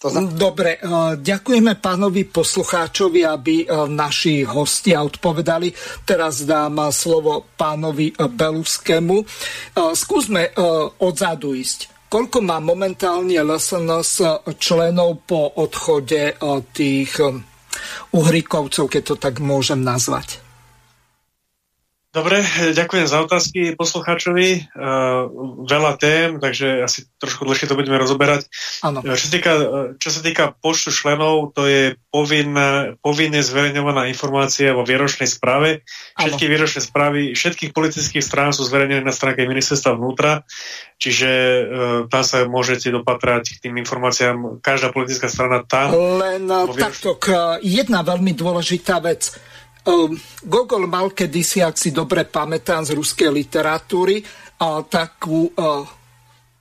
To 0.00 0.08
znam... 0.08 0.32
Dobre, 0.32 0.80
e, 0.80 0.88
ďakujeme 1.20 1.76
pánovi 1.76 2.24
poslucháčovi, 2.24 3.20
aby 3.20 3.54
e, 3.62 3.66
naši 3.84 4.48
hostia 4.48 5.04
odpovedali. 5.04 5.68
Teraz 6.08 6.48
dám 6.48 6.88
slovo 6.88 7.52
pánovi 7.52 8.08
e, 8.08 8.14
Beluskému. 8.24 9.20
Skúsme 9.76 10.56
odzadu 11.04 11.52
ísť. 11.52 12.08
Koľko 12.10 12.42
má 12.42 12.58
momentálne 12.58 13.38
LSNS 13.38 14.42
členov 14.58 15.22
po 15.30 15.46
odchode 15.62 16.34
tých 16.74 17.22
uhrikovcov, 18.10 18.90
keď 18.90 19.02
to 19.04 19.14
tak 19.14 19.38
môžem 19.38 19.78
nazvať? 19.78 20.49
Dobre, 22.10 22.42
ďakujem 22.74 23.06
za 23.06 23.22
otázky 23.22 23.78
poslucháčovi. 23.78 24.66
Uh, 24.74 25.30
veľa 25.62 25.94
tém, 25.94 26.42
takže 26.42 26.82
asi 26.82 27.06
trošku 27.22 27.46
dlhšie 27.46 27.70
to 27.70 27.78
budeme 27.78 27.94
rozoberať. 28.02 28.50
Ano. 28.82 28.98
Čo, 29.14 29.30
sa 29.30 29.30
týka, 29.30 29.52
čo 29.94 30.10
sa 30.10 30.18
týka 30.18 30.50
počtu 30.58 30.90
členov, 30.90 31.54
to 31.54 31.70
je 31.70 31.94
povinná, 32.10 32.98
povinne 32.98 33.38
zverejňovaná 33.38 34.10
informácia 34.10 34.74
vo 34.74 34.82
výročnej 34.82 35.30
správe. 35.30 35.86
Všetky 36.18 36.50
výročné 36.50 36.82
správy 36.82 37.30
všetkých 37.30 37.70
politických 37.70 38.26
strán 38.26 38.50
sú 38.50 38.66
zverejnené 38.66 39.06
na 39.06 39.14
stránke 39.14 39.46
ministerstva 39.46 39.94
vnútra, 39.94 40.42
čiže 40.98 41.30
uh, 41.30 41.62
tam 42.10 42.26
sa 42.26 42.42
môžete 42.42 42.90
dopatrať 42.90 43.62
k 43.62 43.70
tým 43.70 43.78
informáciám. 43.78 44.58
Každá 44.58 44.90
politická 44.90 45.30
strana 45.30 45.62
tam. 45.62 45.94
Len 45.94 46.42
takto, 46.74 47.14
jedna 47.62 48.02
veľmi 48.02 48.34
dôležitá 48.34 48.98
vec 48.98 49.30
Gogol 50.44 50.84
mal 50.84 51.16
kedysi, 51.16 51.64
ak 51.64 51.80
si 51.80 51.88
dobre 51.88 52.28
pamätám 52.28 52.84
z 52.84 52.92
ruskej 52.92 53.32
literatúry, 53.32 54.20
uh, 54.20 54.84
takú, 54.84 55.48
uh, 55.56 55.88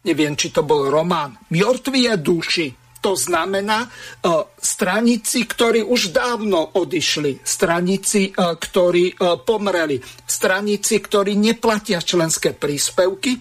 neviem, 0.08 0.40
či 0.40 0.56
to 0.56 0.64
bol 0.64 0.88
román, 0.88 1.36
Mŕtvie 1.52 2.16
duši. 2.16 2.68
To 3.00 3.16
znamená 3.16 3.88
uh, 3.88 4.48
stranici, 4.60 5.44
ktorí 5.48 5.84
už 5.84 6.16
dávno 6.16 6.80
odišli, 6.80 7.44
stranici, 7.44 8.32
uh, 8.32 8.56
ktorí 8.56 9.20
pomreli, 9.44 10.00
stranici, 10.24 11.00
ktorí 11.04 11.36
neplatia 11.36 12.00
členské 12.00 12.56
príspevky. 12.56 13.36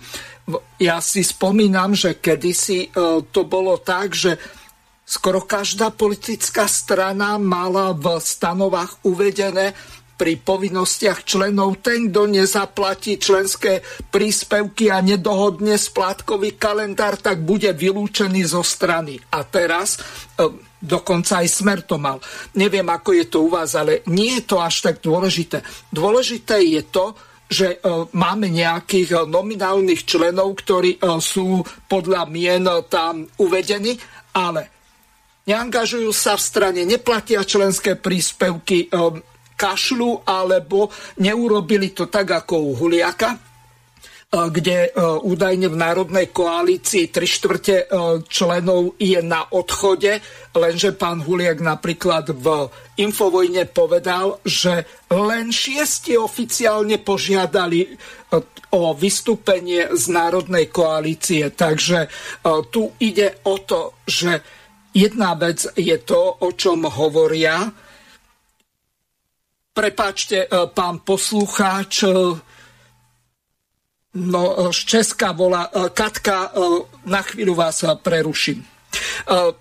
Ja 0.83 0.99
si 1.05 1.23
spomínam, 1.23 1.93
že 1.93 2.17
kedysi 2.25 2.89
to 3.29 3.43
bolo 3.45 3.77
tak, 3.85 4.17
že 4.17 4.41
Skoro 5.09 5.41
každá 5.49 5.89
politická 5.89 6.69
strana 6.69 7.41
mala 7.41 7.97
v 7.97 8.21
stanovách 8.21 9.01
uvedené 9.09 9.73
pri 10.19 10.37
povinnostiach 10.37 11.25
členov 11.25 11.81
ten, 11.81 12.11
kto 12.13 12.29
nezaplatí 12.29 13.17
členské 13.17 13.81
príspevky 14.13 14.93
a 14.93 15.01
nedohodne 15.01 15.79
splátkový 15.79 16.61
kalendár, 16.61 17.17
tak 17.17 17.41
bude 17.41 17.71
vylúčený 17.73 18.53
zo 18.53 18.61
strany. 18.67 19.17
A 19.33 19.47
teraz 19.49 19.97
e, 19.97 20.45
dokonca 20.83 21.41
aj 21.41 21.49
smer 21.49 21.87
to 21.87 21.97
mal. 21.97 22.19
Neviem, 22.59 22.85
ako 22.85 23.11
je 23.15 23.27
to 23.31 23.47
u 23.47 23.49
vás, 23.49 23.79
ale 23.79 24.05
nie 24.11 24.37
je 24.37 24.45
to 24.45 24.59
až 24.61 24.91
tak 24.91 25.01
dôležité. 25.01 25.63
Dôležité 25.89 26.61
je 26.67 26.83
to, 26.85 27.15
že 27.49 27.81
e, 27.81 28.05
máme 28.13 28.51
nejakých 28.51 29.25
nominálnych 29.25 30.03
členov, 30.03 30.53
ktorí 30.67 30.99
e, 30.99 31.17
sú 31.23 31.63
podľa 31.87 32.27
mien 32.27 32.67
tam 32.91 33.23
uvedení, 33.39 33.95
ale 34.35 34.78
neangažujú 35.49 36.13
sa 36.13 36.37
v 36.37 36.45
strane, 36.45 36.81
neplatia 36.85 37.41
členské 37.41 37.97
príspevky, 37.97 38.93
um, 38.93 39.17
kašľu 39.57 40.29
alebo 40.29 40.93
neurobili 41.19 41.91
to 41.97 42.07
tak 42.07 42.31
ako 42.31 42.55
u 42.69 42.73
Huliaka, 42.77 43.35
uh, 43.35 44.47
kde 44.53 44.93
uh, 44.93 45.19
údajne 45.25 45.73
v 45.73 45.81
Národnej 45.81 46.31
koalícii 46.31 47.09
tri 47.09 47.25
štvrte 47.25 47.89
uh, 47.89 48.21
členov 48.29 49.01
je 49.01 49.19
na 49.25 49.49
odchode, 49.51 50.21
lenže 50.53 50.93
pán 50.95 51.25
Huliak 51.25 51.65
napríklad 51.65 52.31
v 52.37 52.69
Infovojne 53.01 53.65
povedal, 53.67 54.43
že 54.45 54.85
len 55.09 55.49
šiesti 55.55 56.19
oficiálne 56.19 57.01
požiadali 57.01 57.95
o 58.75 58.93
vystúpenie 58.93 59.89
z 59.97 60.05
Národnej 60.13 60.69
koalície. 60.69 61.49
Takže 61.55 62.11
tu 62.69 62.93
ide 63.01 63.41
o 63.49 63.57
to, 63.65 63.97
že 64.05 64.45
Jedna 64.95 65.35
vec 65.35 65.67
je 65.77 65.99
to, 65.99 66.33
o 66.41 66.53
čom 66.53 66.89
hovoria. 66.89 67.69
Prepáčte, 69.73 70.39
e, 70.43 70.49
pán 70.75 71.05
poslucháč, 71.05 72.03
e, 72.03 72.09
no, 74.15 74.43
e, 74.43 74.73
z 74.73 74.81
Česka 74.85 75.33
volá 75.33 75.71
Katka, 75.95 76.51
na 77.07 77.23
chvíľu 77.23 77.55
vás 77.55 77.85
preruším. 78.03 78.65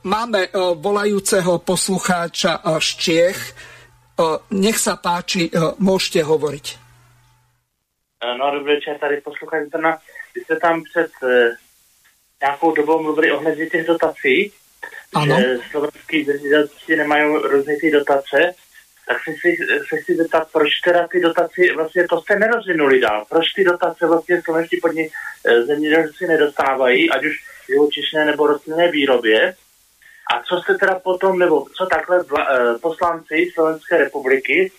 Máme 0.08 0.48
volajúceho 0.80 1.60
poslucháča 1.60 2.64
z 2.80 2.90
Čiech. 2.96 3.40
Nech 4.56 4.80
sa 4.80 4.96
páči, 4.96 5.52
môžete 5.84 6.24
hovoriť. 6.24 6.66
No, 8.24 8.52
dobrý 8.56 8.80
večer, 8.80 8.98
tady 8.98 9.22
posluchač 9.22 9.68
Vy 10.36 10.42
jste 10.42 10.56
tam 10.56 10.84
před 10.84 11.12
nějakou 12.42 12.76
dobou 12.76 13.02
mluvili 13.02 13.32
ohledně 13.32 13.66
těch 13.66 13.88
dotací 13.88 14.54
ano. 15.14 15.40
že 15.40 15.58
slovenský 15.72 16.26
zemědělci 16.26 16.96
nemají 16.96 17.36
různé 17.36 17.76
ty 17.82 17.92
dotace, 17.92 18.54
tak 19.08 19.18
se 19.24 19.32
si, 19.32 19.58
se 19.90 20.04
si 20.06 20.16
zeptat, 20.16 20.48
proč 20.52 20.70
teda 20.86 21.08
ty 21.08 21.20
dotace, 21.20 21.62
vlastně 21.76 22.08
to 22.08 22.22
jste 22.22 22.40
nerozvinuli 22.40 23.00
dál, 23.00 23.26
proč 23.30 23.54
ty 23.56 23.64
dotace 23.64 24.08
vlastně 24.08 24.42
slovenští 24.42 24.78
podnik 24.82 25.12
eh, 25.46 25.62
zemědělci 25.64 26.28
nedostávají, 26.28 27.10
ať 27.10 27.26
už 27.26 27.36
živočišné 27.70 28.26
nebo 28.26 28.48
rostlinné 28.48 28.92
výrobě. 28.92 29.56
A 30.34 30.44
co 30.44 30.62
jste 30.62 30.74
teda 30.74 31.00
potom, 31.00 31.40
nebo 31.40 31.66
co 31.78 31.86
takhle 31.86 32.24
vla, 32.24 32.48
eh, 32.52 32.78
poslanci 32.78 33.52
Slovenské 33.54 33.98
republiky, 33.98 34.72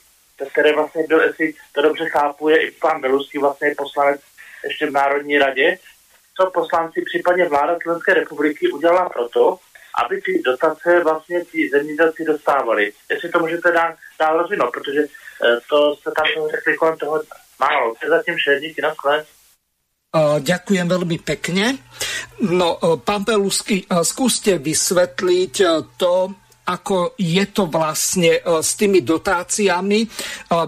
které 0.52 0.72
vlastně 0.72 1.02
byl, 1.08 1.20
jestli 1.20 1.54
to 1.72 1.82
dobře 1.82 2.08
chápu, 2.08 2.48
je 2.48 2.62
i 2.62 2.70
pan 2.70 3.00
Beluský 3.00 3.38
vlastně 3.38 3.74
poslanec 3.78 4.20
ještě 4.64 4.86
v 4.86 4.92
Národní 4.92 5.38
radě, 5.38 5.78
co 6.36 6.50
poslanci, 6.50 7.02
případně 7.02 7.44
vláda 7.48 7.76
Slovenské 7.82 8.14
republiky 8.14 8.70
udělala 8.70 9.08
proto, 9.08 9.58
aby 10.04 10.20
ty 10.20 10.42
dotace 10.44 11.00
vlastně 11.04 11.44
ti 11.44 11.68
zemědělci 11.72 12.24
dostávali. 12.24 12.92
Jestli 13.10 13.28
to 13.28 13.38
můžete 13.38 13.72
dál, 13.72 13.94
dál 14.20 14.38
rozvinout, 14.38 14.70
protože 14.70 15.00
eh, 15.00 15.58
to 15.70 15.96
se 16.02 16.10
tam 16.16 16.26
řekli 16.50 16.76
kolem 16.76 16.98
toho 16.98 17.22
málo. 17.60 17.94
To 17.94 18.06
je 18.06 18.10
zatím 18.10 18.34
vše, 18.36 18.60
díky 18.60 18.82
na 18.82 18.94
skle. 18.94 19.24
Ďakujem 20.40 20.88
veľmi 20.88 21.20
pekne. 21.20 21.76
No, 22.40 22.80
pán 23.04 23.28
Pelusky, 23.28 23.84
skúste 23.84 24.56
vysvetliť 24.56 25.54
to, 26.00 26.32
ako 26.64 27.12
je 27.20 27.44
to 27.52 27.68
vlastne 27.68 28.40
s 28.40 28.72
tými 28.72 29.04
dotáciami. 29.04 30.08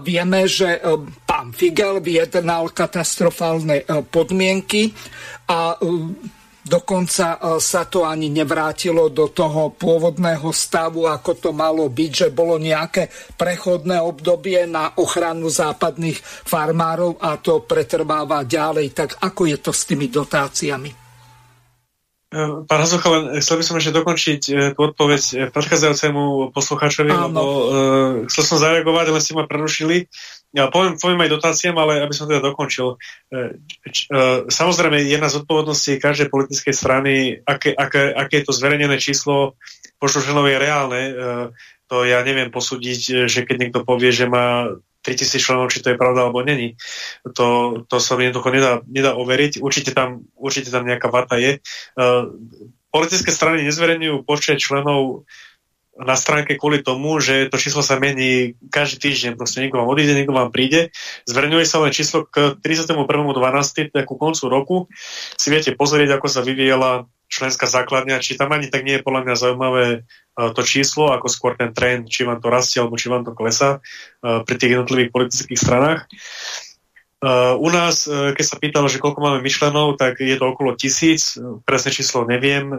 Vieme, 0.05 0.45
že 0.45 0.77
pán 1.25 1.57
Figel 1.57 2.05
vyjednal 2.05 2.69
katastrofálne 2.69 3.81
podmienky 4.13 4.93
a 5.49 5.73
Dokonca 6.61 7.41
e, 7.41 7.57
sa 7.57 7.89
to 7.89 8.05
ani 8.05 8.29
nevrátilo 8.29 9.09
do 9.09 9.33
toho 9.33 9.73
pôvodného 9.73 10.53
stavu, 10.53 11.09
ako 11.09 11.33
to 11.41 11.49
malo 11.49 11.89
byť, 11.89 12.11
že 12.13 12.27
bolo 12.29 12.61
nejaké 12.61 13.09
prechodné 13.33 13.97
obdobie 13.97 14.69
na 14.69 14.93
ochranu 15.01 15.49
západných 15.49 16.21
farmárov 16.21 17.17
a 17.17 17.41
to 17.41 17.65
pretrváva 17.65 18.45
ďalej. 18.45 18.93
Tak 18.93 19.09
ako 19.25 19.41
je 19.49 19.57
to 19.57 19.71
s 19.73 19.89
tými 19.89 20.05
dotáciami? 20.13 20.91
E, 22.29 22.37
pán 22.69 22.79
Hazucha, 22.85 23.09
len 23.09 23.41
chcel 23.41 23.57
by 23.57 23.63
som 23.65 23.75
ešte 23.81 23.97
dokončiť 23.97 24.41
e, 24.53 24.53
tú 24.77 24.79
odpoveď 24.85 25.49
predchádzajúcemu 25.49 26.53
poslucháčovi, 26.53 27.09
lebo 27.09 27.41
chcel 28.29 28.43
som 28.45 28.61
zareagovať, 28.61 29.05
ale 29.09 29.19
ste 29.19 29.33
ma 29.33 29.49
prerušili. 29.49 30.05
Ja 30.51 30.67
poviem, 30.67 30.99
poviem 30.99 31.23
aj 31.23 31.31
dotáciám, 31.31 31.79
ale 31.79 32.03
aby 32.03 32.11
som 32.11 32.27
teda 32.27 32.43
dokončil. 32.43 32.99
E, 33.31 33.55
e, 34.11 34.19
samozrejme, 34.51 34.99
jedna 34.99 35.31
z 35.31 35.39
odpovedností 35.43 35.95
každej 35.95 36.27
politickej 36.27 36.75
strany, 36.75 37.39
aké, 37.47 37.71
aké, 37.71 38.11
aké 38.11 38.43
je 38.43 38.45
to 38.51 38.53
zverejnené 38.59 38.99
číslo 38.99 39.55
počtu 39.95 40.27
členov 40.27 40.51
je 40.51 40.59
reálne. 40.59 41.01
E, 41.07 41.13
to 41.87 42.03
ja 42.03 42.19
neviem 42.27 42.51
posúdiť, 42.51 43.31
že 43.31 43.47
keď 43.47 43.55
niekto 43.63 43.79
povie, 43.87 44.11
že 44.11 44.27
má 44.27 44.75
3000 45.07 45.39
členov, 45.39 45.71
či 45.71 45.79
to 45.79 45.95
je 45.95 45.99
pravda 45.99 46.27
alebo 46.27 46.43
není. 46.43 46.75
To, 47.23 47.79
to 47.87 47.97
sa 48.03 48.19
jednoducho 48.19 48.51
nedá, 48.51 48.71
nedá 48.87 49.15
overiť. 49.15 49.63
Určite 49.63 49.95
tam, 49.95 50.27
určite 50.35 50.71
tam 50.71 50.87
nejaká 50.87 51.11
vata 51.11 51.35
je. 51.41 51.59
Politické 52.91 53.33
strany 53.33 53.65
nezverejňujú 53.67 54.23
počet 54.23 54.61
členov 54.61 55.27
na 55.99 56.15
stránke 56.15 56.55
kvôli 56.55 56.79
tomu, 56.79 57.19
že 57.19 57.51
to 57.51 57.59
číslo 57.59 57.83
sa 57.83 57.99
mení 57.99 58.55
každý 58.71 59.11
týždeň. 59.11 59.31
Proste 59.35 59.59
niekto 59.59 59.83
vám 59.83 59.91
odíde, 59.91 60.15
niekto 60.15 60.31
vám 60.31 60.49
príde. 60.49 60.89
Zverejňuje 61.27 61.65
sa 61.67 61.83
len 61.83 61.91
číslo 61.91 62.23
k 62.23 62.55
31.12. 62.63 63.91
ku 64.07 64.15
koncu 64.15 64.43
roku. 64.47 64.75
Si 65.35 65.51
viete 65.51 65.75
pozrieť, 65.75 66.15
ako 66.15 66.27
sa 66.31 66.41
vyvíjala 66.41 67.11
členská 67.31 67.67
základňa, 67.67 68.23
či 68.23 68.35
tam 68.35 68.51
ani 68.51 68.67
tak 68.67 68.83
nie 68.83 68.99
je 68.99 69.05
podľa 69.07 69.21
mňa 69.23 69.35
zaujímavé 69.39 69.85
e, 69.87 69.99
to 70.51 70.61
číslo, 70.67 71.15
ako 71.15 71.31
skôr 71.31 71.55
ten 71.55 71.71
trend, 71.71 72.11
či 72.11 72.27
vám 72.27 72.43
to 72.43 72.51
rastie, 72.51 72.83
alebo 72.83 72.99
či 72.99 73.07
vám 73.07 73.23
to 73.23 73.31
klesa 73.31 73.79
e, 73.79 74.43
pri 74.43 74.55
tých 74.59 74.75
jednotlivých 74.75 75.11
politických 75.15 75.59
stranách. 75.59 76.07
Uh, 77.21 77.53
u 77.61 77.69
nás, 77.69 78.09
keď 78.09 78.41
sa 78.41 78.57
pýtalo, 78.57 78.89
že 78.89 78.97
koľko 78.97 79.21
máme 79.21 79.45
myšlenov, 79.45 79.93
tak 79.93 80.17
je 80.25 80.33
to 80.33 80.57
okolo 80.57 80.73
tisíc, 80.73 81.37
presné 81.69 81.93
číslo 81.93 82.25
neviem, 82.25 82.73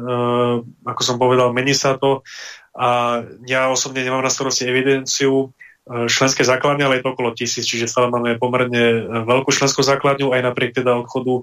ako 0.82 0.98
som 1.06 1.14
povedal, 1.14 1.54
mení 1.54 1.78
sa 1.78 1.94
to 1.94 2.26
a 2.72 3.20
ja 3.44 3.68
osobne 3.68 4.00
nemám 4.00 4.24
na 4.24 4.32
starosti 4.32 4.64
evidenciu 4.64 5.52
e, 5.84 6.08
členské 6.08 6.40
základne, 6.40 6.88
ale 6.88 6.98
je 6.98 7.04
to 7.04 7.12
okolo 7.12 7.36
tisíc, 7.36 7.68
čiže 7.68 7.84
stále 7.84 8.08
máme 8.08 8.40
pomerne 8.40 8.80
e, 8.80 9.00
veľkú 9.28 9.52
členskú 9.52 9.84
základňu 9.84 10.32
aj 10.32 10.40
napriek 10.40 10.72
teda 10.80 10.96
odchodu 10.96 11.34
e, 11.36 11.42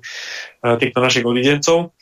týchto 0.81 0.99
našich 0.99 1.26
odidencov. 1.26 1.93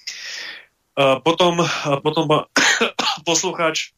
Potom, 0.97 1.61
potom 2.01 2.25
poslucháč 3.29 3.93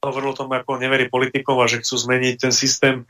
hovoril 0.00 0.32
o 0.32 0.38
tom, 0.38 0.48
ako 0.52 0.80
neverí 0.80 1.12
politikov 1.12 1.60
a 1.60 1.68
že 1.68 1.84
chcú 1.84 2.00
zmeniť 2.00 2.34
ten 2.40 2.52
systém, 2.52 3.04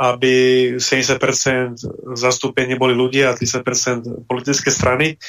aby 0.00 0.34
70% 0.80 1.78
zastúpení 2.16 2.74
boli 2.74 2.96
ľudia 2.96 3.30
a 3.30 3.36
30% 3.36 4.24
politické 4.24 4.72
strany. 4.72 5.20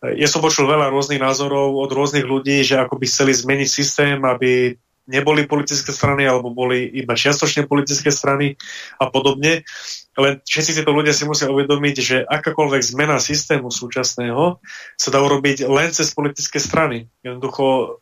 Ja 0.00 0.30
som 0.30 0.40
počul 0.40 0.70
veľa 0.70 0.88
rôznych 0.88 1.18
názorov 1.18 1.74
od 1.76 1.90
rôznych 1.90 2.22
ľudí, 2.22 2.62
že 2.62 2.78
ako 2.78 2.96
by 2.96 3.04
chceli 3.10 3.32
zmeniť 3.34 3.68
systém, 3.68 4.16
aby 4.22 4.78
neboli 5.10 5.50
politické 5.50 5.90
strany 5.90 6.24
alebo 6.24 6.54
boli 6.54 6.86
iba 6.86 7.18
čiastočne 7.18 7.66
politické 7.66 8.14
strany 8.14 8.54
a 9.02 9.10
podobne. 9.10 9.66
Len 10.14 10.32
všetci 10.46 10.80
títo 10.80 10.94
ľudia 10.94 11.10
si 11.10 11.26
musia 11.26 11.50
uvedomiť, 11.50 11.96
že 11.98 12.16
akákoľvek 12.22 12.82
zmena 12.86 13.18
systému 13.18 13.74
súčasného 13.74 14.62
sa 14.94 15.08
dá 15.10 15.18
urobiť 15.18 15.66
len 15.66 15.90
cez 15.90 16.14
politické 16.14 16.62
strany. 16.62 17.10
Jednoducho 17.26 17.98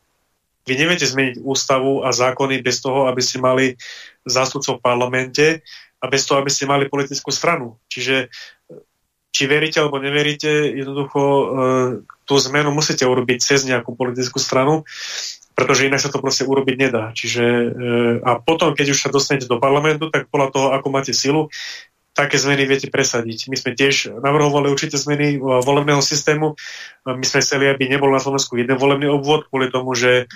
vy 0.69 0.73
neviete 0.77 1.09
zmeniť 1.09 1.41
ústavu 1.41 2.05
a 2.05 2.13
zákony 2.13 2.61
bez 2.61 2.85
toho, 2.85 3.09
aby 3.09 3.21
ste 3.25 3.41
mali 3.41 3.73
zástupcov 4.21 4.77
v 4.77 4.85
parlamente 4.85 5.45
a 5.97 6.05
bez 6.05 6.29
toho, 6.29 6.37
aby 6.37 6.53
ste 6.53 6.69
mali 6.69 6.85
politickú 6.85 7.33
stranu. 7.33 7.81
Čiže 7.89 8.29
či 9.29 9.43
veríte 9.45 9.81
alebo 9.81 10.01
neveríte, 10.01 10.49
jednoducho 10.73 11.21
e, 11.21 11.45
tú 12.25 12.33
zmenu 12.49 12.73
musíte 12.73 13.05
urobiť 13.05 13.37
cez 13.41 13.63
nejakú 13.65 13.93
politickú 13.93 14.41
stranu 14.41 14.85
pretože 15.59 15.91
inak 15.91 15.99
sa 15.99 16.07
to 16.07 16.23
proste 16.23 16.47
urobiť 16.47 16.75
nedá. 16.79 17.11
Čiže, 17.11 17.43
e, 17.43 17.67
a 18.23 18.39
potom, 18.39 18.71
keď 18.71 18.95
už 18.95 18.99
sa 19.03 19.11
dostanete 19.11 19.51
do 19.51 19.59
parlamentu, 19.59 20.07
tak 20.07 20.31
podľa 20.31 20.47
toho, 20.55 20.67
ako 20.71 20.87
máte 20.87 21.11
silu, 21.11 21.51
také 22.15 22.39
zmeny 22.39 22.63
viete 22.63 22.87
presadiť. 22.87 23.51
My 23.51 23.59
sme 23.59 23.75
tiež 23.75 24.15
navrhovali 24.23 24.71
určité 24.71 24.95
zmeny 24.95 25.35
volebného 25.39 25.99
systému. 25.99 26.55
My 27.03 27.25
sme 27.27 27.43
chceli, 27.43 27.67
aby 27.67 27.91
nebol 27.91 28.11
na 28.11 28.23
Slovensku 28.23 28.55
jeden 28.55 28.79
volebný 28.79 29.11
obvod, 29.11 29.51
kvôli 29.51 29.67
tomu, 29.67 29.95
že 29.99 30.31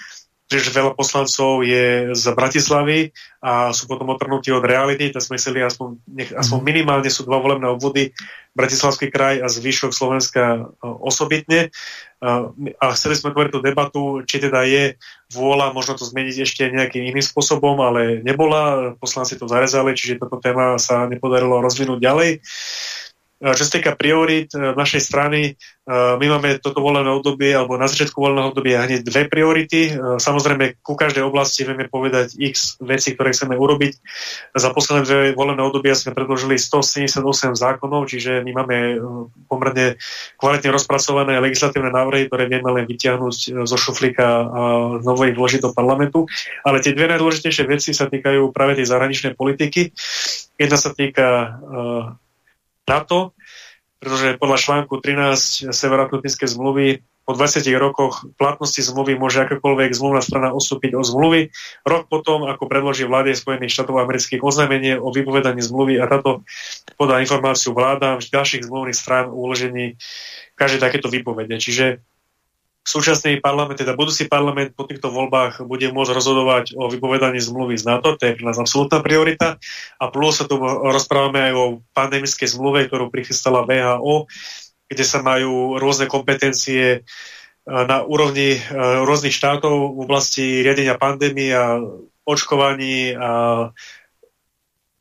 že 0.51 0.75
veľa 0.75 0.93
poslancov 0.93 1.63
je 1.63 2.11
z 2.13 2.25
Bratislavy 2.35 3.09
a 3.39 3.71
sú 3.71 3.87
potom 3.87 4.11
otrhnutí 4.11 4.51
od 4.51 4.63
reality, 4.63 5.09
tak 5.09 5.23
sme 5.23 5.39
chceli 5.39 5.63
aspoň, 5.63 5.99
nech, 6.11 6.31
aspoň 6.35 6.59
mhm. 6.59 6.67
minimálne 6.67 7.09
sú 7.09 7.23
dva 7.23 7.39
volebné 7.39 7.67
obvody, 7.71 8.11
Bratislavský 8.53 9.09
kraj 9.09 9.41
a 9.41 9.49
zvyšok 9.49 9.91
Slovenska 9.97 10.43
e, 10.53 10.85
osobitne. 10.85 11.59
E, 11.65 12.29
a 12.77 12.85
chceli 12.93 13.17
sme 13.17 13.33
tvoriť 13.33 13.49
tú 13.49 13.59
debatu, 13.65 14.01
či 14.29 14.37
teda 14.37 14.61
je 14.69 14.93
vôľa 15.33 15.73
možno 15.73 15.97
to 15.97 16.05
zmeniť 16.05 16.45
ešte 16.45 16.69
nejakým 16.69 17.01
iným 17.01 17.25
spôsobom, 17.25 17.81
ale 17.81 18.21
nebola, 18.21 18.93
poslanci 19.01 19.41
to 19.41 19.49
zarezali, 19.49 19.97
čiže 19.97 20.21
toto 20.21 20.37
téma 20.37 20.77
sa 20.77 21.09
nepodarilo 21.09 21.65
rozvinúť 21.65 21.97
ďalej. 21.97 22.29
Čo 23.43 23.67
sa 23.67 23.71
týka 23.75 23.99
priorit 23.99 24.55
e, 24.55 24.71
našej 24.71 25.03
strany, 25.03 25.39
e, 25.43 25.51
my 25.91 26.25
máme 26.31 26.63
toto 26.63 26.79
volené 26.79 27.11
obdobie, 27.11 27.51
alebo 27.51 27.75
na 27.75 27.91
začiatku 27.91 28.15
voleného 28.15 28.55
obdobia 28.55 28.87
hneď 28.87 29.03
dve 29.03 29.27
priority. 29.27 29.91
E, 29.91 30.15
samozrejme, 30.15 30.79
ku 30.79 30.95
každej 30.95 31.27
oblasti 31.27 31.67
vieme 31.67 31.91
povedať 31.91 32.39
x 32.39 32.79
veci, 32.79 33.11
ktoré 33.11 33.35
chceme 33.35 33.59
urobiť. 33.59 33.99
Za 34.55 34.71
posledné 34.71 35.01
dve 35.03 35.19
volené 35.35 35.59
obdobia 35.59 35.91
sme 35.91 36.15
predložili 36.15 36.55
178 36.55 37.59
zákonov, 37.59 38.07
čiže 38.07 38.47
my 38.47 38.51
máme 38.63 38.77
pomerne 39.51 39.99
kvalitne 40.39 40.71
rozpracované 40.71 41.35
legislatívne 41.43 41.91
návrhy, 41.91 42.31
ktoré 42.31 42.47
vieme 42.47 42.71
len 42.71 42.87
vytiahnuť 42.87 43.67
zo 43.67 43.75
šuflíka 43.75 44.23
a 44.23 44.61
znovu 45.03 45.35
vložiť 45.35 45.59
do 45.59 45.75
parlamentu. 45.75 46.31
Ale 46.63 46.79
tie 46.79 46.95
dve 46.95 47.11
najdôležitejšie 47.11 47.67
veci 47.67 47.91
sa 47.91 48.07
týkajú 48.07 48.55
práve 48.55 48.79
tej 48.79 48.87
zahraničnej 48.87 49.35
politiky. 49.35 49.91
Jedna 50.55 50.79
sa 50.79 50.95
týka 50.95 51.59
NATO, 52.87 53.33
pretože 54.03 54.35
podľa 54.35 54.57
článku 54.59 54.99
13 54.99 55.71
Severoatlantickej 55.71 56.49
zmluvy 56.51 56.87
po 57.23 57.31
20 57.31 57.63
rokoch 57.79 58.27
platnosti 58.35 58.83
zmluvy 58.83 59.15
môže 59.15 59.39
akákoľvek 59.47 59.95
zmluvná 59.95 60.19
strana 60.19 60.51
ostúpiť 60.51 60.91
od 60.91 61.07
zmluvy. 61.07 61.55
Rok 61.87 62.11
potom, 62.11 62.43
ako 62.43 62.67
predloží 62.67 63.07
vláde 63.07 63.31
Spojených 63.31 63.71
štátov 63.79 64.03
amerických 64.03 64.43
oznámenie 64.43 64.99
o 64.99 65.07
vypovedaní 65.07 65.63
zmluvy 65.63 66.03
a 66.03 66.05
táto 66.11 66.43
podá 66.99 67.23
informáciu 67.23 67.71
vládám 67.71 68.19
ďalších 68.19 68.67
zmluvných 68.67 68.99
strán 68.99 69.31
uložení 69.31 69.95
každej 70.59 70.83
takéto 70.83 71.07
vypovede. 71.07 71.55
Čiže 71.63 72.03
súčasný 72.83 73.39
parlament, 73.39 73.79
teda 73.79 73.95
budúci 73.95 74.27
parlament 74.27 74.75
po 74.75 74.83
týchto 74.83 75.07
voľbách 75.07 75.63
bude 75.63 75.87
môcť 75.95 76.11
rozhodovať 76.11 76.65
o 76.75 76.91
vypovedaní 76.91 77.39
zmluvy 77.39 77.79
z 77.79 77.87
NATO, 77.87 78.19
to 78.19 78.27
je 78.27 78.35
pre 78.35 78.43
nás 78.43 78.59
absolútna 78.59 78.99
priorita. 78.99 79.55
A 79.97 80.11
plus 80.11 80.43
sa 80.43 80.45
tu 80.45 80.59
rozprávame 80.61 81.49
aj 81.49 81.53
o 81.55 81.65
pandemickej 81.95 82.47
zmluve, 82.51 82.91
ktorú 82.91 83.07
prichystala 83.07 83.63
VHO, 83.63 84.27
kde 84.91 85.03
sa 85.07 85.23
majú 85.23 85.79
rôzne 85.79 86.11
kompetencie 86.11 86.83
e, 86.93 86.99
na 87.65 88.03
úrovni 88.03 88.59
e, 88.59 88.61
rôznych 89.07 89.33
štátov 89.33 89.95
v 89.95 89.99
oblasti 90.03 90.59
riadenia 90.61 90.99
pandémie 90.99 91.55
a 91.55 91.79
očkovaní 92.27 93.15
a 93.15 93.31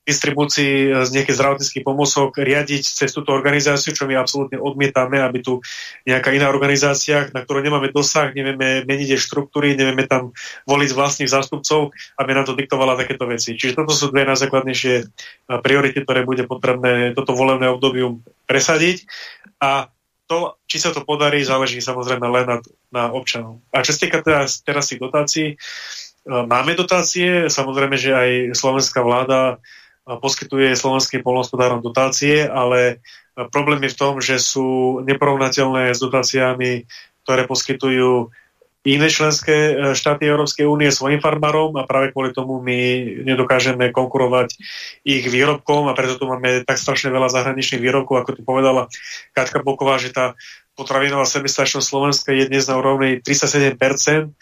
distribúcii 0.02 1.06
z 1.06 1.10
nejakých 1.14 1.38
zdravotníckých 1.38 1.86
pomôcok 1.86 2.34
riadiť 2.34 2.82
cez 2.82 3.14
túto 3.14 3.30
organizáciu, 3.30 3.94
čo 3.94 4.10
my 4.10 4.18
absolútne 4.18 4.58
odmietame, 4.58 5.22
aby 5.22 5.38
tu 5.38 5.62
nejaká 6.02 6.34
iná 6.34 6.50
organizácia, 6.50 7.30
na 7.30 7.46
ktorú 7.46 7.62
nemáme 7.62 7.94
dosah, 7.94 8.34
nevieme 8.34 8.82
meniť 8.82 9.14
jej 9.14 9.20
štruktúry, 9.22 9.78
nevieme 9.78 10.10
tam 10.10 10.34
voliť 10.66 10.90
vlastných 10.90 11.30
zástupcov, 11.30 11.94
aby 12.18 12.30
nám 12.34 12.50
to 12.50 12.58
diktovala 12.58 12.98
takéto 12.98 13.30
veci. 13.30 13.54
Čiže 13.54 13.78
toto 13.78 13.94
sú 13.94 14.10
dve 14.10 14.26
najzákladnejšie 14.26 14.94
priority, 15.62 15.98
ktoré 16.02 16.26
bude 16.26 16.50
potrebné 16.50 17.14
toto 17.14 17.38
volebné 17.38 17.70
obdobium 17.70 18.26
presadiť. 18.50 19.06
A 19.62 19.86
to, 20.26 20.58
či 20.66 20.82
sa 20.82 20.90
to 20.90 21.06
podarí, 21.06 21.46
záleží 21.46 21.78
samozrejme 21.78 22.26
len 22.26 22.46
na, 22.50 22.58
na 22.90 23.04
občanov. 23.14 23.62
A 23.70 23.86
čo 23.86 23.94
sa 23.94 24.02
týka 24.02 24.18
teraz, 24.24 24.66
teraz 24.66 24.90
tých 24.90 24.98
dotácií, 24.98 25.54
máme 26.26 26.74
dotácie, 26.74 27.50
samozrejme, 27.50 27.96
že 27.98 28.10
aj 28.14 28.30
slovenská 28.54 29.02
vláda 29.02 29.62
poskytuje 30.06 30.74
slovenským 30.74 31.22
polnohospodárom 31.22 31.78
dotácie, 31.78 32.42
ale 32.46 33.02
problém 33.54 33.82
je 33.86 33.94
v 33.94 33.98
tom, 33.98 34.14
že 34.18 34.36
sú 34.42 35.00
neporovnateľné 35.06 35.94
s 35.94 36.00
dotáciami, 36.02 36.84
ktoré 37.22 37.46
poskytujú 37.46 38.34
iné 38.82 39.06
členské 39.06 39.54
e, 39.54 39.74
štáty 39.94 40.26
Európskej 40.26 40.66
únie 40.66 40.90
svojim 40.90 41.22
farmárom 41.22 41.78
a 41.78 41.86
práve 41.86 42.10
kvôli 42.10 42.34
tomu 42.34 42.58
my 42.58 42.78
nedokážeme 43.22 43.94
konkurovať 43.94 44.58
ich 45.06 45.22
výrobkom 45.22 45.86
a 45.86 45.94
preto 45.94 46.18
tu 46.18 46.26
máme 46.26 46.66
tak 46.66 46.82
strašne 46.82 47.14
veľa 47.14 47.30
zahraničných 47.30 47.78
výrobkov, 47.78 48.26
ako 48.26 48.30
tu 48.34 48.42
povedala 48.42 48.90
Katka 49.38 49.62
Boková, 49.62 50.02
že 50.02 50.10
tá 50.10 50.34
potravinová 50.74 51.22
sebestačnosť 51.30 51.86
Slovenska 51.86 52.34
je 52.34 52.50
dnes 52.50 52.66
na 52.66 52.74
úrovni 52.74 53.22
37%, 53.22 54.34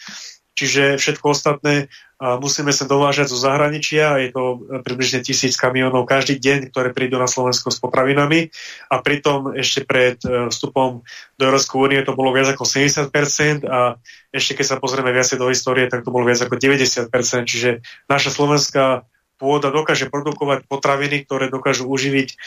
čiže 0.55 0.99
všetko 0.99 1.25
ostatné 1.33 1.91
musíme 2.21 2.69
sa 2.69 2.85
dovážať 2.85 3.33
zo 3.33 3.39
zahraničia, 3.41 4.21
je 4.21 4.29
to 4.29 4.43
e, 4.45 4.57
približne 4.85 5.25
tisíc 5.25 5.57
kamionov 5.57 6.05
každý 6.05 6.37
deň, 6.37 6.69
ktoré 6.69 6.93
prídu 6.93 7.17
na 7.17 7.25
Slovensko 7.25 7.73
s 7.73 7.81
potravinami. 7.81 8.53
A 8.93 9.01
pritom 9.01 9.57
ešte 9.57 9.81
pred 9.81 10.21
e, 10.21 10.53
vstupom 10.53 11.01
do 11.41 11.41
Európskej 11.41 11.77
únie 11.81 12.05
to 12.05 12.13
bolo 12.13 12.29
viac 12.29 12.53
ako 12.53 12.69
70% 12.69 13.65
a 13.65 13.97
ešte 14.29 14.61
keď 14.61 14.65
sa 14.69 14.77
pozrieme 14.77 15.09
viacej 15.09 15.41
do 15.41 15.49
histórie, 15.49 15.89
tak 15.89 16.05
to 16.05 16.13
bolo 16.13 16.29
viac 16.29 16.37
ako 16.45 16.61
90%, 16.61 17.09
čiže 17.49 17.81
naša 18.05 18.29
slovenská 18.29 19.09
pôda 19.41 19.73
dokáže 19.73 20.05
produkovať 20.13 20.69
potraviny, 20.69 21.25
ktoré 21.25 21.49
dokážu 21.49 21.89
uživiť 21.89 22.37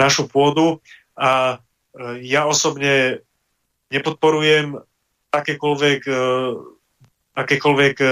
našu 0.00 0.24
pôdu. 0.24 0.80
A 1.20 1.60
e, 1.92 2.24
ja 2.24 2.48
osobne 2.48 3.20
nepodporujem 3.92 4.80
akékoľvek 5.28 6.08
akékoľvek 7.38 7.94
e, 8.02 8.06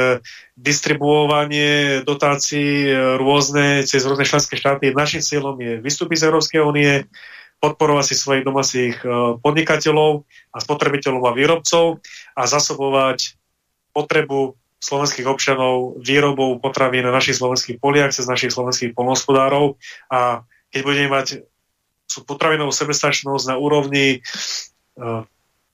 distribuovanie 0.54 2.00
dotácií 2.06 2.86
e, 2.86 2.94
rôzne 3.18 3.82
cez 3.82 4.06
rôzne 4.06 4.22
členské 4.22 4.54
štáty. 4.54 4.94
Našim 4.94 5.18
cieľom 5.18 5.58
je 5.58 5.82
vystúpiť 5.82 6.22
z 6.22 6.26
Európskej 6.30 6.60
únie, 6.62 7.10
podporovať 7.58 8.04
si 8.06 8.14
svojich 8.14 8.46
domácich 8.46 8.94
e, 9.02 9.06
podnikateľov 9.42 10.22
a 10.54 10.58
spotrebiteľov 10.62 11.22
a 11.26 11.32
výrobcov 11.34 11.98
a 12.38 12.42
zasobovať 12.46 13.34
potrebu 13.90 14.54
slovenských 14.78 15.26
občanov 15.26 15.98
výrobou 15.98 16.62
potravín 16.62 17.08
na 17.08 17.10
našich 17.10 17.40
slovenských 17.40 17.82
poliach 17.82 18.14
cez 18.14 18.28
našich 18.28 18.52
slovenských 18.52 18.92
polnospodárov 18.92 19.80
a 20.12 20.44
keď 20.70 20.80
budeme 20.84 21.10
mať 21.10 21.26
potravinovú 22.28 22.70
sebestačnosť 22.70 23.44
na 23.50 23.56
úrovni 23.56 24.20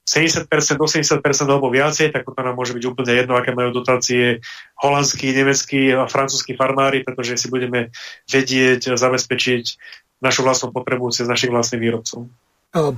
70%, 0.02 0.50
80% 0.50 1.22
alebo 1.46 1.70
viacej, 1.70 2.10
tak 2.10 2.26
to 2.26 2.34
nám 2.34 2.58
môže 2.58 2.74
byť 2.74 2.84
úplne 2.90 3.12
jedno, 3.14 3.38
aké 3.38 3.54
majú 3.54 3.70
dotácie 3.70 4.42
holandskí, 4.82 5.30
nemeckí 5.30 5.94
a 5.94 6.10
francúzskí 6.10 6.58
farmári, 6.58 7.06
pretože 7.06 7.38
si 7.38 7.46
budeme 7.46 7.94
vedieť 8.26 8.98
zabezpečiť 8.98 9.64
našu 10.18 10.42
vlastnú 10.42 10.74
potrebu 10.74 11.14
cez 11.14 11.30
našich 11.30 11.54
vlastných 11.54 11.82
výrobcov. 11.82 12.26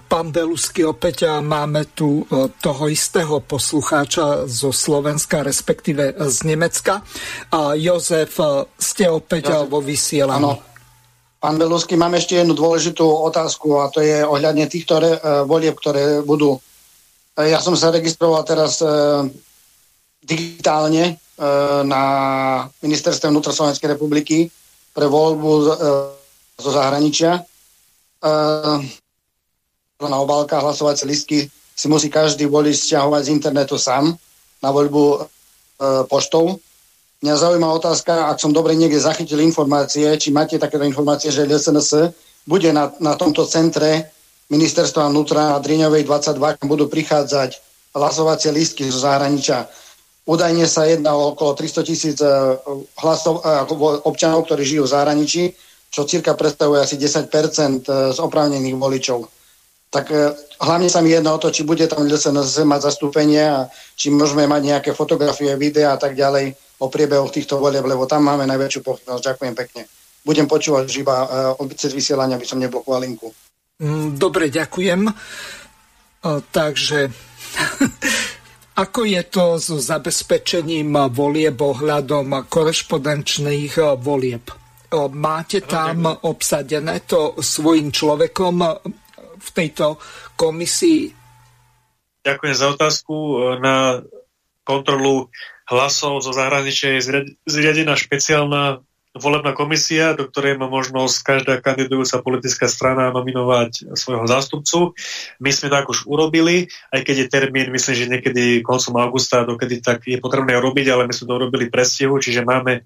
Pán 0.06 0.30
Belusky, 0.30 0.86
opäť 0.86 1.26
máme 1.42 1.90
tu 1.98 2.22
toho 2.62 2.84
istého 2.86 3.42
poslucháča 3.42 4.46
zo 4.46 4.70
Slovenska, 4.70 5.42
respektíve 5.42 6.14
z 6.14 6.38
Nemecka. 6.46 7.02
A 7.50 7.74
Jozef, 7.74 8.38
ste 8.78 9.10
opäť 9.10 9.50
Jozef. 9.50 9.66
vo 9.66 9.82
vysielaní. 9.82 10.62
Pán 11.42 11.58
Belusky, 11.58 11.98
mám 11.98 12.14
ešte 12.14 12.38
jednu 12.38 12.54
dôležitú 12.54 13.02
otázku 13.02 13.82
a 13.82 13.90
to 13.90 13.98
je 13.98 14.22
ohľadne 14.22 14.64
týchto 14.70 15.02
re, 15.02 15.18
volieb, 15.44 15.74
ktoré 15.74 16.22
budú 16.22 16.62
ja 17.42 17.58
som 17.58 17.74
sa 17.74 17.90
registroval 17.90 18.46
teraz 18.46 18.78
e, 18.78 18.86
digitálne 20.22 21.18
na 21.82 22.02
ministerstve 22.78 23.26
vnútra 23.26 23.50
Slovenskej 23.50 23.90
republiky 23.90 24.46
pre 24.94 25.10
voľbu 25.10 25.50
zo 26.54 26.70
zahraničia. 26.70 27.42
Na 29.98 30.16
obálkach 30.22 30.62
hlasovacie 30.62 31.10
listky 31.10 31.50
si 31.50 31.86
musí 31.90 32.06
každý 32.06 32.46
volič 32.46 32.86
stiahovať 32.86 33.26
z 33.26 33.32
internetu 33.34 33.74
sám 33.74 34.14
na 34.62 34.70
voľbu 34.70 35.26
poštou. 36.06 36.62
Mňa 37.24 37.34
zaujíma 37.34 37.68
otázka, 37.82 38.30
ak 38.30 38.38
som 38.38 38.54
dobre 38.54 38.78
niekde 38.78 39.02
zachytil 39.02 39.42
informácie, 39.42 40.06
či 40.20 40.30
máte 40.30 40.60
takéto 40.60 40.86
informácie, 40.86 41.34
že 41.34 41.50
LSNS 41.50 42.14
bude 42.44 42.70
na, 42.70 42.92
na 43.00 43.18
tomto 43.18 43.48
centre 43.48 44.12
ministerstva 44.52 45.08
vnútra 45.08 45.56
na 45.56 45.58
Driňovej 45.60 46.04
22, 46.04 46.58
kam 46.60 46.68
budú 46.68 46.88
prichádzať 46.90 47.60
hlasovacie 47.94 48.50
lístky 48.50 48.90
zo 48.90 49.00
zahraničia. 49.06 49.70
Údajne 50.24 50.64
sa 50.64 50.88
jedná 50.88 51.12
o 51.12 51.36
okolo 51.36 51.52
300 51.52 51.84
tisíc 51.84 52.18
e, 52.18 52.28
hlasov, 53.04 53.44
e, 53.44 53.68
občanov, 54.08 54.48
ktorí 54.48 54.64
žijú 54.64 54.88
v 54.88 54.94
zahraničí, 54.96 55.42
čo 55.92 56.08
cirka 56.08 56.32
predstavuje 56.32 56.80
asi 56.80 56.96
10 56.96 57.28
e, 57.28 57.40
z 58.12 58.18
oprávnených 58.18 58.76
voličov. 58.76 59.28
Tak 59.94 60.10
hlavne 60.58 60.90
sa 60.90 60.98
mi 61.06 61.14
jedná 61.14 61.30
o 61.30 61.38
to, 61.38 61.54
či 61.54 61.62
bude 61.62 61.86
tam 61.86 62.02
LSNS 62.02 62.66
mať 62.66 62.90
zastúpenie 62.90 63.46
a 63.46 63.70
či 63.94 64.10
môžeme 64.10 64.42
mať 64.42 64.62
nejaké 64.74 64.90
fotografie, 64.90 65.54
videá 65.54 65.94
a 65.94 66.00
tak 66.00 66.18
ďalej 66.18 66.58
o 66.82 66.90
priebehoch 66.90 67.30
týchto 67.30 67.62
volieb, 67.62 67.86
lebo 67.86 68.02
tam 68.02 68.26
máme 68.26 68.42
najväčšiu 68.42 68.80
pochybnosť. 68.82 69.22
Ďakujem 69.22 69.54
pekne. 69.54 69.86
Budem 70.26 70.50
počúvať 70.50 70.88
iba 70.98 71.16
uh, 71.54 71.74
cez 71.78 71.94
vysielania, 71.94 72.34
aby 72.34 72.48
som 72.48 72.58
neblokoval 72.58 73.06
linku. 73.06 73.30
Mm, 73.84 74.16
dobre, 74.16 74.48
ďakujem. 74.48 75.12
Takže 76.24 77.00
ako 78.84 79.00
je 79.04 79.22
to 79.28 79.44
so 79.60 79.76
zabezpečením 79.76 80.96
volieb 81.12 81.60
ohľadom 81.60 82.48
korešpondenčných 82.48 84.00
volieb? 84.00 84.48
Máte 85.12 85.60
tam 85.68 86.06
obsadené 86.06 87.04
to 87.04 87.36
svojim 87.44 87.92
človekom 87.92 88.56
v 89.36 89.48
tejto 89.52 90.00
komisii? 90.32 91.12
Ďakujem 92.24 92.54
za 92.56 92.66
otázku. 92.72 93.14
Na 93.60 94.00
kontrolu 94.64 95.28
hlasov 95.68 96.24
zo 96.24 96.32
zahraničia 96.32 96.96
je 96.96 97.36
zriadená 97.44 98.00
špeciálna 98.00 98.80
volebná 99.14 99.54
komisia, 99.54 100.18
do 100.18 100.26
ktorej 100.26 100.58
má 100.58 100.66
možnosť 100.66 101.16
každá 101.22 101.54
kandidujúca 101.62 102.18
politická 102.18 102.66
strana 102.66 103.14
nominovať 103.14 103.94
svojho 103.94 104.26
zástupcu. 104.26 104.90
My 105.38 105.54
sme 105.54 105.70
tak 105.70 105.86
už 105.86 106.10
urobili, 106.10 106.66
aj 106.90 107.06
keď 107.06 107.16
je 107.22 107.30
termín, 107.30 107.70
myslím, 107.70 107.94
že 107.94 108.10
niekedy 108.10 108.42
koncom 108.66 108.98
augusta, 108.98 109.46
dokedy 109.46 109.78
tak 109.78 110.02
je 110.02 110.18
potrebné 110.18 110.58
robiť, 110.58 110.90
ale 110.90 111.06
my 111.06 111.14
sme 111.14 111.30
to 111.30 111.38
urobili 111.38 111.70
prestihu, 111.70 112.18
čiže 112.18 112.42
máme 112.42 112.82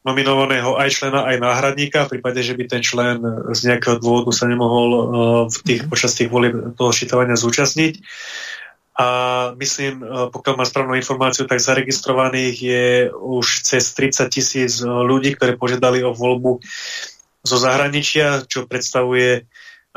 nominovaného 0.00 0.80
aj 0.80 0.88
člena, 0.90 1.28
aj 1.28 1.36
náhradníka, 1.38 2.08
v 2.08 2.18
prípade, 2.18 2.40
že 2.40 2.56
by 2.56 2.64
ten 2.66 2.82
člen 2.82 3.20
z 3.52 3.60
nejakého 3.68 4.00
dôvodu 4.00 4.32
sa 4.32 4.48
nemohol 4.48 4.88
uh, 4.90 5.02
v 5.46 5.56
tých, 5.60 5.82
počas 5.86 6.16
tých 6.16 6.32
volieb 6.32 6.72
toho 6.74 6.90
šítovania 6.90 7.36
zúčastniť 7.36 8.00
a 9.00 9.06
myslím, 9.56 10.04
e, 10.04 10.06
pokiaľ 10.28 10.54
mám 10.60 10.68
správnu 10.68 10.94
informáciu, 11.00 11.48
tak 11.48 11.64
zaregistrovaných 11.64 12.56
je 12.60 12.84
už 13.08 13.64
cez 13.64 13.96
30 13.96 14.28
tisíc 14.28 14.84
e, 14.84 14.86
ľudí, 14.86 15.32
ktorí 15.32 15.56
požiadali 15.56 16.04
o 16.04 16.12
voľbu 16.12 16.60
zo 17.40 17.56
zahraničia, 17.56 18.44
čo 18.44 18.68
predstavuje 18.68 19.40
e, 19.40 19.42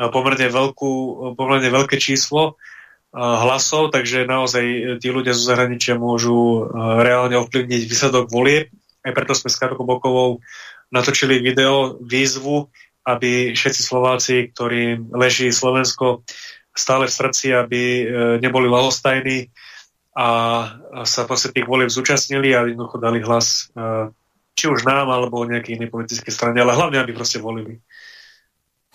pomerne, 0.08 0.48
veľkú, 0.48 0.92
pomerne 1.36 1.68
veľké 1.68 2.00
číslo 2.00 2.56
hlasov, 3.14 3.94
takže 3.94 4.26
naozaj 4.26 4.98
tí 4.98 5.06
ľudia 5.06 5.38
zo 5.38 5.46
zahraničia 5.46 5.94
môžu 5.94 6.66
reálne 6.98 7.38
ovplyvniť 7.38 7.86
výsledok 7.86 8.26
volieb. 8.26 8.74
Aj 9.06 9.14
preto 9.14 9.38
sme 9.38 9.54
s 9.54 9.60
Karkou 9.62 9.86
Bokovou 9.86 10.42
natočili 10.90 11.38
video, 11.38 11.94
výzvu, 12.02 12.74
aby 13.06 13.54
všetci 13.54 13.80
Slováci, 13.86 14.50
ktorým 14.50 15.14
leží 15.14 15.54
Slovensko 15.54 16.26
stále 16.74 17.06
v 17.06 17.16
srdci, 17.16 17.54
aby 17.54 17.80
e, 17.80 18.04
neboli 18.42 18.66
lahostajní 18.66 19.48
a 20.14 20.28
sa 21.02 21.26
proste 21.26 21.50
tých 21.50 21.66
volieb 21.66 21.90
zúčastnili 21.90 22.54
a 22.54 22.66
jednoducho 22.66 23.02
dali 23.02 23.18
hlas 23.22 23.70
e, 23.74 24.10
či 24.54 24.70
už 24.70 24.86
nám, 24.86 25.10
alebo 25.10 25.42
nejakej 25.42 25.82
inej 25.82 25.90
politickej 25.90 26.30
strane, 26.34 26.58
ale 26.62 26.74
hlavne, 26.74 27.02
aby 27.02 27.10
proste 27.10 27.42
volili. 27.42 27.82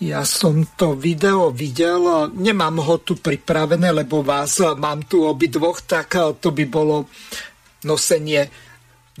Ja 0.00 0.24
som 0.24 0.64
to 0.80 0.96
video 0.96 1.52
videl, 1.52 2.32
nemám 2.32 2.80
ho 2.80 3.04
tu 3.04 3.20
pripravené, 3.20 3.92
lebo 3.92 4.24
vás 4.24 4.56
mám 4.80 5.04
tu 5.04 5.28
obidvoch, 5.28 5.84
tak 5.84 6.16
to 6.40 6.56
by 6.56 6.64
bolo 6.64 7.04
nosenie 7.84 8.48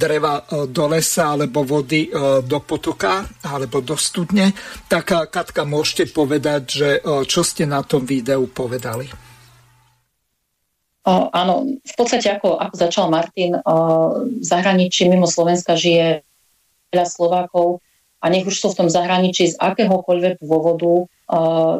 dreva 0.00 0.40
e, 0.40 0.64
do 0.72 0.84
lesa 0.88 1.36
alebo 1.36 1.60
vody 1.60 2.08
e, 2.08 2.40
do 2.40 2.58
potoka 2.64 3.28
alebo 3.44 3.84
do 3.84 4.00
studne, 4.00 4.56
tak 4.88 5.12
e, 5.12 5.28
Katka, 5.28 5.68
môžete 5.68 6.08
povedať, 6.16 6.62
že 6.64 6.88
čo 7.28 7.44
ste 7.44 7.68
na 7.68 7.84
tom 7.84 8.08
videu 8.08 8.48
povedali? 8.48 9.12
O, 11.00 11.32
áno, 11.32 11.64
v 11.80 11.94
podstate 11.96 12.28
ako, 12.28 12.60
ako 12.60 12.74
začal 12.76 13.06
Martin, 13.08 13.56
o, 13.56 13.74
v 14.20 14.44
zahraničí 14.44 15.08
mimo 15.08 15.24
Slovenska 15.24 15.72
žije 15.72 16.20
veľa 16.92 17.06
Slovákov 17.08 17.80
a 18.20 18.28
nech 18.28 18.44
už 18.44 18.52
sú 18.52 18.68
v 18.76 18.84
tom 18.84 18.88
zahraničí 18.92 19.56
z 19.56 19.56
akéhokoľvek 19.56 20.44
dôvodu, 20.44 20.92
o, 20.92 21.08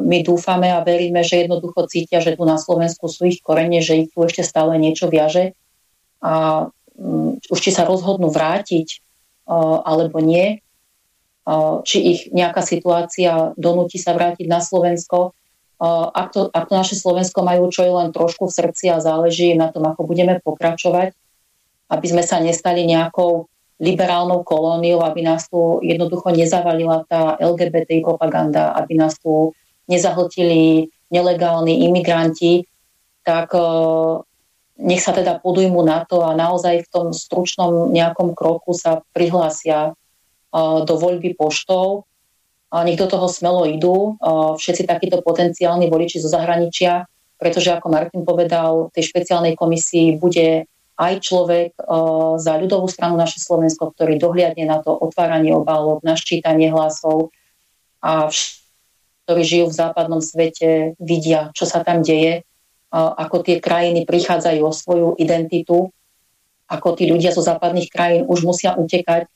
my 0.01 0.25
dúfame 0.25 0.73
a 0.73 0.81
veríme, 0.81 1.21
že 1.21 1.45
jednoducho 1.45 1.85
cítia, 1.85 2.17
že 2.17 2.33
tu 2.33 2.49
na 2.49 2.57
Slovensku 2.57 3.05
sú 3.05 3.29
ich 3.29 3.45
korene, 3.45 3.77
že 3.85 4.05
ich 4.05 4.09
tu 4.09 4.25
ešte 4.25 4.41
stále 4.41 4.81
niečo 4.81 5.05
viaže. 5.05 5.53
A 6.21 6.65
už 7.47 7.59
či 7.59 7.71
sa 7.71 7.87
rozhodnú 7.87 8.31
vrátiť 8.33 9.03
alebo 9.85 10.19
nie, 10.23 10.63
či 11.83 11.97
ich 11.99 12.21
nejaká 12.29 12.61
situácia 12.61 13.51
donúti 13.57 13.97
sa 13.97 14.13
vrátiť 14.13 14.45
na 14.45 14.61
Slovensko. 14.61 15.33
Ak 15.81 16.29
to, 16.31 16.45
ak 16.53 16.69
to 16.69 16.73
naše 16.77 16.93
Slovensko 16.93 17.41
majú 17.41 17.73
čo 17.73 17.81
je 17.81 17.89
len 17.89 18.13
trošku 18.13 18.45
v 18.47 18.53
srdci 18.53 18.93
a 18.93 19.01
záleží 19.01 19.57
na 19.57 19.73
tom, 19.73 19.89
ako 19.89 20.05
budeme 20.05 20.37
pokračovať, 20.37 21.17
aby 21.89 22.05
sme 22.05 22.21
sa 22.21 22.37
nestali 22.37 22.85
nejakou 22.85 23.49
liberálnou 23.81 24.45
kolóniou, 24.45 25.01
aby 25.01 25.25
nás 25.25 25.49
tu 25.49 25.81
jednoducho 25.81 26.29
nezavalila 26.29 27.01
tá 27.09 27.33
LGBT 27.41 28.05
propaganda, 28.05 28.77
aby 28.77 28.93
nás 28.93 29.17
tu 29.17 29.57
nezahltili 29.89 30.93
nelegálni 31.09 31.89
imigranti, 31.89 32.69
tak 33.25 33.49
nech 34.81 35.05
sa 35.05 35.13
teda 35.13 35.37
podujmu 35.37 35.85
na 35.85 36.01
to 36.03 36.25
a 36.25 36.33
naozaj 36.33 36.83
v 36.83 36.91
tom 36.91 37.07
stručnom 37.13 37.93
nejakom 37.93 38.33
kroku 38.33 38.73
sa 38.73 39.05
prihlásia 39.13 39.93
do 40.57 40.93
voľby 40.97 41.37
poštov. 41.37 42.09
A 42.71 42.87
nech 42.87 42.95
do 42.95 43.05
toho 43.05 43.27
smelo 43.27 43.67
idú 43.67 44.15
všetci 44.57 44.87
takíto 44.87 45.19
potenciálni 45.19 45.91
voliči 45.91 46.23
zo 46.23 46.31
zahraničia, 46.31 47.03
pretože 47.35 47.67
ako 47.67 47.87
Martin 47.91 48.23
povedal, 48.23 48.87
tej 48.95 49.11
špeciálnej 49.11 49.59
komisii 49.59 50.15
bude 50.15 50.65
aj 50.95 51.13
človek 51.19 51.75
za 52.39 52.53
ľudovú 52.55 52.87
stranu 52.87 53.19
naše 53.19 53.43
Slovensko, 53.43 53.91
ktorý 53.91 54.15
dohliadne 54.15 54.63
na 54.69 54.79
to 54.79 54.95
otváranie 54.95 55.51
obálok, 55.51 55.99
naščítanie 56.05 56.71
hlasov 56.71 57.35
a 57.99 58.31
ktorí 59.27 59.41
žijú 59.43 59.65
v 59.67 59.77
západnom 59.81 60.21
svete, 60.23 60.95
vidia, 60.95 61.51
čo 61.51 61.67
sa 61.67 61.83
tam 61.83 62.01
deje 62.05 62.47
ako 62.91 63.47
tie 63.47 63.63
krajiny 63.63 64.03
prichádzajú 64.03 64.61
o 64.67 64.75
svoju 64.75 65.15
identitu, 65.15 65.95
ako 66.67 66.87
tí 66.99 67.07
ľudia 67.07 67.31
zo 67.31 67.39
západných 67.39 67.87
krajín 67.87 68.23
už 68.27 68.43
musia 68.43 68.75
utekať 68.75 69.31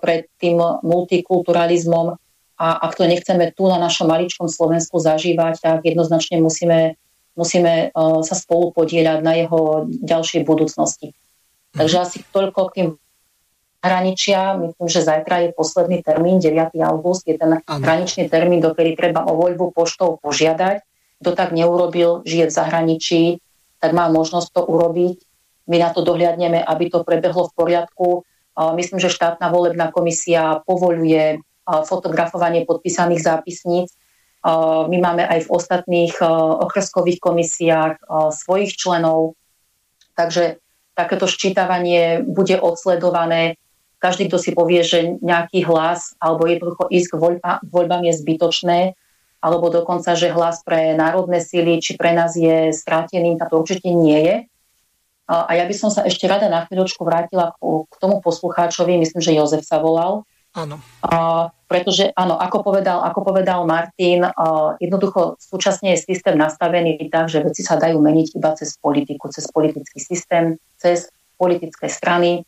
pred 0.00 0.26
tým 0.40 0.58
multikulturalizmom 0.80 2.16
a 2.60 2.66
ak 2.84 2.92
to 2.96 3.08
nechceme 3.08 3.52
tu 3.56 3.68
na 3.68 3.80
našom 3.80 4.08
maličkom 4.08 4.48
Slovensku 4.48 5.00
zažívať, 5.00 5.60
tak 5.60 5.80
jednoznačne 5.84 6.40
musíme, 6.44 6.96
musíme 7.36 7.92
sa 7.96 8.34
spolu 8.36 8.72
podieľať 8.76 9.18
na 9.24 9.32
jeho 9.36 9.88
ďalšej 9.88 10.44
budúcnosti. 10.44 11.16
Takže 11.72 11.96
asi 12.02 12.18
toľko 12.34 12.60
k 12.68 12.74
tým 12.76 12.88
hraničia. 13.80 14.60
Myslím, 14.60 14.88
že 14.92 15.00
zajtra 15.00 15.48
je 15.48 15.56
posledný 15.56 16.04
termín, 16.04 16.36
9. 16.36 16.76
august, 16.84 17.24
je 17.24 17.40
ten 17.40 17.64
hraničný 17.64 18.28
termín, 18.28 18.60
do 18.60 18.76
ktorý 18.76 18.92
treba 18.92 19.24
o 19.24 19.32
voľbu 19.40 19.72
poštou 19.72 20.20
požiadať. 20.20 20.84
Kto 21.20 21.36
tak 21.36 21.52
neurobil, 21.52 22.24
žije 22.24 22.48
v 22.48 22.56
zahraničí, 22.56 23.22
tak 23.76 23.92
má 23.92 24.08
možnosť 24.08 24.48
to 24.56 24.62
urobiť. 24.64 25.16
My 25.68 25.76
na 25.78 25.92
to 25.92 26.00
dohliadneme, 26.00 26.58
aby 26.64 26.88
to 26.88 27.04
prebehlo 27.04 27.46
v 27.48 27.56
poriadku. 27.56 28.08
Myslím, 28.74 28.98
že 28.98 29.12
štátna 29.12 29.52
volebná 29.52 29.92
komisia 29.92 30.64
povoluje 30.66 31.38
fotografovanie 31.64 32.66
podpísaných 32.66 33.22
zápisníc. 33.22 33.92
My 34.88 34.96
máme 34.96 35.28
aj 35.28 35.46
v 35.46 35.52
ostatných 35.52 36.16
okreskových 36.64 37.20
komisiách 37.20 38.00
svojich 38.32 38.74
členov, 38.74 39.36
takže 40.16 40.56
takéto 40.96 41.28
ščítavanie 41.28 42.24
bude 42.24 42.56
odsledované. 42.56 43.60
Každý, 44.00 44.32
kto 44.32 44.40
si 44.40 44.56
povie, 44.56 44.80
že 44.80 45.20
nejaký 45.20 45.68
hlas 45.68 46.16
alebo 46.16 46.48
jednoducho 46.48 46.88
ísť 46.88 47.08
k 47.12 47.20
voľbám 47.68 48.02
je 48.08 48.14
zbytočné, 48.16 48.78
alebo 49.40 49.72
dokonca, 49.72 50.12
že 50.12 50.28
hlas 50.28 50.60
pre 50.62 50.92
národné 50.92 51.40
síly 51.40 51.80
či 51.80 51.96
pre 51.96 52.12
nás 52.12 52.36
je 52.36 52.76
strátený, 52.76 53.40
to 53.40 53.56
určite 53.56 53.88
nie 53.88 54.20
je. 54.20 54.36
A 55.30 55.54
ja 55.54 55.64
by 55.64 55.74
som 55.78 55.94
sa 55.94 56.02
ešte 56.04 56.26
rada 56.26 56.50
na 56.50 56.66
chvíľočku 56.66 57.06
vrátila 57.06 57.54
k 57.62 57.94
tomu 58.02 58.18
poslucháčovi, 58.18 58.98
myslím, 58.98 59.22
že 59.22 59.32
Jozef 59.32 59.62
sa 59.62 59.78
volal. 59.78 60.26
Áno. 60.50 60.82
A, 61.06 61.46
pretože, 61.70 62.10
áno, 62.18 62.34
ako 62.34 62.66
povedal, 62.66 62.98
ako 63.06 63.22
povedal 63.22 63.62
Martin, 63.62 64.26
a, 64.26 64.74
jednoducho 64.82 65.38
súčasne 65.38 65.94
je 65.94 66.02
systém 66.02 66.34
nastavený 66.34 66.98
tak, 67.06 67.30
že 67.30 67.46
veci 67.46 67.62
sa 67.62 67.78
dajú 67.78 68.02
meniť 68.02 68.34
iba 68.34 68.50
cez 68.58 68.74
politiku, 68.74 69.30
cez 69.30 69.46
politický 69.46 70.02
systém, 70.02 70.58
cez 70.82 71.06
politické 71.38 71.86
strany. 71.86 72.42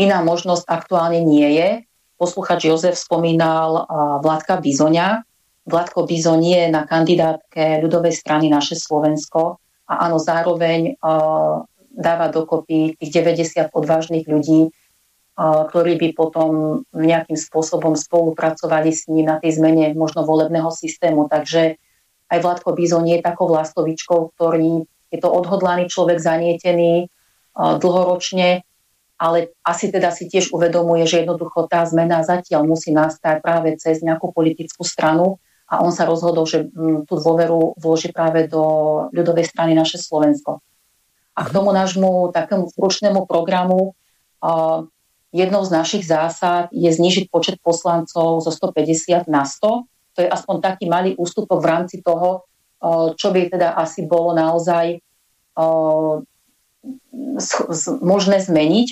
Iná 0.00 0.24
možnosť 0.24 0.64
aktuálne 0.64 1.20
nie 1.20 1.60
je. 1.60 1.68
Posluchač 2.16 2.64
Jozef 2.64 2.96
spomínal 2.96 3.84
Vládka 4.24 4.64
Bizonia. 4.64 5.27
Vládko 5.68 6.08
Bizon 6.08 6.40
je 6.40 6.72
na 6.72 6.88
kandidátke 6.88 7.84
ľudovej 7.84 8.16
strany 8.16 8.48
naše 8.48 8.72
Slovensko 8.72 9.60
a 9.84 10.08
áno, 10.08 10.16
zároveň 10.16 10.96
dáva 11.92 12.26
dokopy 12.32 12.96
tých 12.96 13.10
90 13.12 13.68
odvážnych 13.76 14.24
ľudí, 14.24 14.72
ktorí 15.38 16.00
by 16.00 16.08
potom 16.16 16.82
nejakým 16.96 17.36
spôsobom 17.36 17.94
spolupracovali 17.94 18.90
s 18.90 19.06
ním 19.12 19.28
na 19.28 19.36
tej 19.36 19.60
zmene 19.60 19.92
možno 19.92 20.24
volebného 20.24 20.72
systému. 20.72 21.28
Takže 21.28 21.76
aj 22.32 22.38
Vládko 22.40 22.72
Bizon 22.72 23.04
je 23.04 23.20
takou 23.20 23.46
vlastovičkou, 23.52 24.34
ktorý 24.34 24.88
je 25.12 25.18
to 25.20 25.28
odhodlaný 25.28 25.88
človek 25.88 26.16
zanietený 26.20 27.12
dlhoročne, 27.54 28.64
ale 29.18 29.50
asi 29.66 29.90
teda 29.90 30.14
si 30.14 30.30
tiež 30.30 30.54
uvedomuje, 30.54 31.02
že 31.04 31.26
jednoducho 31.26 31.66
tá 31.66 31.82
zmena 31.84 32.22
zatiaľ 32.22 32.64
musí 32.64 32.94
nastať 32.94 33.42
práve 33.42 33.74
cez 33.76 33.98
nejakú 33.98 34.30
politickú 34.30 34.86
stranu 34.86 35.42
a 35.68 35.84
on 35.84 35.92
sa 35.92 36.08
rozhodol, 36.08 36.48
že 36.48 36.64
mm, 36.72 37.04
tú 37.04 37.20
dôveru 37.20 37.76
vloží 37.76 38.08
práve 38.08 38.48
do 38.48 38.64
ľudovej 39.12 39.52
strany 39.52 39.76
naše 39.76 40.00
Slovensko. 40.00 40.64
A 41.36 41.46
k 41.46 41.54
tomu 41.54 41.70
nášmu 41.70 42.34
takému 42.34 42.66
stručnému 42.72 43.28
programu 43.30 43.94
jednou 45.30 45.62
z 45.62 45.70
našich 45.70 46.04
zásad 46.06 46.66
je 46.74 46.90
znižiť 46.90 47.30
počet 47.30 47.62
poslancov 47.62 48.42
zo 48.42 48.50
150 48.50 49.30
na 49.30 49.46
100. 49.46 49.86
To 49.86 50.18
je 50.18 50.26
aspoň 50.26 50.56
taký 50.58 50.90
malý 50.90 51.14
ústupok 51.14 51.62
v 51.62 51.70
rámci 51.70 52.02
toho, 52.02 52.42
čo 53.14 53.28
by 53.30 53.54
teda 53.54 53.78
asi 53.78 54.06
bolo 54.06 54.34
naozaj 54.34 54.98
možné 58.02 58.38
zmeniť. 58.42 58.88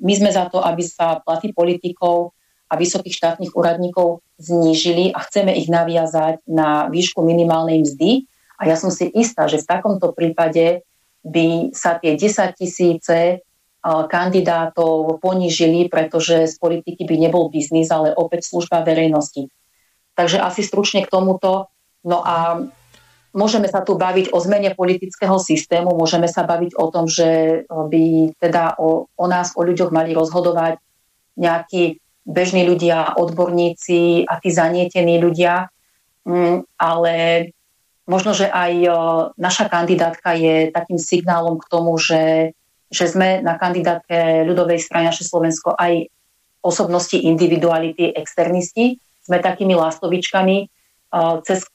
My 0.00 0.12
sme 0.16 0.30
za 0.32 0.48
to, 0.52 0.60
aby 0.60 0.84
sa 0.84 1.20
platy 1.24 1.52
politikov 1.52 2.35
a 2.66 2.74
vysokých 2.74 3.14
štátnych 3.14 3.52
úradníkov 3.54 4.26
znížili 4.36 5.14
a 5.14 5.22
chceme 5.22 5.54
ich 5.54 5.70
naviazať 5.70 6.42
na 6.50 6.90
výšku 6.90 7.22
minimálnej 7.22 7.86
mzdy. 7.86 8.26
A 8.58 8.66
ja 8.66 8.76
som 8.76 8.90
si 8.90 9.06
istá, 9.12 9.46
že 9.46 9.62
v 9.62 9.68
takomto 9.68 10.10
prípade 10.10 10.82
by 11.26 11.74
sa 11.74 11.98
tie 11.98 12.18
10 12.18 12.58
tisíce 12.58 13.42
kandidátov 13.86 15.22
ponížili, 15.22 15.86
pretože 15.86 16.50
z 16.50 16.54
politiky 16.58 17.06
by 17.06 17.16
nebol 17.22 17.46
biznis, 17.46 17.86
ale 17.94 18.10
opäť 18.10 18.50
služba 18.50 18.82
verejnosti. 18.82 19.46
Takže 20.18 20.42
asi 20.42 20.66
stručne 20.66 21.06
k 21.06 21.12
tomuto. 21.12 21.70
No 22.02 22.22
a 22.26 22.66
môžeme 23.36 23.70
sa 23.70 23.84
tu 23.86 23.94
baviť 23.94 24.34
o 24.34 24.38
zmene 24.42 24.74
politického 24.74 25.38
systému, 25.38 25.94
môžeme 25.94 26.26
sa 26.26 26.42
baviť 26.42 26.74
o 26.74 26.86
tom, 26.90 27.06
že 27.06 27.62
by 27.68 28.34
teda 28.40 28.80
o, 28.80 29.06
o 29.06 29.26
nás, 29.28 29.54
o 29.54 29.62
ľuďoch 29.62 29.94
mali 29.94 30.16
rozhodovať 30.16 30.82
nejakí 31.36 32.00
bežní 32.26 32.66
ľudia, 32.66 33.14
odborníci 33.14 34.26
a 34.26 34.42
tí 34.42 34.50
zanietení 34.50 35.22
ľudia, 35.22 35.70
mm, 36.26 36.66
ale 36.74 37.14
možno, 38.10 38.34
že 38.34 38.50
aj 38.50 38.72
naša 39.38 39.70
kandidátka 39.70 40.34
je 40.34 40.74
takým 40.74 40.98
signálom 40.98 41.62
k 41.62 41.70
tomu, 41.70 41.94
že, 41.98 42.54
že 42.90 43.06
sme 43.06 43.42
na 43.46 43.54
kandidátke 43.54 44.42
ľudovej 44.42 44.82
strany 44.82 45.10
naše 45.10 45.22
Slovensko 45.22 45.78
aj 45.78 46.10
osobnosti 46.66 47.14
individuality, 47.14 48.10
externisti. 48.10 48.98
Sme 49.22 49.38
takými 49.38 49.74
lastovičkami, 49.74 50.66
cez 51.46 51.66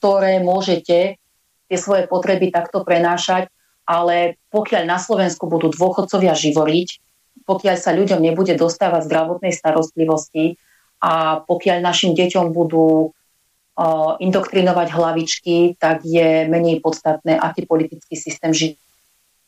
ktoré 0.00 0.40
môžete 0.40 1.20
tie 1.68 1.78
svoje 1.80 2.04
potreby 2.08 2.52
takto 2.52 2.84
prenášať, 2.84 3.48
ale 3.84 4.40
pokiaľ 4.48 4.82
na 4.88 4.96
Slovensku 5.00 5.48
budú 5.48 5.72
dôchodcovia 5.72 6.32
živoriť, 6.32 7.03
pokiaľ 7.42 7.76
sa 7.76 7.90
ľuďom 7.90 8.22
nebude 8.22 8.54
dostávať 8.54 9.10
zdravotnej 9.10 9.50
starostlivosti 9.50 10.56
a 11.02 11.42
pokiaľ 11.42 11.82
našim 11.82 12.14
deťom 12.14 12.54
budú 12.54 13.10
uh, 13.10 14.16
indoktrinovať 14.22 14.88
hlavičky, 14.94 15.76
tak 15.76 16.06
je 16.06 16.46
menej 16.46 16.80
podstatné, 16.80 17.36
aký 17.36 17.66
politický 17.66 18.14
systém 18.14 18.54
žije. 18.54 18.80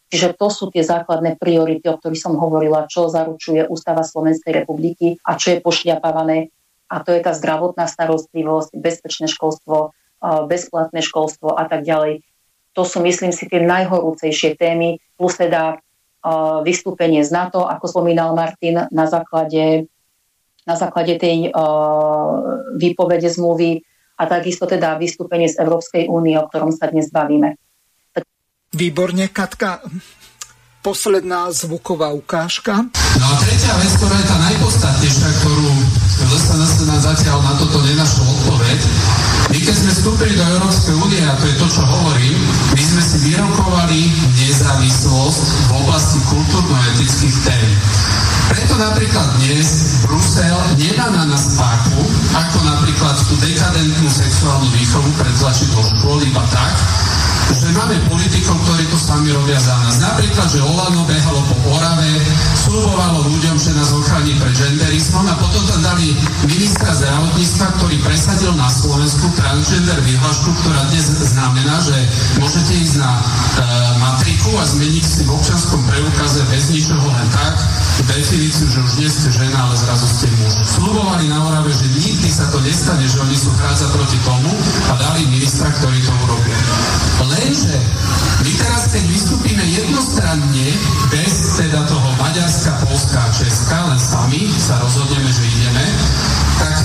Čiže 0.07 0.39
to 0.39 0.47
sú 0.55 0.71
tie 0.71 0.87
základné 0.87 1.35
priority, 1.35 1.83
o 1.91 1.99
ktorých 1.99 2.23
som 2.23 2.39
hovorila, 2.39 2.87
čo 2.87 3.11
zaručuje 3.11 3.67
Ústava 3.67 4.07
Slovenskej 4.07 4.63
republiky 4.63 5.19
a 5.27 5.35
čo 5.35 5.57
je 5.57 5.59
pošliapávané. 5.59 6.55
A 6.87 7.03
to 7.03 7.11
je 7.11 7.19
tá 7.19 7.35
zdravotná 7.35 7.91
starostlivosť, 7.91 8.79
bezpečné 8.79 9.27
školstvo, 9.27 9.91
bezplatné 10.23 11.03
školstvo 11.03 11.59
a 11.59 11.67
tak 11.67 11.83
ďalej. 11.83 12.23
To 12.79 12.87
sú, 12.87 13.03
myslím 13.03 13.35
si, 13.35 13.51
tie 13.51 13.59
najhorúcejšie 13.67 14.55
témy, 14.55 15.03
plus 15.19 15.35
teda 15.35 15.83
vystúpenie 16.67 17.23
z 17.23 17.31
NATO, 17.31 17.67
ako 17.67 17.87
spomínal 17.87 18.35
Martin, 18.35 18.87
na 18.91 19.07
základe, 19.07 19.87
na 20.67 20.75
základe 20.75 21.15
tej 21.19 21.55
výpovede 22.75 23.31
zmluvy 23.31 23.83
a 24.17 24.23
takisto 24.27 24.65
teda 24.65 24.97
vystúpenie 24.97 25.47
z 25.47 25.61
Európskej 25.61 26.09
únie, 26.09 26.35
o 26.41 26.49
ktorom 26.49 26.73
sa 26.73 26.89
dnes 26.89 27.13
bavíme. 27.13 27.55
Výborne, 28.75 29.31
Katka. 29.31 29.85
Posledná 30.83 31.51
zvuková 31.51 32.15
ukážka. 32.15 32.87
No 33.19 33.27
a 33.27 33.35
tretia 33.43 33.75
vec, 33.75 33.91
ktorá 33.99 34.23
je 34.23 34.27
tá 34.31 34.39
najpodstatnejšia, 34.39 35.31
ktorú 35.43 35.71
LSNS 36.31 36.73
nám 36.87 37.01
zatiaľ 37.03 37.39
na 37.43 37.53
toto 37.59 37.83
nenašlo 37.83 38.23
vstúpili 40.07 40.39
do 40.39 40.47
Európskej 40.55 40.95
únie, 41.03 41.19
a 41.19 41.35
to 41.35 41.51
je 41.51 41.57
to, 41.59 41.67
čo 41.67 41.83
hovorím, 41.83 42.39
my 42.79 42.79
sme 42.79 43.03
si 43.03 43.17
vyrokovali 43.27 44.07
nezávislosť 44.39 45.43
v 45.67 45.71
oblasti 45.83 46.23
kultúrno-etických 46.31 47.37
tém. 47.43 47.67
Preto 48.47 48.79
napríklad 48.79 49.27
dnes 49.43 49.99
Brusel 50.07 50.59
nemá 50.79 51.11
na 51.11 51.27
nás 51.27 51.59
páku, 51.59 52.07
ako 52.39 52.59
napríklad 52.71 53.19
tú 53.19 53.35
dekadentnú 53.51 54.07
sexuálnu 54.07 54.71
výchovu 54.79 55.11
pretlačiť 55.19 55.75
do 55.75 55.83
škôl 55.83 56.23
iba 56.23 56.45
tak, 56.55 56.75
že 57.57 57.73
máme 57.73 57.97
politikov, 58.13 58.57
ktorí 58.69 58.85
to 58.93 58.99
sami 59.01 59.33
robia 59.33 59.57
za 59.57 59.73
nás. 59.81 59.97
Napríklad, 59.97 60.45
že 60.45 60.61
Olano 60.61 61.09
behalo 61.09 61.41
po 61.49 61.57
Orave, 61.73 62.13
slubovalo 62.53 63.25
ľuďom, 63.33 63.57
že 63.57 63.73
nás 63.73 63.97
ochrání 63.97 64.37
pred 64.37 64.53
genderizmom 64.53 65.25
a 65.25 65.35
potom 65.41 65.63
tam 65.65 65.81
dali 65.81 66.13
ministra 66.45 66.93
zdravotníctva, 66.93 67.67
ktorý 67.81 67.97
presadil 68.05 68.53
na 68.61 68.69
Slovensku 68.69 69.33
transgender 69.41 69.99
vyhlášku, 70.05 70.53
ktorá 70.65 70.85
dnes 70.93 71.07
znamená, 71.33 71.81
že 71.81 71.97
môžete 72.43 72.73
ísť 72.77 72.97
na 73.01 73.13
e, 73.17 73.21
matriku 74.03 74.53
a 74.61 74.65
zmeniť 74.69 75.05
si 75.05 75.23
v 75.25 75.33
občanskom 75.33 75.81
preukaze 75.89 76.45
bez 76.53 76.69
ničoho 76.75 77.09
len 77.09 77.29
tak 77.33 77.55
definíciu, 78.05 78.69
že 78.69 78.81
už 78.85 78.93
nie 79.01 79.09
ste 79.09 79.29
žena, 79.33 79.57
ale 79.65 79.75
zrazu 79.79 80.05
ste 80.05 80.29
muž. 80.43 80.53
Slubovali 80.67 81.33
na 81.33 81.41
Orave, 81.49 81.73
že 81.73 81.89
nikdy 81.89 82.29
sa 82.29 82.51
to 82.53 82.61
nestane, 82.61 83.09
že 83.09 83.17
oni 83.25 83.37
sú 83.37 83.49
chrádza 83.57 83.89
proti 83.97 84.19
tomu 84.21 84.53
a 84.91 84.93
dali 85.01 85.25
ministra, 85.33 85.73
ktorý 85.73 85.99
to 86.05 86.13
urobil. 86.29 86.61
Lenže 87.27 87.79
my 88.45 88.53
teraz, 88.61 88.93
keď 88.93 89.05
vystúpime 89.09 89.65
jednostranne, 89.65 90.69
bez 91.09 91.33
teda 91.57 91.81
toho 91.89 92.09
Maďarska, 92.21 92.77
Polska 92.85 93.19
a 93.19 93.29
Česka, 93.33 93.79
len 93.89 94.01
sami 94.01 94.53
sa 94.61 94.77
rozhodneme, 94.85 95.31
že 95.33 95.43
ideme, 95.49 95.87
tak 96.61 96.77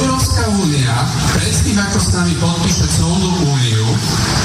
Európska 0.00 0.48
únia, 0.48 1.04
predtým 1.36 1.76
ako 1.76 1.98
s 2.00 2.08
nami 2.16 2.32
podpíše 2.40 2.88
celú 2.88 3.30
úniu, 3.44 3.84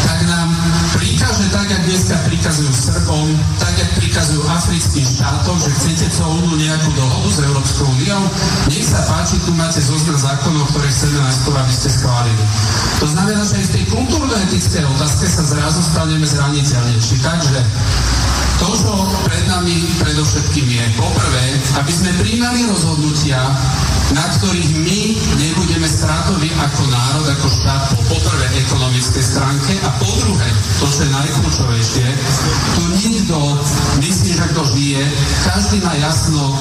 tak 0.04 0.20
nám 0.28 0.52
prikáže 0.98 1.46
tak, 1.54 1.68
ako 1.70 1.86
dneska 1.86 2.16
prikazujú 2.26 2.72
Srbom, 2.74 3.28
tak, 3.62 3.74
ako 3.78 3.94
prikazujú 4.02 4.42
africkým 4.50 5.06
štátom, 5.06 5.56
že 5.62 5.70
chcete 5.76 6.06
celú 6.10 6.50
nejakú 6.58 6.90
dohodu 6.98 7.30
s 7.30 7.40
Európskou 7.46 7.86
úniou, 7.86 8.24
nech 8.74 8.86
sa 8.86 9.02
páči, 9.06 9.38
tu 9.46 9.52
máte 9.54 9.82
zoznam 9.84 10.18
zákonov, 10.18 10.66
ktoré 10.74 10.88
chceme 10.90 11.18
najskôr, 11.22 11.56
aby 11.60 11.74
ste 11.74 11.90
schválili. 11.94 12.44
To 13.00 13.06
znamená, 13.06 13.42
že 13.46 13.54
aj 13.62 13.66
v 13.70 13.74
tej 13.78 13.84
kultúrno-etickej 13.94 14.84
otázke 14.98 15.26
sa 15.30 15.44
zrazu 15.46 15.80
staneme 15.86 16.26
zraniteľnejší. 16.26 17.16
Takže 17.22 17.60
to, 18.60 18.68
čo 18.76 18.92
pred 19.24 19.44
nami 19.48 19.88
predovšetkým 20.04 20.68
je, 20.68 20.86
poprvé, 21.00 21.46
aby 21.80 21.92
sme 21.96 22.12
príjmali 22.20 22.68
rozhodnutia, 22.68 23.40
na 24.12 24.26
ktorých 24.36 24.72
my 24.84 25.00
nebudeme 25.40 25.49
stratoví 26.10 26.50
ako 26.58 26.84
národ, 26.90 27.26
ako 27.38 27.48
štát 27.54 27.94
po 27.94 28.02
poprvé 28.10 28.50
ekonomickej 28.58 29.22
stránke 29.22 29.78
a 29.86 29.94
po 30.02 30.10
druhé, 30.18 30.50
to, 30.82 30.90
čo 30.90 31.06
je 31.06 31.10
najkľúčovejšie, 31.14 32.08
tu 32.74 32.82
nikto, 32.98 33.38
myslím, 34.02 34.34
že 34.34 34.50
kto 34.50 34.62
žije, 34.74 35.06
každý 35.46 35.78
má 35.86 35.94
jasno, 36.02 36.58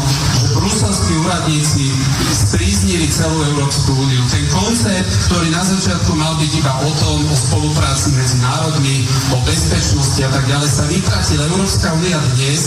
bruselskí 0.58 1.14
úradníci 1.22 1.86
spríznili 2.34 3.06
celú 3.08 3.38
Európsku 3.54 3.94
úniu. 3.94 4.20
Ten 4.28 4.44
koncept, 4.50 5.10
ktorý 5.30 5.48
na 5.54 5.62
začiatku 5.62 6.12
mal 6.18 6.34
byť 6.36 6.52
iba 6.58 6.72
o 6.82 6.90
tom, 6.98 7.18
o 7.30 7.36
spolupráci 7.36 8.12
medzi 8.18 8.36
národmi, 8.42 9.06
o 9.32 9.38
bezpečnosti 9.46 10.20
a 10.26 10.30
tak 10.34 10.44
ďalej, 10.50 10.70
sa 10.70 10.84
vytratil. 10.90 11.40
Európska 11.48 11.86
únia 11.94 12.18
dnes, 12.36 12.62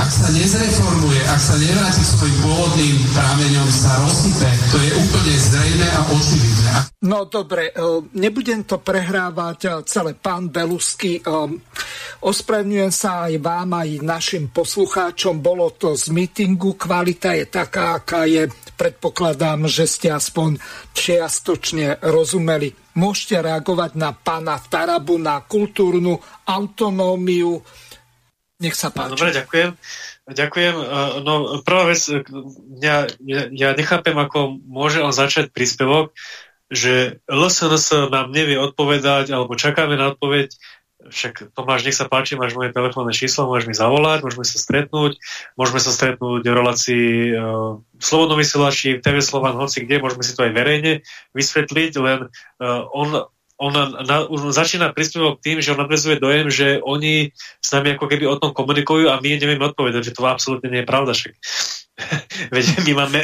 ak 0.00 0.10
sa 0.10 0.28
nezreformuje, 0.34 1.20
ak 1.30 1.40
sa 1.40 1.54
nevráti 1.60 2.02
k 2.02 2.12
svojim 2.18 2.38
pôvodným 2.42 2.96
prámeňom, 3.14 3.68
sa 3.70 3.92
rozsype. 4.02 4.48
To 4.72 4.76
je 4.80 4.90
úplne 4.98 5.34
zrejme 5.38 5.86
a 5.86 6.00
očividné. 6.10 6.70
No 7.04 7.28
dobre, 7.28 7.68
e, 7.68 7.72
nebudem 8.16 8.64
to 8.64 8.80
prehrávať 8.80 9.58
e, 9.64 9.68
celé 9.84 10.16
pán 10.16 10.48
Belusky. 10.48 11.20
E, 12.24 12.28
ospravňujem 12.28 12.92
sa 12.92 13.28
aj 13.28 13.36
vám, 13.44 13.76
aj 13.76 14.00
našim 14.00 14.48
poslucháčom. 14.48 15.44
Bolo 15.44 15.68
to 15.76 15.92
z 15.92 16.08
mítingu, 16.08 16.72
kvalita 16.72 17.36
je 17.36 17.44
taká, 17.44 18.00
aká 18.00 18.24
je. 18.24 18.48
Predpokladám, 18.74 19.70
že 19.70 19.86
ste 19.86 20.10
aspoň 20.10 20.58
čiastočne 20.96 22.02
rozumeli. 22.02 22.74
Môžete 22.98 23.44
reagovať 23.44 23.94
na 23.94 24.10
pána 24.10 24.58
Tarabu, 24.58 25.14
na 25.20 25.38
kultúrnu 25.44 26.18
autonómiu. 26.42 27.62
Nech 28.58 28.74
sa 28.74 28.90
páči. 28.90 29.14
Dobre, 29.14 29.30
ďakujem. 29.30 29.70
Ďakujem. 30.24 30.74
No, 31.22 31.60
prvá 31.62 31.92
vec, 31.92 32.00
ja, 32.80 33.06
ja, 33.22 33.42
ja 33.52 33.68
nechápem, 33.76 34.16
ako 34.16 34.56
môže 34.64 35.04
on 35.04 35.12
začať 35.12 35.52
príspevok, 35.52 36.16
že 36.72 37.20
LSNS 37.28 38.08
nám 38.08 38.32
nevie 38.32 38.56
odpovedať, 38.56 39.30
alebo 39.30 39.54
čakáme 39.54 39.94
na 40.00 40.16
odpoveď, 40.16 40.50
však 41.08 41.52
Tomáš, 41.52 41.84
nech 41.84 41.96
sa 41.96 42.08
páči, 42.08 42.38
máš 42.38 42.56
moje 42.56 42.72
telefónne 42.72 43.12
číslo, 43.12 43.48
môžeš 43.48 43.66
mi 43.68 43.76
zavolať, 43.76 44.24
môžeme 44.24 44.44
sa 44.46 44.56
stretnúť, 44.56 45.20
môžeme 45.58 45.80
sa 45.80 45.90
stretnúť 45.92 46.42
v 46.44 46.54
relácii 46.54 47.06
uh, 47.32 47.80
Slobodnom 48.00 48.40
vysielači, 48.40 49.00
TV 49.00 49.20
Slovan, 49.20 49.56
hoci 49.56 49.84
kde, 49.84 50.00
môžeme 50.00 50.24
si 50.24 50.32
to 50.32 50.44
aj 50.44 50.52
verejne 50.52 50.92
vysvetliť, 51.36 51.92
len 52.00 52.28
uh, 52.28 52.82
on, 52.92 53.28
on 53.60 53.72
na, 54.04 54.26
už 54.26 54.50
začína 54.50 54.90
príspevok 54.90 55.38
tým, 55.38 55.62
že 55.62 55.72
on 55.72 55.82
nadvezuje 55.84 56.18
dojem, 56.18 56.46
že 56.50 56.82
oni 56.82 57.30
s 57.36 57.68
nami 57.70 57.94
ako 57.94 58.06
keby 58.10 58.24
o 58.26 58.38
tom 58.40 58.50
komunikujú 58.50 59.08
a 59.12 59.20
my 59.22 59.28
nevieme 59.38 59.64
odpovedať, 59.70 60.10
že 60.10 60.14
to 60.16 60.26
absolútne 60.26 60.68
nie 60.70 60.82
je 60.82 60.90
pravda. 60.90 61.12
Však 61.14 61.32
Veď 62.54 62.82
my 62.90 62.92
máme, 63.06 63.20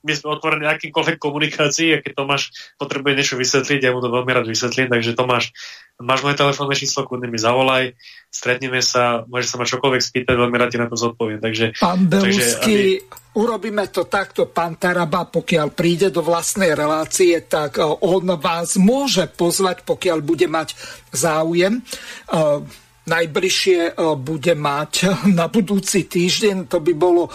my 0.00 0.12
sme 0.16 0.32
otvorení 0.32 0.64
akýmkoľvek 0.64 1.16
komunikácii 1.20 1.88
a 1.92 1.98
keď 2.00 2.12
Tomáš 2.24 2.52
potrebuje 2.80 3.12
niečo 3.20 3.36
vysvetliť, 3.36 3.80
ja 3.84 3.92
mu 3.92 4.00
to 4.00 4.08
veľmi 4.08 4.32
rád 4.32 4.48
vysvetlím, 4.48 4.88
takže 4.88 5.12
Tomáš, 5.12 5.52
máš 6.00 6.24
moje 6.24 6.40
telefónne 6.40 6.72
číslo, 6.72 7.04
kľudne 7.04 7.28
mi 7.28 7.36
zavolaj, 7.36 7.92
stretneme 8.32 8.80
sa, 8.80 9.28
môže 9.28 9.52
sa 9.52 9.60
ma 9.60 9.68
čokoľvek 9.68 10.00
spýtať, 10.00 10.34
veľmi 10.40 10.56
rád 10.56 10.72
ti 10.72 10.80
na 10.80 10.88
to 10.88 10.96
zodpoviem. 10.96 11.40
Takže, 11.44 11.76
pán 11.76 12.08
Belusky, 12.08 13.04
aby... 13.04 13.36
urobíme 13.36 13.84
to 13.92 14.08
takto, 14.08 14.48
pán 14.48 14.80
Taraba, 14.80 15.28
pokiaľ 15.28 15.68
príde 15.76 16.08
do 16.08 16.24
vlastnej 16.24 16.72
relácie, 16.72 17.44
tak 17.44 17.76
eh, 17.76 17.84
on 17.84 18.24
vás 18.40 18.80
môže 18.80 19.28
pozvať, 19.28 19.84
pokiaľ 19.84 20.18
bude 20.24 20.48
mať 20.48 20.72
záujem. 21.12 21.84
Uh, 22.32 22.64
najbližšie 23.04 23.80
e, 23.88 23.92
bude 24.16 24.54
mať 24.56 24.92
na 25.38 25.48
budúci 25.48 26.08
týždeň. 26.08 26.68
To 26.72 26.80
by 26.80 26.92
bolo 26.96 27.28
e, 27.28 27.30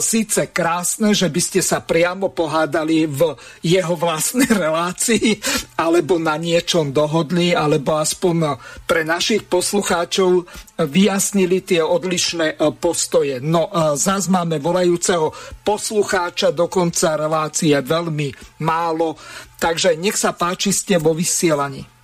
síce 0.00 0.52
krásne, 0.52 1.16
že 1.16 1.32
by 1.32 1.40
ste 1.40 1.60
sa 1.64 1.80
priamo 1.80 2.28
pohádali 2.32 3.08
v 3.08 3.32
jeho 3.64 3.96
vlastnej 3.96 4.48
relácii 4.64 5.40
alebo 5.80 6.20
na 6.20 6.36
niečom 6.36 6.92
dohodli, 6.92 7.56
alebo 7.56 7.96
aspoň 7.96 8.60
pre 8.84 9.02
našich 9.02 9.48
poslucháčov 9.48 10.44
vyjasnili 10.78 11.62
tie 11.62 11.80
odlišné 11.80 12.58
postoje. 12.82 13.38
No, 13.38 13.70
zás 13.94 14.26
máme 14.26 14.58
volajúceho 14.58 15.30
poslucháča, 15.62 16.50
dokonca 16.50 17.14
relácie 17.14 17.74
veľmi 17.78 18.60
málo, 18.62 19.14
takže 19.62 19.94
nech 19.94 20.18
sa 20.18 20.34
páči, 20.34 20.74
ste 20.74 20.98
vo 20.98 21.14
vysielaní. 21.14 21.94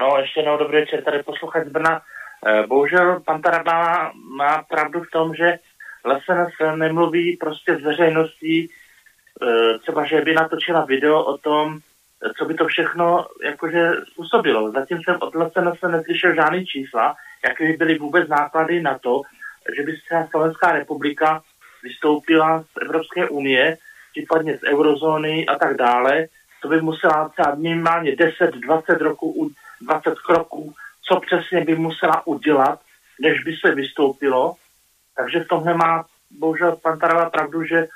No, 0.00 0.18
ještě 0.20 0.40
jednou 0.40 0.56
dobrý 0.56 0.80
večer, 0.80 1.04
tady 1.04 1.22
posluchač 1.22 1.68
Brna. 1.68 2.02
Eh, 2.46 2.66
bohužel 2.66 3.20
pan 3.20 3.42
Taraba 3.42 4.12
má 4.36 4.62
pravdu 4.62 5.00
v 5.00 5.10
tom, 5.10 5.34
že 5.34 5.58
SNS 6.24 6.76
nemluví 6.76 7.36
prostě 7.36 7.76
s 7.76 7.82
veřejností, 7.82 8.70
eh, 9.42 9.78
třeba, 9.78 10.06
že 10.06 10.20
by 10.20 10.34
natočila 10.34 10.84
video 10.84 11.24
o 11.24 11.38
tom, 11.38 11.78
co 12.38 12.44
by 12.44 12.54
to 12.54 12.66
všechno 12.66 13.26
jakože 13.44 13.90
způsobilo. 14.12 14.70
Zatím 14.70 14.98
jsem 15.02 15.16
od 15.20 15.34
SNS 15.34 15.80
neslyšel 15.90 16.34
žádný 16.34 16.66
čísla, 16.66 17.14
jaké 17.44 17.66
by 17.66 17.72
byly 17.72 17.98
vůbec 17.98 18.28
náklady 18.28 18.82
na 18.82 18.98
to, 18.98 19.20
že 19.76 19.82
by 19.82 19.92
se 19.92 20.28
Slovenská 20.30 20.72
republika 20.72 21.42
vystoupila 21.82 22.62
z 22.62 22.82
Evropské 22.82 23.28
unie, 23.28 23.76
případně 24.10 24.58
z 24.58 24.62
eurozóny 24.62 25.46
a 25.46 25.58
tak 25.58 25.76
dále. 25.76 26.26
To 26.62 26.68
by 26.68 26.80
musela 26.80 27.28
třeba 27.28 27.54
minimálně 27.54 28.12
10-20 28.12 28.98
roků, 28.98 29.50
20 29.80 30.14
kroků 30.18 30.74
co 31.08 31.20
přesně 31.20 31.64
by 31.64 31.74
musela 31.74 32.26
udělat, 32.26 32.80
než 33.20 33.44
by 33.44 33.56
se 33.56 33.74
vystoupilo. 33.74 34.54
Takže 35.16 35.40
v 35.40 35.48
tomhle 35.48 35.74
má 35.74 36.04
bohužel 36.30 36.76
pan 36.76 36.98
Tarava 36.98 37.30
pravdu, 37.30 37.64
že 37.64 37.86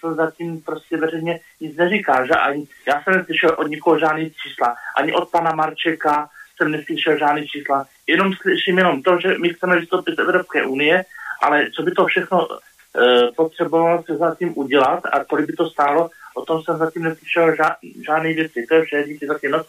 se 0.00 0.14
zatím 0.14 0.60
prostě 0.60 0.96
veřejně 0.96 1.40
nic 1.60 1.76
neříká. 1.76 2.26
Že 2.26 2.32
ani, 2.32 2.66
já 2.88 3.02
jsem 3.02 3.14
neslyšel 3.14 3.56
od 3.58 3.66
nikoho 3.66 3.98
žádný 3.98 4.30
čísla, 4.30 4.76
ani 4.96 5.12
od 5.12 5.30
pana 5.30 5.54
Marčeka 5.54 6.28
jsem 6.56 6.70
neslyšel 6.70 7.18
žádný 7.18 7.46
čísla. 7.46 7.86
Jenom 8.06 8.32
slyším 8.34 8.78
jenom 8.78 9.02
to, 9.02 9.20
že 9.20 9.38
my 9.38 9.54
chceme 9.54 9.80
vystoupit 9.80 10.16
z 10.16 10.18
Evropské 10.18 10.66
unie, 10.66 11.04
ale 11.42 11.70
co 11.70 11.82
by 11.82 11.90
to 11.90 12.06
všechno 12.06 12.48
e, 12.48 12.56
potřebovalo 13.36 14.02
se 14.02 14.16
zatím 14.16 14.52
udělat 14.58 15.06
a 15.12 15.24
kolik 15.24 15.46
by 15.46 15.52
to 15.52 15.70
stálo, 15.70 16.10
o 16.34 16.44
tom 16.44 16.62
jsem 16.62 16.76
zatím 16.76 17.02
neslyšel 17.02 17.56
ža, 17.56 17.76
žádný 18.06 18.34
věci. 18.34 18.66
To 18.68 18.74
je 18.74 18.82
vše, 18.82 19.04
díky 19.06 19.26
zatím 19.26 19.50
na 19.50 19.62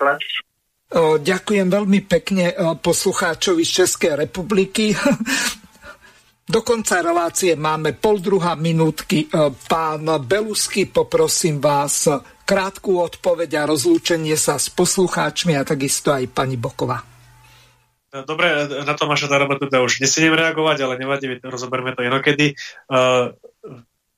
Ďakujem 0.96 1.68
veľmi 1.68 2.00
pekne 2.08 2.56
poslucháčovi 2.80 3.64
z 3.68 3.72
Českej 3.84 4.14
republiky. 4.16 4.96
Do 6.48 6.64
konca 6.64 7.04
relácie 7.04 7.60
máme 7.60 7.92
pol 8.00 8.24
druhá 8.24 8.56
minútky. 8.56 9.28
Pán 9.68 10.08
Belusky, 10.24 10.88
poprosím 10.88 11.60
vás 11.60 12.08
krátku 12.48 13.04
odpoveď 13.04 13.60
a 13.60 13.68
rozlúčenie 13.68 14.40
sa 14.40 14.56
s 14.56 14.72
poslucháčmi 14.72 15.60
a 15.60 15.68
takisto 15.68 16.16
aj 16.16 16.32
pani 16.32 16.56
Boková. 16.56 17.04
Dobre, 18.08 18.48
na 18.88 18.96
Tomáša 18.96 19.28
Daraba 19.28 19.60
teda 19.60 19.84
už 19.84 20.00
nesidem 20.00 20.32
reagovať, 20.32 20.88
ale 20.88 20.96
nevadí, 20.96 21.28
rozoberme 21.44 21.92
to 21.92 22.08
inokedy. 22.08 22.56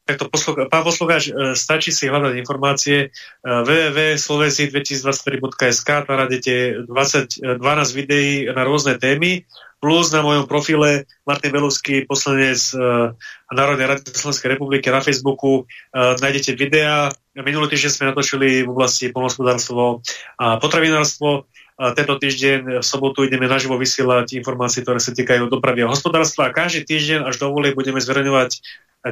Takto 0.09 0.25
poslucha- 0.25 0.65
pán 0.65 0.81
poslucháč, 0.81 1.29
e, 1.29 1.53
stačí 1.53 1.93
si 1.93 2.09
hľadať 2.09 2.33
informácie 2.41 3.13
e, 3.13 3.21
www.slovesi2023.sk 3.45 5.89
tam 6.09 6.17
nájdete 6.17 6.81
20, 6.89 7.61
12 7.61 7.93
videí 7.93 8.49
na 8.49 8.65
rôzne 8.65 8.97
témy 8.97 9.45
plus 9.79 10.11
na 10.11 10.21
mojom 10.21 10.47
profile 10.49 11.05
Martin 11.23 11.51
Belovský, 11.55 12.03
poslanec 12.03 12.59
uh, 12.75 13.15
Národnej 13.47 13.87
rady 13.87 14.11
Slovenskej 14.11 14.59
republiky 14.59 14.91
na 14.91 14.99
Facebooku 14.99 15.63
uh, 15.63 16.19
nájdete 16.19 16.51
videá. 16.59 17.07
Minulý 17.31 17.71
týždeň 17.71 17.91
sme 17.95 18.11
natočili 18.11 18.67
v 18.67 18.69
oblasti 18.69 19.07
polnospodárstvo 19.15 20.03
a 20.35 20.59
potravinárstvo. 20.59 21.47
A 21.79 21.95
tento 21.95 22.19
týždeň 22.19 22.83
v 22.83 22.85
sobotu 22.85 23.23
ideme 23.23 23.47
naživo 23.47 23.79
vysielať 23.79 24.35
informácie, 24.35 24.83
ktoré 24.83 24.99
sa 24.99 25.15
týkajú 25.15 25.47
dopravy 25.47 25.87
a 25.87 25.91
hospodárstva. 25.95 26.51
A 26.51 26.55
každý 26.55 26.83
týždeň 26.83 27.23
až 27.23 27.39
do 27.39 27.55
budeme 27.55 28.03
zverejňovať 28.03 28.59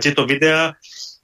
tieto 0.04 0.28
videá. 0.28 0.76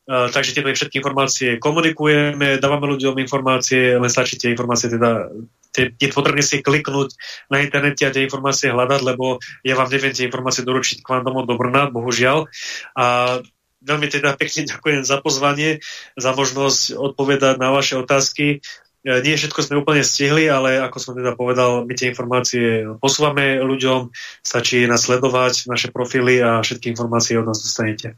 Takže 0.08 0.56
tieto 0.56 0.68
všetky 0.68 1.00
informácie 1.00 1.50
komunikujeme, 1.64 2.60
dávame 2.60 2.92
ľuďom 2.92 3.24
informácie, 3.24 3.96
len 3.96 4.12
stačí 4.12 4.36
tie 4.36 4.52
informácie 4.52 4.92
teda, 4.92 5.32
je 5.76 6.10
potrebné 6.12 6.44
si 6.44 6.60
kliknúť 6.60 7.16
na 7.48 7.64
internete 7.64 8.04
a 8.04 8.12
tie 8.12 8.28
informácie 8.28 8.76
hľadať, 8.76 9.00
lebo 9.00 9.40
ja 9.64 9.80
vám 9.80 9.88
neviem 9.88 10.12
tie 10.12 10.28
informácie 10.28 10.68
doručiť 10.68 11.00
k 11.00 11.08
vám 11.08 11.24
domov 11.24 11.48
do 11.48 11.56
Brna, 11.56 11.88
bohužiaľ. 11.88 12.52
A 13.00 13.40
veľmi 13.84 14.08
teda 14.12 14.36
pekne 14.36 14.68
ďakujem 14.72 15.08
za 15.08 15.24
pozvanie, 15.24 15.80
za 16.20 16.32
možnosť 16.36 17.00
odpovedať 17.00 17.56
na 17.60 17.72
vaše 17.72 17.96
otázky. 17.96 18.60
Uh, 19.04 19.20
nie 19.20 19.36
všetko 19.36 19.60
sme 19.60 19.84
úplne 19.84 20.04
stihli, 20.04 20.48
ale 20.48 20.80
ako 20.80 20.98
som 20.98 21.14
teda 21.14 21.36
povedal, 21.36 21.84
my 21.84 21.94
tie 21.94 22.16
informácie 22.16 22.88
posúvame 23.04 23.60
ľuďom, 23.60 24.16
stačí 24.40 24.88
nasledovať 24.88 25.68
naše 25.68 25.92
profily 25.92 26.40
a 26.40 26.64
všetky 26.64 26.96
informácie 26.96 27.36
od 27.36 27.52
nás 27.52 27.60
dostanete. 27.60 28.16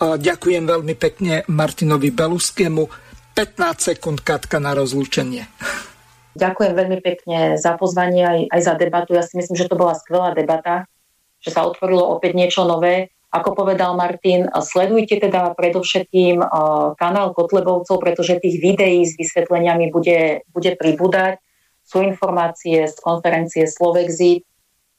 Ďakujem 0.00 0.64
veľmi 0.64 0.96
pekne 0.96 1.44
Martinovi 1.52 2.08
Beluskému. 2.08 2.88
15 3.36 3.92
sekúnd 3.92 4.24
Katka 4.24 4.56
na 4.56 4.72
rozlúčenie. 4.72 5.44
Ďakujem 6.40 6.72
veľmi 6.72 6.98
pekne 7.04 7.60
za 7.60 7.76
pozvanie 7.76 8.24
aj, 8.24 8.40
aj 8.48 8.60
za 8.64 8.74
debatu. 8.80 9.12
Ja 9.12 9.20
si 9.20 9.36
myslím, 9.36 9.60
že 9.60 9.68
to 9.68 9.76
bola 9.76 9.92
skvelá 9.92 10.32
debata, 10.32 10.88
že 11.44 11.52
sa 11.52 11.68
otvorilo 11.68 12.16
opäť 12.16 12.32
niečo 12.32 12.64
nové. 12.64 13.12
Ako 13.30 13.54
povedal 13.54 13.94
Martin, 13.94 14.50
sledujte 14.58 15.22
teda 15.22 15.54
predovšetkým 15.54 16.42
kanál 16.98 17.30
Kotlebovcov, 17.30 18.02
pretože 18.02 18.42
tých 18.42 18.58
videí 18.58 19.06
s 19.06 19.14
vysvetleniami 19.14 19.94
bude, 19.94 20.42
bude 20.50 20.74
pribúdať. 20.74 21.38
Sú 21.86 22.02
informácie 22.02 22.90
z 22.90 22.96
konferencie 22.98 23.70
Slovexit, 23.70 24.42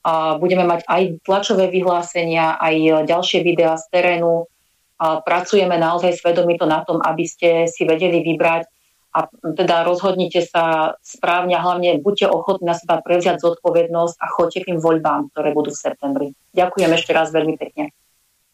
a 0.02 0.41
budeme 0.41 0.66
mať 0.66 0.82
aj 0.90 1.22
tlačové 1.22 1.70
vyhlásenia, 1.70 2.58
aj 2.58 3.06
ďalšie 3.06 3.45
videá 3.45 3.78
z 3.78 3.86
terénu, 3.94 4.49
pracujeme 4.98 5.78
naozaj 5.78 6.18
svedomito 6.18 6.66
na 6.66 6.82
tom, 6.82 6.98
aby 7.06 7.22
ste 7.30 7.70
si 7.70 7.86
vedeli 7.86 8.26
vybrať 8.26 8.66
a 9.14 9.30
teda 9.30 9.86
rozhodnite 9.86 10.41
sa 10.41 10.98
správne 11.06 11.53
a 11.53 11.62
hlavne 11.62 12.02
buďte 12.02 12.34
ochotní 12.34 12.66
na 12.66 12.74
seba 12.74 12.98
prevziať 12.98 13.45
zodpovednosť 13.45 14.16
a 14.18 14.26
choďte 14.26 14.60
k 14.64 14.68
tým 14.74 14.80
voľbám, 14.82 15.30
ktoré 15.36 15.53
budú 15.53 15.70
v 15.70 15.82
septembri. 15.86 16.28
Ďakujem 16.58 16.91
ešte 16.98 17.12
raz 17.14 17.30
veľmi 17.30 17.62
pekne. 17.62 17.94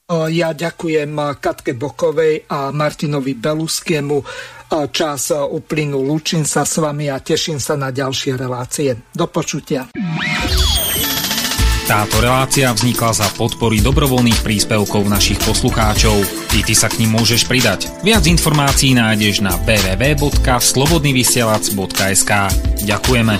Ja 0.07 0.55
ďakujem 0.55 1.35
Katke 1.35 1.75
Bokovej 1.75 2.47
a 2.47 2.71
Martinovi 2.71 3.35
Beluskému. 3.35 4.23
Čas 4.87 5.35
uplynul, 5.35 5.99
lúčim 5.99 6.47
sa 6.47 6.63
s 6.63 6.79
vami 6.79 7.11
a 7.11 7.19
teším 7.19 7.59
sa 7.59 7.75
na 7.75 7.91
ďalšie 7.91 8.39
relácie. 8.39 8.95
Do 9.11 9.27
počutia. 9.27 9.91
Táto 11.91 12.23
relácia 12.23 12.71
vznikla 12.71 13.19
za 13.19 13.27
podpory 13.35 13.83
dobrovoľných 13.83 14.47
príspevkov 14.47 15.11
našich 15.11 15.43
poslucháčov. 15.43 16.23
Ty, 16.55 16.63
ty 16.63 16.71
sa 16.71 16.87
k 16.87 17.03
ním 17.03 17.19
môžeš 17.19 17.43
pridať. 17.43 17.91
Viac 17.99 18.23
informácií 18.31 18.95
nájdeš 18.95 19.43
na 19.43 19.59
www.slobodnyvysielac.sk 19.67 22.31
Ďakujeme. 22.87 23.35